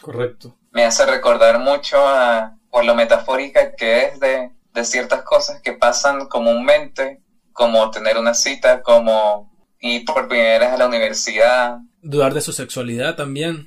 Correcto. 0.00 0.56
Me 0.70 0.84
hace 0.84 1.04
recordar 1.06 1.58
mucho 1.58 1.96
a, 1.98 2.56
por 2.70 2.84
lo 2.84 2.94
metafórica 2.94 3.74
que 3.74 4.04
es 4.04 4.20
de 4.20 4.55
de 4.76 4.84
ciertas 4.84 5.22
cosas 5.22 5.60
que 5.62 5.72
pasan 5.72 6.28
comúnmente, 6.28 7.22
como 7.52 7.90
tener 7.90 8.18
una 8.18 8.34
cita, 8.34 8.82
como 8.82 9.50
ir 9.80 10.04
por 10.04 10.28
primera 10.28 10.66
vez 10.66 10.74
a 10.74 10.76
la 10.76 10.86
universidad. 10.86 11.78
Dudar 12.02 12.34
de 12.34 12.42
su 12.42 12.52
sexualidad 12.52 13.16
también. 13.16 13.64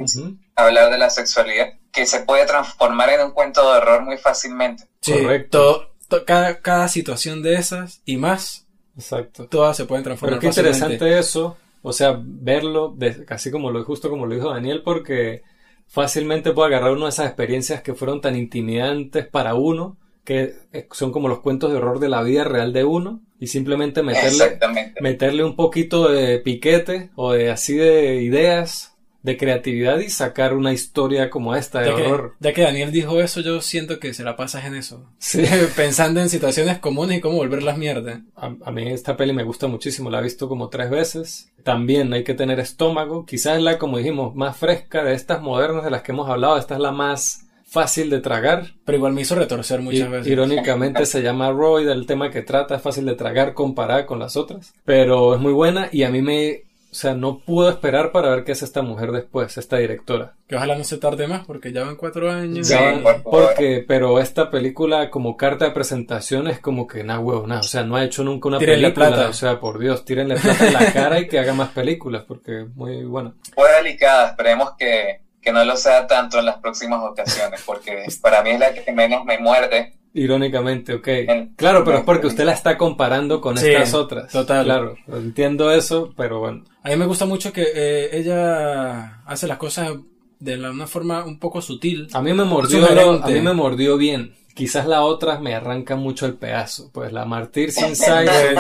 Hablar 0.56 0.92
de 0.92 0.98
la 0.98 1.10
sexualidad, 1.10 1.74
que 1.92 2.06
se 2.06 2.22
puede 2.22 2.46
transformar 2.46 3.10
en 3.10 3.22
un 3.22 3.32
cuento 3.32 3.62
de 3.62 3.80
horror 3.80 4.04
muy 4.04 4.18
fácilmente. 4.18 4.88
Correcto. 5.04 5.92
cada, 6.26 6.62
cada 6.62 6.88
situación 6.88 7.42
de 7.42 7.56
esas 7.56 8.02
y 8.06 8.18
más. 8.18 8.68
Exacto. 8.96 9.48
Todas 9.48 9.76
se 9.76 9.86
pueden 9.86 10.04
transformar. 10.04 10.40
Pero 10.40 10.42
qué 10.42 10.48
interesante 10.60 11.18
eso. 11.18 11.58
O 11.82 11.92
sea, 11.92 12.20
verlo, 12.22 12.94
de, 12.96 13.26
casi 13.26 13.50
como 13.50 13.72
lo, 13.72 13.84
justo 13.84 14.10
como 14.10 14.26
lo 14.26 14.36
dijo 14.36 14.52
Daniel, 14.52 14.84
porque 14.84 15.42
fácilmente 15.88 16.52
puede 16.52 16.76
agarrar 16.76 16.92
uno 16.92 17.06
de 17.06 17.12
esas 17.12 17.26
experiencias 17.26 17.82
que 17.82 17.96
fueron 17.96 18.22
tan 18.22 18.36
intimidantes 18.36 19.26
para 19.26 19.56
uno 19.56 19.98
que 20.30 20.54
eh, 20.74 20.88
son 20.92 21.12
como 21.12 21.28
los 21.28 21.40
cuentos 21.40 21.72
de 21.72 21.78
horror 21.78 22.00
de 22.00 22.08
la 22.08 22.22
vida 22.22 22.44
real 22.44 22.72
de 22.72 22.84
uno 22.84 23.24
y 23.40 23.48
simplemente 23.48 24.04
meterle, 24.04 24.60
meterle 25.02 25.44
un 25.44 25.56
poquito 25.56 26.08
de 26.08 26.38
piquete 26.38 27.10
o 27.16 27.32
de 27.32 27.50
así 27.50 27.74
de 27.74 28.22
ideas 28.22 28.96
de 29.24 29.38
creatividad 29.38 29.98
y 29.98 30.12
sacar 30.12 30.54
una 30.54 30.72
historia 30.72 31.32
como 31.32 31.56
esta 31.56 31.82
de 31.82 31.90
horror. 31.90 32.36
ya 32.40 32.54
que 32.54 32.62
Daniel 32.62 32.92
dijo 32.92 33.20
eso, 33.20 33.42
yo 33.42 33.60
siento 33.60 34.00
que 34.00 34.14
se 34.14 34.24
la 34.24 34.36
pasas 34.36 34.66
en 34.66 34.76
eso. 34.76 35.04
Pensando 35.76 36.22
en 36.22 36.30
situaciones 36.30 36.78
comunes 36.78 37.18
y 37.18 37.22
cómo 37.22 37.38
volverlas 37.38 37.80
mierda. 37.80 38.22
A, 38.36 38.54
a, 38.64 38.72
mí 38.72 38.88
esta 38.88 39.18
peli 39.18 39.34
me 39.34 39.42
gusta 39.42 39.66
muchísimo, 39.66 40.12
la 40.12 40.20
he 40.20 40.24
visto 40.24 40.48
como 40.48 40.70
tres 40.70 40.92
veces. 40.92 41.52
También 41.64 42.14
hay 42.14 42.24
que 42.24 42.36
tener 42.36 42.60
estómago. 42.60 43.26
Quizás 43.26 43.58
es 43.58 43.64
la, 43.64 43.80
como 43.80 43.98
dijimos, 43.98 44.36
más 44.36 44.56
fresca 44.56 45.04
de 45.04 45.16
estas 45.16 45.42
modernas 45.42 45.84
de 45.84 45.90
las 45.90 46.04
que 46.04 46.12
hemos 46.12 46.30
hablado. 46.30 46.60
Esta 46.60 46.76
es 46.76 46.82
la 46.82 46.92
más 46.92 47.49
fácil 47.72 48.10
de 48.10 48.20
tragar. 48.20 48.68
Pero 48.86 48.98
igual 48.98 49.14
me 49.14 49.22
hizo 49.22 49.36
retorcer 49.36 49.82
muchas 49.82 50.10
veces. 50.10 50.28
Irónicamente 50.28 51.06
se 51.06 51.22
llama 51.22 51.52
Roy, 51.52 51.86
del 51.86 52.06
tema 52.06 52.30
que 52.32 52.42
trata, 52.42 52.76
es 52.76 52.82
fácil 52.82 53.06
de 53.06 53.16
tragar 53.16 53.54
comparada 53.54 54.06
con 54.06 54.20
las 54.20 54.36
otras. 54.38 54.74
Pero 54.86 55.34
es 55.36 55.40
muy 55.40 55.54
buena 55.54 55.90
y 55.92 56.04
a 56.04 56.10
mí 56.10 56.22
me 56.22 56.64
o 56.92 56.96
sea, 56.96 57.14
no 57.14 57.38
puedo 57.46 57.70
esperar 57.70 58.12
para 58.12 58.30
ver 58.32 58.44
qué 58.44 58.52
es 58.54 58.64
esta 58.64 58.82
mujer 58.82 59.12
después, 59.12 59.56
esta 59.60 59.78
directora. 59.78 60.34
Que 60.48 60.56
ojalá 60.56 60.76
no 60.76 60.84
se 60.84 60.98
tarde 60.98 61.28
más, 61.28 61.46
porque 61.46 61.72
ya 61.72 61.84
van 61.84 61.96
cuatro 61.96 62.32
años. 62.32 62.66
Sí, 62.68 62.74
Ya 62.74 62.82
van- 62.82 63.04
por 63.04 63.22
porque, 63.22 63.86
pero 63.88 64.20
esta 64.20 64.50
película 64.50 65.12
como 65.12 65.38
carta 65.38 65.66
de 65.66 65.72
presentación 65.72 66.48
es 66.48 66.60
como 66.60 66.88
que 66.88 67.04
nada 67.04 67.20
huevo, 67.20 67.46
nada. 67.46 67.62
O 67.62 67.64
sea, 67.64 67.84
no 67.84 67.96
ha 67.96 68.04
hecho 68.04 68.24
nunca 68.24 68.48
una 68.48 68.58
Tírenle 68.58 68.86
película. 68.90 69.08
plata. 69.10 69.30
O 69.30 69.34
sea, 69.34 69.60
por 69.60 69.78
Dios, 69.78 70.04
tírenle 70.04 70.36
plata 70.38 70.66
en 70.66 70.74
la 70.74 70.80
cara 70.94 71.20
y 71.20 71.28
que 71.28 71.38
haga 71.38 71.54
más 71.54 71.70
películas, 71.70 72.24
porque 72.28 72.66
muy 72.74 73.04
bueno. 73.04 73.36
Fue 73.54 73.72
delicada, 73.84 74.30
esperemos 74.30 74.72
que, 74.76 75.22
que 75.42 75.52
no 75.52 75.64
lo 75.66 75.76
sea 75.78 76.06
tanto 76.08 76.40
en 76.40 76.46
las 76.46 76.58
próximas 76.58 77.02
ocasiones, 77.04 77.62
porque 77.66 78.06
para 78.22 78.44
mí 78.44 78.52
es 78.52 78.60
la 78.60 78.74
que 78.74 78.92
menos 78.92 79.24
me 79.26 79.38
muerde. 79.40 79.94
Irónicamente, 80.14 80.96
ok. 80.96 81.08
En- 81.08 81.54
Claro, 81.56 81.84
pero 81.84 82.00
es 82.00 82.04
porque 82.04 82.28
usted 82.28 82.44
la 82.44 82.54
está 82.54 82.78
comparando 82.78 83.40
con 83.42 83.58
Sí, 83.58 83.68
estas 83.70 83.94
otras. 83.94 84.32
total. 84.32 84.66
Claro, 84.66 84.96
entiendo 85.08 85.72
eso, 85.72 86.14
pero 86.18 86.40
bueno. 86.40 86.64
A 86.84 86.90
mí 86.90 86.96
me 86.96 87.06
gusta 87.06 87.26
mucho 87.26 87.54
que 87.54 87.66
eh, 87.74 88.10
ella 88.18 89.22
hace 89.26 89.48
las 89.48 89.58
cosas 89.58 89.92
de 90.40 90.58
la- 90.58 90.72
una 90.72 90.88
forma 90.88 91.24
un 91.26 91.38
poco 91.40 91.62
sutil. 91.62 92.08
A 92.14 92.22
mí 92.22 92.34
me 92.34 92.44
mordió, 92.44 92.80
Sugerente. 92.82 93.24
a 93.24 93.28
mí 93.28 93.42
me 93.42 93.54
mordió 93.54 93.98
bien. 93.98 94.36
Quizás 94.56 94.88
la 94.88 95.04
otra 95.04 95.40
me 95.40 95.54
arranca 95.56 95.96
mucho 95.96 96.26
el 96.26 96.34
pedazo. 96.34 96.90
Pues 96.92 97.14
la 97.14 97.26
Martyr 97.26 97.72
sin 97.72 97.86
es 97.92 98.00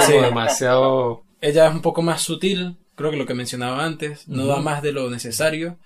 Sí. 0.05 0.13
demasiado. 0.13 1.23
Ella 1.41 1.67
es 1.67 1.73
un 1.73 1.81
poco 1.81 2.01
más 2.01 2.21
sutil, 2.21 2.77
creo 2.99 3.11
que 3.11 3.17
lo 3.17 3.25
que 3.25 3.33
mencionaba 3.33 3.85
antes, 3.85 4.27
no 4.27 4.45
da 4.45 4.59
más 4.59 4.81
de 4.81 4.91
lo 4.91 5.09
necesario, 5.09 5.77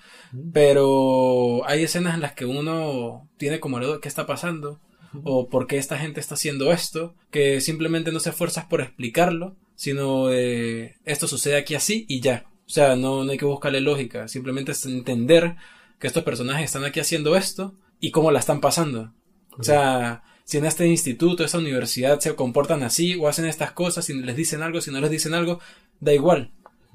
pero 0.52 1.62
hay 1.68 1.84
escenas 1.84 2.16
en 2.16 2.22
las 2.22 2.34
que 2.34 2.48
uno 2.48 3.30
tiene 3.38 3.60
como 3.60 3.78
el 3.78 4.00
qué 4.00 4.08
está 4.08 4.26
pasando 4.26 4.82
o 5.24 5.48
por 5.48 5.68
qué 5.68 5.78
esta 5.78 6.00
gente 6.00 6.20
está 6.20 6.34
haciendo 6.34 6.72
esto, 6.72 7.14
que 7.30 7.62
simplemente 7.62 8.12
no 8.12 8.20
se 8.20 8.32
esfuerzas 8.32 8.66
por 8.66 8.82
explicarlo, 8.82 9.56
sino 9.76 10.32
eh, 10.32 10.96
esto 11.06 11.28
sucede 11.28 11.56
aquí 11.56 11.76
así 11.76 12.08
y 12.10 12.20
ya. 12.20 12.48
O 12.66 12.72
sea, 12.72 12.96
no, 12.96 13.24
no 13.24 13.32
hay 13.32 13.38
que 13.38 13.46
buscarle 13.46 13.80
lógica, 13.80 14.28
simplemente 14.28 14.72
es 14.72 14.84
entender 14.88 15.56
que 16.00 16.08
estos 16.08 16.24
personajes 16.24 16.66
están 16.66 16.84
aquí 16.84 17.00
haciendo 17.00 17.36
esto 17.36 17.76
y 18.00 18.10
cómo 18.10 18.32
la 18.32 18.40
están 18.40 18.60
pasando. 18.60 19.14
O 19.60 19.62
sea, 19.62 20.24
si 20.46 20.58
en 20.58 20.66
este 20.66 20.88
instituto, 20.88 21.44
esta 21.44 21.60
universidad 21.60 22.20
se 22.22 22.34
comportan 22.34 22.82
así 22.82 23.14
o 23.14 23.28
hacen 23.28 23.46
estas 23.46 23.74
cosas, 23.74 24.04
si 24.04 24.16
les 24.16 24.36
dicen 24.36 24.64
algo, 24.64 24.82
si 24.82 24.90
no 24.90 25.00
les 25.00 25.12
dicen 25.12 25.36
algo, 25.36 25.60
da 26.00 26.12
igual. 26.12 26.52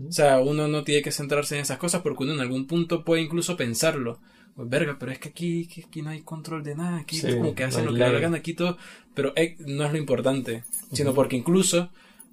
O 0.06 0.12
sea, 0.12 0.38
uno 0.40 0.68
no 0.68 0.84
tiene 0.84 1.02
que 1.02 1.10
centrarse 1.12 1.56
en 1.56 1.62
esas 1.62 1.78
cosas 1.78 2.02
porque 2.02 2.22
uno 2.24 2.32
en 2.34 2.40
algún 2.40 2.66
punto 2.66 3.04
puede 3.04 3.22
incluso 3.22 3.56
pensarlo. 3.56 4.20
Pues, 4.54 4.68
verga, 4.68 4.96
pero 4.98 5.12
es 5.12 5.18
que 5.18 5.28
aquí, 5.28 5.66
que 5.66 5.84
aquí 5.84 6.02
no 6.02 6.10
hay 6.10 6.22
control 6.22 6.62
de 6.64 6.74
nada, 6.74 6.98
aquí 6.98 7.18
Sí, 7.18 7.26
es 7.28 7.36
como 7.36 7.54
que 7.54 7.64
hacen 7.64 7.84
lo 7.86 7.92
que 7.92 7.98
le 7.98 8.04
hagan 8.06 8.34
aquí 8.34 8.54
todo, 8.54 8.76
pero 9.14 9.32
eh, 9.36 9.56
no 9.60 9.84
es 9.84 9.92
lo 9.92 9.98
importante, 9.98 10.64
sino 10.92 11.14
porque 11.14 11.36
incluso 11.36 11.90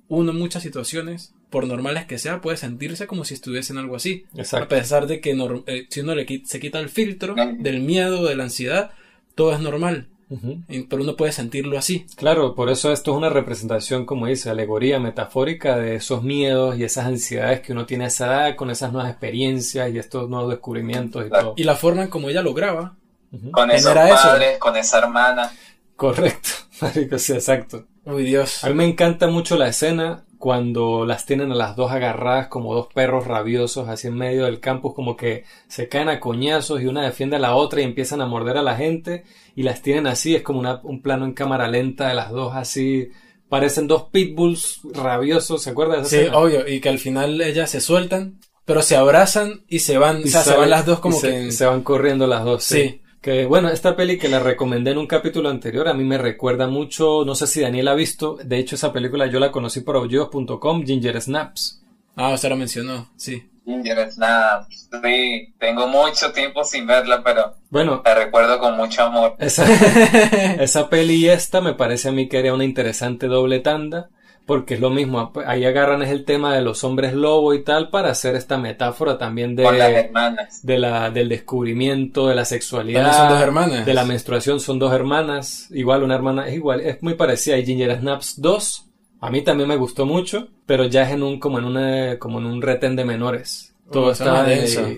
uno 0.08 0.32
en 0.32 0.38
muchas 0.40 0.62
situaciones, 0.64 1.34
por 1.50 1.68
normales 1.68 2.06
que 2.06 2.18
sea, 2.20 2.42
puede 2.42 2.58
sentirse 2.58 3.08
como 3.08 3.26
si 3.26 3.34
estuviese 3.34 3.74
en 3.74 3.80
algo 3.80 3.96
así. 3.96 4.26
A 4.36 4.40
Exacto. 4.42 4.68
pesar 4.70 5.08
de 5.08 5.20
que 5.22 5.32
eh, 5.68 5.88
si 5.90 6.00
uno 6.02 6.14
le 6.16 6.26
qui- 6.28 6.44
se 6.46 6.60
quita 6.60 6.80
el 6.80 6.90
filtro 6.90 7.36
del 7.60 7.82
miedo, 7.82 8.26
de 8.26 8.36
la 8.36 8.44
ansiedad, 8.44 8.92
todo 9.36 9.54
es 9.54 9.60
normal. 9.60 10.08
Pero 10.28 11.04
uno 11.04 11.16
puede 11.16 11.32
sentirlo 11.32 11.78
así. 11.78 12.06
Claro, 12.16 12.56
por 12.56 12.70
eso 12.70 12.92
esto 12.92 13.12
es 13.12 13.18
una 13.18 13.30
representación, 13.30 14.06
como 14.06 14.26
dice, 14.26 14.50
alegoría 14.50 15.00
metafórica 15.00 15.78
de 15.78 15.96
esos 15.96 16.24
miedos 16.24 16.78
y 16.78 16.84
esas 16.84 17.06
ansiedades 17.06 17.62
que 17.62 17.72
uno 17.74 17.86
tiene 17.86 18.06
a 18.06 18.08
esa 18.08 18.26
edad 18.26 18.56
con 18.56 18.70
esas 18.72 18.92
nuevas 18.92 19.12
experiencias 19.12 19.92
y 19.94 20.00
estos 20.00 20.28
nuevos 20.30 20.50
descubrimientos 20.50 21.26
y 21.26 21.30
Claro. 21.30 21.44
todo. 21.46 21.54
Y 21.58 21.64
la 21.64 21.76
forma 21.76 22.04
en 22.04 22.10
como 22.10 22.30
ella 22.30 22.42
lo 22.42 22.54
graba. 22.54 22.96
Ujú. 23.32 23.52
Con 23.52 23.70
esos 23.72 23.96
eso. 23.96 24.14
padres, 24.14 24.58
con 24.58 24.76
esa 24.76 24.98
hermana. 25.00 25.52
Correcto, 25.96 26.50
marico, 26.82 27.18
sí, 27.18 27.34
exacto. 27.34 27.86
Uy, 28.06 28.24
Dios. 28.24 28.64
A 28.64 28.68
mí 28.70 28.74
me 28.76 28.86
encanta 28.86 29.28
mucho 29.28 29.58
la 29.58 29.68
escena 29.70 30.25
cuando 30.38 31.06
las 31.06 31.26
tienen 31.26 31.52
a 31.52 31.56
las 31.56 31.76
dos 31.76 31.92
agarradas 31.92 32.48
como 32.48 32.74
dos 32.74 32.88
perros 32.94 33.26
rabiosos 33.28 33.88
así 33.88 34.08
en 34.08 34.16
medio 34.16 34.46
del 34.46 34.60
campus, 34.60 34.94
como 34.94 35.16
que 35.18 35.44
se 35.68 35.88
caen 35.88 36.10
a 36.10 36.20
coñazos 36.20 36.82
y 36.82 36.86
una 36.88 37.04
defiende 37.04 37.36
a 37.36 37.40
la 37.40 37.56
otra 37.56 37.82
y 37.82 37.84
empiezan 37.84 38.22
a 38.22 38.26
morder 38.28 38.58
a 38.58 38.64
la 38.64 38.76
gente 38.76 39.24
y 39.56 39.64
las 39.64 39.82
tienen 39.82 40.08
así, 40.08 40.36
es 40.36 40.42
como 40.44 40.60
una- 40.60 40.80
un 40.84 41.02
plano 41.02 41.26
en 41.26 41.34
cámara 41.34 41.68
lenta 41.68 42.08
de 42.08 42.14
las 42.16 42.32
dos 42.32 42.56
así, 42.56 43.10
parecen 43.50 43.88
dos 43.88 44.04
pitbulls 44.12 44.82
rabiosos, 44.94 45.62
¿se 45.64 45.70
acuerdan 45.70 46.02
de 46.02 46.08
esa 46.08 46.10
Sí, 46.10 46.16
escena? 46.24 46.38
obvio. 46.38 46.68
Y 46.68 46.80
que 46.82 46.90
al 46.90 47.00
final 47.00 47.40
ellas 47.42 47.70
se 47.70 47.80
sueltan, 47.82 48.40
pero 48.66 48.82
se 48.82 48.96
abrazan 48.96 49.64
y 49.68 49.80
se 49.80 49.98
van. 49.98 50.22
Y 50.22 50.24
o 50.26 50.28
sea, 50.28 50.42
se 50.42 50.56
van 50.58 50.70
las 50.72 50.86
dos 50.86 51.00
como 51.00 51.16
y 51.18 51.20
se, 51.20 51.30
que. 51.30 51.52
se 51.52 51.66
van 51.66 51.82
corriendo 51.84 52.26
las 52.28 52.44
dos. 52.44 52.64
Sí. 52.64 52.82
Sí. 52.82 53.02
Que 53.26 53.48
bueno, 53.48 53.70
esta 53.70 53.96
peli 53.96 54.20
que 54.20 54.30
la 54.30 54.38
recomendé 54.38 54.92
en 54.92 55.00
un 55.00 55.08
capítulo 55.08 55.50
anterior, 55.50 55.88
a 55.88 55.96
mí 55.96 56.04
me 56.04 56.20
recuerda 56.20 56.68
mucho, 56.68 57.24
no 57.26 57.34
sé 57.34 57.48
si 57.48 57.60
Daniel 57.60 57.88
ha 57.88 57.96
visto, 57.96 58.38
de 58.44 58.60
hecho 58.60 58.76
esa 58.76 58.94
película 58.94 59.26
yo 59.26 59.40
la 59.40 59.52
conocí 59.52 59.82
por 59.82 59.96
audios.com, 59.96 60.86
Ginger 60.86 61.20
Snaps. 61.20 61.82
Ah, 62.16 62.34
usted 62.36 62.50
lo 62.50 62.56
mencionó. 62.56 63.10
Sí. 63.16 63.50
Ginger 63.66 64.12
Snaps. 64.12 64.90
Sí, 65.04 65.56
tengo 65.58 65.88
mucho 65.88 66.32
tiempo 66.34 66.64
sin 66.64 66.86
verla, 66.86 67.24
pero 67.24 67.56
Bueno, 67.72 68.04
la 68.06 68.14
recuerdo 68.14 68.60
con 68.60 68.78
mucho 68.78 69.02
amor. 69.02 69.36
esa, 69.40 69.66
esa 70.62 70.88
peli 70.88 71.16
y 71.16 71.30
esta 71.30 71.62
me 71.62 71.74
parece 71.74 72.10
a 72.10 72.12
mí 72.12 72.30
que 72.30 72.38
era 72.38 72.54
una 72.54 72.64
interesante 72.64 73.26
doble 73.26 73.60
tanda, 73.60 74.12
porque 74.46 74.76
es 74.76 74.80
lo 74.80 74.90
mismo, 74.92 75.32
ahí 75.46 75.66
agarran 75.66 76.04
es 76.04 76.10
el 76.12 76.24
tema 76.24 76.54
de 76.56 76.62
los 76.62 76.84
hombres 76.84 77.14
lobo 77.14 77.54
y 77.54 77.64
tal 77.64 77.90
para 77.90 78.12
hacer 78.12 78.36
esta 78.36 78.58
metáfora 78.58 79.18
también 79.18 79.56
Con 79.56 79.78
las 79.78 79.90
de, 79.90 79.96
hermanas. 79.96 80.60
de 80.66 80.78
la, 80.78 81.10
del 81.10 81.30
descubrimiento, 81.30 82.28
de 82.28 82.36
la 82.36 82.46
sexualidad. 82.46 83.12
Son 83.16 83.30
dos 83.30 83.42
hermanas. 83.42 83.86
De 83.86 83.94
la 83.94 84.06
menstruación 84.06 84.60
son 84.60 84.78
dos 84.78 84.94
hermanas. 84.94 85.68
Igual 85.72 86.04
una 86.04 86.16
hermana 86.16 86.48
es 86.48 86.56
igual, 86.56 86.82
es 86.82 87.02
muy 87.02 87.16
parecida. 87.16 87.58
Y 87.58 87.66
Ginger 87.66 88.00
Snaps 88.00 88.40
2, 88.40 88.86
a 89.22 89.30
mí 89.32 89.42
también 89.42 89.68
me 89.68 89.78
gustó 89.78 90.06
mucho, 90.06 90.48
pero 90.68 90.86
ya 90.86 91.04
es 91.04 91.14
en 91.14 91.24
un, 91.24 91.40
como 91.40 91.58
en 91.58 91.66
una, 91.66 92.20
como 92.20 92.40
en 92.40 92.46
un 92.46 92.62
retén 92.62 92.96
de 92.96 93.06
menores. 93.06 93.72
Todo 93.92 94.12
está 94.12 94.48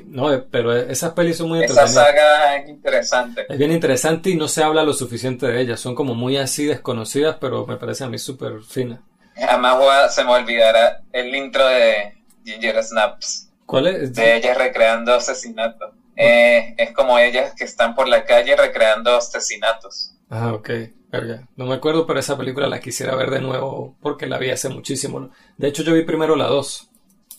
no, 0.05 0.29
pero 0.49 0.73
esas 0.73 1.11
pelis 1.11 1.35
son 1.37 1.49
muy 1.49 1.61
Esa 1.61 1.81
entretenidas. 1.81 2.05
saga 2.05 2.55
es 2.55 2.69
interesante. 2.69 3.45
Es 3.49 3.57
bien 3.57 3.71
interesante 3.73 4.29
y 4.29 4.35
no 4.35 4.47
se 4.47 4.63
habla 4.63 4.83
lo 4.83 4.93
suficiente 4.93 5.45
de 5.45 5.61
ellas. 5.61 5.79
Son 5.79 5.93
como 5.93 6.15
muy 6.15 6.37
así 6.37 6.65
desconocidas, 6.65 7.35
pero 7.39 7.65
me 7.67 7.75
parece 7.75 8.05
a 8.05 8.09
mí 8.09 8.17
súper 8.17 8.61
fina. 8.61 9.01
Jamás 9.39 9.77
voy 9.77 9.89
a- 9.89 10.09
se 10.09 10.23
me 10.23 10.31
olvidará 10.31 11.01
el 11.13 11.33
intro 11.35 11.65
de 11.67 12.13
Ginger 12.45 12.83
Snaps. 12.83 13.49
¿Cuál 13.65 13.87
es? 13.87 14.13
De 14.15 14.35
ellas 14.37 14.57
recreando 14.57 15.13
asesinatos. 15.13 15.91
Eh, 16.15 16.73
es 16.77 16.91
como 16.93 17.19
ellas 17.19 17.53
que 17.55 17.63
están 17.65 17.93
por 17.95 18.07
la 18.07 18.25
calle 18.25 18.55
recreando 18.55 19.15
asesinatos. 19.15 20.13
Ah, 20.29 20.53
ok. 20.53 20.69
Verga. 21.11 21.47
No 21.55 21.65
me 21.65 21.75
acuerdo, 21.75 22.05
pero 22.05 22.19
esa 22.19 22.37
película 22.37 22.67
la 22.67 22.79
quisiera 22.79 23.15
ver 23.15 23.29
de 23.29 23.39
nuevo 23.41 23.95
porque 24.01 24.25
la 24.27 24.37
vi 24.37 24.49
hace 24.49 24.69
muchísimo. 24.69 25.19
¿no? 25.19 25.29
De 25.57 25.67
hecho, 25.69 25.83
yo 25.83 25.93
vi 25.93 26.03
primero 26.03 26.35
la 26.35 26.47
2 26.47 26.89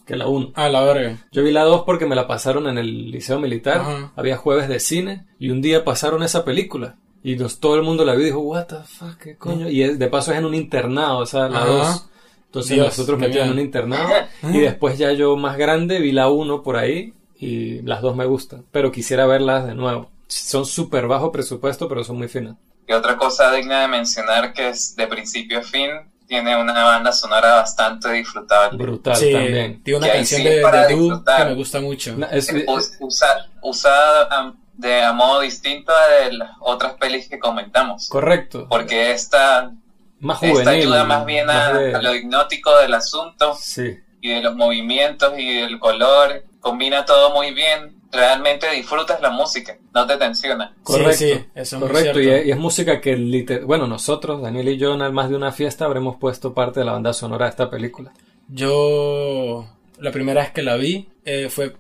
que 0.06 0.16
la 0.16 0.26
1. 0.26 0.52
Ah, 0.54 0.68
la 0.70 0.80
verga. 0.82 1.16
Yo 1.32 1.42
vi 1.42 1.50
la 1.50 1.64
2 1.64 1.82
porque 1.84 2.06
me 2.06 2.16
la 2.16 2.26
pasaron 2.26 2.66
en 2.68 2.78
el 2.78 3.10
liceo 3.10 3.38
militar. 3.38 3.78
Ajá. 3.80 4.12
Había 4.16 4.36
jueves 4.38 4.68
de 4.68 4.80
cine 4.80 5.26
y 5.38 5.50
un 5.50 5.60
día 5.60 5.84
pasaron 5.84 6.22
esa 6.22 6.44
película. 6.44 6.96
Y 7.22 7.36
nos- 7.36 7.58
todo 7.60 7.74
el 7.76 7.82
mundo 7.82 8.04
la 8.04 8.12
vio 8.14 8.22
y 8.22 8.26
dijo, 8.26 8.38
what 8.40 8.66
the 8.66 8.76
fuck, 8.84 9.16
qué 9.18 9.36
coño. 9.36 9.68
Y 9.68 9.82
es- 9.82 9.98
de 9.98 10.06
paso 10.08 10.32
es 10.32 10.38
en 10.38 10.44
un 10.44 10.54
internado, 10.54 11.18
o 11.18 11.26
sea, 11.26 11.48
la 11.48 11.58
Ajá. 11.58 11.66
2. 11.68 12.04
Entonces 12.46 12.74
Dios, 12.76 12.86
nosotros 12.86 13.18
metían 13.18 13.46
en 13.48 13.52
un 13.54 13.58
internado. 13.60 14.08
Y 14.52 14.58
después 14.60 14.96
ya 14.98 15.12
yo 15.12 15.36
más 15.36 15.56
grande 15.58 15.98
vi 16.00 16.12
la 16.12 16.28
1 16.28 16.62
por 16.62 16.76
ahí 16.76 17.12
y 17.38 17.82
las 17.82 18.00
dos 18.02 18.16
me 18.16 18.24
gustan. 18.24 18.64
Pero 18.72 18.90
quisiera 18.90 19.26
verlas 19.26 19.66
de 19.66 19.74
nuevo. 19.74 20.10
Son 20.28 20.64
súper 20.64 21.06
bajo 21.08 21.30
presupuesto, 21.32 21.88
pero 21.88 22.04
son 22.04 22.16
muy 22.18 22.28
finas. 22.28 22.56
Y 22.86 22.92
otra 22.92 23.16
cosa 23.18 23.52
digna 23.52 23.82
de 23.82 23.88
mencionar 23.88 24.52
que 24.54 24.70
es 24.70 24.96
de 24.96 25.06
principio 25.06 25.58
a 25.58 25.62
fin, 25.62 25.90
tiene 26.26 26.58
una 26.60 26.84
banda 26.84 27.12
sonora 27.12 27.54
bastante 27.56 28.10
disfrutable. 28.12 28.78
Brutal 28.82 29.16
sí, 29.16 29.32
también. 29.32 29.82
tiene 29.82 29.98
una 29.98 30.06
Que 30.08 30.12
canción 30.14 30.40
sí 30.42 30.46
de, 30.48 30.54
de 30.56 30.62
Dude 30.62 30.88
disfrutar. 30.94 31.38
que 31.42 31.44
me 31.50 31.54
gusta 31.54 31.80
mucho. 31.80 32.16
Na- 32.16 32.26
es- 32.28 32.50
Us- 32.66 32.92
usa- 33.00 33.50
usada 33.62 34.28
am, 34.38 34.56
de 34.78 35.02
a 35.02 35.12
modo 35.12 35.40
distinto 35.42 35.92
a 35.92 36.24
de 36.24 36.32
las 36.32 36.50
otras 36.60 36.94
pelis 36.94 37.28
que 37.28 37.38
comentamos. 37.38 38.08
correcto. 38.08 38.66
Porque 38.70 39.10
esta, 39.12 39.72
Más 40.20 40.38
juvenil. 40.38 40.58
esta 40.60 40.70
ayuda 40.70 41.04
más 41.04 41.26
bien 41.26 41.50
a, 41.50 41.52
más 41.52 41.74
de- 41.78 41.94
a 41.94 42.00
lo 42.02 42.14
hipnótico 42.14 42.74
del 42.78 42.94
asunto 42.94 43.54
Sí. 43.60 43.98
y 44.20 44.30
de 44.30 44.40
los 44.40 44.54
movimientos 44.56 45.34
y 45.36 45.56
del 45.60 45.78
color. 45.78 46.44
Combina 46.60 47.04
todo 47.04 47.34
muy 47.34 47.52
bien. 47.52 47.98
Realmente 48.10 48.70
disfrutas 48.70 49.20
la 49.20 49.28
música, 49.30 49.76
no 49.92 50.06
te 50.06 50.16
tensiona. 50.16 50.74
Correcto, 50.82 51.12
Sí, 51.12 51.34
sí, 51.34 51.44
eso 51.54 51.76
es 51.76 51.82
correcto. 51.82 52.20
Y 52.20 52.22
cierto. 52.24 52.40
es, 52.40 52.46
y 52.46 52.50
es 52.52 52.56
música 52.56 53.00
que, 53.02 53.16
liter- 53.18 53.64
bueno, 53.66 53.86
nosotros, 53.86 54.40
Daniel 54.40 54.68
y 54.70 54.78
yo, 54.78 54.94
en 54.94 55.12
más 55.12 55.28
de 55.28 55.36
una 55.36 55.52
fiesta 55.52 55.84
habremos 55.84 56.16
puesto 56.16 56.54
parte 56.54 56.80
de 56.80 56.86
la 56.86 56.92
banda 56.92 57.12
sonora 57.12 57.44
de 57.44 57.50
esta 57.50 57.68
película. 57.68 58.12
Yo 58.48 59.66
la 59.98 60.10
primera 60.12 60.40
vez 60.42 60.52
que 60.52 60.62
la 60.62 60.76
vi 60.76 61.08
eh, 61.24 61.48
fue 61.50 61.70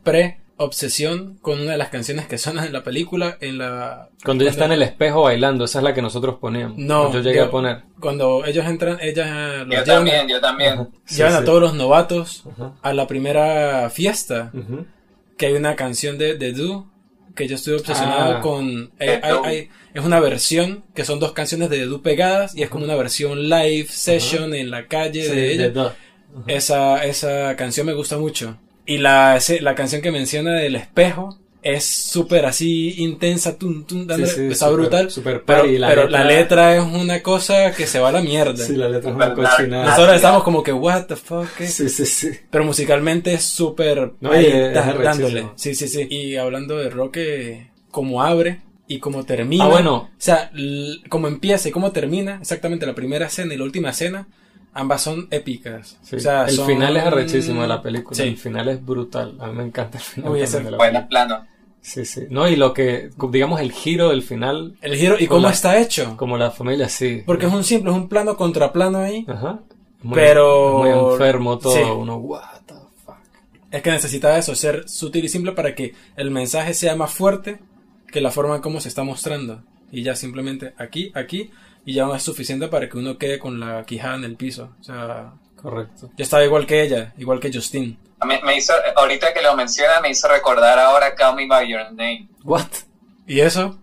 pre-obsesión 0.58 1.38
con 1.40 1.60
una 1.60 1.72
de 1.72 1.78
las 1.78 1.88
canciones 1.88 2.26
que 2.26 2.36
suenan 2.38 2.66
en 2.66 2.72
la 2.72 2.82
película. 2.82 3.38
En 3.40 3.58
la 3.58 4.08
Cuando 4.24 4.44
ella 4.44 4.50
está 4.50 4.64
en 4.66 4.72
el 4.72 4.82
espejo 4.82 5.22
bailando, 5.22 5.64
esa 5.64 5.78
es 5.78 5.84
la 5.84 5.94
que 5.94 6.02
nosotros 6.02 6.36
poníamos. 6.40 6.76
No, 6.78 7.12
yo 7.12 7.20
llegué 7.20 7.38
yo- 7.38 7.44
a 7.44 7.50
poner. 7.50 7.82
Cuando 8.00 8.44
ellos 8.44 8.66
entran, 8.66 8.98
ellas 9.00 9.28
los 9.66 9.76
Yo 9.78 9.84
llevan, 9.84 9.86
también, 9.86 10.28
yo 10.28 10.40
también. 10.40 10.88
Sí, 11.04 11.16
llevan 11.16 11.34
a 11.34 11.38
sí. 11.40 11.44
todos 11.44 11.60
los 11.62 11.74
novatos 11.74 12.44
Ajá. 12.52 12.74
a 12.82 12.92
la 12.92 13.06
primera 13.06 13.88
fiesta. 13.90 14.52
Que 15.36 15.46
hay 15.46 15.52
una 15.54 15.76
canción 15.76 16.18
de 16.18 16.34
The 16.34 16.52
Do 16.52 16.88
que 17.36 17.46
yo 17.46 17.54
estoy 17.54 17.74
obsesionado 17.74 18.38
Ah. 18.38 18.40
con. 18.40 18.90
Eh, 18.98 19.20
hay- 19.22 19.30
Do. 19.32 19.44
hay- 19.44 19.68
es 19.94 20.04
una 20.04 20.18
versión 20.18 20.84
que 20.94 21.04
son 21.04 21.20
dos 21.20 21.32
canciones 21.32 21.70
de 21.70 21.78
The 21.78 21.86
Do 21.86 22.02
pegadas 22.02 22.56
y 22.56 22.62
es 22.64 22.68
como 22.68 22.84
una 22.84 22.96
versión 22.96 23.48
live 23.48 23.86
session 23.88 24.52
en 24.54 24.70
la 24.72 24.86
calle 24.88 25.22
Sí, 25.22 25.28
de 25.30 25.36
de 25.36 25.52
ella. 25.68 25.94
Esa, 26.46 27.04
esa 27.04 27.54
canción 27.56 27.86
me 27.86 27.94
gusta 27.94 28.18
mucho. 28.18 28.58
Y 28.88 28.98
la, 28.98 29.36
ese- 29.36 29.60
la 29.60 29.74
canción 29.76 30.02
que 30.02 30.10
menciona 30.10 30.54
del 30.54 30.74
espejo 30.74 31.38
es 31.62 31.84
súper 31.84 32.46
así 32.46 32.94
intensa, 32.98 33.58
tum, 33.58 33.84
tum, 33.84 34.06
dándole- 34.06 34.26
Sí, 34.32 34.34
sí, 34.36 34.46
está 34.46 34.66
súper- 34.66 34.80
brutal. 34.80 35.10
súper 35.10 35.42
pero 35.44 35.64
la 35.66 35.88
pero 35.88 36.02
letra- 36.04 36.18
la 36.18 36.24
letra 36.24 36.76
es 36.76 36.82
una 36.82 37.22
cosa 37.22 37.72
que 37.72 37.86
se 37.86 37.98
va 37.98 38.08
a 38.08 38.12
la 38.12 38.22
mierda. 38.22 38.64
Sí, 38.64 38.74
la 38.76 38.88
letra 38.88 39.10
es 39.10 39.16
una 39.16 39.34
cochinada. 39.34 39.84
Nosotros 39.84 40.16
estamos 40.16 40.42
como 40.42 40.62
que, 40.62 40.72
what 40.72 41.04
the 41.06 41.16
fuck. 41.16 41.48
Sí, 41.58 41.88
sí, 41.88 42.06
sí. 42.06 42.30
Pero 42.50 42.64
musicalmente 42.64 43.34
es 43.34 43.42
súper 43.44 44.12
No, 44.20 44.30
ahí, 44.32 44.46
es 44.46 44.72
dándole. 44.74 45.48
Sí, 45.56 45.74
sí, 45.74 45.86
sí. 45.88 46.06
Y 46.08 46.36
hablando 46.36 46.76
de 46.78 46.88
rock, 46.90 47.16
eh, 47.18 47.70
como 47.90 48.22
abre 48.22 48.60
y 48.86 49.00
como 49.00 49.24
termina. 49.24 49.64
Ah, 49.64 49.68
bueno. 49.68 49.94
O 49.96 50.10
sea, 50.16 50.50
como 51.10 51.28
empieza 51.28 51.68
y 51.68 51.72
cómo 51.72 51.90
termina, 51.92 52.38
exactamente 52.40 52.86
la 52.86 52.94
primera 52.94 53.26
escena 53.26 53.52
y 53.52 53.58
la 53.58 53.64
última 53.64 53.90
escena, 53.90 54.28
ambas 54.78 55.02
son 55.02 55.28
épicas. 55.30 55.98
Sí. 56.02 56.16
O 56.16 56.20
sea, 56.20 56.44
el 56.44 56.54
son- 56.54 56.66
final 56.66 56.96
es 56.96 57.02
arrechísimo 57.04 57.62
de 57.62 57.68
la 57.68 57.82
película. 57.82 58.16
Sí. 58.16 58.22
El 58.22 58.36
final 58.36 58.68
es 58.68 58.84
brutal. 58.84 59.36
A 59.40 59.48
mí 59.48 59.54
me 59.54 59.64
encanta 59.64 59.98
el 59.98 60.04
final. 60.04 60.32
Uy, 60.32 60.40
ese 60.40 60.58
de 60.62 60.70
la 60.70 60.76
Buenos 60.76 61.02
película. 61.02 61.08
planos. 61.26 61.48
Sí, 61.80 62.04
sí. 62.04 62.22
No, 62.30 62.48
y 62.48 62.56
lo 62.56 62.74
que, 62.74 63.10
digamos, 63.30 63.60
el 63.60 63.72
giro 63.72 64.10
del 64.10 64.22
final, 64.22 64.76
El 64.80 64.96
giro 64.96 65.16
y 65.18 65.26
cómo 65.26 65.42
la- 65.42 65.50
está 65.52 65.78
hecho. 65.80 66.16
como 66.16 66.36
la 66.36 66.50
familia, 66.50 66.88
sí. 66.88 67.22
Porque 67.24 67.46
es 67.46 67.52
un 67.52 67.64
simple, 67.64 67.90
es 67.90 67.96
un 67.96 68.08
plano 68.08 68.36
contra 68.36 68.72
plano 68.72 68.98
ahí. 68.98 69.24
Ajá. 69.28 69.60
Muy- 70.02 70.14
Pero- 70.14 70.78
Muy 70.78 70.90
enfermo 70.90 71.58
todo. 71.58 71.74
Sí. 71.74 71.80
Uno, 71.82 72.16
what 72.16 72.42
the 72.66 72.74
fuck. 73.04 73.16
Es 73.70 73.82
que 73.82 73.90
necesitaba 73.90 74.38
eso, 74.38 74.54
ser 74.54 74.88
sutil 74.88 75.24
y 75.24 75.28
simple 75.28 75.52
para 75.52 75.74
que 75.74 75.94
el 76.16 76.30
mensaje 76.30 76.74
sea 76.74 76.94
más 76.96 77.10
fuerte 77.12 77.58
que 78.12 78.20
la 78.20 78.30
forma 78.30 78.56
en 78.56 78.62
cómo 78.62 78.80
se 78.80 78.88
está 78.88 79.02
mostrando. 79.02 79.62
Y 79.90 80.02
ya 80.02 80.14
simplemente 80.14 80.74
aquí, 80.78 81.10
aquí, 81.14 81.50
y 81.88 81.94
ya 81.94 82.04
no 82.04 82.14
es 82.14 82.22
suficiente 82.22 82.68
para 82.68 82.86
que 82.88 82.98
uno 82.98 83.16
quede 83.16 83.38
con 83.38 83.58
la 83.58 83.82
quijada 83.86 84.16
en 84.16 84.24
el 84.24 84.36
piso. 84.36 84.70
O 84.78 84.84
sea, 84.84 85.32
Correcto. 85.56 86.10
yo 86.16 86.22
estaba 86.22 86.44
igual 86.44 86.66
que 86.66 86.82
ella, 86.82 87.14
igual 87.16 87.40
que 87.40 87.50
Justin. 87.52 87.96
Me, 88.26 88.40
me 88.42 88.56
hizo, 88.58 88.72
ahorita 88.96 89.32
que 89.32 89.40
lo 89.40 89.56
menciona, 89.56 90.00
me 90.02 90.10
hizo 90.10 90.28
recordar 90.28 90.78
ahora 90.78 91.14
Call 91.14 91.36
Me 91.36 91.46
By 91.46 91.66
Your 91.66 91.84
Name. 91.92 92.28
What? 92.44 92.66
¿Y 93.26 93.40
eso? 93.40 93.78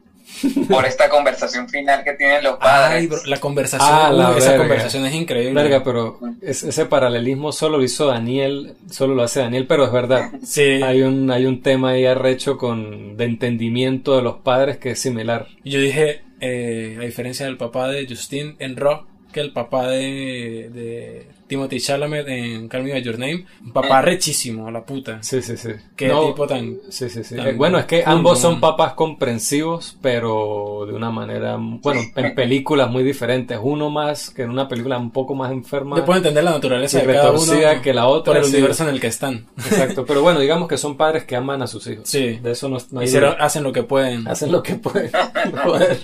Por 0.69 0.85
esta 0.85 1.07
conversación 1.09 1.69
final 1.69 2.03
que 2.03 2.13
tienen 2.13 2.43
los 2.43 2.57
padres. 2.57 2.97
Ay, 2.99 3.07
bro, 3.07 3.19
la 3.25 3.39
conversación, 3.39 3.89
Ah, 3.91 4.11
la 4.11 4.31
uy, 4.31 4.37
esa 4.39 4.49
verga. 4.51 4.63
conversación 4.65 5.05
es 5.05 5.13
increíble. 5.15 5.53
Verga, 5.53 5.83
pero 5.83 6.19
es- 6.41 6.63
ese 6.63 6.85
paralelismo 6.85 7.51
solo 7.53 7.77
lo 7.77 7.83
hizo 7.83 8.07
Daniel, 8.07 8.75
solo 8.91 9.15
lo 9.15 9.23
hace 9.23 9.39
Daniel, 9.39 9.65
pero 9.65 9.85
es 9.85 9.91
verdad. 9.91 10.31
Sí, 10.43 10.61
Hay 10.83 11.01
un, 11.03 11.31
hay 11.31 11.45
un 11.45 11.61
tema 11.61 11.91
ahí 11.91 12.05
arrecho 12.05 12.57
con, 12.57 13.15
de 13.17 13.23
entendimiento 13.25 14.15
de 14.17 14.21
los 14.23 14.35
padres 14.37 14.77
que 14.77 14.91
es 14.91 14.99
similar. 14.99 15.47
y 15.63 15.71
yo 15.71 15.79
dije, 15.79 16.21
eh, 16.39 16.97
a 16.99 17.03
diferencia 17.03 17.45
del 17.45 17.57
papá 17.57 17.87
de 17.89 18.07
Justin 18.07 18.55
en 18.59 18.75
Rock, 18.75 19.07
que 19.31 19.41
el 19.41 19.51
papá 19.51 19.89
de, 19.89 20.69
de 20.73 21.27
Timothy 21.47 21.79
Chalamet 21.79 22.27
en 22.27 22.67
Call 22.67 22.83
Me 22.83 22.91
By 22.91 23.03
Your 23.03 23.19
Name, 23.19 23.45
un 23.63 23.71
papá 23.71 24.01
rechísimo, 24.01 24.69
la 24.71 24.83
puta. 24.83 25.21
Sí, 25.21 25.41
sí, 25.41 25.57
sí. 25.57 25.69
Qué 25.95 26.07
No, 26.07 26.27
tipo 26.27 26.47
tan... 26.47 26.77
Sí, 26.89 27.09
sí, 27.09 27.23
sí. 27.23 27.35
tan 27.35 27.47
Eh, 27.47 27.53
bueno, 27.53 27.77
es 27.77 27.85
que 27.85 28.03
ambos 28.05 28.39
son 28.39 28.59
papás 28.59 28.93
comprensivos, 28.93 29.97
pero 30.01 30.85
de 30.87 30.93
una 30.93 31.11
manera, 31.11 31.57
bueno, 31.59 32.01
en 32.15 32.35
películas 32.35 32.89
muy 32.89 33.03
diferentes. 33.03 33.59
Uno 33.61 33.89
más 33.89 34.29
que 34.29 34.43
en 34.43 34.49
una 34.49 34.67
película 34.67 34.97
un 34.97 35.11
poco 35.11 35.35
más 35.35 35.51
enferma 35.51 35.97
Yo 35.97 36.05
puedo 36.05 36.17
entender 36.17 36.43
la 36.43 36.51
naturaleza 36.51 37.03
y 37.03 37.05
de 37.05 37.13
cada 37.13 37.31
uno 37.31 37.53
que 37.81 37.93
la 37.93 38.07
otra. 38.07 38.33
por 38.33 38.41
el 38.43 38.45
sí. 38.49 38.55
universo 38.57 38.83
en 38.83 38.89
el 38.89 38.99
que 38.99 39.07
están. 39.07 39.45
Exacto, 39.57 40.05
pero 40.05 40.21
bueno, 40.21 40.39
digamos 40.39 40.67
que 40.67 40.77
son 40.77 40.97
padres 40.97 41.25
que 41.25 41.35
aman 41.35 41.61
a 41.61 41.67
sus 41.67 41.85
hijos. 41.87 42.07
Sí. 42.09 42.39
De 42.41 42.51
eso 42.51 42.69
no, 42.69 42.77
no 42.91 42.99
hay 42.99 43.07
Hicieron, 43.07 43.35
hacen 43.39 43.63
lo 43.63 43.71
que 43.71 43.83
pueden. 43.83 44.27
Hacen 44.27 44.51
lo 44.51 44.63
que 44.63 44.75
pueden. 44.75 45.11
Joder. 45.63 45.99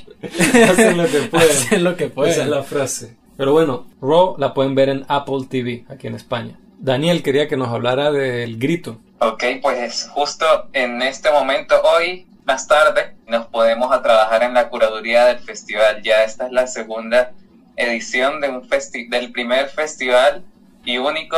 Hacen 0.69 0.97
lo 0.97 1.05
que 1.07 1.19
pueden. 1.31 1.49
Hacen 1.49 1.84
lo 1.84 1.95
que 1.95 2.07
pueden. 2.07 2.34
Esa 2.34 2.43
es 2.43 2.49
la 2.49 2.63
frase. 2.63 3.20
Pero 3.41 3.53
bueno, 3.53 3.88
Raw 3.99 4.35
la 4.38 4.53
pueden 4.53 4.76
ver 4.76 4.89
en 4.89 5.03
Apple 5.07 5.47
TV, 5.49 5.84
aquí 5.89 6.05
en 6.05 6.13
España. 6.13 6.59
Daniel 6.77 7.23
quería 7.23 7.47
que 7.47 7.57
nos 7.57 7.69
hablara 7.69 8.11
del 8.11 8.59
grito. 8.59 8.99
Ok, 9.18 9.43
pues 9.63 10.07
justo 10.13 10.45
en 10.73 11.01
este 11.01 11.31
momento, 11.31 11.73
hoy, 11.81 12.27
más 12.45 12.68
tarde, 12.68 13.15
nos 13.26 13.47
podemos 13.47 13.91
a 13.91 14.03
trabajar 14.03 14.43
en 14.43 14.53
la 14.53 14.69
curaduría 14.69 15.26
del 15.26 15.39
festival. 15.39 16.03
Ya 16.03 16.23
esta 16.23 16.45
es 16.45 16.51
la 16.51 16.68
segunda 16.68 17.31
edición 17.77 18.41
de 18.41 18.49
un 18.49 18.63
festi 18.69 19.07
del 19.07 19.31
primer 19.31 19.69
festival 19.69 20.43
y 20.85 20.99
único 20.99 21.35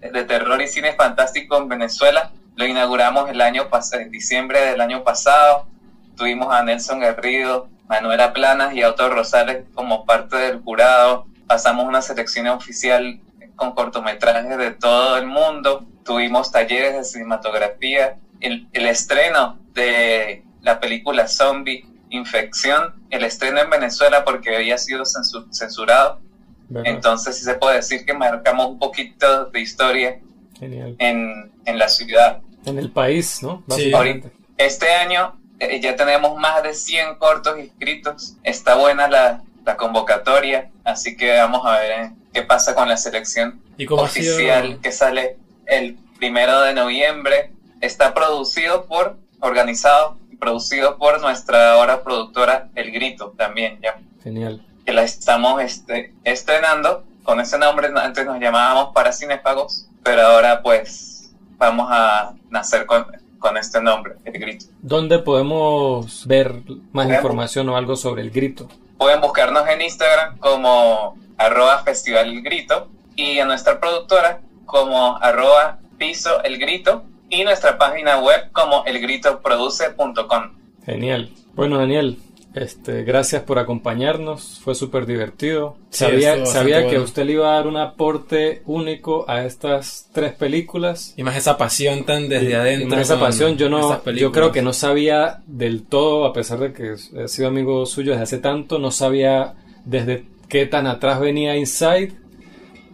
de, 0.00 0.24
terror 0.24 0.60
y 0.60 0.66
cine 0.66 0.94
fantástico 0.94 1.56
en 1.56 1.68
Venezuela. 1.68 2.32
Lo 2.56 2.66
inauguramos 2.66 3.30
el 3.30 3.40
año 3.40 3.68
en 3.92 4.10
diciembre 4.10 4.60
del 4.60 4.80
año 4.80 5.04
pasado. 5.04 5.68
Tuvimos 6.16 6.52
a 6.52 6.64
Nelson 6.64 6.98
Garrido, 6.98 7.68
Manuela 7.86 8.32
Planas 8.32 8.74
y 8.74 8.82
Autor 8.82 9.14
Rosales 9.14 9.62
como 9.72 10.04
parte 10.04 10.36
del 10.36 10.60
jurado. 10.60 11.32
Pasamos 11.46 11.86
una 11.86 12.02
selección 12.02 12.46
oficial 12.48 13.20
con 13.56 13.72
cortometrajes 13.74 14.56
de 14.58 14.70
todo 14.72 15.16
el 15.18 15.26
mundo. 15.26 15.86
Tuvimos 16.04 16.50
talleres 16.50 16.94
de 16.94 17.04
cinematografía. 17.04 18.18
El, 18.40 18.68
el 18.72 18.86
estreno 18.86 19.58
de 19.72 20.44
la 20.62 20.80
película 20.80 21.28
Zombie 21.28 21.86
Infección, 22.10 22.94
el 23.10 23.24
estreno 23.24 23.60
en 23.60 23.70
Venezuela 23.70 24.24
porque 24.24 24.54
había 24.56 24.78
sido 24.78 25.02
censu- 25.04 25.46
censurado. 25.52 26.20
¿verdad? 26.68 26.92
Entonces 26.92 27.36
sí 27.38 27.44
se 27.44 27.54
puede 27.54 27.76
decir 27.76 28.04
que 28.06 28.14
marcamos 28.14 28.68
un 28.68 28.78
poquito 28.78 29.46
de 29.46 29.60
historia 29.60 30.20
Genial. 30.58 30.94
en, 30.98 31.52
en 31.64 31.78
la 31.78 31.88
ciudad. 31.88 32.40
En 32.64 32.78
el 32.78 32.90
país, 32.90 33.42
¿no? 33.42 33.58
Sí. 33.68 33.90
Básicamente. 33.90 34.30
Este 34.56 34.90
año 34.92 35.38
eh, 35.58 35.80
ya 35.80 35.96
tenemos 35.96 36.38
más 36.38 36.62
de 36.62 36.72
100 36.74 37.16
cortos 37.16 37.58
inscritos. 37.58 38.36
Está 38.44 38.76
buena 38.76 39.08
la, 39.08 39.42
la 39.64 39.76
convocatoria, 39.76 40.70
así 40.84 41.16
que 41.16 41.36
vamos 41.36 41.64
a 41.66 41.78
ver 41.78 41.90
eh, 41.92 42.12
qué 42.32 42.42
pasa 42.42 42.74
con 42.74 42.88
la 42.88 42.96
selección 42.96 43.60
¿Y 43.78 43.84
ha 43.84 43.86
sido? 43.88 44.02
oficial 44.02 44.78
que 44.82 44.92
sale 44.92 45.36
el 45.66 45.96
primero 46.18 46.60
de 46.62 46.74
noviembre. 46.74 47.50
Está 47.80 48.14
producido 48.14 48.84
por, 48.86 49.16
organizado 49.40 50.16
y 50.30 50.36
producido 50.36 50.96
por 50.98 51.20
nuestra 51.20 51.72
ahora 51.74 52.02
productora 52.02 52.68
El 52.74 52.92
Grito 52.92 53.34
también, 53.36 53.78
ya 53.82 53.98
Genial. 54.22 54.64
que 54.84 54.92
la 54.92 55.02
estamos 55.02 55.62
este, 55.62 56.12
estrenando. 56.24 57.04
Con 57.22 57.40
ese 57.40 57.58
nombre 57.58 57.88
antes 57.94 58.26
nos 58.26 58.38
llamábamos 58.38 58.92
para 58.94 59.12
Cinefagos, 59.12 59.88
pero 60.02 60.22
ahora 60.22 60.62
pues 60.62 61.32
vamos 61.56 61.88
a 61.90 62.34
nacer 62.50 62.84
con, 62.86 63.06
con 63.38 63.56
este 63.56 63.80
nombre, 63.80 64.16
El 64.24 64.34
Grito. 64.38 64.66
¿Dónde 64.82 65.18
podemos 65.20 66.26
ver 66.26 66.52
más 66.92 67.06
Podemos. 67.06 67.14
información 67.16 67.68
o 67.70 67.76
algo 67.76 67.96
sobre 67.96 68.20
el 68.22 68.30
grito? 68.30 68.68
Pueden 69.04 69.20
buscarnos 69.20 69.68
en 69.68 69.82
Instagram 69.82 70.38
como 70.38 71.18
arroba 71.36 71.82
festival 71.84 72.26
el 72.30 72.40
grito 72.40 72.88
y 73.14 73.36
en 73.38 73.48
nuestra 73.48 73.78
productora 73.78 74.40
como 74.64 75.18
arroba 75.18 75.78
piso 75.98 76.42
el 76.42 76.56
grito 76.56 77.04
y 77.28 77.44
nuestra 77.44 77.76
página 77.76 78.18
web 78.18 78.50
como 78.52 78.82
elgritoproduce.com. 78.86 80.54
Genial. 80.86 81.28
Bueno, 81.52 81.76
Daniel, 81.76 82.16
este, 82.54 83.02
gracias 83.02 83.42
por 83.42 83.58
acompañarnos. 83.58 84.60
Fue 84.62 84.74
súper 84.74 85.06
divertido. 85.06 85.76
Sí, 85.90 86.04
sabía 86.44 86.80
que 86.82 86.84
bueno. 86.86 87.02
usted 87.02 87.24
le 87.26 87.32
iba 87.32 87.50
a 87.52 87.56
dar 87.56 87.66
un 87.66 87.76
aporte 87.76 88.62
único 88.66 89.28
a 89.28 89.44
estas 89.44 90.08
tres 90.12 90.32
películas. 90.34 91.14
Y 91.16 91.22
más 91.24 91.36
esa 91.36 91.56
pasión 91.58 92.04
tan 92.04 92.28
desde 92.28 92.50
Y- 92.50 92.52
adentro. 92.52 92.86
y 92.88 92.90
más 92.90 93.00
esa 93.00 93.18
pasión, 93.18 93.56
yo 93.56 93.68
no, 93.68 94.02
yo 94.12 94.30
creo 94.32 94.52
que 94.52 94.62
no 94.62 94.72
sabía 94.72 95.42
del 95.46 95.82
todo, 95.84 96.24
a 96.26 96.32
pesar 96.32 96.58
de 96.60 96.72
que 96.72 96.94
he 97.16 97.28
sido 97.28 97.48
amigo 97.48 97.84
suyo 97.86 98.12
desde 98.12 98.22
hace 98.24 98.38
tanto, 98.38 98.78
no 98.78 98.90
sabía 98.90 99.54
desde 99.84 100.24
qué 100.48 100.66
tan 100.66 100.86
atrás 100.86 101.18
venía 101.20 101.56
Inside. 101.56 102.12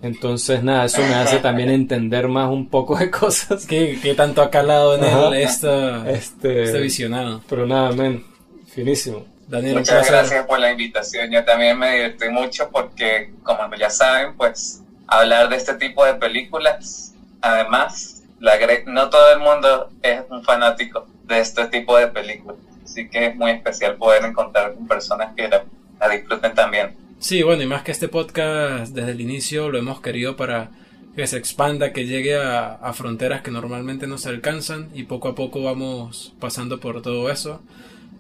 Entonces, 0.03 0.63
nada, 0.63 0.87
eso 0.87 1.03
me 1.03 1.13
hace 1.15 1.39
también 1.41 1.69
entender 1.71 2.27
más 2.29 2.51
un 2.51 2.69
poco 2.71 2.97
de 2.97 3.11
cosas. 3.11 3.67
¿Qué, 3.67 3.99
qué 4.03 4.15
tanto 4.15 4.41
ha 4.41 4.49
calado 4.51 4.97
en 4.97 5.05
él 5.05 5.35
esta, 5.43 6.11
Este, 6.11 6.63
este 6.63 6.81
visionado? 6.81 7.43
pero 7.49 7.67
nada, 7.67 7.93
men, 7.93 8.25
finísimo. 8.67 9.27
Daniel, 9.51 9.79
Muchas 9.79 10.09
gracias 10.09 10.47
por 10.47 10.61
la 10.61 10.71
invitación. 10.71 11.29
Yo 11.33 11.45
también 11.45 11.77
me 11.77 11.93
divertí 11.93 12.29
mucho 12.29 12.71
porque, 12.71 13.33
como 13.43 13.75
ya 13.75 13.91
saben, 13.91 14.37
pues 14.37 14.81
hablar 15.09 15.49
de 15.49 15.57
este 15.57 15.75
tipo 15.75 16.05
de 16.05 16.15
películas, 16.15 17.15
además, 17.41 18.23
la, 18.39 18.53
no 18.87 19.11
todo 19.11 19.33
el 19.33 19.41
mundo 19.41 19.91
es 20.03 20.23
un 20.31 20.45
fanático 20.45 21.09
de 21.25 21.41
este 21.41 21.67
tipo 21.67 21.99
de 21.99 22.07
películas. 22.07 22.59
Así 22.85 23.09
que 23.09 23.27
es 23.27 23.35
muy 23.35 23.51
especial 23.51 23.97
poder 23.97 24.25
encontrar 24.25 24.73
con 24.73 24.87
personas 24.87 25.35
que 25.35 25.49
la, 25.49 25.65
la 25.99 26.09
disfruten 26.09 26.55
también. 26.55 26.95
Sí, 27.19 27.43
bueno, 27.43 27.65
y 27.65 27.67
más 27.67 27.83
que 27.83 27.91
este 27.91 28.07
podcast 28.07 28.95
desde 28.95 29.11
el 29.11 29.21
inicio 29.21 29.69
lo 29.69 29.79
hemos 29.79 30.01
querido 30.01 30.37
para 30.37 30.71
que 31.17 31.27
se 31.27 31.37
expanda, 31.37 31.93
que 31.93 32.07
llegue 32.07 32.41
a, 32.41 32.75
a 32.75 32.93
fronteras 32.93 33.43
que 33.43 33.51
normalmente 33.51 34.07
no 34.07 34.17
se 34.17 34.29
alcanzan 34.29 34.91
y 34.95 35.03
poco 35.03 35.27
a 35.27 35.35
poco 35.35 35.61
vamos 35.61 36.35
pasando 36.39 36.79
por 36.79 37.03
todo 37.03 37.33
eso. 37.33 37.61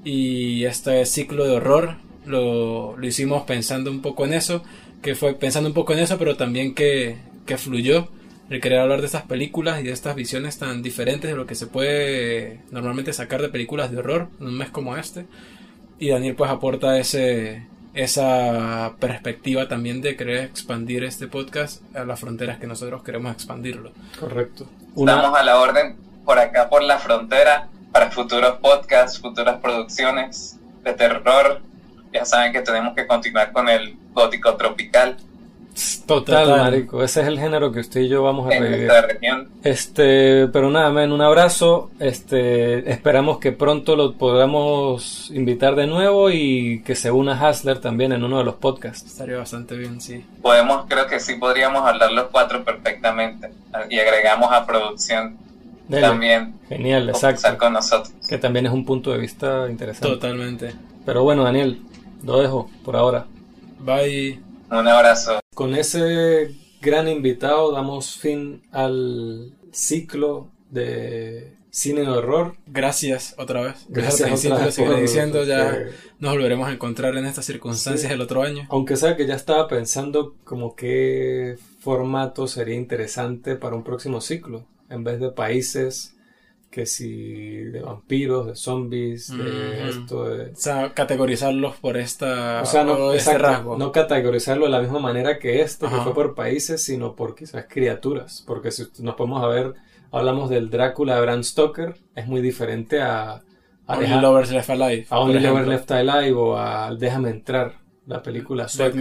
Y 0.05 0.65
este 0.65 1.05
ciclo 1.07 1.45
de 1.45 1.57
horror 1.57 1.97
lo, 2.27 2.97
lo 2.97 3.07
hicimos 3.07 3.43
pensando 3.43 3.91
un 3.91 4.01
poco 4.01 4.25
en 4.25 4.35
eso, 4.35 4.63
que 5.03 5.15
fue 5.15 5.35
pensando 5.35 5.69
un 5.69 5.75
poco 5.75 5.93
en 5.93 6.01
eso, 6.01 6.19
pero 6.19 6.37
también 6.37 6.75
que, 6.75 7.19
que 7.47 7.59
fluyó 7.59 8.09
el 8.51 8.61
querer 8.61 8.81
hablar 8.81 9.01
de 9.01 9.07
estas 9.07 9.23
películas 9.23 9.81
y 9.81 9.85
de 9.85 9.93
estas 9.93 10.17
visiones 10.17 10.59
tan 10.59 10.83
diferentes 10.83 11.31
de 11.31 11.37
lo 11.37 11.47
que 11.47 11.55
se 11.55 11.69
puede 11.69 12.61
normalmente 12.73 13.13
sacar 13.13 13.41
de 13.41 13.49
películas 13.49 13.93
de 13.93 13.99
horror 13.99 14.29
en 14.41 14.49
un 14.49 14.59
mes 14.59 14.71
como 14.71 14.97
este. 14.97 15.27
Y 16.01 16.09
Daniel 16.09 16.35
pues 16.35 16.51
aporta 16.51 16.99
ese, 16.99 17.67
esa 17.95 18.95
perspectiva 18.99 19.69
también 19.69 20.01
de 20.01 20.17
querer 20.17 20.45
expandir 20.45 21.05
este 21.05 21.29
podcast 21.29 21.83
a 21.95 22.05
las 22.05 22.19
fronteras 22.19 22.59
que 22.59 22.67
nosotros 22.67 23.03
queremos 23.05 23.33
expandirlo. 23.33 23.93
Correcto. 24.19 24.67
Estamos 24.97 25.39
a 25.39 25.45
la 25.45 25.61
orden 25.61 25.97
por 26.25 26.39
acá, 26.39 26.69
por 26.69 26.83
la 26.83 26.99
frontera, 26.99 27.69
para 27.93 28.11
futuros 28.11 28.59
podcasts, 28.59 29.19
futuras 29.21 29.59
producciones 29.61 30.59
de 30.83 30.93
terror. 30.93 31.61
Ya 32.13 32.25
saben 32.25 32.53
que 32.53 32.61
tenemos 32.61 32.95
que 32.95 33.07
continuar 33.07 33.53
con 33.53 33.69
el 33.69 33.97
gótico 34.13 34.57
tropical. 34.57 35.17
Total, 36.07 36.49
marico. 36.49 37.03
Ese 37.03 37.21
es 37.21 37.29
el 37.29 37.39
género 37.39 37.71
que 37.73 37.81
usted 37.81 38.01
y 38.01 38.09
yo 38.09 38.23
vamos 38.23 38.51
a 38.51 38.55
en 38.55 38.63
revivir. 38.65 38.91
esta 38.91 39.03
región. 39.03 39.49
Este, 39.63 40.49
pero 40.49 40.69
nada, 40.71 40.91
men, 40.91 41.13
un 41.13 41.23
abrazo. 41.23 41.91
Este, 42.01 42.91
esperamos 42.91 43.39
que 43.39 43.53
pronto 43.53 43.95
lo 43.97 44.15
podamos 44.15 45.31
invitar 45.31 45.77
de 45.77 45.87
nuevo 45.87 46.31
y 46.31 46.83
que 46.83 46.97
se 46.97 47.11
una 47.11 47.41
Hasler 47.41 47.79
también 47.79 48.13
en 48.13 48.25
uno 48.25 48.39
de 48.39 48.45
los 48.45 48.57
podcasts. 48.57 49.07
Estaría 49.07 49.39
bastante 49.39 49.77
bien, 49.77 50.01
sí. 50.01 50.25
Podemos, 50.43 50.87
creo 50.89 51.07
que 51.07 51.21
sí 51.21 51.37
podríamos 51.37 51.87
hablar 51.87 52.13
los 52.13 52.27
cuatro 52.27 52.65
perfectamente. 52.65 53.51
Y 53.89 53.99
agregamos 54.01 54.53
a 54.53 54.67
producción 54.67 55.39
Dele. 55.91 56.07
también 56.07 56.55
Genial, 56.69 57.09
exacto. 57.09 57.59
con 57.59 57.73
nosotros. 57.73 58.13
Que 58.29 58.39
también 58.39 58.67
es 58.67 58.73
un 58.73 58.85
punto 58.85 59.11
de 59.13 59.19
vista 59.19 59.69
interesante. 59.69 60.09
Totalmente. 60.09 60.75
Pero 61.05 61.23
bueno, 61.25 61.45
Daniel, 61.45 61.81
lo 62.23 62.41
dejo 62.41 62.71
por 62.85 62.97
ahora. 62.97 63.27
Bye. 63.81 64.41
Un 64.71 64.87
abrazo. 64.89 65.41
Con 65.55 65.75
ese 65.75 66.55
gran 66.81 67.09
invitado 67.09 67.73
damos 67.73 68.17
fin 68.17 68.63
al 68.73 69.53
ciclo 69.73 70.49
de 70.71 71.55
cine 71.71 72.03
de 72.03 72.09
horror. 72.09 72.55
Gracias 72.67 73.35
otra 73.39 73.63
vez. 73.63 73.87
Gracias 73.89 74.29
principio 74.29 74.55
otra 74.57 74.67
vez 74.67 74.77
por- 74.79 75.01
diciendo, 75.01 75.45
ya 75.45 75.71
porque- 75.71 75.91
nos 76.19 76.33
volveremos 76.33 76.69
a 76.69 76.73
encontrar 76.73 77.17
en 77.17 77.27
estas 77.27 77.45
circunstancias 77.45 78.09
Sí. 78.09 78.15
el 78.15 78.21
otro 78.21 78.43
año. 78.43 78.67
Aunque 78.71 78.97
sea 78.97 79.17
que 79.17 79.27
ya 79.27 79.35
estaba 79.35 79.67
pensando 79.69 80.35
como 80.45 80.75
qué 80.77 81.57
formato 81.81 82.47
sería 82.47 82.75
interesante 82.77 83.57
para 83.57 83.75
un 83.77 83.83
próximo 83.85 84.21
ciclo. 84.21 84.65
En 84.91 85.03
vez 85.05 85.19
de 85.21 85.31
países, 85.31 86.15
que 86.71 86.85
si 86.87 87.55
de 87.65 87.81
vampiros, 87.81 88.47
de 88.47 88.55
zombies, 88.57 89.37
de 89.37 89.89
esto, 89.89 90.29
de... 90.29 90.51
O 90.53 90.57
sea, 90.57 90.93
categorizarlos 90.95 91.77
por 91.77 91.97
esta 91.97 92.61
O 92.63 92.67
sea, 92.67 92.85
no, 92.85 92.93
o 92.93 93.13
este 93.13 93.31
exacto, 93.31 93.47
rasgo. 93.53 93.79
no 93.79 93.91
categorizarlo 93.93 94.67
de 94.67 94.71
la 94.71 94.81
misma 94.81 94.99
manera 95.01 95.39
que 95.39 95.63
este, 95.63 95.87
que 95.89 95.97
fue 95.97 96.15
por 96.15 96.35
países, 96.35 96.83
sino 96.83 97.17
por 97.17 97.35
quizás 97.35 97.67
criaturas. 97.69 98.45
Porque 98.47 98.71
si 98.71 98.85
nos 99.01 99.15
podemos 99.17 99.43
a 99.43 99.49
ver, 99.49 99.75
hablamos 100.13 100.49
del 100.51 100.71
Drácula 100.71 101.17
de 101.17 101.21
Bram 101.23 101.43
Stoker, 101.43 101.97
es 102.15 102.27
muy 102.29 102.41
diferente 102.41 103.01
a, 103.01 103.33
a, 103.33 103.43
Only 103.97 104.07
Deja- 104.07 104.21
Lovers 104.21 104.51
Left 104.53 104.71
Alive. 104.71 105.07
a 105.11 105.19
Only 105.19 105.35
Lover 105.41 105.51
ejemplo. 105.65 105.73
Left 105.73 105.91
Alive 105.91 106.33
o 106.35 106.57
a 106.57 106.95
Déjame 106.95 107.31
Entrar, 107.31 107.75
la 108.07 108.23
película 108.23 108.69
sueca. 108.69 108.97